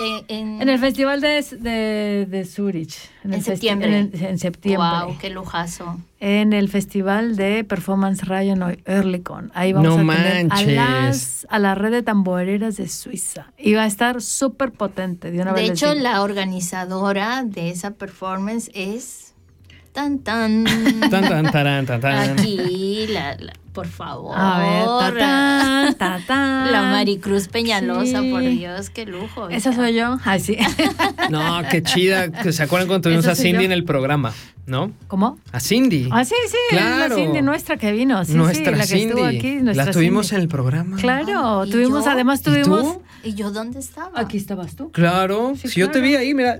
Eh, 0.00 0.24
en, 0.28 0.62
En 0.62 0.68
el 0.68 0.78
Festival 0.78 1.20
de, 1.20 1.44
de, 1.58 2.26
de 2.28 2.44
Zurich. 2.44 2.94
En 3.24 3.34
el 3.34 3.40
festi- 3.40 3.44
septiembre. 3.44 3.88
En, 3.98 4.10
el- 4.14 4.24
en 4.24 4.38
septiembre. 4.38 4.88
Wow, 5.04 5.18
qué 5.18 5.30
lujazo. 5.30 5.98
En 6.20 6.52
el 6.52 6.68
Festival 6.68 7.36
de 7.36 7.64
Performance 7.64 8.24
Ryan 8.24 8.76
Earlycon. 8.86 9.50
Ahí 9.54 9.72
vamos 9.72 9.96
No 9.96 10.12
a 10.12 10.16
tener 10.16 10.36
a, 10.36 10.48
manches. 10.48 10.74
las, 10.74 11.46
a 11.50 11.58
la 11.58 11.74
red 11.74 11.90
de 11.92 12.02
tamboreras 12.02 12.76
de 12.76 12.88
Suiza. 12.88 13.52
Y 13.58 13.74
va 13.74 13.84
a 13.84 13.86
estar 13.86 14.20
súper 14.22 14.72
potente. 14.72 15.30
De, 15.30 15.40
una 15.40 15.52
De 15.52 15.62
vez 15.62 15.70
hecho, 15.70 15.94
la 15.94 16.22
organizadora 16.22 17.42
de 17.44 17.70
esa 17.70 17.92
performance 17.92 18.70
es 18.74 19.27
tan 19.92 20.18
tan 20.20 20.64
Tan, 21.10 21.28
tan, 21.28 21.50
tarán, 21.50 21.86
tan, 21.86 22.00
tan. 22.00 22.38
aquí, 22.38 23.06
la, 23.08 23.36
la- 23.36 23.52
por 23.72 23.86
favor. 23.86 24.34
A 24.36 24.58
ver, 24.58 25.18
ta, 25.20 25.94
ta, 25.96 26.20
ta. 26.26 26.68
La 26.70 26.82
Maricruz 26.82 27.46
Peñalosa, 27.48 28.22
Sí. 28.22 28.30
por 28.30 28.40
Dios, 28.40 28.90
qué 28.90 29.06
lujo. 29.06 29.48
Esa 29.50 29.72
soy 29.72 29.94
yo. 29.94 30.18
Ay, 30.24 30.40
sí. 30.40 30.56
No, 31.30 31.60
qué 31.70 31.82
chida. 31.82 32.28
¿Se 32.52 32.62
acuerdan 32.62 32.88
cuando 32.88 33.08
tuvimos 33.08 33.26
a 33.26 33.34
Cindy 33.36 33.58
yo. 33.58 33.66
en 33.66 33.72
el 33.72 33.84
programa? 33.84 34.32
¿No? 34.66 34.92
¿Cómo? 35.06 35.38
A 35.52 35.60
Cindy. 35.60 36.08
Ah, 36.10 36.24
sí, 36.24 36.34
sí. 36.48 36.56
es 36.70 36.78
Claro. 36.78 37.08
la 37.16 37.22
Cindy 37.22 37.42
nuestra 37.42 37.76
que 37.76 37.92
vino. 37.92 38.24
Sí, 38.24 38.34
nuestra 38.34 38.72
sí, 38.72 38.78
la 38.78 38.86
que 38.86 38.86
Cindy. 38.88 39.04
estuvo 39.10 39.24
aquí. 39.26 39.54
Nuestra 39.62 39.84
la 39.86 39.90
tuvimos 39.92 40.26
Cindy. 40.28 40.36
en 40.36 40.42
el 40.42 40.48
programa. 40.48 40.96
Claro, 40.96 41.60
Ah, 41.60 41.64
¿y 41.66 41.70
tuvimos, 41.70 42.04
yo? 42.04 42.10
además 42.10 42.40
¿Y 42.40 42.44
tuvimos. 42.44 42.80
tú? 42.82 43.02
¿Y 43.24 43.34
yo 43.34 43.50
dónde 43.52 43.78
estaba? 43.78 44.18
Aquí 44.18 44.36
estabas 44.38 44.74
tú. 44.74 44.90
Claro. 44.90 45.52
Sí, 45.60 45.68
si 45.68 45.80
yo 45.80 45.90
te 45.90 46.00
vi 46.00 46.16
ahí, 46.16 46.34
mira. 46.34 46.58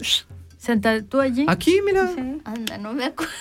Senta, 0.58 1.02
tú 1.02 1.20
allí. 1.20 1.44
Aquí, 1.48 1.80
mira. 1.86 2.10
Anda, 2.44 2.76
no 2.78 2.92
me 2.92 3.04
acuerdo. 3.06 3.32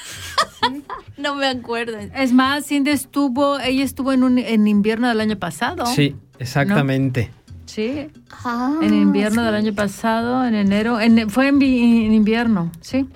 no 1.18 1.36
me 1.36 1.48
acuerdo. 1.48 1.98
Es 2.16 2.32
más, 2.32 2.66
Cindy 2.68 2.92
estuvo, 2.92 3.60
ella 3.60 3.84
estuvo 3.84 4.14
en 4.14 4.24
un 4.24 4.38
en 4.38 4.68
invierno 4.68 5.08
del 5.10 5.20
año 5.22 5.38
pasado. 5.38 5.86
Sí, 5.88 6.16
exactamente. 6.40 7.32
Sí, 7.66 8.08
Ah, 8.46 8.78
en 8.82 8.94
invierno 8.94 9.42
sí. 9.42 9.46
del 9.46 9.56
año 9.56 9.74
pasado, 9.74 10.46
en 10.46 10.56
enero, 10.56 11.02
en, 11.02 11.30
fue 11.30 11.48
en, 11.50 11.60
vi- 11.60 12.06
en 12.06 12.14
invierno, 12.14 12.72
sí. 12.82 13.08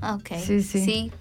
Ah, 0.00 0.14
Ok. 0.14 0.30
Sí, 0.42 0.62
sí. 0.62 0.84
Sí. 0.84 1.12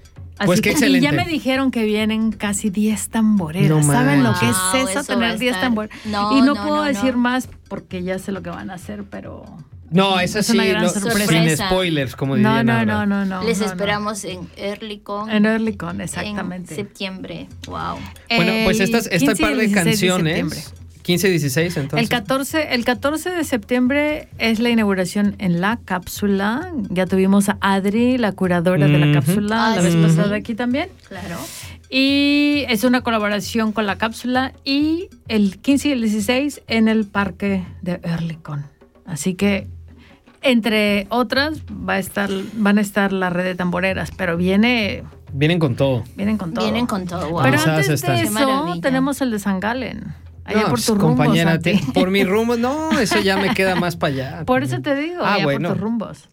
Pues 0.45 0.59
qué 0.61 0.69
que- 0.69 0.71
excelente. 0.71 0.99
Y 1.07 1.11
ya 1.11 1.11
me 1.11 1.25
dijeron 1.29 1.71
que 1.71 1.83
vienen 1.83 2.31
casi 2.31 2.69
10 2.69 3.09
tamboreras. 3.09 3.69
No 3.85 3.91
¿Saben 3.91 4.23
lo 4.23 4.33
que 4.39 4.49
es 4.49 4.89
eso, 4.89 5.03
tener 5.03 5.31
a 5.31 5.35
10 5.35 5.55
estar- 5.55 5.61
tambores? 5.61 5.91
No, 6.05 6.37
y 6.37 6.41
no, 6.41 6.53
no, 6.53 6.63
puedo 6.63 6.77
no, 6.77 6.83
decir 6.83 7.13
no. 7.13 7.19
más 7.21 7.49
porque 7.67 8.01
ya 8.03 8.17
sé 8.19 8.31
lo 8.31 8.41
que 8.43 8.49
van 8.49 8.69
a 8.69 8.75
hacer, 8.75 9.03
pero... 9.03 9.45
No, 9.93 10.19
esa 10.19 10.39
Es 10.39 10.47
sí, 10.47 10.53
una 10.53 10.65
gran 10.65 10.83
no, 10.83 10.89
sorpresa. 10.89 11.27
sin 11.27 11.57
spoilers, 11.57 12.15
como 12.15 12.35
No, 12.35 12.49
dirían 12.57 12.65
no, 12.65 12.73
ahora. 12.73 12.85
no, 12.85 13.05
no, 13.05 13.25
no. 13.25 13.43
Les 13.43 13.59
no, 13.59 13.65
no. 13.65 13.71
esperamos 13.71 14.23
en 14.25 14.49
Earlycon. 14.57 15.29
En 15.29 15.45
Earlycon, 15.45 15.95
En 15.95 16.01
exactamente. 16.01 16.75
septiembre. 16.75 17.47
Wow. 17.67 17.97
Bueno, 18.35 18.51
pues 18.65 18.79
estas, 18.79 19.07
esta 19.11 19.33
15 19.33 19.41
y 19.41 19.45
par 19.45 19.55
de 19.55 19.67
16 19.67 19.99
septiembre. 19.99 20.33
canciones. 20.41 20.73
15 21.03 21.27
y 21.27 21.31
16, 21.31 21.77
entonces. 21.77 21.99
El 22.01 22.07
14, 22.09 22.73
el 22.75 22.85
14 22.85 23.29
de 23.31 23.43
septiembre 23.43 24.29
es 24.37 24.59
la 24.59 24.69
inauguración 24.69 25.35
en 25.37 25.59
la 25.59 25.77
cápsula. 25.83 26.71
Ya 26.89 27.05
tuvimos 27.05 27.49
a 27.49 27.57
Adri, 27.59 28.17
la 28.17 28.31
curadora 28.31 28.87
de 28.87 28.97
la 28.99 29.11
cápsula, 29.13 29.67
Ah, 29.67 29.75
la 29.75 29.81
vez 29.81 29.93
sí. 29.93 30.01
pasada 30.01 30.35
aquí 30.37 30.55
también. 30.55 30.87
Claro. 31.09 31.35
Y 31.89 32.65
es 32.69 32.85
una 32.85 33.01
colaboración 33.01 33.73
con 33.73 33.85
la 33.85 33.97
cápsula 33.97 34.53
y 34.63 35.09
el 35.27 35.59
15 35.59 35.89
y 35.89 35.91
el 35.91 36.01
16 36.01 36.61
en 36.67 36.87
el 36.87 37.05
parque 37.05 37.65
de 37.81 37.99
Earlycon. 38.03 38.65
Así 39.05 39.33
que, 39.33 39.67
entre 40.43 41.07
otras, 41.09 41.61
va 41.71 41.93
a 41.93 41.99
estar, 41.99 42.29
van 42.53 42.77
a 42.77 42.81
estar 42.81 43.11
la 43.13 43.29
red 43.29 43.43
de 43.45 43.55
tamboreras, 43.55 44.11
pero 44.15 44.37
viene, 44.37 45.03
Vienen 45.33 45.59
con 45.59 45.75
todo. 45.75 46.03
vienen 46.15 46.37
con 46.37 46.53
todo. 46.53 46.63
Vienen 46.65 46.85
con 46.85 47.05
todo. 47.07 47.29
Wow. 47.29 47.41
Pero 47.43 47.57
antes 47.59 47.87
de 48.01 48.21
eso, 48.21 48.75
tenemos 48.81 49.21
el 49.21 49.31
de 49.31 49.39
San 49.39 49.59
Galen. 49.59 50.13
Allá 50.45 50.57
No, 50.57 50.63
por 50.63 50.71
pues, 50.71 50.85
tu 50.85 50.95
rumbo, 50.95 51.07
compañera, 51.15 51.57
te- 51.59 51.79
por 51.93 52.09
mi 52.11 52.23
rumbo, 52.25 52.57
no, 52.57 52.91
eso 52.99 53.19
ya 53.21 53.37
me 53.37 53.53
queda 53.53 53.75
más 53.75 53.95
para 53.95 54.13
allá. 54.13 54.43
Por 54.45 54.61
eso 54.63 54.81
te 54.81 54.93
digo, 54.95 55.21
Ah, 55.23 55.35
allá 55.35 55.43
bueno. 55.45 55.69
por 55.69 55.77
tus 55.77 55.83
rumbos. 55.83 56.29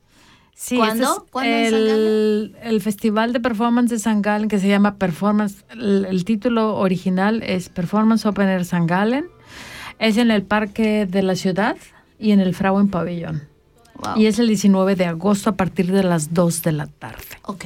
Sí, 0.53 0.77
¿Cuándo? 0.77 1.05
ese 1.05 1.13
es 1.13 1.31
¿Cuándo 1.31 1.57
el, 1.79 2.57
el 2.63 2.81
festival 2.83 3.33
de 3.33 3.41
performance 3.41 3.89
de 3.91 3.99
San 3.99 4.21
Galen 4.21 4.49
que 4.49 4.59
se 4.59 4.69
llama 4.69 4.97
Performance. 4.97 5.65
El, 5.71 6.05
el 6.11 6.25
título 6.27 6.77
original 6.77 7.43
es 7.43 7.71
Performance 7.71 8.27
Open 8.27 8.49
Air 8.49 8.65
San 8.67 8.87
Galen. 8.87 9.25
Es 9.99 10.17
en 10.19 10.31
el 10.31 10.43
parque 10.43 11.07
de 11.07 11.23
la 11.23 11.35
ciudad 11.37 11.77
y 12.19 12.33
en 12.33 12.41
el 12.41 12.55
Frauen 12.55 12.89
Pavillon. 12.91 13.45
Wow. 14.01 14.17
Y 14.17 14.27
es 14.27 14.39
el 14.39 14.49
19 14.49 14.97
de 14.97 15.05
agosto 15.07 15.51
a 15.51 15.57
partir 15.57 15.93
de 15.93 16.03
las 16.03 16.33
2 16.33 16.63
de 16.63 16.73
la 16.73 16.87
tarde. 16.87 17.25
Ok, 17.43 17.65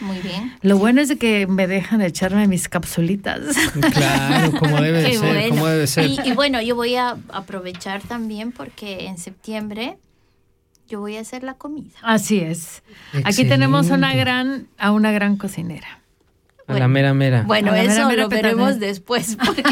muy 0.00 0.18
bien. 0.20 0.56
Lo 0.62 0.78
bueno 0.78 1.00
es 1.00 1.08
de 1.08 1.16
que 1.16 1.46
me 1.46 1.66
dejan 1.66 2.00
echarme 2.00 2.46
mis 2.46 2.68
capsulitas. 2.68 3.40
Claro, 3.94 4.52
como 4.58 4.80
debe 4.80 5.12
ser, 5.12 5.18
bueno. 5.18 5.48
como 5.50 5.66
debe 5.66 5.86
ser. 5.86 6.06
Y, 6.06 6.18
y 6.24 6.32
bueno, 6.32 6.60
yo 6.62 6.74
voy 6.74 6.96
a 6.96 7.16
aprovechar 7.28 8.02
también 8.02 8.50
porque 8.50 9.06
en 9.06 9.18
septiembre 9.18 9.98
yo 10.88 11.00
voy 11.00 11.16
a 11.16 11.20
hacer 11.20 11.42
la 11.42 11.54
comida. 11.54 11.90
Así 12.02 12.38
es. 12.38 12.82
Aquí 13.24 13.44
tenemos 13.44 13.90
una 13.90 14.14
gran, 14.14 14.68
a 14.78 14.92
una 14.92 15.12
gran 15.12 15.36
cocinera. 15.36 16.00
A 16.66 16.78
la 16.78 16.88
mera 16.88 17.12
mera. 17.14 17.42
Bueno, 17.46 17.72
A 17.72 17.76
la 17.76 17.82
mera, 17.82 17.92
eso 17.94 18.08
mera 18.08 18.22
lo 18.22 18.28
veremos 18.28 18.80
después. 18.80 19.36
porque- 19.44 19.62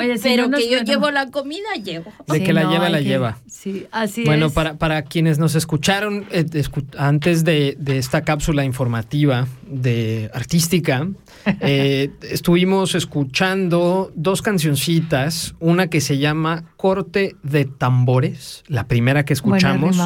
Oye, 0.00 0.16
si 0.18 0.28
pero 0.28 0.48
no 0.48 0.56
que 0.58 0.70
yo 0.70 0.80
llevo 0.80 1.10
la 1.10 1.30
comida, 1.30 1.68
llevo. 1.82 2.12
De 2.26 2.42
que 2.42 2.52
la 2.52 2.70
lleva, 2.70 2.88
la 2.88 2.98
que- 2.98 3.04
lleva. 3.04 3.38
Sí, 3.48 3.86
así 3.90 4.24
Bueno, 4.24 4.46
es. 4.46 4.52
para, 4.52 4.74
para 4.78 5.02
quienes 5.02 5.38
nos 5.38 5.54
escucharon 5.54 6.26
eh, 6.30 6.44
escu- 6.44 6.86
antes 6.98 7.44
de, 7.44 7.76
de 7.78 7.98
esta 7.98 8.22
cápsula 8.22 8.64
informativa 8.64 9.46
de 9.66 10.30
artística, 10.34 11.08
eh, 11.60 12.10
estuvimos 12.22 12.94
escuchando 12.94 14.12
dos 14.14 14.42
cancioncitas, 14.42 15.54
una 15.60 15.88
que 15.88 16.00
se 16.00 16.18
llama 16.18 16.64
Corte 16.76 17.36
de 17.42 17.64
Tambores, 17.64 18.62
la 18.68 18.86
primera 18.86 19.24
que 19.24 19.32
escuchamos, 19.34 19.96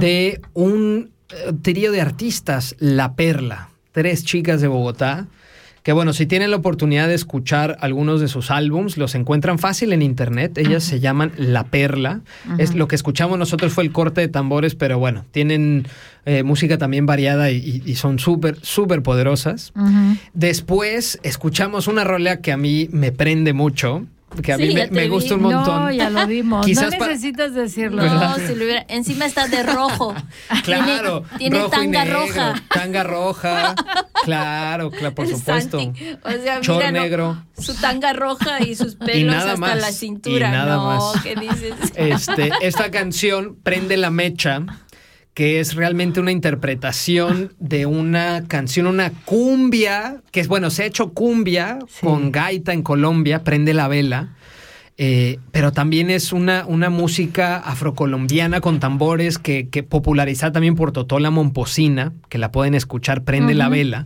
de 0.00 0.40
un 0.54 1.10
eh, 1.30 1.52
trío 1.62 1.92
de 1.92 2.00
artistas, 2.00 2.76
La 2.78 3.14
Perla, 3.14 3.68
tres 3.92 4.24
chicas 4.24 4.60
de 4.60 4.68
Bogotá. 4.68 5.26
Que 5.82 5.92
bueno, 5.92 6.12
si 6.12 6.26
tienen 6.26 6.50
la 6.50 6.56
oportunidad 6.56 7.08
de 7.08 7.14
escuchar 7.14 7.76
algunos 7.80 8.20
de 8.20 8.28
sus 8.28 8.50
álbums, 8.50 8.96
los 8.96 9.14
encuentran 9.14 9.58
fácil 9.58 9.92
en 9.92 10.02
internet. 10.02 10.56
Ellas 10.58 10.84
se 10.84 11.00
llaman 11.00 11.32
La 11.36 11.64
Perla. 11.64 12.20
Es 12.58 12.74
lo 12.74 12.86
que 12.86 12.94
escuchamos 12.94 13.38
nosotros 13.38 13.72
fue 13.72 13.84
el 13.84 13.92
corte 13.92 14.20
de 14.20 14.28
tambores, 14.28 14.74
pero 14.76 14.98
bueno, 14.98 15.24
tienen 15.32 15.86
eh, 16.24 16.44
música 16.44 16.78
también 16.78 17.04
variada 17.04 17.50
y, 17.50 17.94
son 17.96 18.20
súper, 18.20 18.58
súper 18.62 19.02
poderosas. 19.02 19.72
Después 20.34 21.18
escuchamos 21.24 21.88
una 21.88 22.04
rola 22.04 22.40
que 22.40 22.52
a 22.52 22.56
mí 22.56 22.88
me 22.92 23.10
prende 23.10 23.52
mucho, 23.52 24.06
que 24.42 24.52
a 24.52 24.56
Sí, 24.56 24.68
mí 24.68 24.74
me, 24.90 25.08
gusta 25.08 25.34
un 25.34 25.42
montón. 25.42 25.84
No, 25.84 25.90
ya 25.90 26.10
lo 26.10 26.26
vimos. 26.26 26.64
Quizás 26.64 26.92
no 26.98 27.06
necesitas 27.06 27.54
decirlo. 27.54 28.02
No, 28.02 28.36
si 28.36 28.54
lo 28.54 28.64
hubiera. 28.64 28.84
Encima 28.88 29.26
está 29.26 29.48
de 29.48 29.62
rojo. 29.62 30.14
Claro, 30.64 31.24
Tiene, 31.38 31.60
tanga 31.70 32.04
negro, 32.04 32.20
roja. 32.20 32.54
Tanga 32.72 33.02
roja. 33.02 33.74
Claro, 34.24 34.90
claro, 34.90 35.14
por 35.14 35.26
supuesto. 35.26 35.78
Santi. 35.80 36.16
O 36.22 36.30
sea, 36.30 36.60
Chor 36.60 36.76
mira, 36.76 36.92
no, 36.92 37.00
negro. 37.02 37.44
su 37.58 37.74
tanga 37.74 38.12
roja 38.12 38.62
y 38.62 38.74
sus 38.76 38.94
pelos 38.94 39.34
nada 39.34 39.52
hasta 39.52 39.60
más, 39.60 39.80
la 39.80 39.92
cintura. 39.92 40.48
y 40.48 40.52
nada 40.52 40.76
no, 40.76 40.84
más. 41.12 41.22
¿qué 41.22 41.34
dices? 41.34 41.74
Este, 41.96 42.52
esta 42.60 42.90
canción 42.90 43.56
prende 43.62 43.96
la 43.96 44.10
mecha, 44.10 44.62
que 45.34 45.60
es 45.60 45.74
realmente 45.74 46.20
una 46.20 46.30
interpretación 46.32 47.52
de 47.58 47.86
una 47.86 48.44
canción, 48.48 48.86
una 48.86 49.10
cumbia, 49.24 50.20
que 50.30 50.40
es 50.40 50.48
bueno, 50.48 50.70
se 50.70 50.82
ha 50.82 50.86
hecho 50.86 51.12
cumbia 51.12 51.78
Sí. 51.88 52.06
con 52.06 52.32
gaita 52.32 52.72
en 52.72 52.82
Colombia, 52.82 53.42
prende 53.44 53.72
la 53.74 53.88
vela. 53.88 54.34
eh, 54.98 55.38
pero 55.52 55.72
también 55.72 56.10
es 56.10 56.32
una, 56.34 56.66
una 56.66 56.90
música 56.90 57.56
afrocolombiana 57.56 58.60
con 58.60 58.78
tambores 58.78 59.38
que, 59.38 59.68
que 59.70 59.82
popularizada 59.82 60.52
también 60.52 60.74
por 60.74 60.92
Totola 60.92 61.30
Momposina, 61.30 62.12
que 62.28 62.36
la 62.36 62.52
pueden 62.52 62.74
escuchar, 62.74 63.24
Prende 63.24 63.54
la. 63.54 63.70
Vela. 63.70 64.04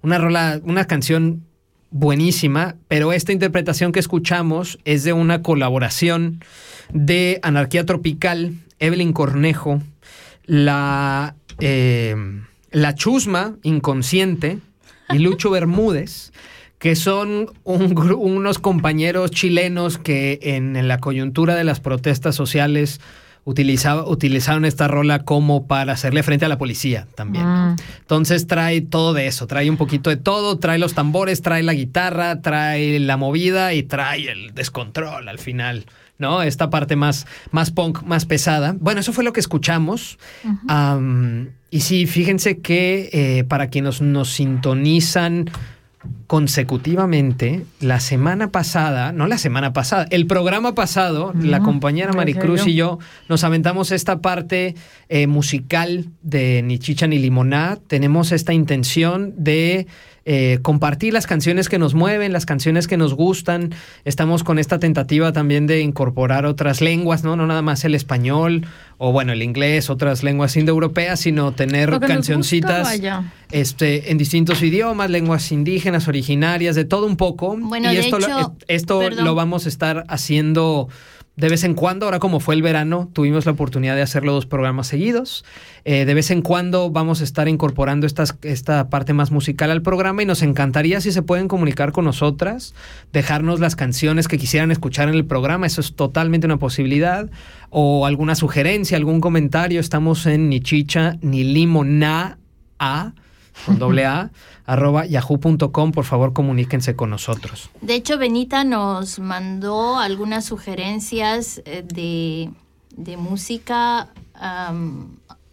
Una 0.00 0.18
rola, 0.18 0.60
una 0.62 0.86
canción 0.86 1.42
buenísima, 1.90 2.76
pero 2.88 3.12
esta 3.12 3.32
interpretación 3.32 3.90
que 3.92 3.98
escuchamos 4.00 4.78
es 4.84 5.02
de 5.04 5.12
una 5.12 5.42
colaboración 5.42 6.40
de 6.92 7.38
Anarquía 7.42 7.84
Tropical, 7.84 8.54
Evelyn 8.78 9.12
Cornejo, 9.12 9.82
la, 10.52 11.34
eh, 11.60 12.14
la 12.70 12.94
Chusma 12.94 13.56
Inconsciente 13.62 14.58
y 15.08 15.18
Lucho 15.18 15.50
Bermúdez, 15.56 16.30
que 16.78 16.94
son 16.94 17.46
un 17.64 17.98
unos 18.18 18.58
compañeros 18.58 19.30
chilenos 19.30 19.96
que 19.96 20.38
en, 20.42 20.76
en 20.76 20.88
la 20.88 20.98
coyuntura 20.98 21.54
de 21.54 21.64
las 21.64 21.80
protestas 21.80 22.34
sociales 22.36 23.00
utilizaba- 23.46 24.06
utilizaron 24.06 24.66
esta 24.66 24.88
rola 24.88 25.20
como 25.24 25.66
para 25.66 25.94
hacerle 25.94 26.22
frente 26.22 26.44
a 26.44 26.48
la 26.48 26.58
policía 26.58 27.06
también. 27.14 27.46
Mm. 27.46 27.76
Entonces 28.00 28.46
trae 28.46 28.82
todo 28.82 29.14
de 29.14 29.28
eso, 29.28 29.46
trae 29.46 29.70
un 29.70 29.78
poquito 29.78 30.10
de 30.10 30.16
todo, 30.18 30.58
trae 30.58 30.78
los 30.78 30.92
tambores, 30.92 31.40
trae 31.40 31.62
la 31.62 31.72
guitarra, 31.72 32.42
trae 32.42 32.98
la 33.00 33.16
movida 33.16 33.72
y 33.72 33.84
trae 33.84 34.30
el 34.30 34.52
descontrol 34.54 35.28
al 35.28 35.38
final, 35.38 35.86
¿no? 36.22 36.42
Esta 36.42 36.70
parte 36.70 36.96
más, 36.96 37.26
más 37.50 37.70
punk, 37.70 38.02
más 38.04 38.24
pesada. 38.24 38.74
Bueno, 38.80 39.00
eso 39.00 39.12
fue 39.12 39.24
lo 39.24 39.34
que 39.34 39.40
escuchamos. 39.40 40.18
Am, 40.68 41.50
y 41.68 41.80
sí, 41.80 42.06
fíjense 42.06 42.60
que 42.60 43.10
eh, 43.12 43.44
para 43.44 43.66
quienes 43.68 44.00
nos 44.00 44.30
sintonizan 44.30 45.50
consecutivamente, 46.26 47.64
la 47.80 48.00
semana 48.00 48.50
pasada, 48.50 49.12
no 49.12 49.26
la 49.26 49.38
semana 49.38 49.72
pasada, 49.72 50.06
el 50.10 50.26
programa 50.26 50.74
pasado, 50.74 51.32
la 51.38 51.60
compañera 51.60 52.12
Maricruz 52.12 52.66
y 52.66 52.74
yo 52.74 52.98
nos 53.28 53.44
aventamos 53.44 53.92
esta 53.92 54.20
parte 54.20 54.74
eh, 55.08 55.26
musical 55.26 56.06
de 56.22 56.62
Ni 56.62 56.78
Chicha 56.78 57.06
ni 57.06 57.18
Limoná. 57.18 57.78
Tenemos 57.86 58.32
esta 58.32 58.52
intención 58.52 59.34
de 59.36 59.86
eh, 60.24 60.58
compartir 60.62 61.12
las 61.12 61.26
canciones 61.26 61.68
que 61.68 61.78
nos 61.78 61.94
mueven, 61.94 62.32
las 62.32 62.46
canciones 62.46 62.86
que 62.86 62.96
nos 62.96 63.14
gustan. 63.14 63.74
Estamos 64.04 64.44
con 64.44 64.58
esta 64.58 64.78
tentativa 64.78 65.32
también 65.32 65.66
de 65.66 65.80
incorporar 65.80 66.46
otras 66.46 66.80
lenguas, 66.80 67.24
¿no? 67.24 67.36
No 67.36 67.46
nada 67.46 67.62
más 67.62 67.84
el 67.84 67.94
español 67.94 68.66
o 68.98 69.10
bueno, 69.10 69.32
el 69.32 69.42
inglés, 69.42 69.90
otras 69.90 70.22
lenguas 70.22 70.56
indoeuropeas, 70.56 71.18
sino 71.20 71.52
tener 71.52 71.90
Lo 71.90 71.98
cancioncitas 72.00 72.92
gusta, 72.92 73.32
este, 73.50 74.12
en 74.12 74.18
distintos 74.18 74.62
idiomas, 74.62 75.10
lenguas 75.10 75.50
indígenas, 75.50 76.06
originarias, 76.06 76.76
de 76.76 76.84
todo 76.84 77.06
un 77.06 77.16
poco. 77.16 77.56
Bueno, 77.58 77.90
y 77.92 77.96
de 77.96 78.00
esto, 78.02 78.18
lo- 78.20 78.26
hecho, 78.26 78.56
esto 78.68 78.98
perdón. 79.00 79.24
lo 79.24 79.34
vamos 79.34 79.66
a 79.66 79.68
estar 79.68 80.04
haciendo 80.08 80.88
de 81.36 81.48
vez 81.48 81.64
en 81.64 81.74
cuando. 81.74 82.06
Ahora 82.06 82.18
como 82.18 82.40
fue 82.40 82.54
el 82.54 82.62
verano, 82.62 83.08
tuvimos 83.12 83.46
la 83.46 83.52
oportunidad 83.52 83.96
de 83.96 84.02
hacerlo 84.02 84.32
dos 84.32 84.46
programas 84.46 84.86
seguidos. 84.86 85.44
Eh, 85.84 86.04
de 86.04 86.14
vez 86.14 86.30
en 86.30 86.42
cuando 86.42 86.90
vamos 86.90 87.20
a 87.20 87.24
estar 87.24 87.48
incorporando 87.48 88.06
esta 88.06 88.90
parte 88.90 89.12
más 89.12 89.30
musical 89.30 89.70
al 89.70 89.82
programa 89.82 90.22
y 90.22 90.26
nos 90.26 90.42
encantaría 90.42 91.00
si 91.00 91.12
se 91.12 91.22
pueden 91.22 91.48
comunicar 91.48 91.92
con 91.92 92.04
nosotras, 92.04 92.74
dejarnos 93.12 93.60
las 93.60 93.76
canciones 93.76 94.28
que 94.28 94.38
quisieran 94.38 94.70
escuchar 94.70 95.08
en 95.08 95.14
el 95.14 95.24
programa. 95.24 95.66
Eso 95.66 95.80
es 95.80 95.94
totalmente 95.94 96.46
una 96.46 96.58
posibilidad. 96.58 97.30
O 97.70 98.04
alguna 98.06 98.34
sugerencia, 98.34 98.98
algún 98.98 99.20
comentario. 99.20 99.80
Estamos 99.80 100.26
en 100.26 100.50
ni 100.50 100.60
chicha 100.60 101.16
ni 101.22 101.42
limona 101.42 102.38
a 102.78 103.14
con 103.66 103.78
doble 103.78 104.06
A, 104.06 104.30
arroba 104.66 105.06
yahoo.com, 105.06 105.92
por 105.92 106.04
favor 106.04 106.32
comuníquense 106.32 106.96
con 106.96 107.10
nosotros. 107.10 107.70
De 107.80 107.94
hecho, 107.94 108.18
Benita 108.18 108.64
nos 108.64 109.18
mandó 109.18 109.98
algunas 109.98 110.44
sugerencias 110.44 111.62
eh, 111.64 111.84
de, 111.86 112.50
de 112.96 113.16
música. 113.16 114.08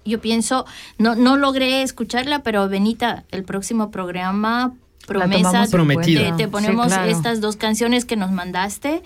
yo 0.06 0.22
pienso, 0.22 0.66
no, 0.98 1.16
no 1.16 1.38
logré 1.38 1.84
escucharla, 1.84 2.44
pero 2.44 2.68
Benita, 2.70 3.26
el 3.32 3.44
próximo 3.44 3.92
programa, 3.92 4.74
promesa, 5.10 5.66
Prometido. 5.70 6.36
te, 6.38 6.44
Sí, 6.46 6.50
ponemos 6.50 6.88
claro. 6.88 7.10
estas 7.12 7.42
dos 7.42 7.58
canciones 7.58 8.06
que 8.06 8.16
nos 8.16 8.32
mandaste, 8.32 9.02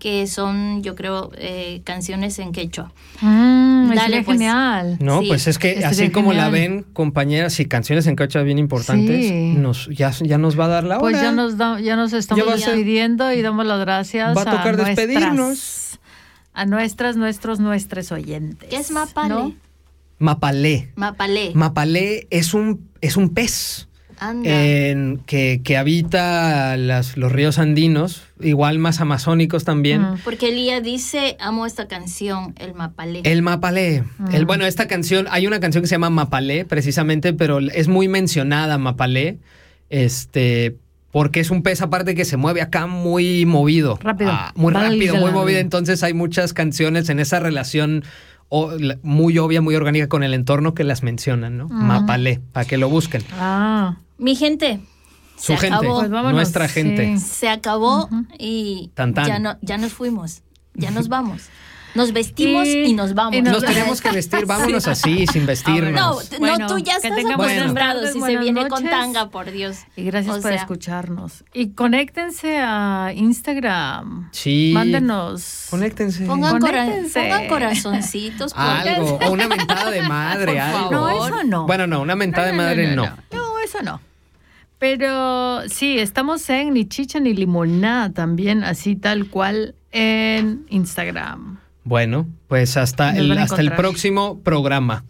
que 0.00 0.26
son, 0.26 0.82
yo 0.82 0.94
creo, 0.94 1.30
eh, 1.36 1.82
canciones 1.84 2.38
en 2.38 2.52
quechua. 2.52 2.92
Mm, 3.20 3.92
Dale, 3.94 4.22
pues. 4.22 4.38
genial. 4.38 4.96
No, 5.00 5.20
Sí, 5.20 5.28
pues 5.28 5.46
es 5.46 5.58
que 5.58 5.84
así 5.84 6.10
como 6.10 6.32
la 6.32 6.48
ven, 6.48 6.84
compañeras 6.94 7.60
y 7.60 7.66
canciones 7.66 8.06
en 8.06 8.16
cacha 8.16 8.40
bien 8.42 8.58
importantes, 8.58 9.26
Sí. 9.28 9.54
nos, 9.58 9.88
ya, 9.88 10.10
ya 10.22 10.38
nos 10.38 10.58
va 10.58 10.64
a 10.64 10.68
dar 10.68 10.84
la 10.84 10.94
hora. 10.96 11.00
Pues 11.00 11.20
ya 11.20 11.32
nos, 11.32 11.58
da- 11.58 11.80
ya 11.80 11.96
nos 11.96 12.12
estamos 12.12 12.46
despidiendo 12.46 13.32
y 13.32 13.42
damos 13.42 13.66
las 13.66 13.80
gracias 13.80 14.36
Va 14.36 14.42
a 14.42 14.44
tocar 14.44 14.76
nuestras- 14.76 14.96
despedirnos. 14.96 15.98
a 16.54 16.66
nuestras, 16.66 17.16
nuestros, 17.16 17.58
nuestros 17.60 18.12
oyentes. 18.12 18.68
¿Qué 18.70 18.76
es 18.76 18.90
mapale? 18.92 19.28
¿no? 19.34 19.54
Mapalé. 20.18 20.92
Mapalé. 20.94 21.50
Mapalé 21.54 22.26
es 22.30 22.54
un, 22.54 22.88
es 23.00 23.16
un 23.16 23.30
pez. 23.30 23.88
En- 24.32 25.20
que, 25.26 25.60
que 25.64 25.76
habita 25.76 26.76
las- 26.76 27.16
los 27.16 27.30
ríos 27.32 27.58
andinos, 27.58 28.22
igual 28.40 28.78
más 28.78 29.00
amazónicos 29.00 29.64
también. 29.64 30.02
Mm. 30.02 30.18
Porque 30.24 30.52
Lía 30.52 30.80
dice, 30.80 31.36
amo 31.40 31.66
esta 31.66 31.88
canción, 31.88 32.54
el 32.58 32.74
Mapalé. 32.74 33.20
El 33.24 33.42
Mapalé. 33.42 34.04
Mm. 34.18 34.34
El, 34.34 34.46
bueno, 34.46 34.64
esta 34.66 34.86
canción, 34.88 35.26
hay 35.30 35.46
una 35.46 35.60
canción 35.60 35.82
que 35.82 35.88
se 35.88 35.94
llama 35.94 36.10
Mapalé, 36.10 36.64
precisamente, 36.64 37.32
pero 37.32 37.58
es 37.60 37.88
muy 37.88 38.08
mencionada 38.08 38.78
Mapalé. 38.78 39.38
Este. 39.90 40.76
Porque 41.12 41.38
es 41.38 41.50
un 41.50 41.62
pez 41.62 41.80
aparte 41.80 42.16
que 42.16 42.24
se 42.24 42.36
mueve 42.36 42.60
acá 42.60 42.88
muy 42.88 43.46
movido. 43.46 43.98
Rápido. 44.02 44.32
Ah, 44.32 44.52
muy 44.56 44.72
rápido, 44.72 45.14
muy 45.16 45.30
movido. 45.30 45.60
Entonces 45.60 46.02
hay 46.02 46.12
muchas 46.12 46.52
canciones 46.52 47.08
en 47.08 47.20
esa 47.20 47.38
relación 47.38 48.02
o- 48.48 48.72
muy 49.04 49.38
obvia, 49.38 49.60
muy 49.60 49.76
orgánica 49.76 50.08
con 50.08 50.24
el 50.24 50.34
entorno 50.34 50.74
que 50.74 50.82
las 50.82 51.04
mencionan, 51.04 51.56
¿no? 51.56 51.68
Mapalé, 51.68 52.40
para 52.52 52.66
que 52.66 52.78
lo 52.78 52.88
busquen. 52.88 53.22
Ah, 53.38 53.96
Mi 54.18 54.36
gente, 54.36 54.80
Su 55.36 55.52
se 55.52 55.56
gente, 55.58 55.76
acabó. 55.76 55.98
Pues 56.00 56.10
vámonos, 56.10 56.34
nuestra 56.34 56.68
gente. 56.68 57.16
sí. 57.18 57.24
Se 57.24 57.48
acabó 57.48 58.08
y 58.38 58.90
Tan, 58.94 59.14
tan. 59.14 59.26
Ya, 59.26 59.38
no, 59.38 59.56
ya 59.62 59.78
nos 59.78 59.92
fuimos, 59.92 60.42
ya 60.74 60.90
nos 60.90 61.08
vamos. 61.08 61.42
Nos 61.96 62.12
vestimos 62.12 62.66
y, 62.66 62.86
Y- 62.86 62.92
nos 62.94 63.14
vamos. 63.14 63.36
y 63.36 63.42
Nos 63.42 63.62
tenemos 63.64 64.00
que 64.00 64.10
vestir, 64.10 64.46
vámonos 64.46 64.88
así, 64.88 65.28
sin 65.28 65.46
vestirnos. 65.46 65.92
No, 65.92 66.38
Bueno, 66.40 66.58
no, 66.58 66.66
tú 66.66 66.78
ya 66.78 66.98
que 67.00 67.06
estás 67.06 67.24
acostumbrado 67.32 68.04
si 68.12 68.20
se 68.20 68.36
viene 68.36 68.66
con 68.66 68.82
tanga, 68.82 69.30
por 69.30 69.52
Dios. 69.52 69.76
y 69.94 70.02
gracias 70.02 70.36
O 70.38 70.40
por 70.40 70.50
sea, 70.50 70.60
escucharnos. 70.60 71.44
Y 71.52 71.68
conéctense 71.70 72.58
a 72.58 73.12
Instagram. 73.14 74.28
Sí. 74.32 74.72
Mándenos. 74.74 75.66
Conéctense. 75.70 76.26
Pongan, 76.26 76.58
cora- 76.58 76.84
Conéctense. 76.84 77.20
pongan 77.20 77.46
corazoncitos. 77.48 78.52
por 78.54 78.62
Algo, 78.64 79.18
o 79.24 79.30
una 79.30 79.46
mentada 79.46 79.90
de 79.92 80.02
madre, 80.02 80.46
Por 80.52 80.58
algo. 80.60 80.78
favor. 80.90 80.92
No, 81.12 81.26
eso 81.26 81.44
no. 81.44 81.66
Bueno, 81.66 81.86
no, 81.86 82.00
una 82.00 82.16
mentada 82.16 82.48
de 82.48 82.52
madre 82.54 82.96
no. 82.96 83.04
Eso 83.64 83.82
no. 83.82 84.00
Pero 84.78 85.62
sí, 85.68 85.98
estamos 85.98 86.48
en 86.50 86.74
Ni 86.74 86.86
Chicha 86.86 87.20
ni 87.20 87.32
Limonada 87.32 88.10
también, 88.12 88.64
así 88.64 88.96
tal 88.96 89.28
cual 89.28 89.74
en 89.92 90.66
Instagram. 90.68 91.58
Bueno, 91.84 92.26
pues 92.48 92.76
hasta 92.76 93.16
el, 93.16 93.32
hasta 93.38 93.60
el 93.60 93.72
próximo 93.72 94.40
programa. 94.40 95.04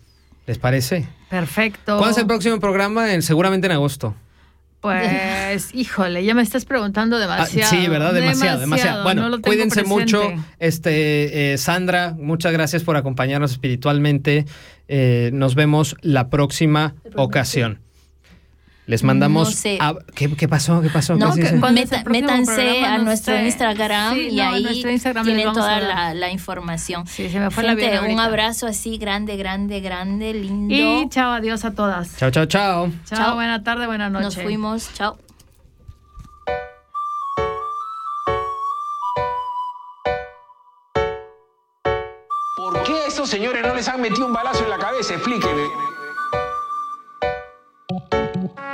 ¿Les 0.46 0.58
parece? 0.58 1.08
Perfecto. 1.30 1.96
¿Cuándo 1.98 2.10
es 2.10 2.18
el 2.18 2.26
próximo 2.26 2.60
programa? 2.60 3.12
En- 3.14 3.22
seguramente 3.22 3.66
en 3.66 3.72
agosto. 3.72 4.14
Pues, 4.80 5.70
híjole, 5.74 6.22
ya 6.24 6.34
me 6.34 6.42
estás 6.42 6.66
preguntando 6.66 7.16
Ah, 7.16 7.20
demasiado. 7.20 7.70
sí, 7.70 7.88
¿verdad? 7.88 8.12
Demasiado, 8.12 8.60
demasiado. 8.60 8.98
no 8.98 9.02
Bueno, 9.04 9.40
cuídense 9.40 9.82
mucho. 9.84 10.22
Este, 10.58 11.54
eh, 11.54 11.58
Sandra, 11.58 12.14
muchas 12.18 12.52
gracias 12.52 12.82
por 12.84 12.96
acompañarnos 12.96 13.52
espiritualmente. 13.52 14.44
Eh, 14.86 15.30
nos 15.32 15.54
vemos 15.54 15.96
la 16.02 16.28
próxima 16.28 16.94
ocasión. 17.16 17.80
Les 18.86 19.02
mandamos. 19.02 19.48
No 19.48 19.54
sé. 19.54 19.78
a- 19.80 19.94
¿qué, 20.14 20.34
qué 20.36 20.46
pasó? 20.46 20.82
¿Qué 20.82 20.90
pasó? 20.90 21.16
No, 21.16 21.28
¿Qué 21.28 21.32
se 21.32 21.40
que- 21.40 21.46
dice? 21.46 21.60
¿Cuándo 21.60 21.80
es 21.80 21.90
el 21.90 21.98
meta- 21.98 22.04
próximo 22.04 22.26
métanse 22.30 22.54
programa? 22.54 22.94
a 22.94 22.98
No 22.98 23.04
nuestro 23.04 23.34
sé. 23.34 23.44
Instagram 23.46 24.14
Sí, 24.14 24.28
y 24.28 24.40
ahí 24.40 24.82
Instagram 24.86 25.24
tienen 25.24 25.52
toda 25.54 25.80
la, 25.80 26.12
la 26.14 26.30
información. 26.30 27.06
Sí, 27.06 27.30
se 27.30 27.40
me 27.40 27.50
fue 27.50 27.62
la 27.62 27.70
Gente, 27.70 27.86
vida 27.90 28.02
un 28.12 28.20
abrazo 28.20 28.66
así 28.66 28.98
grande, 28.98 29.36
grande, 29.38 29.80
grande, 29.80 30.34
lindo. 30.34 30.74
Y 30.74 31.08
chao, 31.08 31.32
adiós 31.32 31.64
a 31.64 31.70
todas. 31.74 32.16
Chao, 32.18 32.30
chao, 32.30 32.44
chao. 32.44 32.90
Chao, 33.06 33.18
Chao. 33.18 33.34
buena 33.36 33.62
tarde, 33.62 33.86
buena 33.86 34.10
noche. 34.10 34.24
Nos 34.24 34.36
fuimos. 34.36 34.90
Chao. 34.92 35.16
¿Por 42.56 42.82
qué 42.84 42.92
a 42.92 43.06
esos 43.08 43.28
señores 43.28 43.62
no 43.66 43.74
les 43.74 43.88
han 43.88 44.00
metido 44.00 44.26
un 44.26 44.32
balazo 44.32 44.64
en 44.64 44.70
la 44.70 44.78
cabeza? 44.78 45.14
Explíqueme. 45.14 45.62
Va 47.92 48.73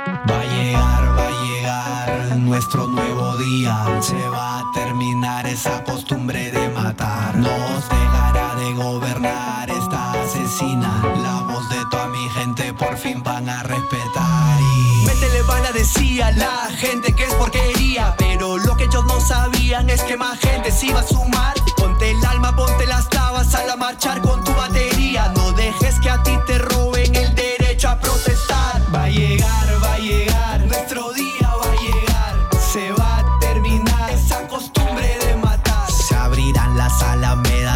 nuestro 2.51 2.85
nuevo 2.85 3.37
día. 3.37 3.85
Se 4.01 4.27
va 4.27 4.59
a 4.59 4.71
terminar 4.73 5.47
esa 5.47 5.85
costumbre 5.85 6.51
de 6.51 6.67
matar. 6.69 7.33
Nos 7.37 7.87
dejará 7.87 8.55
de 8.55 8.73
gobernar 8.73 9.69
esta 9.69 10.11
asesina. 10.21 11.01
La 11.23 11.43
voz 11.43 11.69
de 11.69 11.77
toda 11.89 12.07
mi 12.07 12.27
gente 12.31 12.73
por 12.73 12.97
fin 12.97 13.23
van 13.23 13.47
a 13.47 13.63
respetar. 13.63 14.59
Y... 14.59 15.05
Métele 15.05 15.41
van 15.43 15.65
a 15.65 15.71
decir 15.71 16.21
a 16.21 16.31
la 16.31 16.69
gente 16.77 17.13
que 17.13 17.23
es 17.23 17.33
porquería. 17.35 18.15
Pero 18.17 18.57
lo 18.57 18.75
que 18.75 18.83
ellos 18.83 19.05
no 19.05 19.21
sabían 19.21 19.89
es 19.89 20.03
que 20.03 20.17
más 20.17 20.37
gente 20.39 20.71
se 20.71 20.87
iba 20.87 20.99
a 20.99 21.07
sumar. 21.07 21.53
Ponte 21.77 22.11
el 22.11 22.25
alma, 22.25 22.53
ponte 22.53 22.85
las 22.85 23.07
tabas 23.09 23.55
al 23.55 23.69
a 23.69 23.77
marchar 23.77 24.21
con 24.21 24.43
tu 24.43 24.53
batería. 24.53 25.31
No 25.37 25.53
dejes 25.53 25.97
que 26.01 26.09
a 26.09 26.21
ti 26.21 26.37
te 26.45 26.57
roben 26.57 27.15
el 27.15 27.33
derecho 27.33 27.87
a 27.87 27.97
protestar. 27.97 28.81
Va 28.93 29.03
a 29.03 29.09
llegar, 29.09 29.60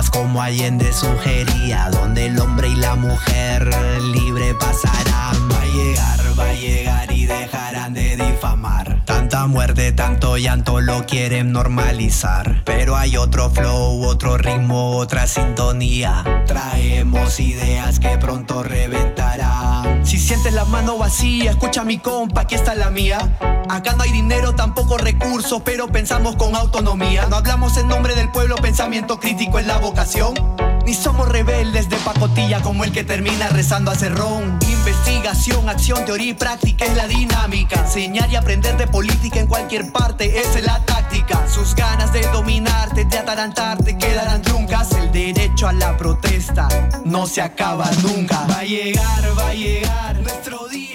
alamedas 0.05 0.09
como 0.09 0.41
Allende 0.41 0.91
sugería, 0.93 1.89
donde 1.91 2.27
el 2.27 2.39
hombre 2.39 2.69
y 2.69 2.75
la 2.75 2.95
mujer 2.95 3.69
libre 4.01 4.53
pasarán. 4.55 5.35
Va 5.51 5.61
a 5.61 5.65
llegar, 5.65 6.39
va 6.39 6.49
a 6.49 6.53
llegar 6.53 7.11
y 7.11 7.25
dejarán 7.25 7.93
de 7.93 8.15
difamar. 8.15 8.94
Tanta 9.35 9.47
muerte, 9.47 9.91
tanto 9.91 10.37
llanto 10.37 10.79
lo 10.79 11.05
quieren 11.05 11.51
normalizar. 11.51 12.61
Pero 12.63 12.95
hay 12.95 13.17
otro 13.17 13.49
flow, 13.49 14.01
otro 14.05 14.37
ritmo, 14.37 14.95
otra 14.95 15.27
sintonía. 15.27 16.23
Traemos 16.47 17.41
ideas 17.41 17.99
que 17.99 18.17
pronto 18.17 18.63
reventarán. 18.63 20.05
Si 20.05 20.19
sientes 20.19 20.53
la 20.53 20.63
mano 20.63 20.97
vacía, 20.97 21.51
escucha 21.51 21.83
mi 21.83 21.97
compa, 21.97 22.41
aquí 22.41 22.55
está 22.55 22.75
la 22.75 22.89
mía. 22.89 23.37
Acá 23.67 23.91
no 23.97 24.03
hay 24.03 24.13
dinero, 24.13 24.55
tampoco 24.55 24.97
recursos, 24.97 25.61
pero 25.65 25.89
pensamos 25.89 26.37
con 26.37 26.55
autonomía. 26.55 27.25
No 27.29 27.35
hablamos 27.35 27.75
en 27.75 27.89
nombre 27.89 28.15
del 28.15 28.31
pueblo, 28.31 28.55
pensamiento 28.55 29.19
crítico 29.19 29.59
es 29.59 29.67
la 29.67 29.79
vocación. 29.79 30.33
Ni 30.85 30.93
somos 30.93 31.27
rebeldes 31.27 31.89
de 31.89 31.97
pacotilla 31.97 32.61
como 32.61 32.83
el 32.83 32.91
que 32.91 33.03
termina 33.03 33.49
rezando 33.49 33.89
a 33.89 33.95
cerrón. 33.95 34.59
Investigación, 34.69 35.67
acción, 35.67 36.05
teoría 36.05 36.31
y 36.31 36.33
práctica 36.33 36.85
es 36.85 36.95
la 36.95 37.07
dinámica. 37.07 37.79
Enseñar 37.81 38.29
y 38.31 38.35
aprender 38.35 38.77
de 38.77 38.85
política 38.85 39.39
en 39.39 39.47
cualquier 39.47 39.91
parte, 39.91 40.39
esa 40.39 40.59
es 40.59 40.65
la 40.65 40.79
táctica. 40.85 41.47
Sus 41.47 41.73
ganas 41.73 42.13
de 42.13 42.21
dominarte, 42.27 43.05
de 43.05 43.17
atarantarte, 43.17 43.97
quedarán 43.97 44.43
truncas. 44.43 44.91
El 44.91 45.11
derecho 45.11 45.67
a 45.67 45.73
la 45.73 45.97
protesta 45.97 46.67
no 47.03 47.25
se 47.25 47.41
acaba 47.41 47.89
nunca. 48.03 48.45
Va 48.47 48.59
a 48.59 48.63
llegar, 48.63 49.39
va 49.39 49.47
a 49.47 49.53
llegar, 49.53 50.19
nuestro 50.19 50.67
día 50.67 50.94